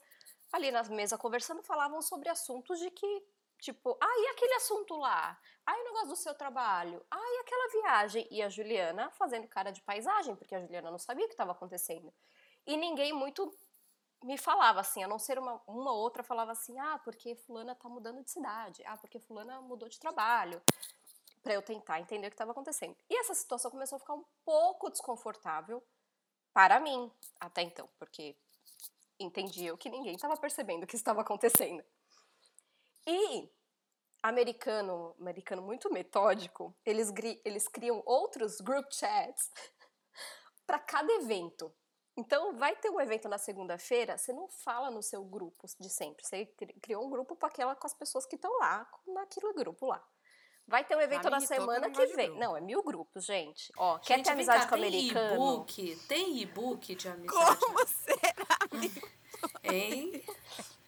ali 0.51 0.71
na 0.71 0.83
mesa 0.83 1.17
conversando 1.17 1.63
falavam 1.63 2.01
sobre 2.01 2.29
assuntos 2.29 2.79
de 2.79 2.91
que, 2.91 3.25
tipo, 3.59 3.97
ah, 4.01 4.19
e 4.19 4.27
aquele 4.27 4.53
assunto 4.53 4.95
lá? 4.95 5.39
Ah, 5.65 5.77
e 5.77 5.81
o 5.81 5.85
negócio 5.85 6.09
do 6.09 6.15
seu 6.15 6.35
trabalho? 6.35 7.03
Ah, 7.09 7.17
e 7.17 7.39
aquela 7.39 7.81
viagem? 7.81 8.27
E 8.29 8.41
a 8.41 8.49
Juliana 8.49 9.09
fazendo 9.11 9.47
cara 9.47 9.71
de 9.71 9.81
paisagem, 9.81 10.35
porque 10.35 10.53
a 10.53 10.61
Juliana 10.61 10.91
não 10.91 10.99
sabia 10.99 11.25
o 11.25 11.27
que 11.27 11.33
estava 11.33 11.53
acontecendo. 11.53 12.13
E 12.67 12.77
ninguém 12.77 13.11
muito 13.11 13.51
me 14.23 14.37
falava 14.37 14.79
assim, 14.79 15.03
a 15.03 15.07
não 15.07 15.19
ser 15.19 15.37
uma, 15.37 15.61
uma 15.67 15.91
outra 15.91 16.23
falava 16.23 16.51
assim, 16.51 16.79
ah, 16.79 16.99
porque 17.03 17.35
fulana 17.35 17.75
tá 17.75 17.89
mudando 17.89 18.23
de 18.23 18.31
cidade, 18.31 18.81
ah, 18.85 18.97
porque 18.97 19.19
fulana 19.19 19.59
mudou 19.61 19.89
de 19.89 19.99
trabalho, 19.99 20.61
para 21.43 21.53
eu 21.53 21.61
tentar 21.61 21.99
entender 21.99 22.27
o 22.27 22.29
que 22.29 22.35
estava 22.35 22.51
acontecendo. 22.51 22.95
E 23.09 23.17
essa 23.17 23.35
situação 23.35 23.69
começou 23.69 23.97
a 23.97 23.99
ficar 23.99 24.13
um 24.13 24.25
pouco 24.45 24.89
desconfortável 24.89 25.83
para 26.53 26.79
mim, 26.79 27.11
até 27.39 27.61
então, 27.61 27.89
porque 27.99 28.35
entendi 29.19 29.65
eu 29.65 29.77
que 29.77 29.89
ninguém 29.89 30.15
estava 30.15 30.37
percebendo 30.37 30.83
o 30.83 30.87
que 30.87 30.95
estava 30.95 31.21
acontecendo. 31.21 31.83
E 33.05 33.51
americano, 34.21 35.15
americano 35.19 35.61
muito 35.61 35.91
metódico, 35.91 36.75
eles, 36.85 37.11
eles 37.43 37.67
criam 37.67 38.01
outros 38.05 38.61
group 38.61 38.91
chats 38.91 39.51
para 40.65 40.79
cada 40.79 41.11
evento. 41.13 41.73
Então, 42.15 42.55
vai 42.55 42.75
ter 42.75 42.91
um 42.91 43.01
evento 43.01 43.27
na 43.27 43.39
segunda-feira, 43.39 44.17
você 44.19 44.31
não 44.31 44.47
fala 44.47 44.91
no 44.91 45.01
seu 45.01 45.23
grupo 45.25 45.65
de 45.79 45.89
sempre. 45.89 46.23
Você 46.23 46.45
cri- 46.45 46.73
criou 46.79 47.05
um 47.05 47.09
grupo 47.09 47.35
para 47.35 47.49
aquela 47.49 47.75
com 47.75 47.87
as 47.87 47.93
pessoas 47.95 48.25
que 48.25 48.35
estão 48.35 48.55
lá, 48.59 48.87
naquele 49.07 49.51
grupo 49.53 49.87
lá. 49.87 50.07
Vai 50.67 50.83
ter 50.83 50.95
um 50.95 51.01
evento 51.01 51.29
na 51.29 51.39
semana 51.41 51.89
que 51.89 52.05
vem. 52.07 52.27
grupo. 52.27 52.39
Não, 52.39 52.55
é 52.57 52.61
mil 52.61 52.81
grupos, 52.81 53.25
gente. 53.25 53.71
Ó, 53.77 53.99
quer 53.99 54.15
Gente, 54.17 54.25
ter 54.25 54.29
vem 54.31 54.33
amizade 54.33 54.63
cá, 54.63 54.69
com 54.69 54.75
tem 54.75 54.87
americano? 54.87 55.33
e-book? 55.35 55.95
Tem 56.07 56.37
e-book 56.41 56.95
de 56.95 57.07
amizade? 57.09 57.59
Como 57.59 57.87
será? 57.87 58.91
Hein? 59.63 60.23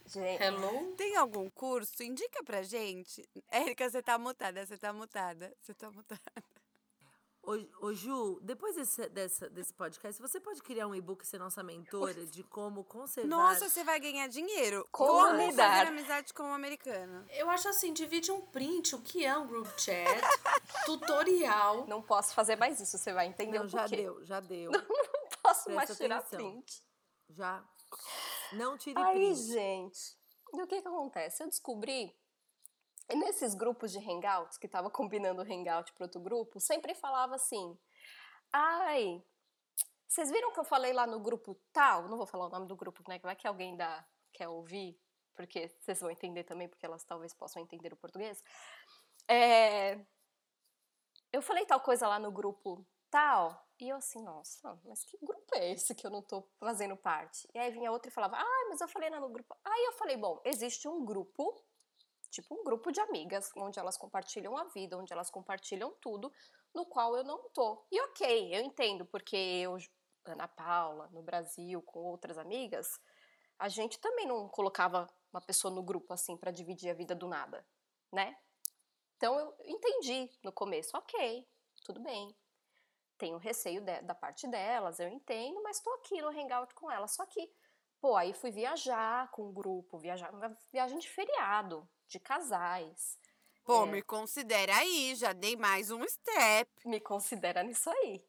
Gente, 0.08 0.42
Hello? 0.44 0.94
Tem 0.96 1.18
algum 1.18 1.50
curso? 1.50 2.02
Indica 2.02 2.42
pra 2.44 2.64
gente. 2.64 3.28
Érica, 3.52 3.90
você 3.90 4.02
tá 4.02 4.18
mutada, 4.18 4.66
você 4.66 4.78
tá 4.78 4.94
mutada, 4.94 5.54
você 5.62 5.74
tá 5.74 5.92
mutada. 5.92 6.22
Ô, 7.46 7.88
ô, 7.88 7.93
Ju, 7.93 8.39
depois 8.41 8.76
desse, 8.76 9.08
dessa, 9.10 9.48
desse 9.50 9.72
podcast, 9.74 10.20
você 10.22 10.39
pode 10.39 10.62
criar 10.64 10.88
um 10.88 10.96
e-book 10.96 11.24
e 11.24 11.28
ser 11.28 11.38
nossa 11.38 11.62
mentora 11.62 12.26
de 12.26 12.43
como 12.43 12.84
conservar. 12.84 13.28
Nossa, 13.30 13.70
você 13.70 13.84
vai 13.84 14.00
ganhar 14.00 14.28
dinheiro. 14.28 14.88
Como 14.91 15.12
Como 15.12 15.38
lidar. 15.38 15.78
fazer 15.80 15.88
amizade 15.89 16.34
com 16.34 16.43
um 16.43 16.54
americano. 16.54 17.26
Eu 17.30 17.50
acho 17.50 17.68
assim, 17.70 17.93
divide 17.93 18.32
um 18.32 18.41
print, 18.41 18.96
o 18.96 19.02
que 19.02 19.24
é 19.24 19.38
um 19.38 19.46
group 19.48 19.68
chat, 19.78 20.08
tutorial. 20.86 21.86
não 21.88 22.02
posso 22.02 22.34
fazer 22.34 22.56
mais 22.56 22.80
isso, 22.80 22.98
você 22.98 23.14
vai 23.14 23.28
entender 23.28 23.60
Não, 23.60 23.66
o 23.66 23.70
já 23.70 23.86
deu, 23.88 24.26
já 24.26 24.39
deu. 24.41 24.72
Não 24.72 24.82
posso 25.43 25.66
Presta 25.66 25.72
mais 25.74 25.98
tirar 25.98 26.18
atenção. 26.18 26.38
print. 26.52 26.84
Já. 27.30 27.64
Não 28.54 28.78
tire 28.78 29.00
Aí, 29.00 29.16
print. 29.18 29.36
gente, 29.52 30.18
e 30.54 30.62
o 30.62 30.68
que 30.68 30.82
que 30.82 30.88
acontece? 30.88 31.43
Eu 31.43 31.48
descobri, 31.48 32.12
e 33.10 33.16
nesses 33.16 33.53
grupos 33.53 33.91
de 33.91 33.99
hangouts, 33.99 34.58
que 34.58 34.68
tava 34.68 34.89
combinando 34.89 35.41
o 35.41 35.45
hangout 35.45 35.93
para 35.93 36.06
outro 36.06 36.20
grupo, 36.20 36.60
sempre 36.60 36.93
falava 36.95 37.36
assim, 37.36 37.78
ai, 38.51 39.24
vocês 40.08 40.32
viram 40.32 40.51
que 40.51 40.60
eu 40.60 40.64
falei 40.64 40.93
lá 40.93 41.06
no 41.06 41.20
grupo 41.20 41.56
tal? 41.74 42.08
Não 42.08 42.18
vou 42.18 42.26
falar 42.26 42.45
o 42.45 42.49
nome 42.49 42.68
do 42.68 42.76
grupo, 42.76 43.03
né? 43.08 43.20
Vai 43.20 43.36
que 43.36 43.47
alguém 43.47 43.76
dá, 43.76 44.06
quer 44.32 44.47
ouvir, 44.47 44.99
porque 45.36 45.68
vocês 45.80 45.99
vão 45.99 46.10
entender 46.10 46.43
também, 46.43 46.70
porque 46.70 46.86
elas 46.86 47.03
talvez 47.03 47.34
possam 47.34 47.62
entender 47.62 47.91
o 47.93 47.97
português. 47.97 48.43
É, 49.28 49.99
eu 51.32 51.41
falei 51.41 51.66
tal 51.66 51.82
coisa 51.82 52.08
lá 52.08 52.18
no 52.20 52.32
grupo 52.32 52.86
tal, 53.10 53.66
e 53.80 53.89
eu 53.89 53.97
assim, 53.97 54.22
nossa, 54.24 54.80
mas 54.86 55.03
que 55.03 55.18
grupo 55.22 55.56
é 55.56 55.72
esse 55.72 55.93
que 55.93 56.06
eu 56.06 56.12
não 56.12 56.22
tô 56.22 56.47
fazendo 56.60 56.95
parte? 56.95 57.47
E 57.53 57.60
aí 57.60 57.72
vinha 57.72 57.91
outra 57.91 58.10
e 58.10 58.14
falava, 58.14 58.38
ah, 58.38 58.66
mas 58.70 58.80
eu 58.80 58.88
falei 58.88 59.10
lá 59.10 59.20
no 59.20 59.30
grupo. 59.30 59.56
Aí 59.64 59.86
eu 59.86 59.93
falei, 59.93 60.18
bom, 60.18 60.41
existe 60.45 60.88
um 60.88 61.03
grupo, 61.03 61.62
tipo 62.36 62.54
um 62.54 62.64
grupo 62.64 62.92
de 62.92 63.00
amigas, 63.00 63.52
onde 63.56 63.80
elas 63.80 63.98
compartilham 63.98 64.58
a 64.58 64.66
vida, 64.66 64.98
onde 64.98 65.14
elas 65.14 65.30
compartilham 65.30 65.94
tudo, 66.02 66.32
no 66.74 66.86
qual 66.86 67.16
eu 67.16 67.24
não 67.24 67.50
tô. 67.50 67.86
E 67.92 68.00
ok, 68.02 68.56
eu 68.56 68.62
entendo, 68.62 69.06
porque 69.06 69.36
eu, 69.36 69.78
Ana 70.26 70.48
Paula, 70.48 71.08
no 71.12 71.22
Brasil, 71.22 71.82
com 71.82 72.00
outras 72.00 72.38
amigas, 72.38 73.00
a 73.58 73.70
gente 73.70 74.00
também 74.00 74.28
não 74.28 74.50
colocava 74.50 75.08
uma 75.32 75.42
pessoa 75.42 75.74
no 75.74 75.82
grupo 75.82 76.14
assim 76.14 76.36
para 76.36 76.52
dividir 76.52 76.90
a 76.90 76.94
vida 76.94 77.16
do 77.16 77.28
nada, 77.28 77.66
né? 78.12 78.38
Então 79.16 79.40
eu 79.40 79.56
entendi 79.64 80.30
no 80.44 80.52
começo, 80.52 80.98
ok, 80.98 81.48
tudo 81.86 82.02
bem. 82.02 82.36
Tenho 83.18 83.38
receio 83.38 83.80
de, 83.80 84.02
da 84.02 84.14
parte 84.14 84.46
delas, 84.46 85.00
eu 85.00 85.08
entendo, 85.08 85.64
mas 85.64 85.78
estou 85.78 85.94
aqui 85.94 86.22
no 86.22 86.28
hangout 86.28 86.74
com 86.76 86.92
elas. 86.92 87.16
Só 87.16 87.26
que, 87.26 87.50
pô, 88.02 88.18
aí 88.18 88.34
fui 88.34 88.52
viajar 88.52 89.32
com 89.32 89.44
o 89.48 89.54
grupo, 89.54 89.98
viajar, 89.98 90.30
viagem 90.70 91.00
de 91.00 91.10
feriado, 91.10 91.88
de 92.08 92.20
casais. 92.20 93.20
Pô, 93.64 93.84
É. 93.84 93.88
me 93.88 94.01
considera 94.01 94.76
aí, 94.78 95.16
já 95.16 95.34
dei 95.34 95.56
mais 95.56 95.89
um 95.91 96.03
step. 96.08 96.70
Me 96.86 96.99
considera 96.99 97.64
nisso 97.64 97.89
aí. 97.89 98.24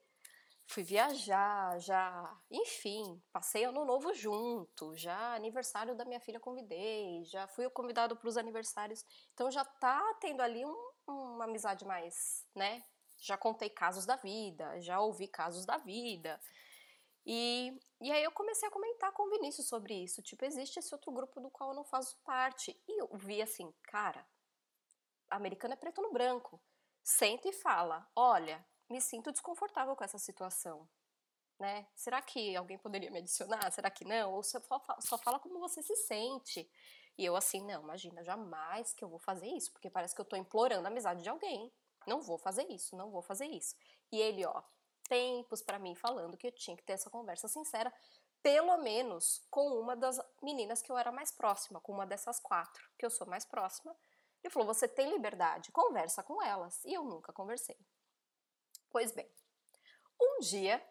Fui 0.69 0.83
viajar, 0.83 1.79
já, 1.79 2.37
enfim, 2.51 3.23
passei 3.33 3.65
ano 3.65 3.85
novo 3.85 4.13
junto, 4.15 4.97
já 4.97 5.35
aniversário 5.35 5.95
da 5.95 6.05
minha 6.05 6.19
filha 6.19 6.41
convidei, 6.41 7.23
já 7.25 7.47
fui 7.47 7.69
convidado 7.71 8.17
para 8.17 8.29
os 8.29 8.37
aniversários. 8.37 9.05
Então 9.33 9.49
já 9.51 9.65
tá 9.65 10.03
tendo 10.21 10.41
ali 10.41 10.65
um- 10.65 10.91
uma 11.07 11.45
amizade 11.45 11.85
mais, 11.85 12.45
né? 12.55 12.83
Já 13.19 13.37
contei 13.37 13.71
casos 13.71 14.05
da 14.07 14.17
vida, 14.17 14.81
já 14.81 14.99
ouvi 15.01 15.29
casos 15.29 15.65
da 15.65 15.79
vida. 15.79 16.41
E, 17.27 17.77
e 18.01 18.13
aí 18.13 18.23
eu 18.25 18.31
comecei 18.33 18.69
a 18.69 18.73
comentar 18.73 19.13
com 19.13 19.25
o 19.27 19.31
Vinícius 19.31 19.69
sobre 19.69 19.95
isso. 20.05 20.23
Tipo, 20.23 20.45
existe 20.45 20.79
esse 20.79 20.95
outro 20.95 21.13
grupo 21.13 21.41
do 21.41 21.51
qual 21.51 21.71
eu 21.71 21.77
não 21.77 21.85
faço 21.85 22.17
parte. 22.25 22.81
E 22.89 23.03
eu 23.03 23.09
vi 23.17 23.43
assim, 23.43 23.73
cara, 23.85 24.27
americano 25.31 25.75
é 25.75 25.77
preto 25.77 26.01
no 26.03 26.13
branco. 26.13 26.61
Senta 27.03 27.49
e 27.49 27.53
fala, 27.53 28.09
olha, 28.15 28.65
me 28.89 29.01
sinto 29.01 29.33
desconfortável 29.33 29.95
com 29.97 30.05
essa 30.05 30.19
situação. 30.19 30.89
Né? 31.59 31.87
Será 31.95 32.21
que 32.21 32.55
alguém 32.55 32.79
poderia 32.79 33.11
me 33.11 33.19
adicionar? 33.19 33.71
Será 33.73 33.91
que 33.91 34.05
não? 34.05 34.35
Ou 34.35 34.43
só 34.43 34.61
fa- 34.61 35.01
só 35.01 35.19
fala 35.19 35.39
como 35.39 35.59
você 35.59 35.83
se 35.83 35.97
sente. 35.97 36.71
E 37.19 37.25
eu 37.25 37.35
assim, 37.35 37.63
não, 37.65 37.83
imagina, 37.83 38.23
jamais 38.23 38.93
que 38.93 39.03
eu 39.03 39.09
vou 39.09 39.19
fazer 39.19 39.47
isso, 39.47 39.73
porque 39.73 39.89
parece 39.91 40.15
que 40.15 40.21
eu 40.21 40.25
tô 40.25 40.37
implorando 40.37 40.87
a 40.87 40.91
amizade 40.91 41.23
de 41.23 41.29
alguém. 41.31 41.73
Não 42.07 42.21
vou 42.21 42.39
fazer 42.39 42.65
isso, 42.71 42.95
não 42.97 43.11
vou 43.11 43.23
fazer 43.23 43.47
isso. 43.47 43.75
E 44.13 44.21
ele, 44.21 44.45
ó, 44.45 44.63
tempos 45.07 45.63
pra 45.63 45.79
mim 45.79 45.95
falando 45.95 46.37
que 46.37 46.47
eu 46.47 46.53
tinha 46.53 46.77
que 46.77 46.83
ter 46.83 46.95
essa 46.95 47.11
conversa 47.11 47.49
sincera, 47.49 47.93
pelo 48.43 48.77
menos 48.79 49.45
com 49.51 49.67
uma 49.81 49.97
das 49.97 50.21
meninas 50.43 50.83
que 50.83 50.91
eu 50.91 50.97
era 50.97 51.11
mais 51.11 51.33
próxima, 51.33 51.81
com 51.81 51.93
uma 51.93 52.07
dessas 52.07 52.39
quatro, 52.39 52.89
que 52.99 53.05
eu 53.05 53.11
sou 53.11 53.27
mais 53.27 53.45
próxima. 53.45 53.97
Ele 54.43 54.53
falou: 54.53 54.67
você 54.67 54.87
tem 54.87 55.11
liberdade, 55.11 55.73
conversa 55.73 56.23
com 56.23 56.43
elas. 56.43 56.85
E 56.85 56.95
eu 56.95 57.03
nunca 57.05 57.33
conversei. 57.33 57.77
Pois 58.91 59.13
bem, 59.13 59.29
um 60.21 60.39
dia, 60.41 60.83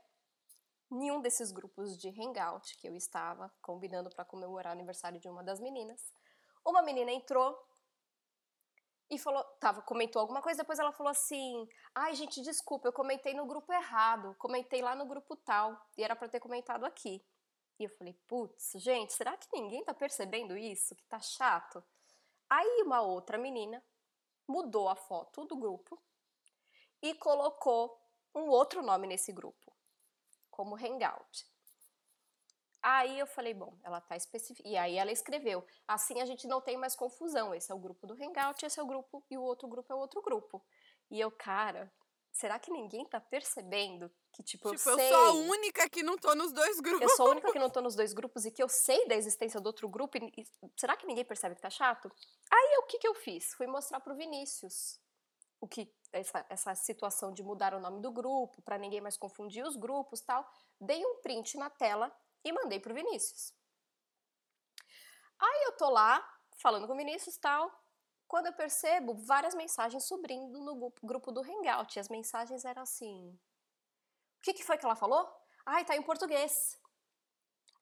em 0.92 1.12
um 1.12 1.22
desses 1.22 1.52
grupos 1.52 1.98
de 1.98 2.10
hangout 2.10 2.78
que 2.78 2.88
eu 2.88 2.96
estava 2.96 3.52
combinando 3.62 4.10
para 4.10 4.26
comemorar 4.26 4.72
o 4.72 4.78
aniversário 4.78 5.20
de 5.20 5.30
uma 5.30 5.44
das 5.44 5.60
meninas, 5.60 6.14
uma 6.66 6.82
menina 6.82 7.12
entrou 7.12 7.58
e 9.10 9.20
falou, 9.20 9.44
tava, 9.60 9.82
comentou 9.82 10.20
alguma 10.20 10.42
coisa, 10.42 10.64
depois 10.64 10.80
ela 10.80 10.92
falou 10.92 11.12
assim: 11.12 11.68
"Ai, 11.94 12.16
gente, 12.16 12.42
desculpa, 12.42 12.88
eu 12.88 12.94
comentei 12.94 13.34
no 13.34 13.46
grupo 13.46 13.72
errado, 13.72 14.36
comentei 14.40 14.82
lá 14.82 14.96
no 14.96 15.06
grupo 15.06 15.36
tal, 15.36 15.80
e 15.98 16.04
era 16.04 16.16
para 16.16 16.30
ter 16.30 16.40
comentado 16.40 16.86
aqui". 16.86 17.24
E 17.80 17.84
eu 17.84 17.90
falei: 17.90 18.14
"Putz, 18.28 18.74
gente, 18.76 19.14
será 19.14 19.38
que 19.38 19.48
ninguém 19.54 19.84
tá 19.84 19.94
percebendo 19.94 20.58
isso? 20.58 20.96
Que 20.96 21.06
tá 21.06 21.20
chato?" 21.20 21.84
Aí 22.50 22.84
uma 22.84 23.02
outra 23.02 23.38
menina 23.38 23.84
mudou 24.48 24.88
a 24.88 24.96
foto 24.96 25.46
do 25.46 25.56
grupo 25.56 26.02
e 27.02 27.14
colocou 27.16 28.00
um 28.34 28.50
outro 28.50 28.82
nome 28.82 29.08
nesse 29.08 29.32
grupo, 29.32 29.74
como 30.50 30.76
Hangout. 30.76 31.46
Aí 32.88 33.18
eu 33.18 33.26
falei, 33.26 33.52
bom, 33.52 33.76
ela 33.84 34.00
tá 34.00 34.16
especificando. 34.16 34.70
E 34.70 34.78
aí 34.78 34.96
ela 34.96 35.12
escreveu: 35.12 35.66
assim 35.88 36.22
a 36.22 36.26
gente 36.26 36.46
não 36.46 36.62
tem 36.62 36.78
mais 36.78 36.96
confusão. 36.96 37.52
Esse 37.56 37.72
é 37.72 37.76
o 37.76 37.80
grupo 37.80 38.06
do 38.06 38.14
Hangout, 38.14 38.64
esse 38.64 38.80
é 38.80 38.84
o 38.84 38.86
grupo, 38.86 39.26
e 39.28 39.36
o 39.36 39.42
outro 39.42 39.68
grupo 39.68 39.92
é 39.92 39.96
o 39.96 40.00
outro 40.00 40.22
grupo. 40.22 40.64
E 41.10 41.20
eu, 41.20 41.32
cara, 41.32 41.92
será 42.32 42.60
que 42.60 42.70
ninguém 42.70 43.04
tá 43.04 43.20
percebendo 43.20 44.12
que, 44.32 44.44
tipo, 44.44 44.70
Tipo, 44.70 44.90
eu 44.90 44.94
eu 44.94 45.00
sei. 45.00 45.10
sou 45.10 45.18
a 45.18 45.32
única 45.32 45.90
que 45.90 46.04
não 46.04 46.16
tô 46.16 46.36
nos 46.36 46.52
dois 46.52 46.80
grupos. 46.80 47.02
Eu 47.10 47.10
sou 47.16 47.26
a 47.26 47.32
única 47.32 47.52
que 47.52 47.58
não 47.58 47.72
tô 47.72 47.82
nos 47.82 47.96
dois 47.96 48.14
grupos 48.14 48.46
e 48.46 48.52
que 48.52 48.62
eu 48.62 48.70
sei 48.70 49.08
da 49.08 49.16
existência 49.16 49.60
do 49.60 49.66
outro 49.66 49.90
grupo. 49.90 50.18
E 50.18 50.48
será 50.78 50.96
que 50.96 51.08
ninguém 51.08 51.26
percebe 51.26 51.56
que 51.56 51.62
tá 51.62 51.72
chato? 51.72 52.12
Aí 52.52 52.78
o 52.78 52.84
que, 52.84 53.00
que 53.00 53.08
eu 53.08 53.16
fiz? 53.16 53.54
Fui 53.56 53.66
mostrar 53.66 54.00
pro 54.00 54.16
Vinícius 54.16 55.00
o 55.60 55.68
que 55.68 55.92
essa, 56.12 56.46
essa 56.50 56.76
situação 56.76 57.32
de 57.34 57.42
mudar 57.42 57.74
o 57.74 57.80
nome 57.80 58.00
do 58.00 58.12
grupo, 58.12 58.62
para 58.62 58.78
ninguém 58.78 59.02
mais 59.02 59.18
confundir 59.18 59.66
os 59.66 59.76
grupos 59.76 60.22
tal. 60.22 60.48
Dei 60.80 61.04
um 61.04 61.22
print 61.22 61.58
na 61.58 61.70
tela 61.72 62.16
e 62.46 62.54
mandei 62.54 62.80
pro 62.80 62.94
Vinícius. 62.94 63.54
Aí 65.40 65.64
eu 65.66 65.74
tô 65.76 65.90
lá 65.90 66.24
falando 66.58 66.88
com 66.88 66.94
o 66.94 66.98
Vinícius 66.98 67.38
tal. 67.38 67.70
Quando 68.28 68.48
eu 68.48 68.54
percebo 68.54 69.16
várias 69.16 69.54
mensagens 69.54 70.08
subindo 70.08 70.62
no 70.62 70.94
grupo- 71.04 71.32
do 71.32 71.42
Hangout. 71.42 71.96
E 71.96 72.00
as 72.00 72.08
mensagens 72.08 72.64
eram 72.64 72.84
assim: 72.84 73.38
O 74.38 74.42
que, 74.42 74.54
que 74.54 74.64
foi 74.64 74.78
que 74.78 74.86
ela 74.86 74.96
falou? 74.96 75.28
Ai, 75.66 75.84
tá 75.84 75.96
em 75.96 76.02
português. 76.02 76.80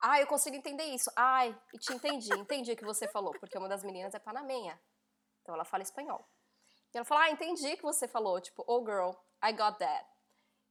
Ai, 0.01 0.23
eu 0.23 0.27
consigo 0.27 0.55
entender 0.55 0.85
isso. 0.85 1.11
Ai, 1.15 1.57
e 1.73 1.77
te 1.77 1.93
entendi, 1.93 2.33
entendi 2.33 2.71
o 2.73 2.75
que 2.75 2.85
você 2.85 3.07
falou, 3.07 3.31
porque 3.39 3.57
uma 3.57 3.69
das 3.69 3.83
meninas 3.83 4.13
é 4.13 4.19
panamenha. 4.19 4.81
Então 5.41 5.55
ela 5.55 5.65
fala 5.65 5.83
espanhol. 5.83 6.25
E 6.93 6.97
ela 6.97 7.05
fala, 7.05 7.23
ah, 7.23 7.31
entendi 7.31 7.73
o 7.73 7.77
que 7.77 7.83
você 7.83 8.07
falou. 8.07 8.39
Tipo, 8.39 8.63
oh 8.67 8.85
girl, 8.85 9.11
I 9.43 9.51
got 9.53 9.77
that. 9.77 10.05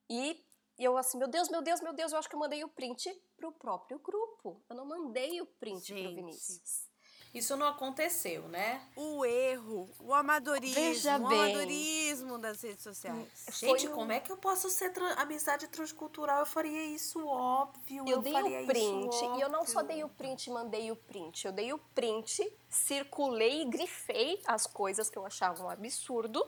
E 0.08 0.46
e 0.78 0.84
eu 0.84 0.96
assim, 0.96 1.18
meu 1.18 1.28
Deus, 1.28 1.48
meu 1.48 1.62
Deus, 1.62 1.80
meu 1.80 1.92
Deus, 1.92 2.12
eu 2.12 2.18
acho 2.18 2.28
que 2.28 2.34
eu 2.34 2.40
mandei 2.40 2.62
o 2.64 2.68
print 2.68 3.10
pro 3.36 3.52
próprio 3.52 3.98
grupo. 3.98 4.62
Eu 4.68 4.76
não 4.76 4.84
mandei 4.86 5.40
o 5.40 5.46
print 5.46 5.86
Gente. 5.88 6.02
pro 6.06 6.14
Vinícius. 6.16 6.90
Isso 7.34 7.56
não 7.56 7.66
aconteceu, 7.66 8.46
né? 8.48 8.86
O 8.94 9.24
erro, 9.24 9.88
o 9.98 10.12
amadorismo, 10.12 10.74
Veja 10.74 11.16
o 11.16 11.28
bem. 11.28 11.40
amadorismo 11.40 12.38
das 12.38 12.60
redes 12.60 12.82
sociais. 12.82 13.46
Gente, 13.52 13.84
Foi 13.84 13.88
um- 13.90 13.94
como 13.94 14.12
é 14.12 14.20
que 14.20 14.30
eu 14.30 14.36
posso 14.36 14.68
ser 14.68 14.90
tran- 14.90 15.14
amizade 15.14 15.66
transcultural? 15.68 16.40
Eu 16.40 16.46
faria 16.46 16.84
isso, 16.84 17.26
óbvio. 17.26 18.04
Eu 18.06 18.20
dei 18.20 18.34
faria 18.34 18.62
o 18.62 18.66
print, 18.66 19.16
e 19.38 19.40
eu 19.40 19.48
não 19.48 19.64
só 19.64 19.82
dei 19.82 20.04
o 20.04 20.10
print 20.10 20.48
e 20.48 20.50
mandei 20.50 20.90
o 20.90 20.96
print. 20.96 21.46
Eu 21.46 21.52
dei 21.52 21.72
o 21.72 21.78
print, 21.78 22.46
circulei 22.68 23.62
e 23.62 23.64
grifei 23.64 24.38
as 24.46 24.66
coisas 24.66 25.08
que 25.08 25.16
eu 25.18 25.24
achava 25.24 25.64
um 25.64 25.70
absurdo. 25.70 26.46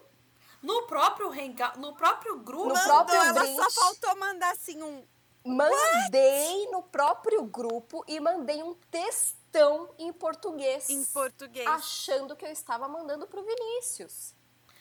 No 0.65 0.87
próprio 0.87 1.31
hangout, 1.31 1.79
no 1.79 1.95
próprio 1.95 2.39
grupo. 2.39 2.69
No 2.69 2.75
Mandou, 2.75 3.05
próprio 3.05 3.17
ela 3.21 3.47
só 3.55 3.71
faltou 3.71 4.17
mandar 4.17 4.51
assim 4.53 4.83
um. 4.83 5.07
Mandei 5.45 6.71
no 6.71 6.83
próprio 6.83 7.45
grupo 7.45 8.03
e 8.09 8.19
mandei 8.19 8.63
um 8.63 8.73
textão 8.91 9.91
em 9.99 10.11
português. 10.11 10.89
Em 10.89 11.05
português. 11.05 11.67
Achando 11.67 12.35
que 12.35 12.47
eu 12.47 12.51
estava 12.51 12.89
mandando 12.89 13.27
pro 13.27 13.45
Vinícius. 13.45 14.35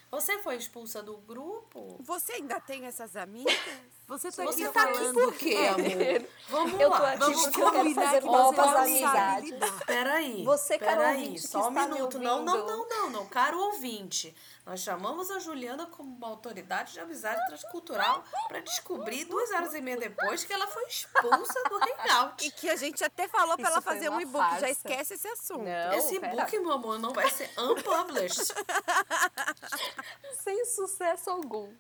Você 0.10 0.38
foi 0.38 0.56
expulsa 0.56 1.04
do 1.04 1.18
grupo? 1.18 1.98
Você 2.00 2.34
ainda 2.34 2.62
tem 2.62 2.86
essas 2.86 3.18
amigas? 3.18 3.54
Você 4.06 4.32
tá 4.32 4.44
Você 4.44 4.66
aqui 4.66 4.74
tá 4.74 4.84
aqui 4.84 5.14
por 5.14 5.34
quê, 5.34 5.56
amor? 5.56 6.28
Vamos 6.50 6.80
Eu 6.80 6.92
tô 6.92 6.98
lá, 6.98 7.10
aqui 7.12 7.20
vamos 7.20 7.42
porque 7.42 7.62
eu 7.62 7.72
quero 7.72 7.84
combinar 7.84 8.04
fazer 8.04 8.22
que 8.22 8.28
você 8.28 8.38
novas 8.38 8.76
amizades. 8.76 9.54
Peraí. 9.88 10.44
Você, 10.44 10.78
caro 10.78 10.98
peraí, 10.98 11.18
ouvinte 11.24 11.42
que 11.42 11.48
só 11.48 11.68
um 11.68 11.72
minuto. 11.72 12.20
Não, 12.20 12.44
não, 12.44 12.66
não, 12.66 12.88
não, 12.88 13.10
não. 13.10 13.26
Caro 13.28 13.60
ouvinte, 13.60 14.36
nós 14.66 14.82
chamamos 14.82 15.32
a 15.32 15.40
Juliana 15.40 15.86
como 15.88 16.16
uma 16.16 16.28
autoridade 16.28 16.94
de 16.94 17.00
amizade 17.00 17.44
transcultural 17.48 18.24
para 18.48 18.60
descobrir 18.60 19.26
duas 19.26 19.50
horas 19.52 19.74
e 19.74 19.82
meia 19.82 19.98
depois 19.98 20.44
que 20.44 20.54
ela 20.54 20.68
foi 20.68 20.84
expulsa 20.84 21.64
do 21.70 21.76
hangout. 21.76 22.46
E 22.46 22.52
que 22.52 22.70
a 22.70 22.76
gente 22.76 23.04
até 23.04 23.28
falou 23.28 23.56
pra 23.56 23.64
Isso 23.64 23.72
ela 23.72 23.82
fazer 23.82 24.10
um 24.10 24.20
e-book. 24.20 24.60
Já 24.60 24.70
esquece 24.70 25.14
esse 25.16 25.28
assunto. 25.30 25.64
Não, 25.64 25.94
Esse 25.94 26.20
pera. 26.20 26.36
book, 26.36 26.60
meu 26.60 26.74
amor, 26.74 27.00
não 27.00 27.14
vai 27.14 27.30
ser 27.32 27.50
unpublished. 27.58 28.54
sem 30.44 30.66
sucesso 30.66 31.30
algum. 31.30 31.74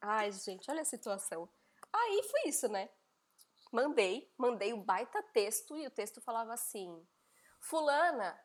Ai, 0.00 0.32
gente, 0.32 0.70
olha 0.70 0.82
a 0.82 0.84
situação. 0.84 1.48
Aí 1.92 2.22
foi 2.30 2.48
isso, 2.48 2.68
né? 2.68 2.88
Mandei, 3.72 4.32
mandei 4.36 4.72
o 4.72 4.82
baita 4.82 5.22
texto 5.22 5.76
e 5.76 5.86
o 5.86 5.90
texto 5.90 6.20
falava 6.20 6.52
assim: 6.52 7.06
Fulana 7.60 8.38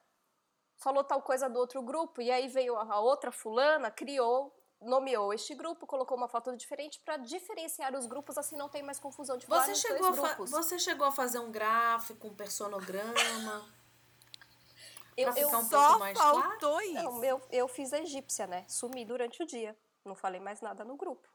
falou 0.77 1.03
tal 1.03 1.21
coisa 1.21 1.49
do 1.49 1.57
outro 1.57 1.81
grupo, 1.81 2.21
e 2.21 2.29
aí 2.29 2.47
veio 2.47 2.75
a 2.75 2.99
outra 2.99 3.31
fulana, 3.31 3.89
criou 3.89 4.53
nomeou 4.81 5.33
este 5.33 5.55
grupo, 5.55 5.87
colocou 5.87 6.17
uma 6.17 6.27
foto 6.27 6.55
diferente 6.55 6.99
para 6.99 7.17
diferenciar 7.17 7.95
os 7.95 8.05
grupos, 8.05 8.37
assim 8.37 8.55
não 8.55 8.69
tem 8.69 8.83
mais 8.83 8.99
confusão 8.99 9.37
de 9.37 9.45
falar 9.45 9.65
Você 9.65 9.75
chegou, 9.75 10.11
grupos. 10.11 10.51
você 10.51 10.79
chegou 10.79 11.07
a 11.07 11.11
fazer 11.11 11.39
um 11.39 11.51
gráfico, 11.51 12.27
um 12.27 12.35
personograma? 12.35 13.65
eu, 15.17 15.31
pra 15.31 15.41
eu, 15.41 15.47
ficar 15.47 15.57
um 15.57 15.69
Só 15.69 15.87
pouco 15.87 15.99
mais 15.99 16.17
claro? 16.17 16.41
faltou 16.41 16.81
isso. 16.81 16.93
não, 16.93 17.23
eu, 17.23 17.41
eu 17.51 17.67
fiz 17.67 17.93
a 17.93 17.99
egípcia, 17.99 18.47
né? 18.47 18.65
Sumi 18.67 19.05
durante 19.05 19.41
o 19.41 19.45
dia. 19.45 19.75
Não 20.03 20.15
falei 20.15 20.39
mais 20.39 20.61
nada 20.61 20.83
no 20.83 20.95
grupo. 20.95 21.27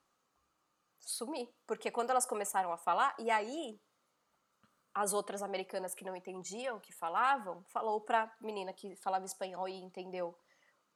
Sumi. 1.00 1.52
Porque 1.66 1.90
quando 1.90 2.10
elas 2.10 2.26
começaram 2.26 2.72
a 2.72 2.78
falar, 2.78 3.14
e 3.18 3.30
aí 3.30 3.80
as 4.94 5.12
outras 5.12 5.42
americanas 5.42 5.94
que 5.94 6.04
não 6.04 6.16
entendiam 6.16 6.76
o 6.76 6.80
que 6.80 6.92
falavam, 6.92 7.62
falou 7.64 8.00
pra 8.00 8.34
menina 8.40 8.72
que 8.72 8.96
falava 8.96 9.24
espanhol 9.24 9.68
e 9.68 9.74
entendeu. 9.80 10.36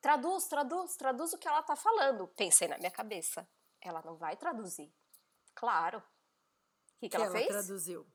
Traduz, 0.00 0.44
traduz, 0.48 0.96
traduz 0.96 1.32
o 1.32 1.38
que 1.38 1.48
ela 1.48 1.62
tá 1.62 1.74
falando. 1.76 2.28
Pensei 2.28 2.68
na 2.68 2.76
minha 2.76 2.90
cabeça. 2.90 3.48
Ela 3.80 4.02
não 4.02 4.16
vai 4.16 4.36
traduzir. 4.36 4.92
Claro. 5.54 5.98
O 5.98 6.02
que, 6.98 7.08
que, 7.08 7.10
Que 7.10 7.16
ela, 7.16 7.26
ela 7.26 7.34
fez? 7.34 7.48
traduziu. 7.48 8.06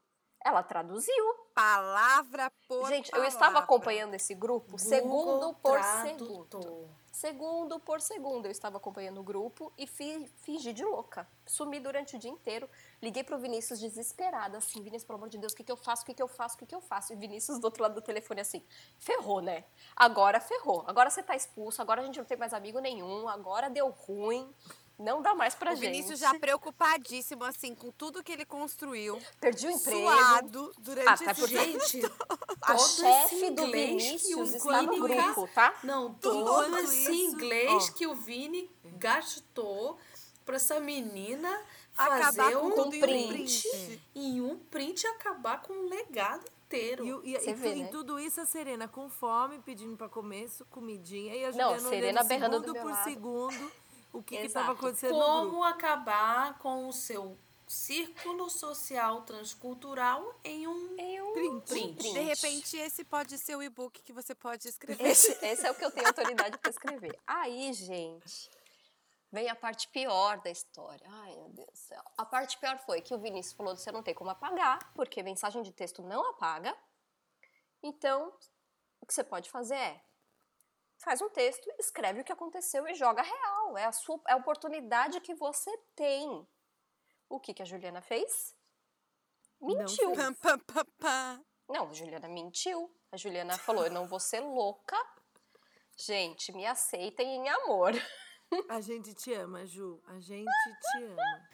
Ela 0.43 0.63
traduziu. 0.63 1.48
Palavra 1.59 2.49
por 2.69 2.87
Gente, 2.87 3.07
eu 3.07 3.11
palavra. 3.11 3.27
estava 3.27 3.59
acompanhando 3.59 4.13
esse 4.13 4.33
grupo 4.33 4.79
segundo 4.79 5.25
Google 5.25 5.53
por 5.55 5.77
Tradutor. 5.77 6.47
segundo. 6.47 6.89
Segundo 7.11 7.79
por 7.81 7.99
segundo, 7.99 8.45
eu 8.45 8.51
estava 8.51 8.77
acompanhando 8.77 9.19
o 9.19 9.23
grupo 9.23 9.73
e 9.77 9.85
fi, 9.85 10.25
fingi 10.37 10.71
de 10.71 10.85
louca. 10.85 11.27
Sumi 11.45 11.77
durante 11.81 12.15
o 12.15 12.19
dia 12.19 12.31
inteiro. 12.31 12.69
Liguei 13.01 13.25
pro 13.25 13.37
Vinícius 13.37 13.77
desesperada, 13.77 14.57
assim, 14.57 14.81
Vinícius, 14.81 15.03
pelo 15.03 15.17
amor 15.17 15.27
de 15.27 15.37
Deus, 15.37 15.51
o 15.51 15.55
que, 15.57 15.65
que 15.65 15.71
eu 15.71 15.75
faço? 15.75 16.03
O 16.03 16.05
que, 16.05 16.13
que 16.13 16.23
eu 16.23 16.29
faço? 16.29 16.55
O 16.55 16.59
que, 16.59 16.65
que 16.65 16.73
eu 16.73 16.79
faço? 16.79 17.11
E 17.11 17.17
Vinícius 17.17 17.59
do 17.59 17.65
outro 17.65 17.83
lado 17.83 17.95
do 17.95 18.01
telefone 18.01 18.39
assim, 18.39 18.63
ferrou, 18.97 19.41
né? 19.41 19.65
Agora 19.97 20.39
ferrou. 20.39 20.85
Agora 20.87 21.09
você 21.09 21.21
tá 21.21 21.35
expulso, 21.35 21.81
agora 21.81 22.01
a 22.01 22.05
gente 22.05 22.17
não 22.17 22.25
tem 22.25 22.37
mais 22.37 22.53
amigo 22.53 22.79
nenhum, 22.79 23.27
agora 23.27 23.69
deu 23.69 23.89
ruim. 23.89 24.49
Não 24.99 25.21
dá 25.21 25.33
mais 25.33 25.55
pra 25.55 25.71
O 25.71 25.75
gente. 25.75 25.91
Vinícius 25.91 26.19
já 26.19 26.33
preocupadíssimo, 26.37 27.43
assim, 27.45 27.73
com 27.73 27.89
tudo 27.89 28.21
que 28.21 28.31
ele 28.33 28.43
construiu. 28.45 29.17
Perdi 29.39 29.67
o 29.67 29.71
emprego. 29.71 30.01
Suado 30.01 30.73
durante 30.77 31.07
Ah, 31.07 31.17
tá 31.17 31.31
esse 31.31 31.47
Gente, 31.47 32.01
A 32.61 32.75
todo 32.75 32.87
chefe 32.87 33.49
do 33.51 33.71
Vinícius 33.71 34.53
o 34.53 34.57
está 34.57 34.81
no 34.81 34.99
grupo, 34.99 35.49
tá? 35.55 35.73
Não, 35.83 36.13
Tudo 36.15 36.43
todo 36.43 36.77
esse 36.79 37.11
inglês 37.13 37.89
ó. 37.89 37.93
que 37.93 38.05
o 38.05 38.13
Vini 38.13 38.69
gastou 38.97 39.97
pra 40.45 40.57
essa 40.57 40.79
menina 40.79 41.49
Acabar 41.97 42.33
fazer 42.33 42.55
com 42.57 42.65
um 42.67 42.81
um 42.87 42.89
print, 42.89 43.67
print. 43.69 44.01
em 44.15 44.41
um 44.41 44.57
print 44.57 45.03
e 45.03 45.07
acabar 45.07 45.61
com 45.61 45.73
um 45.73 45.89
legado 45.89 46.43
inteiro. 46.65 47.05
E, 47.05 47.13
o- 47.13 47.21
e, 47.25 47.33
Você 47.39 47.49
e, 47.49 47.53
vê, 47.53 47.73
e 47.75 47.83
né? 47.83 47.87
tudo 47.89 48.19
isso 48.19 48.39
a 48.39 48.45
Serena 48.45 48.87
com 48.87 49.09
fome, 49.09 49.59
pedindo 49.59 49.97
pra 49.97 50.07
comer 50.07 50.49
comidinha. 50.69 51.35
E 51.35 51.43
a 51.45 51.51
Não, 51.51 51.77
Serena 51.79 52.23
berrando 52.23 52.59
do 52.59 52.67
segundo 52.67 52.81
por 52.81 52.91
lado. 52.91 53.03
segundo 53.03 53.71
o 54.11 54.23
que 54.23 54.37
que 54.37 54.45
Exato. 54.45 54.65
tava 54.65 54.77
acontecendo. 54.77 55.13
Como 55.13 55.63
acabar 55.63 56.57
com 56.59 56.87
o 56.87 56.93
seu 56.93 57.37
círculo 57.67 58.49
social 58.49 59.21
transcultural 59.21 60.33
em 60.43 60.67
um 60.67 60.95
Em 60.97 61.21
um 61.21 61.33
Print. 61.33 61.65
print. 61.67 62.13
De 62.13 62.19
repente, 62.19 62.77
esse 62.77 63.03
pode 63.03 63.37
ser 63.37 63.55
o 63.55 63.61
e-book 63.61 64.01
que 64.01 64.11
você 64.11 64.33
pode 64.33 64.67
escrever. 64.67 65.05
Esse, 65.05 65.31
esse 65.45 65.67
é 65.67 65.71
o 65.71 65.75
que 65.75 65.85
eu 65.85 65.91
tenho 65.91 66.07
autoridade 66.07 66.57
para 66.57 66.71
escrever. 66.71 67.15
Aí, 67.27 67.71
gente, 67.73 68.49
vem 69.31 69.47
a 69.49 69.55
parte 69.55 69.87
pior 69.89 70.41
da 70.41 70.49
história. 70.49 71.05
Ai, 71.07 71.35
meu 71.35 71.49
Deus 71.49 71.69
do 71.69 71.77
céu. 71.77 72.03
A 72.17 72.25
parte 72.25 72.57
pior 72.57 72.79
foi 72.79 73.01
que 73.01 73.13
o 73.13 73.19
Vinícius 73.19 73.53
falou 73.53 73.75
que 73.75 73.81
você 73.81 73.91
não 73.91 74.01
tem 74.01 74.15
como 74.15 74.31
apagar, 74.31 74.91
porque 74.95 75.21
mensagem 75.21 75.61
de 75.61 75.71
texto 75.71 76.01
não 76.01 76.27
apaga. 76.31 76.75
Então, 77.83 78.33
o 78.99 79.05
que 79.05 79.13
você 79.13 79.23
pode 79.23 79.47
fazer 79.49 79.75
é 79.75 80.01
faz 80.99 81.21
um 81.21 81.29
texto, 81.29 81.69
escreve 81.79 82.21
o 82.21 82.23
que 82.23 82.31
aconteceu 82.31 82.87
e 82.87 82.93
joga 82.93 83.21
real. 83.21 83.77
É 83.77 83.85
a 83.85 83.91
sua 83.91 84.19
é 84.27 84.33
a 84.33 84.37
oportunidade 84.37 85.19
que 85.21 85.33
você 85.33 85.75
tem. 85.95 86.47
O 87.27 87.39
que, 87.39 87.53
que 87.53 87.61
a 87.61 87.65
Juliana 87.65 88.01
fez? 88.01 88.55
Mentiu. 89.61 90.09
Não, 91.67 91.89
a 91.89 91.93
Juliana 91.93 92.27
mentiu. 92.27 92.93
A 93.11 93.17
Juliana 93.17 93.57
falou: 93.57 93.85
eu 93.85 93.91
não 93.91 94.07
vou 94.07 94.19
ser 94.19 94.39
louca. 94.39 94.97
Gente, 95.97 96.51
me 96.53 96.65
aceitem 96.65 97.35
em 97.35 97.49
amor. 97.49 97.93
A 98.67 98.81
gente 98.81 99.13
te 99.13 99.33
ama, 99.33 99.65
Ju. 99.65 100.01
A 100.07 100.19
gente 100.19 100.45
te 100.81 101.03
ama. 101.03 101.49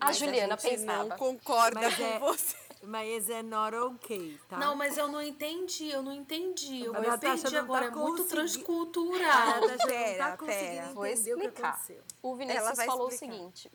A 0.00 0.06
Mas 0.06 0.18
Juliana 0.18 0.54
a 0.54 0.56
gente 0.58 0.70
pensava. 0.78 1.04
não 1.04 1.16
concorda 1.16 1.80
Mas 1.80 1.96
com 1.96 2.02
é- 2.04 2.18
você. 2.18 2.56
Mas 2.82 3.28
é 3.28 3.42
not 3.42 3.76
okay, 3.76 4.38
tá? 4.48 4.58
Não, 4.58 4.74
mas 4.76 4.96
eu 4.96 5.08
não 5.08 5.22
entendi, 5.22 5.90
eu 5.90 6.02
não 6.02 6.12
entendi. 6.12 6.84
Eu 6.84 6.92
me 6.92 7.18
perdi 7.18 7.52
não 7.52 7.60
agora, 7.60 7.90
tá 7.90 7.98
é 7.98 8.02
muito 8.02 8.24
transcultural. 8.24 9.60
Pera, 9.86 10.18
tá 10.18 10.36
conseguindo 10.36 10.70
pera. 10.70 10.94
Vou 10.94 11.02
o 11.02 11.06
explicar. 11.06 11.80
O 12.22 12.28
Ela 12.28 12.36
Vinícius 12.36 12.84
falou 12.84 13.08
explicar. 13.08 13.34
o 13.34 13.38
seguinte: 13.38 13.72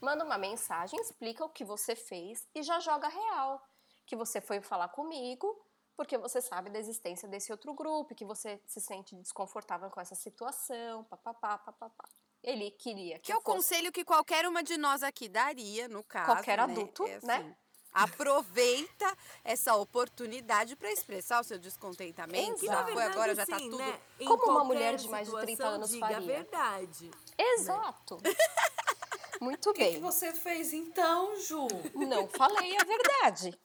manda 0.00 0.24
uma 0.24 0.38
mensagem, 0.38 1.00
explica 1.00 1.44
o 1.44 1.48
que 1.48 1.64
você 1.64 1.94
fez 1.94 2.46
e 2.54 2.62
já 2.62 2.80
joga 2.80 3.08
real. 3.08 3.62
Que 4.06 4.16
você 4.16 4.40
foi 4.40 4.60
falar 4.60 4.88
comigo 4.88 5.60
porque 5.96 6.18
você 6.18 6.42
sabe 6.42 6.68
da 6.70 6.78
existência 6.78 7.26
desse 7.26 7.50
outro 7.50 7.72
grupo, 7.72 8.14
que 8.14 8.24
você 8.24 8.60
se 8.66 8.80
sente 8.80 9.16
desconfortável 9.16 9.88
com 9.90 10.00
essa 10.00 10.14
situação, 10.14 11.02
papapá, 11.04 11.56
papapá. 11.56 12.04
Ele 12.42 12.70
queria 12.70 13.18
que, 13.18 13.26
Que 13.26 13.32
é 13.32 13.34
eu 13.34 13.38
o 13.38 13.42
fosse 13.42 13.56
conselho 13.56 13.90
que 13.90 14.04
qualquer 14.04 14.46
uma 14.46 14.62
de 14.62 14.76
nós 14.76 15.02
aqui 15.02 15.28
daria, 15.28 15.88
no 15.88 16.04
caso. 16.04 16.26
Qualquer 16.26 16.58
né? 16.58 16.64
adulto, 16.64 17.04
É 17.06 17.14
assim, 17.14 17.26
né? 17.26 17.56
Aproveita 18.02 19.16
essa 19.44 19.74
oportunidade 19.76 20.76
para 20.76 20.90
expressar 20.92 21.40
o 21.40 21.44
seu 21.44 21.58
descontentamento. 21.58 22.64
E, 22.64 22.66
Já 22.68 22.84
foi, 22.84 22.94
verdade, 22.94 23.12
agora 23.12 23.34
já 23.34 23.46
tá 23.46 23.56
assim, 23.56 23.70
tudo. 23.70 23.78
né, 23.78 24.00
em 24.20 24.24
Como 24.26 24.44
uma 24.50 24.64
mulher 24.64 24.96
de 24.96 25.08
mais 25.08 25.26
de 25.28 25.32
30 25.34 25.46
situação, 25.50 25.74
anos 25.74 25.90
diga 25.90 26.06
faria. 26.06 26.16
a 26.18 26.20
verdade. 26.20 27.10
Exato. 27.38 28.18
Muito 29.40 29.70
O 29.70 29.72
que, 29.74 29.84
que 29.84 29.90
bem. 29.92 30.00
você 30.00 30.32
fez 30.32 30.72
então, 30.72 31.36
Ju? 31.40 31.66
Não 31.94 32.26
falei 32.28 32.76
a 32.76 32.84
verdade. 32.84 33.58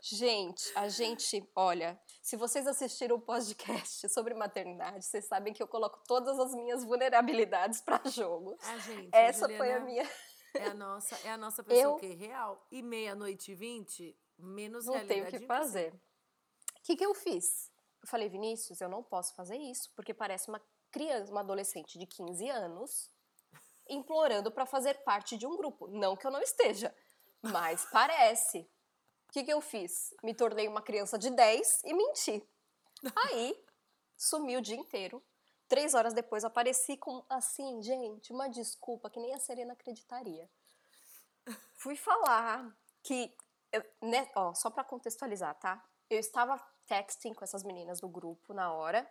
Gente, 0.00 0.72
a 0.74 0.88
gente, 0.88 1.46
olha, 1.54 2.00
se 2.22 2.36
vocês 2.36 2.66
assistiram 2.66 3.16
o 3.16 3.20
podcast 3.20 4.08
sobre 4.08 4.32
maternidade, 4.32 5.04
vocês 5.04 5.26
sabem 5.26 5.52
que 5.52 5.62
eu 5.62 5.68
coloco 5.68 6.00
todas 6.06 6.38
as 6.38 6.54
minhas 6.54 6.82
vulnerabilidades 6.84 7.80
para 7.82 8.00
jogo. 8.08 8.56
A 8.62 8.78
gente, 8.78 9.10
a 9.14 9.18
Essa 9.18 9.46
foi 9.48 9.56
a 9.72 9.78
Juliana 9.80 9.84
minha. 9.84 10.10
É 10.54 10.64
a 10.66 10.74
nossa, 10.74 11.16
é 11.26 11.30
a 11.30 11.36
nossa 11.36 11.62
pessoa 11.62 11.82
Eu- 11.82 11.96
que 11.96 12.06
é 12.06 12.14
real. 12.14 12.66
E 12.70 12.82
meia-noite 12.82 13.52
e 13.52 13.54
vinte, 13.54 14.16
menos 14.38 14.86
Não 14.86 14.94
tenho 14.94 15.04
o 15.04 15.08
realidade 15.08 15.38
que 15.40 15.46
fazer. 15.46 15.92
O 15.94 16.82
que, 16.82 16.96
que 16.96 17.04
eu 17.04 17.14
fiz? 17.14 17.70
Eu 18.02 18.08
falei, 18.08 18.28
Vinícius, 18.28 18.80
eu 18.80 18.88
não 18.88 19.02
posso 19.02 19.34
fazer 19.34 19.56
isso, 19.56 19.90
porque 19.94 20.14
parece 20.14 20.48
uma 20.48 20.60
criança, 20.90 21.30
uma 21.30 21.40
adolescente 21.40 21.98
de 21.98 22.06
15 22.06 22.48
anos, 22.48 23.10
implorando 23.88 24.50
para 24.50 24.64
fazer 24.66 24.94
parte 25.02 25.36
de 25.36 25.46
um 25.46 25.56
grupo. 25.56 25.86
Não 25.88 26.16
que 26.16 26.26
eu 26.26 26.30
não 26.30 26.40
esteja, 26.40 26.94
mas 27.42 27.84
parece. 27.92 28.60
O 29.28 29.32
que, 29.32 29.44
que 29.44 29.52
eu 29.52 29.60
fiz? 29.60 30.14
Me 30.22 30.32
tornei 30.34 30.66
uma 30.66 30.80
criança 30.80 31.18
de 31.18 31.28
10 31.30 31.82
e 31.84 31.92
menti. 31.92 32.42
Aí, 33.14 33.62
sumi 34.16 34.56
o 34.56 34.62
dia 34.62 34.76
inteiro. 34.76 35.22
Três 35.68 35.94
horas 35.94 36.14
depois, 36.14 36.44
apareci 36.44 36.96
com, 36.96 37.22
assim, 37.28 37.82
gente, 37.82 38.32
uma 38.32 38.48
desculpa 38.48 39.10
que 39.10 39.20
nem 39.20 39.34
a 39.34 39.38
Serena 39.38 39.74
acreditaria. 39.74 40.50
Fui 41.74 41.94
falar 41.94 42.74
que 43.02 43.36
eu, 43.70 43.84
né, 44.02 44.30
ó, 44.34 44.54
só 44.54 44.70
pra 44.70 44.82
contextualizar, 44.82 45.54
tá? 45.56 45.86
Eu 46.08 46.18
estava 46.18 46.58
texting 46.86 47.34
com 47.34 47.44
essas 47.44 47.62
meninas 47.62 48.00
do 48.00 48.08
grupo 48.08 48.54
na 48.54 48.72
hora 48.72 49.08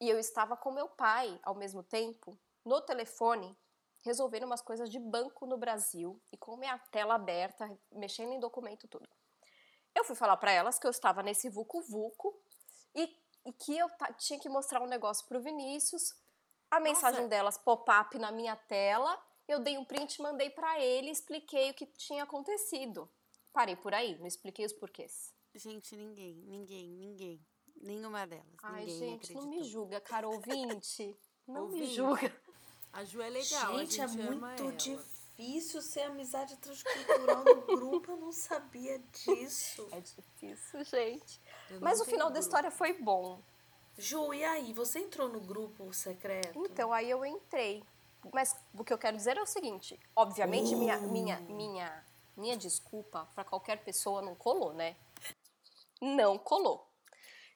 e 0.00 0.08
eu 0.08 0.18
estava 0.18 0.56
com 0.56 0.70
meu 0.70 0.88
pai 0.88 1.38
ao 1.42 1.54
mesmo 1.54 1.82
tempo 1.82 2.38
no 2.64 2.80
telefone 2.80 3.56
resolvendo 4.04 4.44
umas 4.44 4.62
coisas 4.62 4.88
de 4.88 5.00
banco 5.00 5.46
no 5.46 5.58
Brasil 5.58 6.22
e 6.32 6.36
com 6.36 6.56
minha 6.56 6.78
tela 6.92 7.14
aberta, 7.14 7.68
mexendo 7.90 8.32
em 8.32 8.38
documento 8.38 8.86
tudo. 8.86 9.08
Eu 9.92 10.04
fui 10.04 10.14
falar 10.14 10.36
pra 10.36 10.52
elas 10.52 10.78
que 10.78 10.86
eu 10.86 10.90
estava 10.90 11.24
nesse 11.24 11.48
vucu 11.48 11.82
vucu 11.82 12.40
e, 12.94 13.08
e 13.46 13.52
que 13.52 13.78
eu 13.78 13.88
tinha 14.18 14.38
que 14.38 14.48
mostrar 14.48 14.82
um 14.82 14.86
negócio 14.86 15.24
pro 15.26 15.40
Vinícius. 15.40 16.14
A 16.70 16.80
mensagem 16.80 17.28
delas 17.28 17.56
pop-up 17.56 18.18
na 18.18 18.32
minha 18.32 18.56
tela, 18.56 19.16
eu 19.46 19.60
dei 19.60 19.78
um 19.78 19.84
print, 19.84 20.20
mandei 20.20 20.50
pra 20.50 20.80
ele, 20.80 21.10
expliquei 21.10 21.70
o 21.70 21.74
que 21.74 21.86
tinha 21.86 22.24
acontecido. 22.24 23.08
Parei 23.52 23.76
por 23.76 23.94
aí, 23.94 24.18
não 24.18 24.26
expliquei 24.26 24.66
os 24.66 24.72
porquês. 24.72 25.32
Gente, 25.54 25.96
ninguém, 25.96 26.34
ninguém, 26.44 26.88
ninguém. 26.88 27.46
Nenhuma 27.80 28.26
delas. 28.26 28.44
Ai, 28.62 28.84
ninguém 28.84 28.98
gente, 28.98 29.32
não 29.32 29.42
me 29.42 29.48
acreditou. 29.56 29.70
julga, 29.80 30.00
cara 30.00 30.28
ouvinte. 30.28 31.16
Não 31.46 31.68
me 31.68 31.74
Ouvinte. 31.74 31.94
julga. 31.94 32.42
A 32.92 33.04
Ju 33.04 33.20
é 33.20 33.28
legal, 33.28 33.78
gente, 33.78 34.00
é 34.00 34.08
gente 34.08 34.20
ama 34.22 34.48
muito 34.48 34.62
ela. 34.62 34.72
Difícil 35.36 35.82
ser 35.82 36.02
amizade 36.02 36.56
transcultural 36.56 37.44
no 37.44 37.62
grupo. 37.62 38.12
Eu 38.12 38.16
não 38.16 38.32
sabia 38.32 38.98
disso. 38.98 39.86
É 39.92 40.00
difícil, 40.00 40.84
gente. 40.84 41.40
Eu 41.70 41.80
Mas 41.80 42.00
o 42.00 42.04
final 42.04 42.28
tenho 42.28 42.34
da 42.34 42.34
grupo. 42.34 42.38
história 42.38 42.70
foi 42.70 42.94
bom. 42.94 43.40
Ju, 43.98 44.32
e 44.34 44.44
aí? 44.44 44.72
Você 44.72 44.98
entrou 44.98 45.28
no 45.28 45.40
grupo 45.40 45.92
secreto? 45.92 46.66
Então, 46.66 46.92
aí 46.92 47.10
eu 47.10 47.24
entrei. 47.24 47.84
Mas 48.32 48.56
o 48.74 48.82
que 48.84 48.92
eu 48.92 48.98
quero 48.98 49.16
dizer 49.16 49.36
é 49.36 49.42
o 49.42 49.46
seguinte: 49.46 49.98
obviamente, 50.14 50.74
minha, 50.74 50.98
minha, 50.98 51.38
minha, 51.40 52.04
minha 52.36 52.56
desculpa 52.56 53.28
para 53.34 53.44
qualquer 53.44 53.82
pessoa 53.84 54.20
não 54.20 54.34
colou, 54.34 54.72
né? 54.72 54.96
Não 56.00 56.38
colou. 56.38 56.86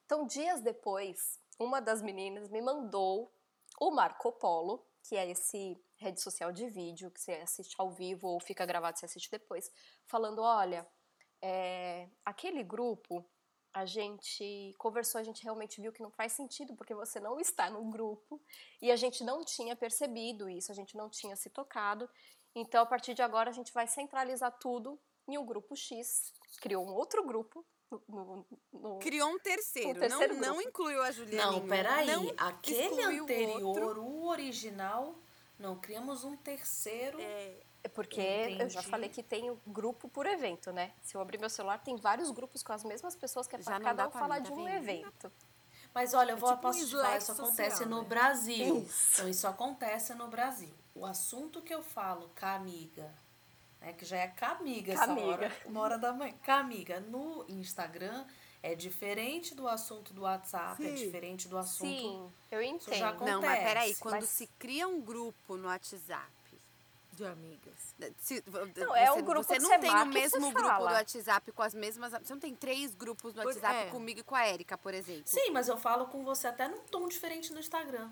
Então, 0.06 0.26
dias 0.26 0.60
depois, 0.60 1.38
uma 1.58 1.80
das 1.80 2.00
meninas 2.02 2.48
me 2.48 2.62
mandou 2.62 3.30
o 3.78 3.90
Marco 3.90 4.32
Polo, 4.32 4.84
que 5.02 5.16
é 5.16 5.28
esse 5.30 5.76
rede 6.00 6.20
social 6.20 6.50
de 6.50 6.68
vídeo 6.68 7.10
que 7.10 7.20
você 7.20 7.32
assiste 7.32 7.74
ao 7.78 7.90
vivo 7.90 8.28
ou 8.28 8.40
fica 8.40 8.64
gravado 8.64 8.96
e 8.96 9.00
você 9.00 9.06
assiste 9.06 9.30
depois, 9.30 9.70
falando, 10.06 10.40
olha, 10.40 10.86
é, 11.42 12.08
aquele 12.24 12.62
grupo 12.62 13.24
a 13.72 13.84
gente 13.84 14.74
conversou, 14.78 15.20
a 15.20 15.24
gente 15.24 15.44
realmente 15.44 15.80
viu 15.80 15.92
que 15.92 16.02
não 16.02 16.10
faz 16.10 16.32
sentido, 16.32 16.74
porque 16.74 16.94
você 16.94 17.20
não 17.20 17.38
está 17.38 17.70
no 17.70 17.84
grupo 17.84 18.40
e 18.82 18.90
a 18.90 18.96
gente 18.96 19.22
não 19.22 19.44
tinha 19.44 19.76
percebido 19.76 20.48
isso, 20.48 20.72
a 20.72 20.74
gente 20.74 20.96
não 20.96 21.08
tinha 21.08 21.36
se 21.36 21.48
tocado. 21.50 22.08
Então, 22.54 22.82
a 22.82 22.86
partir 22.86 23.14
de 23.14 23.22
agora, 23.22 23.50
a 23.50 23.52
gente 23.52 23.72
vai 23.72 23.86
centralizar 23.86 24.50
tudo 24.58 24.98
em 25.28 25.38
um 25.38 25.46
grupo 25.46 25.76
X. 25.76 26.32
Criou 26.60 26.84
um 26.84 26.92
outro 26.92 27.24
grupo. 27.24 27.64
No, 27.90 28.02
no, 28.08 28.46
no... 28.72 28.98
Criou 28.98 29.30
um 29.30 29.38
terceiro. 29.38 29.90
Um 29.90 30.00
terceiro 30.00 30.34
não, 30.34 30.54
não 30.54 30.62
incluiu 30.62 31.02
a 31.02 31.12
Juliana. 31.12 31.52
Não, 31.52 31.68
peraí. 31.68 32.06
Não 32.06 32.32
Aquele 32.36 32.80
excluiu 32.80 33.22
o 33.22 33.24
anterior, 33.24 33.62
outro. 33.62 34.02
o 34.02 34.26
original, 34.28 35.16
não, 35.60 35.76
criamos 35.76 36.24
um 36.24 36.36
terceiro. 36.36 37.20
É, 37.20 37.60
É 37.82 37.88
porque 37.88 38.20
eu 38.20 38.68
já 38.68 38.80
Entendi. 38.80 38.88
falei 38.88 39.08
que 39.08 39.22
tem 39.22 39.50
o 39.50 39.58
grupo 39.66 40.08
por 40.08 40.26
evento, 40.26 40.70
né? 40.72 40.92
Se 41.02 41.16
eu 41.16 41.20
abrir 41.20 41.38
meu 41.38 41.48
celular, 41.48 41.78
tem 41.78 41.96
vários 41.96 42.30
grupos 42.30 42.62
com 42.62 42.72
as 42.72 42.84
mesmas 42.84 43.14
pessoas 43.16 43.46
que 43.46 43.56
é 43.56 43.58
não 43.58 43.80
cada 43.80 44.06
um 44.08 44.10
pra 44.10 44.20
falar 44.20 44.36
mim, 44.36 44.42
de 44.42 44.48
tá 44.50 44.54
um 44.54 44.64
vendo? 44.64 44.76
evento. 44.76 45.32
Mas 45.94 46.12
olha, 46.14 46.32
eu 46.32 46.36
vou, 46.36 46.50
tipo 46.50 46.58
um 46.60 46.62
posso 46.62 46.86
te 46.86 46.92
falar, 46.92 47.16
isso 47.16 47.26
social, 47.28 47.46
acontece 47.46 47.84
no 47.86 48.02
né? 48.02 48.08
Brasil. 48.08 48.78
Isso. 48.82 49.12
Então, 49.14 49.28
isso 49.28 49.46
acontece 49.48 50.14
no 50.14 50.28
Brasil. 50.28 50.74
O 50.94 51.04
assunto 51.06 51.62
que 51.62 51.74
eu 51.74 51.82
falo, 51.82 52.28
camiga, 52.34 53.12
né, 53.80 53.92
que 53.94 54.04
já 54.04 54.18
é 54.18 54.28
camiga 54.28 54.92
essa 54.92 55.06
Camiga. 55.06 55.26
hora, 55.26 55.56
uma 55.66 55.80
hora 55.80 55.98
da 55.98 56.12
manhã. 56.12 56.34
Camiga, 56.42 57.00
no 57.00 57.44
Instagram 57.48 58.24
é 58.62 58.74
diferente 58.74 59.54
do 59.54 59.66
assunto 59.66 60.12
do 60.12 60.22
WhatsApp, 60.22 60.84
é 60.84 60.88
Sim. 60.96 61.04
diferente 61.06 61.48
do 61.48 61.56
assunto... 61.56 61.86
Sim, 61.88 62.30
eu 62.50 62.58
já 62.62 62.66
entendo. 62.68 63.24
Não, 63.24 63.40
mas 63.40 63.58
peraí, 63.62 63.94
quando 63.96 64.16
mas- 64.20 64.28
se 64.28 64.46
cria 64.58 64.86
um 64.86 65.00
grupo 65.00 65.56
no 65.56 65.68
WhatsApp. 65.68 66.30
De 67.12 67.24
amigas. 67.26 67.94
se- 68.18 68.42
Não, 68.76 68.96
é 68.96 69.06
você, 69.06 69.18
um 69.20 69.24
grupo 69.24 69.42
você 69.46 69.58
não 69.58 69.78
tem 69.78 69.90
o 69.90 70.06
mesmo 70.06 70.52
grupo 70.52 70.68
fala. 70.68 70.90
do 70.90 70.94
WhatsApp 70.94 71.52
com 71.52 71.62
as 71.62 71.74
mesmas. 71.74 72.12
Você 72.12 72.32
não 72.32 72.40
tem 72.40 72.54
três 72.54 72.94
grupos 72.94 73.34
no 73.34 73.44
WhatsApp 73.44 73.74
é. 73.88 73.90
comigo 73.90 74.20
e 74.20 74.22
com 74.22 74.34
a 74.34 74.48
Erika, 74.48 74.78
por 74.78 74.94
exemplo. 74.94 75.24
Sim, 75.26 75.50
mas 75.50 75.68
eu 75.68 75.76
falo 75.76 76.06
com 76.06 76.24
você 76.24 76.46
até 76.46 76.66
num 76.68 76.78
tom 76.84 77.06
diferente 77.08 77.52
no 77.52 77.60
Instagram. 77.60 78.08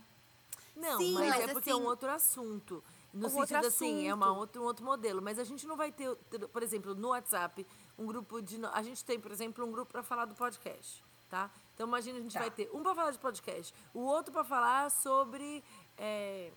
Não, 0.76 0.98
Sim, 0.98 1.12
mas, 1.14 1.28
mas 1.30 1.48
é 1.48 1.52
porque 1.52 1.70
é 1.70 1.74
um 1.74 1.78
assim- 1.78 1.86
outro 1.86 2.10
assunto. 2.10 2.84
No 3.14 3.28
Um 3.28 3.36
outro 3.36 3.46
sentido 3.48 3.66
assim, 3.66 4.06
é 4.08 4.12
uma 4.14 4.36
outro, 4.36 4.60
um 4.62 4.66
outro 4.66 4.84
modelo. 4.84 5.22
Mas 5.22 5.38
a 5.38 5.44
gente 5.44 5.66
não 5.66 5.76
vai 5.76 5.90
ter, 5.90 6.14
por 6.52 6.62
exemplo, 6.62 6.94
no 6.94 7.08
WhatsApp, 7.08 7.66
um 7.98 8.06
grupo 8.06 8.40
de. 8.40 8.58
A 8.72 8.82
gente 8.82 9.04
tem, 9.04 9.18
por 9.20 9.30
exemplo, 9.32 9.64
um 9.66 9.72
grupo 9.72 9.90
para 9.92 10.02
falar 10.02 10.24
do 10.24 10.34
podcast, 10.34 11.04
tá? 11.28 11.50
Então 11.74 11.86
imagina, 11.86 12.18
a 12.18 12.22
gente 12.22 12.32
Tá. 12.32 12.40
vai 12.40 12.50
ter 12.50 12.70
um 12.72 12.82
para 12.82 12.94
falar 12.94 13.10
de 13.10 13.18
podcast, 13.18 13.74
o 13.92 14.00
outro 14.00 14.32
para 14.32 14.44
falar 14.44 14.90
sobre. 14.90 15.62
é, 15.96 16.50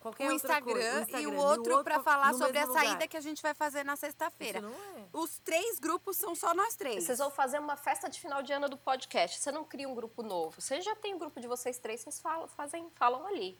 qualquer 0.00 0.28
o 0.28 0.32
outra 0.34 0.48
Instagram, 0.52 0.72
coisa. 0.74 0.96
O 0.96 0.98
e 0.98 1.02
Instagram, 1.02 1.30
o 1.30 1.36
outro 1.36 1.82
pra 1.84 2.00
falar 2.02 2.32
no 2.32 2.38
sobre 2.38 2.58
a 2.58 2.66
saída 2.66 2.92
lugar. 2.92 3.08
que 3.08 3.16
a 3.16 3.20
gente 3.22 3.40
vai 3.40 3.54
fazer 3.54 3.84
na 3.84 3.96
sexta-feira. 3.96 4.58
É. 4.60 5.06
Os 5.14 5.38
três 5.38 5.78
grupos 5.78 6.18
são 6.18 6.34
só 6.34 6.54
nós 6.54 6.76
três. 6.76 7.04
Vocês 7.04 7.18
vão 7.18 7.30
fazer 7.30 7.58
uma 7.58 7.76
festa 7.76 8.08
de 8.10 8.20
final 8.20 8.42
de 8.42 8.52
ano 8.52 8.68
do 8.68 8.76
podcast. 8.76 9.40
Você 9.40 9.50
não 9.50 9.64
cria 9.64 9.88
um 9.88 9.94
grupo 9.94 10.22
novo. 10.22 10.60
Você 10.60 10.82
já 10.82 10.94
tem 10.94 11.14
um 11.14 11.18
grupo 11.18 11.40
de 11.40 11.46
vocês 11.48 11.78
três, 11.78 12.02
vocês 12.02 12.20
falam, 12.20 12.46
fazem, 12.48 12.90
falam 12.96 13.26
ali. 13.26 13.58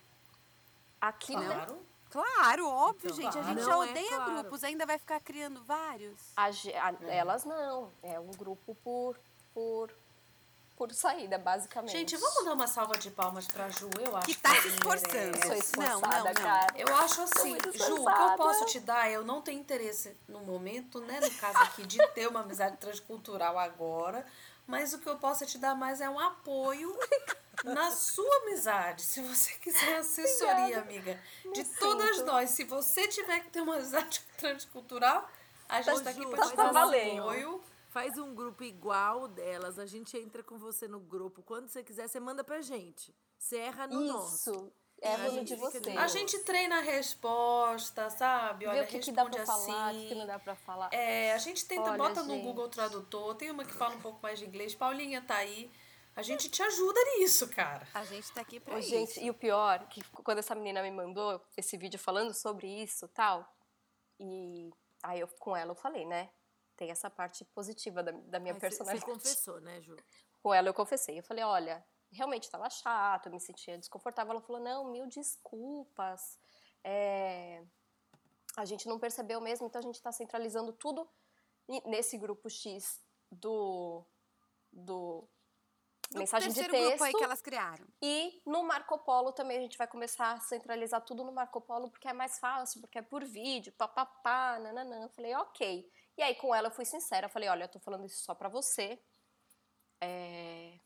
Aqui 1.00 1.34
não. 1.34 1.78
Claro. 2.14 2.68
Óbvio, 2.68 3.10
Então, 3.10 3.16
gente. 3.16 3.38
A 3.38 3.42
gente 3.42 3.60
já 3.60 3.70
Não 3.70 3.82
é 3.82 3.90
odeia 3.90 4.16
claro. 4.16 4.32
grupos, 4.34 4.62
ainda 4.62 4.86
vai 4.86 4.98
ficar 4.98 5.18
criando 5.18 5.62
vários. 5.64 6.20
A 6.36 6.44
a- 6.46 6.94
Elas 7.12 7.44
não. 7.44 7.90
É 8.04 8.20
um 8.20 8.30
grupo 8.30 8.72
por, 8.84 9.18
por, 9.52 9.90
por 10.76 10.92
saída, 10.92 11.36
basicamente. 11.38 11.90
Gente, 11.90 12.16
vamos 12.16 12.44
dar 12.44 12.52
uma 12.52 12.68
salva 12.68 12.96
de 12.96 13.10
palmas 13.10 13.46
pra 13.48 13.68
Ju, 13.68 13.90
eu 14.00 14.16
acho 14.16 14.26
Que 14.26 14.36
tá 14.36 14.54
se 14.54 14.68
esforçando. 14.68 15.36
Sou 15.38 15.48
Não, 15.48 15.56
esforçada, 15.56 16.18
não, 16.18 16.24
não. 16.24 16.32
cara. 16.34 16.74
Eu 16.76 16.94
acho 16.96 17.22
assim, 17.22 17.56
Ju, 17.74 17.94
o 18.02 18.04
que 18.04 18.22
eu 18.22 18.36
posso 18.36 18.66
te 18.66 18.78
dar, 18.78 19.10
eu 19.10 19.24
não 19.24 19.42
tenho 19.42 19.58
interesse 19.60 20.16
no 20.28 20.40
momento, 20.40 21.00
né, 21.00 21.18
no 21.20 21.30
caso 21.32 21.58
aqui, 21.58 21.84
de 21.84 21.98
ter 22.08 22.28
uma 22.28 22.40
amizade 22.42 22.76
transcultural 22.76 23.58
agora, 23.58 24.24
mas 24.66 24.92
o 24.92 24.98
que 24.98 25.08
eu 25.08 25.16
posso 25.16 25.44
te 25.46 25.58
dar 25.58 25.74
mais 25.74 26.00
é 26.00 26.08
um 26.08 26.18
apoio 26.18 26.96
na 27.64 27.90
sua 27.90 28.36
amizade. 28.42 29.02
Se 29.02 29.20
você 29.22 29.52
quiser 29.54 29.96
assessoria, 29.98 30.80
amiga, 30.80 31.20
de 31.52 31.64
todas 31.78 32.16
sinto. 32.16 32.26
nós, 32.26 32.50
se 32.50 32.64
você 32.64 33.06
tiver 33.08 33.40
que 33.40 33.50
ter 33.50 33.60
uma 33.60 33.76
amizade 33.76 34.20
transcultural, 34.38 35.28
a 35.68 35.80
gente 35.82 36.02
tá 36.02 36.10
aqui 36.10 36.26
mas 36.26 36.50
te 36.50 36.56
dar 36.56 36.64
tá 36.64 36.70
um 36.70 36.72
valendo. 36.72 37.20
apoio. 37.20 37.62
Faz 37.90 38.18
um 38.18 38.34
grupo 38.34 38.64
igual 38.64 39.28
delas, 39.28 39.78
a 39.78 39.86
gente 39.86 40.18
entra 40.18 40.42
com 40.42 40.58
você 40.58 40.88
no 40.88 40.98
grupo. 40.98 41.44
Quando 41.44 41.68
você 41.68 41.80
quiser, 41.80 42.08
você 42.08 42.18
manda 42.18 42.42
pra 42.42 42.60
gente. 42.60 43.14
Você 43.38 43.56
erra 43.56 43.86
no 43.86 44.00
nosso. 44.00 44.50
Isso. 44.50 44.72
É 44.72 44.83
A 45.02 45.18
no 45.18 45.30
gente 45.30 45.48
de 45.48 45.56
vocês. 45.56 45.96
A 45.96 46.06
gente 46.08 46.38
treina 46.40 46.78
a 46.78 46.80
resposta, 46.80 48.08
sabe? 48.10 48.66
Olha, 48.66 48.82
Vê 48.82 48.86
o 48.86 48.88
que, 48.90 48.98
que 49.00 49.12
dá 49.12 49.24
pra 49.24 49.38
responde 49.40 49.66
falar, 49.66 49.86
o 49.86 49.88
assim. 49.90 50.00
que, 50.02 50.08
que 50.08 50.14
não 50.14 50.26
dá 50.26 50.38
pra 50.38 50.54
falar. 50.54 50.88
É, 50.92 51.32
a 51.34 51.38
gente 51.38 51.64
tenta, 51.66 51.90
Olha, 51.90 51.98
bota 51.98 52.22
no 52.22 52.30
gente. 52.34 52.42
Google 52.44 52.68
Tradutor, 52.68 53.34
tem 53.34 53.50
uma 53.50 53.64
que 53.64 53.72
fala 53.72 53.94
um 53.94 54.00
pouco 54.00 54.18
mais 54.22 54.38
de 54.38 54.46
inglês. 54.46 54.74
Paulinha 54.74 55.20
tá 55.22 55.36
aí. 55.36 55.70
A 56.16 56.22
gente 56.22 56.48
te 56.48 56.62
ajuda 56.62 56.98
nisso, 57.18 57.48
cara. 57.48 57.86
A 57.92 58.04
gente 58.04 58.30
tá 58.32 58.40
aqui 58.40 58.60
pra 58.60 58.76
Ô, 58.76 58.78
isso. 58.78 58.88
gente, 58.88 59.20
e 59.20 59.28
o 59.28 59.34
pior, 59.34 59.86
que 59.88 60.00
quando 60.22 60.38
essa 60.38 60.54
menina 60.54 60.80
me 60.80 60.90
mandou 60.90 61.44
esse 61.56 61.76
vídeo 61.76 61.98
falando 61.98 62.32
sobre 62.32 62.68
isso 62.68 63.08
tal, 63.08 63.44
e 64.20 64.70
aí 65.02 65.18
eu 65.20 65.28
com 65.38 65.56
ela 65.56 65.72
eu 65.72 65.74
falei, 65.74 66.06
né? 66.06 66.30
Tem 66.76 66.90
essa 66.90 67.10
parte 67.10 67.44
positiva 67.46 68.02
da, 68.02 68.12
da 68.12 68.38
minha 68.38 68.54
você- 68.54 68.60
personalidade. 68.60 69.04
Você 69.04 69.12
confessou, 69.12 69.60
né, 69.60 69.80
Ju? 69.82 69.96
Com 70.42 70.54
ela 70.54 70.68
eu 70.68 70.74
confessei. 70.74 71.18
Eu 71.18 71.22
falei, 71.24 71.42
olha, 71.44 71.84
realmente 72.14 72.44
estava 72.44 72.68
chato, 72.70 73.26
eu 73.26 73.32
me 73.32 73.40
sentia 73.40 73.76
desconfortável. 73.78 74.32
Ela 74.32 74.40
falou, 74.40 74.62
não, 74.62 74.90
mil 74.90 75.06
desculpas. 75.06 76.38
é, 76.82 77.62
a 78.56 78.64
gente 78.64 78.86
não 78.88 78.98
percebeu 79.00 79.40
mesmo, 79.40 79.66
então 79.66 79.80
a 79.80 79.82
gente 79.82 79.96
está 79.96 80.12
centralizando 80.12 80.72
tudo 80.72 81.08
nesse 81.86 82.16
grupo 82.16 82.48
X 82.48 83.02
do, 83.30 84.04
do 84.72 85.26
Do 86.10 86.18
mensagem 86.18 86.50
de 86.52 86.60
texto. 86.68 86.70
grupo 86.70 87.02
aí 87.04 87.12
que 87.12 87.24
elas 87.24 87.40
criaram. 87.42 87.86
E 88.00 88.40
no 88.46 88.62
Marco 88.62 88.96
Polo 88.98 89.32
também 89.32 89.58
a 89.58 89.60
gente 89.60 89.76
vai 89.76 89.88
começar 89.88 90.32
a 90.34 90.40
centralizar 90.40 91.00
tudo 91.04 91.24
no 91.24 91.32
Marco 91.32 91.60
Polo, 91.60 91.90
porque 91.90 92.06
é 92.06 92.12
mais 92.12 92.38
fácil, 92.38 92.80
porque 92.80 92.98
é 92.98 93.02
por 93.02 93.24
vídeo, 93.24 93.72
papapá, 93.72 94.58
nananã. 94.60 95.02
Eu 95.02 95.08
falei, 95.10 95.34
ok. 95.34 95.90
E 96.16 96.22
aí 96.22 96.34
com 96.36 96.54
ela 96.54 96.68
eu 96.68 96.72
fui 96.72 96.84
sincera, 96.84 97.26
eu 97.26 97.30
falei, 97.30 97.48
olha, 97.48 97.64
eu 97.64 97.68
tô 97.68 97.80
falando 97.80 98.06
isso 98.06 98.22
só 98.22 98.34
pra 98.34 98.48
você. 98.48 99.02
É, 100.00 100.78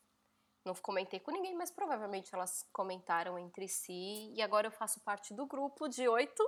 Não 0.69 0.75
comentei 0.75 1.19
com 1.19 1.31
ninguém, 1.31 1.55
mas 1.55 1.71
provavelmente 1.71 2.33
elas 2.35 2.63
comentaram 2.71 3.39
entre 3.39 3.67
si. 3.67 4.31
E 4.35 4.39
agora 4.39 4.67
eu 4.67 4.71
faço 4.71 4.99
parte 4.99 5.33
do 5.33 5.47
grupo 5.47 5.87
de 5.87 6.07
oito. 6.07 6.47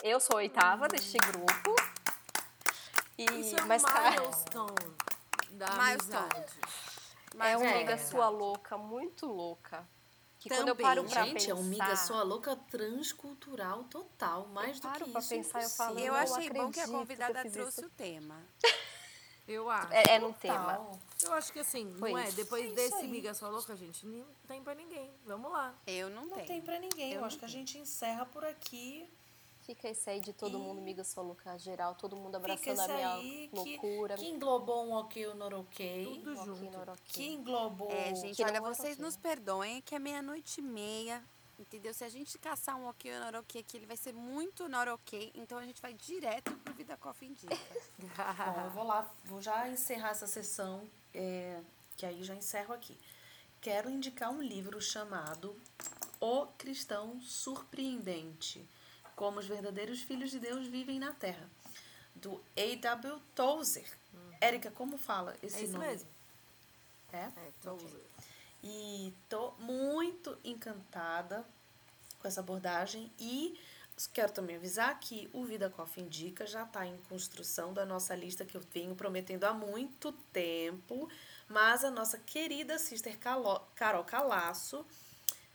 Eu 0.00 0.20
sou 0.20 0.36
a 0.36 0.38
oitava 0.38 0.86
deste 0.86 1.18
grupo. 1.18 1.74
E, 3.18 3.24
Isso 3.40 3.56
é 3.58 3.62
mas, 3.62 3.82
cara, 3.84 4.12
milestone 4.20 4.74
da 5.50 5.70
Milestone. 5.72 6.16
amizade. 6.18 6.52
é 7.34 7.36
Mas 7.36 7.60
uma 7.60 7.66
é, 7.66 7.74
amiga 7.74 7.92
exato. 7.94 8.10
sua 8.10 8.28
louca, 8.28 8.78
muito 8.78 9.26
louca. 9.26 9.88
Que 10.38 10.48
quando 10.48 10.68
eu 10.68 10.74
Também, 10.76 10.86
paro 10.86 11.04
pra 11.04 11.24
Gente, 11.24 11.32
pensar... 11.34 11.50
é 11.50 11.54
uma 11.54 11.62
amiga 11.62 11.96
sua 11.96 12.22
louca 12.22 12.54
transcultural 12.70 13.82
total. 13.84 14.46
Mais 14.46 14.78
do 14.78 14.86
paro 14.86 15.04
que 15.04 15.10
pra 15.10 15.20
isso. 15.20 15.28
pensar, 15.30 15.62
eu 15.64 15.70
falo, 15.70 15.98
Eu 15.98 16.12
não 16.12 16.20
achei 16.20 16.48
bom 16.48 16.70
que 16.70 16.78
a 16.78 16.84
eu 16.84 16.88
convidada 16.92 17.42
trouxe 17.50 17.80
isso. 17.80 17.86
o 17.86 17.90
tema. 17.90 18.40
Eu 19.46 19.68
acho. 19.68 19.92
É, 19.92 20.14
é 20.14 20.18
num 20.18 20.32
tema. 20.32 20.88
Eu 21.22 21.32
acho 21.34 21.52
que 21.52 21.58
assim, 21.60 21.92
Foi 21.98 22.12
não 22.12 22.18
é? 22.18 22.28
isso. 22.28 22.36
Depois 22.36 22.62
É 22.62 22.66
isso 22.66 22.74
desse 22.74 22.94
aí. 22.94 23.08
miga 23.08 23.34
sua 23.34 23.48
louca, 23.48 23.74
gente, 23.76 24.06
não 24.06 24.24
tem 24.46 24.62
pra 24.62 24.74
ninguém. 24.74 25.10
Vamos 25.24 25.50
lá. 25.50 25.74
Eu 25.86 26.08
não, 26.10 26.26
Não 26.26 26.34
tenho. 26.34 26.46
tem 26.46 26.60
pra 26.60 26.78
ninguém. 26.78 27.12
Eu, 27.12 27.20
Eu 27.20 27.24
acho 27.24 27.38
que 27.38 27.44
a 27.44 27.48
gente 27.48 27.76
encerra 27.78 28.24
por 28.26 28.44
aqui. 28.44 29.08
Fica 29.62 29.88
esse 29.88 30.10
aí 30.10 30.18
de 30.18 30.32
todo 30.32 30.58
mundo, 30.58 30.78
amiga 30.80 31.04
sua 31.04 31.22
louca 31.22 31.56
geral, 31.56 31.94
todo 31.94 32.16
mundo 32.16 32.34
Fica 32.40 32.52
abraçando 32.52 32.72
esse 32.80 32.90
a 32.90 32.94
minha 32.96 33.12
aí 33.14 33.48
que, 33.48 33.56
loucura. 33.78 34.16
que 34.16 34.26
englobou 34.26 34.84
um 34.86 34.92
ok 34.92 35.24
ou 35.28 35.60
ok. 35.60 36.04
Tudo 36.04 36.30
Aqui 36.32 36.44
junto. 36.44 36.92
Que 37.04 37.26
englobou... 37.28 37.88
É, 37.92 38.12
gente, 38.12 38.34
Que 38.34 38.42
olha, 38.42 38.60
não 38.60 38.66
é 38.66 38.74
vocês 38.74 38.88
pouquinho. 38.96 39.06
nos 39.06 39.16
perdoem 39.16 39.80
que 39.82 39.94
é 39.94 40.00
meia-noite 40.00 40.60
e 40.60 40.64
meia. 40.64 41.22
Entendeu? 41.62 41.94
Se 41.94 42.02
a 42.02 42.08
gente 42.08 42.36
caçar 42.38 42.76
um 42.76 42.86
ok 42.86 43.10
ou 43.12 43.40
ok 43.40 43.60
aqui, 43.60 43.76
ele 43.76 43.86
vai 43.86 43.96
ser 43.96 44.12
muito 44.12 44.66
ok. 44.88 45.30
Então 45.34 45.56
a 45.58 45.64
gente 45.64 45.80
vai 45.80 45.94
direto 45.94 46.52
pro 46.56 46.74
Vida 46.74 46.96
Coffee 46.96 47.28
Indica. 47.28 47.56
Bom, 47.98 48.60
eu 48.64 48.70
vou 48.70 48.82
lá, 48.84 49.08
vou 49.24 49.40
já 49.40 49.68
encerrar 49.68 50.10
essa 50.10 50.26
sessão, 50.26 50.82
é, 51.14 51.60
que 51.96 52.04
aí 52.04 52.22
já 52.24 52.34
encerro 52.34 52.74
aqui. 52.74 52.98
Quero 53.60 53.88
indicar 53.88 54.30
um 54.30 54.42
livro 54.42 54.80
chamado 54.80 55.56
O 56.20 56.46
Cristão 56.58 57.20
Surpreendente: 57.20 58.68
Como 59.14 59.38
os 59.38 59.46
verdadeiros 59.46 60.02
filhos 60.02 60.32
de 60.32 60.40
Deus 60.40 60.66
vivem 60.66 60.98
na 60.98 61.12
Terra, 61.12 61.48
do 62.14 62.42
A.W. 62.56 63.20
Tozer. 63.36 63.88
Érica, 64.40 64.72
como 64.72 64.98
fala 64.98 65.36
esse 65.40 65.64
É 65.64 65.68
nome? 65.68 65.86
mesmo. 65.86 66.08
É? 67.12 67.18
É. 67.18 67.52
Tozer. 67.62 68.00
E 68.62 69.12
tô 69.28 69.52
muito 69.58 70.38
encantada 70.44 71.44
com 72.20 72.28
essa 72.28 72.40
abordagem 72.40 73.10
e 73.18 73.58
quero 74.12 74.32
também 74.32 74.56
avisar 74.56 74.98
que 75.00 75.28
o 75.32 75.44
Vida 75.44 75.68
Coffee 75.68 76.02
Indica 76.04 76.46
já 76.46 76.62
está 76.62 76.86
em 76.86 76.96
construção 77.08 77.72
da 77.74 77.84
nossa 77.84 78.14
lista 78.14 78.44
que 78.44 78.56
eu 78.56 78.60
venho 78.72 78.94
prometendo 78.94 79.44
há 79.44 79.52
muito 79.52 80.12
tempo, 80.32 81.08
mas 81.48 81.84
a 81.84 81.90
nossa 81.90 82.18
querida 82.18 82.78
sister 82.78 83.18
Calo- 83.18 83.60
Carol 83.74 84.04
Calaço 84.04 84.84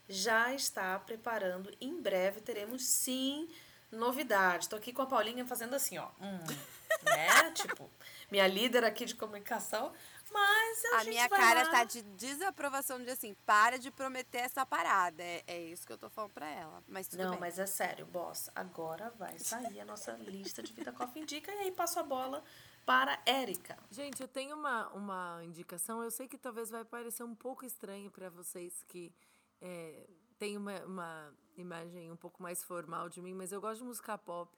já 0.08 0.54
está 0.54 0.98
preparando. 0.98 1.70
Em 1.80 2.00
breve 2.00 2.40
teremos 2.40 2.84
sim 2.86 3.48
novidades. 3.90 4.66
Estou 4.66 4.78
aqui 4.78 4.92
com 4.92 5.02
a 5.02 5.06
Paulinha 5.06 5.44
fazendo 5.46 5.74
assim, 5.74 5.98
ó. 5.98 6.08
Hum, 6.20 6.38
né? 7.04 7.50
tipo, 7.52 7.90
minha 8.30 8.46
líder 8.46 8.84
aqui 8.84 9.04
de 9.04 9.14
comunicação. 9.14 9.92
Mas 10.30 10.84
a, 10.84 10.96
A 10.96 11.04
gente 11.04 11.08
minha 11.14 11.28
vai 11.28 11.40
cara 11.40 11.62
lá. 11.62 11.70
tá 11.70 11.84
de 11.84 12.02
desaprovação 12.02 13.02
de 13.02 13.10
assim, 13.10 13.34
para 13.46 13.78
de 13.78 13.90
prometer 13.90 14.38
essa 14.38 14.66
parada. 14.66 15.22
É, 15.22 15.42
é 15.46 15.62
isso 15.62 15.86
que 15.86 15.92
eu 15.92 15.96
tô 15.96 16.10
falando 16.10 16.32
pra 16.32 16.46
ela. 16.46 16.82
Mas 16.86 17.08
tudo 17.08 17.22
Não, 17.22 17.30
bem. 17.30 17.40
mas 17.40 17.58
é 17.58 17.64
sério, 17.66 18.04
boss. 18.04 18.50
Agora 18.54 19.10
vai 19.18 19.38
sair 19.38 19.80
a 19.80 19.84
nossa 19.86 20.12
lista 20.12 20.62
de 20.62 20.72
Vida 20.74 20.92
Coffee 20.92 21.22
Indica 21.22 21.50
e 21.50 21.58
aí 21.60 21.72
passo 21.72 21.98
a 21.98 22.02
bola 22.02 22.44
para 22.84 23.18
Érica. 23.24 23.78
Gente, 23.90 24.20
eu 24.20 24.28
tenho 24.28 24.54
uma, 24.54 24.88
uma 24.88 25.40
indicação. 25.44 26.02
Eu 26.02 26.10
sei 26.10 26.28
que 26.28 26.36
talvez 26.36 26.68
vai 26.68 26.84
parecer 26.84 27.22
um 27.22 27.34
pouco 27.34 27.64
estranho 27.64 28.10
para 28.10 28.28
vocês 28.28 28.84
que 28.86 29.10
é, 29.62 30.06
têm 30.38 30.56
uma, 30.58 30.78
uma 30.84 31.34
imagem 31.56 32.10
um 32.12 32.16
pouco 32.16 32.42
mais 32.42 32.62
formal 32.62 33.08
de 33.08 33.22
mim, 33.22 33.32
mas 33.34 33.50
eu 33.50 33.60
gosto 33.62 33.78
de 33.80 33.84
música 33.84 34.16
pop. 34.18 34.57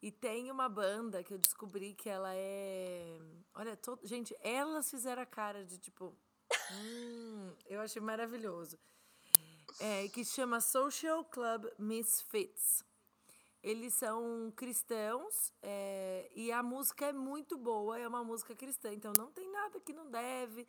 E 0.00 0.12
tem 0.12 0.50
uma 0.50 0.68
banda 0.68 1.24
que 1.24 1.34
eu 1.34 1.38
descobri 1.38 1.92
que 1.92 2.08
ela 2.08 2.32
é. 2.34 3.18
Olha, 3.54 3.76
to... 3.76 3.98
gente, 4.04 4.36
elas 4.40 4.88
fizeram 4.90 5.22
a 5.22 5.26
cara 5.26 5.64
de 5.64 5.76
tipo. 5.78 6.16
Hum, 6.72 7.52
eu 7.66 7.80
achei 7.80 8.00
maravilhoso. 8.00 8.78
É, 9.80 10.08
que 10.08 10.24
chama 10.24 10.60
Social 10.60 11.24
Club 11.24 11.66
Misfits. 11.78 12.84
Eles 13.60 13.92
são 13.94 14.52
cristãos 14.54 15.52
é, 15.60 16.30
e 16.34 16.52
a 16.52 16.62
música 16.62 17.06
é 17.06 17.12
muito 17.12 17.58
boa, 17.58 17.98
é 17.98 18.06
uma 18.06 18.22
música 18.22 18.54
cristã, 18.54 18.92
então 18.92 19.12
não 19.18 19.32
tem 19.32 19.50
nada 19.50 19.80
que 19.80 19.92
não 19.92 20.08
deve. 20.08 20.66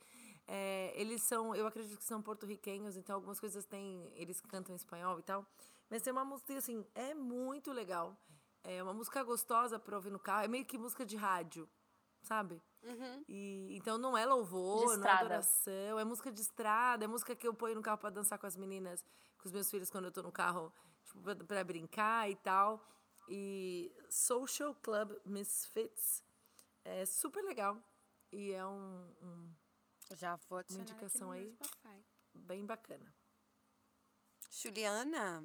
É, 0.48 0.92
eles 0.96 1.22
são, 1.22 1.56
eu 1.56 1.68
acredito 1.68 2.00
que 2.00 2.04
são 2.04 2.20
porto-riquenhos, 2.20 2.98
então 2.98 3.16
algumas 3.16 3.40
coisas 3.40 3.64
tem, 3.66 4.12
eles 4.16 4.42
cantam 4.42 4.74
em 4.74 4.76
espanhol 4.76 5.20
e 5.20 5.22
tal. 5.22 5.46
Mas 5.88 6.02
tem 6.02 6.12
uma 6.12 6.26
música 6.26 6.58
assim, 6.58 6.84
é 6.96 7.14
muito 7.14 7.72
legal. 7.72 8.18
É 8.64 8.84
uma 8.84 8.94
música 8.94 9.24
gostosa 9.24 9.80
para 9.80 9.96
ouvir 9.96 10.12
no 10.12 10.20
carro, 10.20 10.46
é 10.46 10.48
meio 10.48 10.66
que 10.66 10.78
música 10.78 11.06
de 11.06 11.16
rádio, 11.16 11.70
sabe? 12.22 12.62
Uhum. 12.84 13.24
E, 13.28 13.76
então 13.78 13.98
não 13.98 14.18
é 14.18 14.26
louvor, 14.26 14.98
não 14.98 15.08
é 15.08 15.12
adoração, 15.12 16.00
é 16.00 16.04
música 16.04 16.32
de 16.32 16.42
estrada, 16.42 17.06
é 17.06 17.08
música 17.08 17.36
que 17.36 17.48
eu 17.48 17.54
ponho 17.54 17.76
no 17.76 17.82
carro 17.82 17.98
para 17.98 18.10
dançar 18.10 18.38
com 18.38 18.46
as 18.48 18.56
meninas, 18.56 19.04
com 19.38 19.46
os 19.46 19.52
meus 19.52 19.70
filhos 19.70 19.90
quando 19.90 20.06
eu 20.06 20.12
tô 20.12 20.22
no 20.22 20.32
carro, 20.32 20.74
tipo, 21.06 21.22
pra, 21.22 21.36
pra 21.36 21.64
brincar 21.64 22.30
e 22.30 22.36
tal. 22.36 22.86
E 23.28 23.94
Social 24.10 24.74
Club 24.76 25.16
Misfits 25.26 26.24
é 26.84 27.06
super 27.06 27.44
legal 27.44 27.78
e 28.32 28.52
é 28.52 28.66
um, 28.66 29.14
um 29.22 29.54
Já 30.16 30.36
vou 30.50 30.58
aqui 30.58 30.74
indicação 30.74 31.32
aí? 31.32 31.56
Bem 32.34 32.66
bacana. 32.66 33.14
Juliana, 34.52 35.44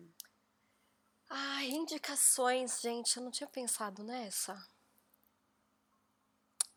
Ai, 1.28 1.66
indicações, 1.70 2.80
gente, 2.80 3.16
eu 3.16 3.22
não 3.22 3.30
tinha 3.30 3.48
pensado 3.48 4.02
nessa. 4.05 4.56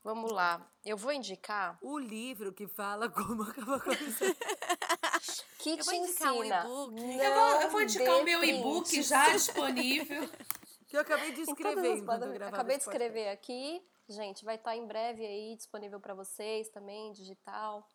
Vamos 0.03 0.31
lá, 0.31 0.65
eu 0.85 0.95
vou 0.95 1.11
indicar 1.11 1.77
O 1.81 1.97
livro 1.99 2.53
que 2.53 2.65
fala 2.65 3.09
como 3.11 3.43
acabar 3.43 3.81
com 3.81 3.89
que 5.59 5.71
Eu 5.71 5.77
te 5.77 5.83
vou 5.83 5.93
indicar 5.93 6.33
um 6.33 6.43
ensina. 6.43 6.59
e-book. 6.61 7.01
Eu 7.01 7.33
vou, 7.35 7.61
eu 7.61 7.69
vou 7.69 7.81
indicar 7.81 8.17
o 8.17 8.23
meu 8.23 8.43
e-book 8.43 9.03
já 9.03 9.29
disponível. 9.31 10.29
que 10.87 10.95
eu 10.95 11.01
acabei 11.01 11.33
de 11.33 11.41
Em 11.41 11.45
todas 11.45 11.59
escrever 11.59 11.91
as 11.91 12.47
Acabei 12.47 12.77
de 12.77 12.83
esse 12.83 12.85
podcast. 12.85 12.89
escrever 12.89 13.29
aqui. 13.29 13.85
Gente, 14.07 14.45
vai 14.45 14.55
estar 14.55 14.77
em 14.77 14.87
breve 14.87 15.25
aí 15.25 15.55
disponível 15.57 15.99
para 15.99 16.13
vocês 16.13 16.69
também, 16.69 17.11
digital. 17.11 17.85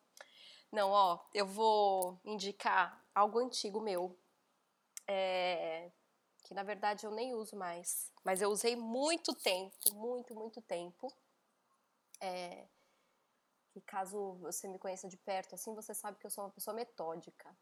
Não, 0.71 0.91
ó, 0.91 1.19
eu 1.33 1.47
vou 1.47 2.19
indicar 2.23 3.03
algo 3.15 3.39
antigo 3.39 3.81
meu. 3.81 4.15
É, 5.07 5.91
que 6.53 6.55
na 6.55 6.63
verdade 6.63 7.05
eu 7.05 7.11
nem 7.11 7.33
uso 7.33 7.55
mais. 7.55 8.11
Mas 8.23 8.41
eu 8.41 8.49
usei 8.49 8.75
muito 8.75 9.33
tempo, 9.33 9.93
muito, 9.93 10.35
muito 10.35 10.61
tempo. 10.61 11.11
É, 12.21 12.67
que 13.71 13.81
caso 13.81 14.35
você 14.35 14.67
me 14.67 14.77
conheça 14.77 15.09
de 15.09 15.17
perto, 15.17 15.55
assim, 15.55 15.73
você 15.73 15.95
sabe 15.95 16.19
que 16.19 16.25
eu 16.27 16.29
sou 16.29 16.43
uma 16.43 16.51
pessoa 16.51 16.75
metódica. 16.75 17.57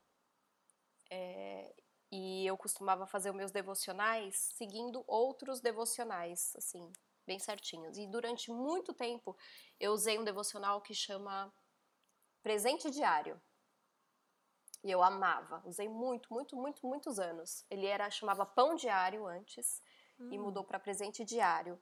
É, 1.09 1.73
e 2.11 2.45
eu 2.45 2.57
costumava 2.57 3.07
fazer 3.07 3.29
os 3.29 3.35
meus 3.35 3.51
devocionais 3.51 4.35
seguindo 4.57 5.03
outros 5.07 5.61
devocionais, 5.61 6.53
assim, 6.57 6.91
bem 7.25 7.39
certinhos. 7.39 7.97
E 7.97 8.05
durante 8.07 8.51
muito 8.51 8.93
tempo 8.93 9.37
eu 9.79 9.93
usei 9.93 10.19
um 10.19 10.25
devocional 10.25 10.81
que 10.81 10.93
chama 10.93 11.51
Presente 12.43 12.91
Diário. 12.91 13.41
E 14.83 14.89
eu 14.89 15.03
amava, 15.03 15.61
usei 15.65 15.87
muito, 15.87 16.33
muito, 16.33 16.55
muito, 16.55 16.85
muitos 16.85 17.19
anos. 17.19 17.65
Ele 17.69 17.85
era 17.85 18.09
chamava 18.09 18.45
Pão 18.45 18.75
Diário 18.75 19.27
antes 19.27 19.81
e 20.29 20.37
mudou 20.37 20.63
para 20.63 20.79
Presente 20.79 21.23
Diário. 21.23 21.79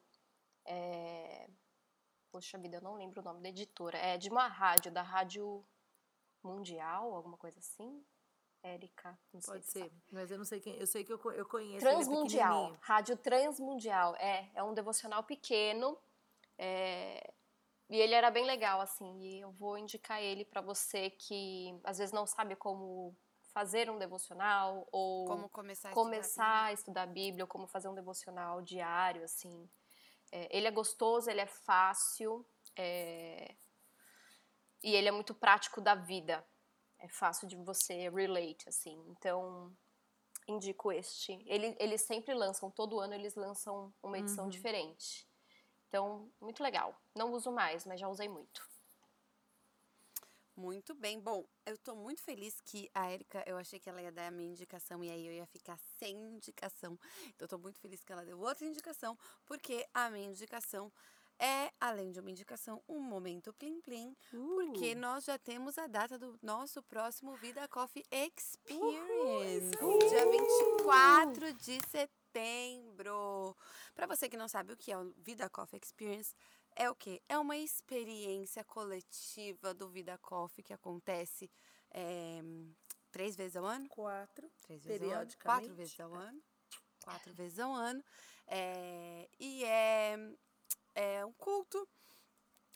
É... 0.66 1.50
Poxa 2.32 2.58
vida, 2.58 2.78
eu 2.78 2.82
não 2.82 2.96
lembro 2.96 3.22
o 3.22 3.24
nome 3.24 3.42
da 3.42 3.50
editora. 3.50 3.98
É 3.98 4.18
de 4.18 4.30
uma 4.30 4.48
rádio, 4.48 4.92
da 4.92 5.02
Rádio 5.02 5.66
Mundial, 6.44 7.14
alguma 7.14 7.38
coisa 7.38 7.60
assim. 7.60 8.06
Érica, 8.62 9.18
não 9.34 9.42
sei 9.42 9.54
Pode 9.54 9.66
se 9.66 9.72
ser, 9.72 9.92
mas 10.12 10.30
eu 10.30 10.38
não 10.38 10.46
sei 10.46 10.60
quem. 10.60 10.76
Eu 10.76 10.86
sei 10.86 11.04
que 11.04 11.14
eu, 11.14 11.20
eu 11.32 11.46
conheço. 11.46 11.88
é 11.88 11.92
Transmundial. 11.92 12.78
Rádio 12.82 13.16
Transmundial, 13.18 14.16
é, 14.18 14.52
é 14.54 14.62
um 14.62 14.74
devocional 14.74 15.24
pequeno, 15.24 15.98
é, 16.58 17.34
e 17.90 17.98
ele 17.98 18.14
era 18.14 18.30
bem 18.30 18.46
legal, 18.46 18.82
assim, 18.82 19.20
e 19.20 19.42
eu 19.42 19.52
vou 19.52 19.78
indicar 19.78 20.22
ele 20.22 20.46
pra 20.46 20.62
você 20.62 21.10
que 21.10 21.80
às 21.84 21.98
vezes 21.98 22.14
não 22.14 22.28
sabe 22.28 22.56
como 22.56 23.16
fazer 23.52 23.90
um 23.90 23.98
devocional, 23.98 24.88
ou 24.92 25.26
como 25.26 25.50
começar 25.50 25.90
a 25.90 25.94
começar 25.94 26.64
a 26.66 26.74
estudar 26.74 27.04
a 27.04 27.08
Bíblia, 27.08 27.44
ou 27.44 27.48
como 27.48 27.68
fazer 27.68 27.88
um 27.88 27.96
devocional 27.96 28.62
diário, 28.62 29.24
assim. 29.24 29.68
É, 30.32 30.56
ele 30.56 30.68
é 30.68 30.72
gostoso, 30.72 31.30
ele 31.30 31.42
é 31.42 31.48
fácil, 31.48 32.46
é, 32.76 33.56
e 34.84 34.96
ele 34.96 35.08
é 35.08 35.12
muito 35.12 35.34
prático 35.34 35.82
da 35.82 35.96
vida. 35.96 36.46
É 37.00 37.08
fácil 37.08 37.48
de 37.48 37.56
você 37.56 38.10
relate, 38.10 38.68
assim. 38.68 39.04
Então, 39.10 39.76
indico 40.48 40.92
este. 40.92 41.42
Ele, 41.46 41.76
eles 41.80 42.02
sempre 42.02 42.34
lançam, 42.34 42.70
todo 42.70 43.00
ano 43.00 43.14
eles 43.14 43.36
lançam 43.36 43.94
uma 44.04 44.20
edição 44.20 44.48
diferente. 44.50 45.29
Então, 45.90 46.32
muito 46.40 46.64
legal. 46.64 46.96
Não 47.16 47.34
uso 47.34 47.52
mais, 47.52 47.84
mas 47.84 48.00
já 48.00 48.08
usei 48.08 48.30
muito. 48.30 48.68
Muito 50.56 50.94
bem. 50.94 51.20
Bom, 51.20 51.46
eu 51.66 51.78
tô 51.78 51.96
muito 51.96 52.22
feliz 52.22 52.62
que 52.62 52.90
a 52.94 53.12
Erika, 53.12 53.44
eu 53.48 53.58
achei 53.58 53.80
que 53.80 53.90
ela 53.90 54.02
ia 54.02 54.12
dar 54.12 54.28
a 54.28 54.32
minha 54.32 54.50
indicação 54.50 55.04
e 55.04 55.10
aí 55.10 55.26
eu 55.26 55.34
ia 55.34 55.46
ficar 55.48 55.78
sem 55.98 56.16
indicação. 56.16 57.00
Então, 57.28 57.46
eu 57.46 57.48
tô 57.48 57.58
muito 57.58 57.80
feliz 57.80 58.04
que 58.04 58.12
ela 58.12 58.24
deu 58.24 58.40
outra 58.40 58.66
indicação, 58.66 59.18
porque 59.46 59.88
a 59.94 60.10
minha 60.10 60.28
indicação 60.28 60.92
é, 61.40 61.72
além 61.80 62.12
de 62.12 62.20
uma 62.20 62.30
indicação, 62.30 62.84
um 62.88 63.00
momento 63.00 63.54
plim 63.54 63.80
plim, 63.80 64.14
porque 64.30 64.94
nós 64.94 65.24
já 65.24 65.38
temos 65.38 65.78
a 65.78 65.88
data 65.88 66.20
do 66.20 66.38
nosso 66.44 66.84
próximo 66.84 67.34
Vida 67.38 67.66
Coffee 67.70 68.04
Experience, 68.12 69.72
dia 70.10 70.30
24 70.30 71.54
de 71.54 71.80
setembro. 71.88 72.19
Para 73.96 74.08
você 74.08 74.30
que 74.30 74.38
não 74.38 74.48
sabe 74.48 74.74
o 74.74 74.78
que 74.78 74.92
é 74.92 74.98
o 74.98 75.14
Vida 75.18 75.50
Coffee 75.50 75.80
Experience, 75.84 76.36
é 76.76 76.90
o 76.90 76.96
quê? 76.96 77.22
É 77.28 77.38
uma 77.38 77.58
experiência 77.58 78.64
coletiva 78.64 79.74
do 79.74 79.90
Vida 79.90 80.18
Coffee 80.18 80.64
que 80.64 80.74
acontece 80.74 81.50
é, 81.92 82.42
três 83.12 83.36
vezes 83.36 83.56
ao 83.56 83.66
ano? 83.66 83.88
Quatro. 83.90 84.50
Três 84.62 84.84
vezes 84.84 85.02
ao 85.02 85.20
ano? 85.20 85.32
Quatro 85.42 85.76
vezes 85.76 86.00
ao 86.00 86.14
ano. 86.14 86.44
Quatro 87.04 87.34
vezes 87.34 87.60
ao 87.60 87.74
ano. 87.74 88.04
É, 88.48 89.30
e 89.40 89.64
é, 89.64 90.18
é 90.96 91.26
um 91.26 91.34
culto 91.34 91.88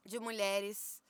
de 0.05 0.19
mulheres 0.19 1.02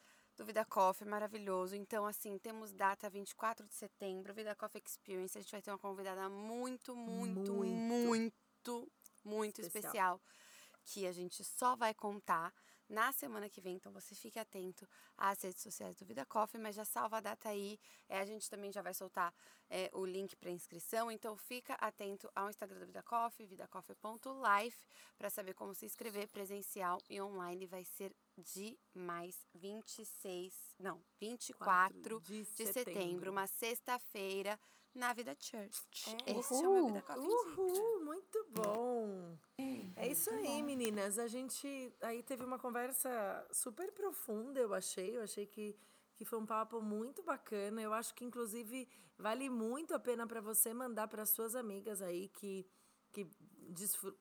do 0.43 0.47
Vida 0.47 0.65
Coffee, 0.65 1.07
maravilhoso. 1.07 1.73
Então, 1.73 2.05
assim, 2.05 2.37
temos 2.37 2.73
data 2.73 3.09
24 3.09 3.65
de 3.65 3.73
setembro, 3.73 4.33
Vida 4.33 4.53
Coffee 4.53 4.81
Experience. 4.85 5.37
A 5.37 5.41
gente 5.41 5.51
vai 5.51 5.61
ter 5.61 5.71
uma 5.71 5.79
convidada 5.79 6.27
muito, 6.29 6.93
muito, 6.93 7.53
Muito. 7.53 8.07
muito, 8.07 8.91
muito, 9.23 9.61
Especial. 9.61 10.17
especial. 10.17 10.21
Que 10.83 11.07
a 11.07 11.13
gente 11.13 11.45
só 11.45 11.77
vai 11.77 11.93
contar 11.93 12.53
na 12.89 13.13
semana 13.13 13.49
que 13.49 13.61
vem. 13.61 13.77
Então, 13.77 13.93
você 13.93 14.13
fique 14.13 14.37
atento 14.37 14.85
às 15.17 15.41
redes 15.41 15.63
sociais 15.63 15.95
do 15.95 16.05
Vida 16.05 16.25
Coffee, 16.25 16.59
mas 16.59 16.75
já 16.75 16.83
salva 16.83 17.17
a 17.17 17.21
data 17.21 17.47
aí. 17.47 17.79
É, 18.09 18.19
a 18.19 18.25
gente 18.25 18.49
também 18.49 18.69
já 18.69 18.81
vai 18.81 18.93
soltar 18.93 19.33
é, 19.73 19.89
o 19.91 20.05
link 20.05 20.35
para 20.35 20.51
inscrição. 20.51 21.09
Então, 21.09 21.35
fica 21.35 21.73
atento 21.73 22.29
ao 22.35 22.47
Instagram 22.47 22.79
do 22.79 22.85
Vida 22.85 23.01
Coffee, 23.01 23.47
vidacoffee.life, 23.47 24.85
para 25.17 25.31
saber 25.31 25.55
como 25.55 25.73
se 25.73 25.83
inscrever 25.83 26.27
presencial 26.27 27.01
e 27.09 27.19
online. 27.19 27.65
Vai 27.65 27.83
ser 27.83 28.15
demais. 28.37 29.35
26, 29.55 30.53
não, 30.79 31.01
24 31.19 32.21
de, 32.21 32.43
de 32.43 32.65
setembro, 32.67 33.31
uma 33.31 33.47
sexta-feira, 33.47 34.59
na 34.93 35.11
Vida 35.11 35.35
Church. 35.39 36.15
É. 36.27 36.37
Esse 36.37 36.53
é 36.53 36.67
o 36.67 36.73
meu 36.73 36.87
Vida 36.87 37.01
Coffee. 37.01 37.23
Uhul, 37.23 38.05
muito 38.05 38.45
bom. 38.51 39.35
É 39.95 40.07
isso 40.07 40.29
aí, 40.29 40.61
meninas. 40.61 41.17
A 41.17 41.27
gente 41.27 41.91
aí 41.99 42.21
teve 42.21 42.43
uma 42.43 42.59
conversa 42.59 43.47
super 43.51 43.91
profunda, 43.91 44.59
eu 44.59 44.71
achei. 44.71 45.17
Eu 45.17 45.23
achei 45.23 45.47
que 45.47 45.75
que 46.15 46.25
foi 46.25 46.39
um 46.39 46.45
papo 46.45 46.81
muito 46.81 47.23
bacana. 47.23 47.81
Eu 47.81 47.93
acho 47.93 48.13
que, 48.13 48.25
inclusive, 48.25 48.87
vale 49.17 49.49
muito 49.49 49.93
a 49.93 49.99
pena 49.99 50.27
para 50.27 50.41
você 50.41 50.73
mandar 50.73 51.07
para 51.07 51.25
suas 51.25 51.55
amigas 51.55 52.01
aí 52.01 52.27
que, 52.29 52.65
que 53.11 53.27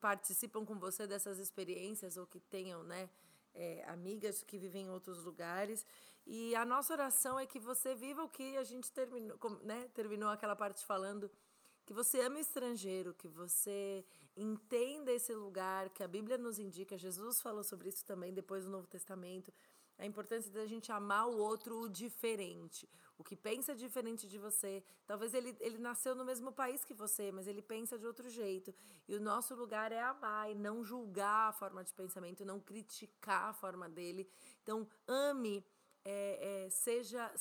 participam 0.01 0.65
com 0.65 0.79
você 0.79 1.07
dessas 1.07 1.39
experiências 1.39 2.17
ou 2.17 2.27
que 2.27 2.41
tenham, 2.41 2.83
né? 2.83 3.09
É, 3.55 3.85
amigas 3.89 4.43
que 4.43 4.59
vivem 4.59 4.87
em 4.87 4.91
outros 4.91 5.23
lugares. 5.25 5.85
E 6.27 6.55
a 6.55 6.65
nossa 6.65 6.95
oração 6.95 7.39
é 7.39 7.45
que 7.45 7.59
você 7.59 7.95
viva 7.95 8.23
o 8.23 8.29
que 8.29 8.57
a 8.57 8.65
gente 8.65 8.91
terminou, 8.91 9.39
né? 9.63 9.89
terminou 9.93 10.31
aquela 10.31 10.57
parte 10.57 10.85
falando, 10.87 11.31
que 11.85 11.93
você 11.93 12.21
ame 12.21 12.37
o 12.37 12.41
estrangeiro, 12.41 13.13
que 13.13 13.29
você 13.29 14.05
entenda 14.37 15.13
esse 15.13 15.35
lugar 15.35 15.91
que 15.91 16.03
a 16.03 16.09
Bíblia 16.09 16.39
nos 16.39 16.59
indica. 16.59 16.97
Jesus 16.97 17.41
falou 17.41 17.63
sobre 17.63 17.89
isso 17.89 18.05
também 18.07 18.33
depois 18.33 18.65
do 18.65 18.71
Novo 18.71 18.87
Testamento 18.87 19.53
a 19.99 20.07
importância 20.07 20.51
da 20.51 20.67
gente 20.67 20.91
amar 20.91 21.29
o 21.29 21.39
outro 21.39 21.81
o 21.81 21.89
diferente, 21.89 22.89
o 23.17 23.25
que 23.25 23.37
pensa 23.37 23.75
diferente 23.75 24.29
de 24.29 24.39
você. 24.39 24.83
Talvez 25.07 25.33
ele, 25.35 25.57
ele 25.61 25.79
nasceu 25.79 26.15
no 26.15 26.25
mesmo 26.25 26.53
país 26.53 26.85
que 26.85 26.95
você, 26.95 27.31
mas 27.31 27.47
ele 27.47 27.63
pensa 27.63 27.99
de 27.99 28.07
outro 28.07 28.29
jeito. 28.29 28.75
E 29.07 29.15
o 29.15 29.21
nosso 29.21 29.55
lugar 29.55 29.93
é 29.93 30.01
amar 30.01 30.51
e 30.51 30.55
não 30.55 30.83
julgar 30.83 31.51
a 31.51 31.53
forma 31.53 31.85
de 31.85 31.95
pensamento, 31.95 32.45
não 32.45 32.59
criticar 32.59 33.51
a 33.51 33.53
forma 33.53 33.89
dele. 33.89 34.29
Então, 34.63 34.89
ame, 35.07 35.65
é, 36.05 36.65
é, 36.65 36.71
seja, 36.71 37.33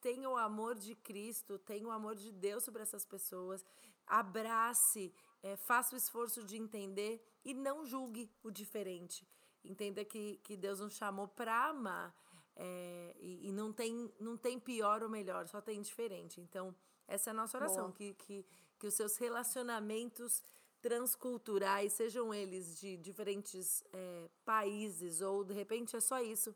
tenha 0.00 0.28
o 0.28 0.36
amor 0.36 0.74
de 0.74 0.94
Cristo, 0.94 1.58
tenha 1.58 1.86
o 1.86 1.90
amor 1.90 2.14
de 2.14 2.30
Deus 2.32 2.64
sobre 2.64 2.82
essas 2.82 3.04
pessoas, 3.04 3.64
abrace, 4.06 5.12
é, 5.42 5.56
faça 5.56 5.94
o 5.94 5.98
esforço 5.98 6.44
de 6.44 6.56
entender 6.56 7.24
e 7.44 7.54
não 7.54 7.86
julgue 7.86 8.30
o 8.42 8.50
diferente. 8.50 9.26
Entenda 9.64 10.04
que, 10.04 10.40
que 10.42 10.56
Deus 10.56 10.80
nos 10.80 10.94
chamou 10.94 11.28
para 11.28 11.68
amar. 11.68 12.14
É, 12.56 13.16
e, 13.20 13.48
e, 13.48 13.52
não, 13.52 13.72
tem, 13.72 14.12
não 14.18 14.36
tem 14.36 14.58
pior 14.58 15.02
ou 15.02 15.08
melhor, 15.08 15.48
só 15.48 15.60
tem 15.60 15.80
diferente. 15.80 16.40
Então, 16.40 16.74
essa 17.06 17.30
é 17.30 17.32
a 17.32 17.34
nossa 17.34 17.56
oração, 17.56 17.90
que, 17.90 18.14
que, 18.14 18.44
que 18.78 18.86
os 18.86 18.94
seus 18.94 19.16
relacionamentos 19.16 20.42
transculturais, 20.82 21.92
sejam 21.92 22.32
eles 22.32 22.78
de 22.78 22.96
diferentes 22.96 23.84
é, 23.92 24.28
países, 24.44 25.20
ou 25.20 25.44
de 25.44 25.54
repente 25.54 25.96
é 25.96 26.00
só 26.00 26.20
isso. 26.20 26.54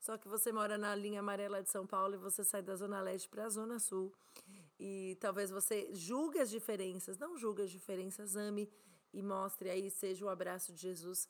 Só 0.00 0.18
que 0.18 0.28
você 0.28 0.52
mora 0.52 0.76
na 0.76 0.94
linha 0.94 1.20
amarela 1.20 1.62
de 1.62 1.70
São 1.70 1.86
Paulo 1.86 2.14
e 2.14 2.18
você 2.18 2.44
sai 2.44 2.62
da 2.62 2.76
Zona 2.76 3.00
Leste 3.00 3.28
para 3.28 3.46
a 3.46 3.48
Zona 3.48 3.78
Sul. 3.78 4.12
E 4.78 5.16
talvez 5.20 5.50
você 5.50 5.88
julgue 5.94 6.38
as 6.38 6.50
diferenças, 6.50 7.16
não 7.16 7.38
julgue 7.38 7.62
as 7.62 7.70
diferenças, 7.70 8.36
ame 8.36 8.68
e 9.12 9.22
mostre 9.22 9.70
aí, 9.70 9.90
seja 9.90 10.24
o 10.24 10.28
abraço 10.28 10.72
de 10.72 10.82
Jesus 10.82 11.28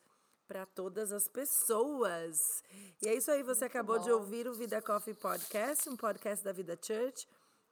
para 0.54 0.66
todas 0.66 1.10
as 1.10 1.26
pessoas. 1.26 2.62
E 3.02 3.08
é 3.08 3.14
isso 3.16 3.28
aí, 3.28 3.42
você 3.42 3.62
Muito 3.62 3.72
acabou 3.72 3.98
bom. 3.98 4.04
de 4.04 4.12
ouvir 4.12 4.46
o 4.46 4.54
Vida 4.54 4.80
Coffee 4.80 5.12
Podcast, 5.12 5.90
um 5.90 5.96
podcast 5.96 6.44
da 6.44 6.52
Vida 6.52 6.78
Church. 6.80 7.26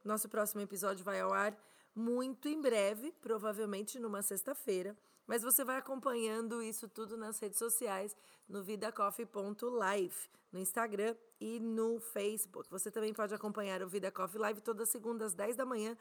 Nosso 0.05 0.29
próximo 0.29 0.63
episódio 0.63 1.05
vai 1.05 1.21
ao 1.21 1.33
ar 1.33 1.57
muito 1.95 2.49
em 2.49 2.61
breve, 2.61 3.13
provavelmente 3.21 4.01
numa 4.01 4.21
sexta-feira. 4.21 4.97
Mas 5.29 5.45
você 5.45 5.63
vai 5.63 5.77
acompanhando 5.77 6.61
isso 6.61 6.89
tudo 6.89 7.17
nas 7.17 7.39
redes 7.39 7.61
sociais, 7.61 8.17
no 8.49 8.65
vidacoffee.live, 8.65 10.17
no 10.51 10.59
Instagram 10.59 11.15
e 11.41 11.61
no 11.61 12.01
Facebook. 12.01 12.69
Você 12.69 12.91
também 12.91 13.15
pode 13.15 13.33
acompanhar 13.33 13.81
o 13.81 13.89
Vida 13.89 14.11
Coffee 14.11 14.41
Live 14.41 14.61
todas 14.61 14.89
as 14.89 14.89
segundas 14.89 15.29
às 15.29 15.35
10 15.35 15.55
da 15.55 15.65
manhã, 15.65 15.97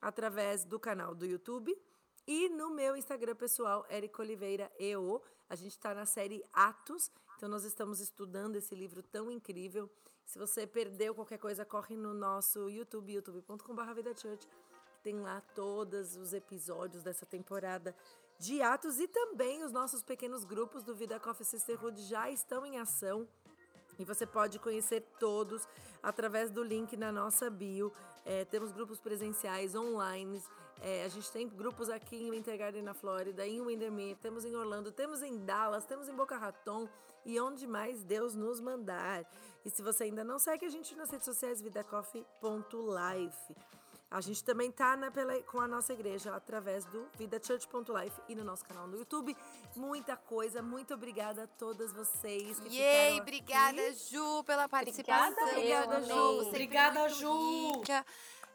através 0.00 0.64
do 0.64 0.80
canal 0.80 1.14
do 1.14 1.26
YouTube 1.26 1.78
e 2.26 2.48
no 2.48 2.70
meu 2.70 2.96
Instagram 2.96 3.34
pessoal, 3.34 3.84
Eric 3.90 4.20
Oliveira 4.20 4.70
EO. 4.78 5.20
A 5.52 5.54
gente 5.54 5.72
está 5.72 5.92
na 5.92 6.06
série 6.06 6.42
Atos, 6.50 7.10
então 7.36 7.46
nós 7.46 7.62
estamos 7.62 8.00
estudando 8.00 8.56
esse 8.56 8.74
livro 8.74 9.02
tão 9.02 9.30
incrível. 9.30 9.86
Se 10.24 10.38
você 10.38 10.66
perdeu 10.66 11.14
qualquer 11.14 11.36
coisa, 11.36 11.62
corre 11.62 11.94
no 11.94 12.14
nosso 12.14 12.70
YouTube, 12.70 13.12
youtube.com.br 13.12 13.92
VidaChurch. 13.94 14.48
Tem 15.02 15.20
lá 15.20 15.42
todos 15.54 16.16
os 16.16 16.32
episódios 16.32 17.02
dessa 17.02 17.26
temporada 17.26 17.94
de 18.38 18.62
Atos 18.62 18.98
e 18.98 19.06
também 19.06 19.62
os 19.62 19.70
nossos 19.70 20.02
pequenos 20.02 20.42
grupos 20.42 20.82
do 20.82 20.94
Vida 20.94 21.20
Coffee 21.20 21.44
Sisterhood 21.44 22.00
já 22.00 22.30
estão 22.30 22.64
em 22.64 22.78
ação. 22.78 23.28
E 23.98 24.06
você 24.06 24.24
pode 24.24 24.58
conhecer 24.58 25.02
todos 25.20 25.68
através 26.02 26.50
do 26.50 26.62
link 26.62 26.96
na 26.96 27.12
nossa 27.12 27.50
bio. 27.50 27.92
É, 28.24 28.46
temos 28.46 28.72
grupos 28.72 29.00
presenciais, 29.00 29.74
online, 29.74 30.42
é, 30.80 31.04
a 31.04 31.08
gente 31.08 31.30
tem 31.30 31.48
grupos 31.48 31.88
aqui 31.88 32.16
em 32.16 32.30
Winter 32.30 32.58
Garden, 32.58 32.82
na 32.82 32.94
Flórida, 32.94 33.46
em 33.46 33.60
Windermere, 33.60 34.16
temos 34.16 34.44
em 34.44 34.54
Orlando, 34.56 34.90
temos 34.90 35.22
em 35.22 35.44
Dallas, 35.44 35.84
temos 35.84 36.08
em 36.08 36.14
Boca 36.14 36.36
Raton 36.36 36.88
e 37.24 37.38
onde 37.40 37.66
mais 37.66 38.02
Deus 38.02 38.34
nos 38.34 38.60
mandar. 38.60 39.24
E 39.64 39.70
se 39.70 39.82
você 39.82 40.04
ainda 40.04 40.24
não 40.24 40.38
segue 40.38 40.66
a 40.66 40.68
gente 40.68 40.94
nas 40.96 41.10
redes 41.10 41.24
sociais, 41.24 41.60
vidacoffee.life. 41.60 43.54
A 44.12 44.20
gente 44.20 44.44
também 44.44 44.70
tá 44.70 44.94
na, 44.94 45.10
pela, 45.10 45.40
com 45.44 45.58
a 45.58 45.66
nossa 45.66 45.90
igreja 45.94 46.36
através 46.36 46.84
do 46.84 47.08
vidachurch.life 47.16 48.20
e 48.28 48.34
no 48.34 48.44
nosso 48.44 48.62
canal 48.62 48.86
no 48.86 48.98
YouTube. 48.98 49.34
Muita 49.74 50.18
coisa, 50.18 50.60
muito 50.60 50.92
obrigada 50.92 51.44
a 51.44 51.46
todas 51.46 51.94
vocês 51.94 52.60
que 52.60 52.76
Yay, 52.76 53.20
obrigada, 53.22 53.80
Ju, 53.94 54.44
pela 54.44 54.68
participação. 54.68 55.48
Obrigada, 55.48 56.02
Ju. 56.02 56.40
Obrigada, 56.46 57.08
Ju. 57.08 57.72
Rica. 57.78 58.04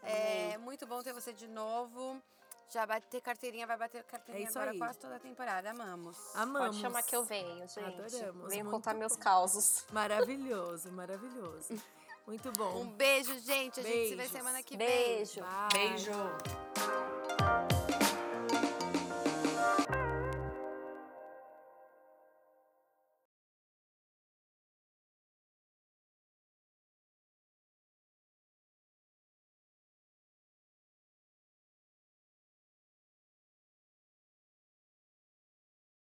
É 0.08 0.58
muito 0.58 0.86
bom 0.86 1.02
ter 1.04 1.14
você 1.14 1.34
de 1.34 1.48
novo. 1.48 2.22
Já 2.70 2.86
bater 2.86 3.22
carteirinha, 3.22 3.66
vai 3.66 3.78
bater 3.78 4.04
carteirinha 4.04 4.48
é 4.48 4.50
agora 4.50 4.72
aí. 4.72 4.78
quase 4.78 5.00
toda 5.00 5.16
a 5.16 5.20
temporada. 5.20 5.70
Amamos. 5.70 6.18
Amamos. 6.36 6.68
Pode 6.68 6.82
chamar 6.82 7.02
que 7.04 7.16
eu 7.16 7.24
venho, 7.24 7.66
gente. 7.68 7.80
Adoramos. 7.80 8.50
Venho 8.50 8.70
contar 8.70 8.94
bom. 8.94 9.00
meus 9.00 9.16
causos. 9.16 9.86
Maravilhoso, 9.92 10.92
maravilhoso. 10.92 11.82
Muito 12.26 12.52
bom. 12.52 12.82
Um 12.82 12.90
beijo, 12.92 13.40
gente. 13.40 13.80
A 13.80 13.84
beijo 13.84 13.98
gente 13.98 14.10
se 14.10 14.16
vê 14.16 14.28
semana 14.28 14.62
que 14.62 14.76
Beijo. 14.76 15.42
vem. 15.72 15.90
Beijo. 15.90 16.14
Beijo. 16.14 17.07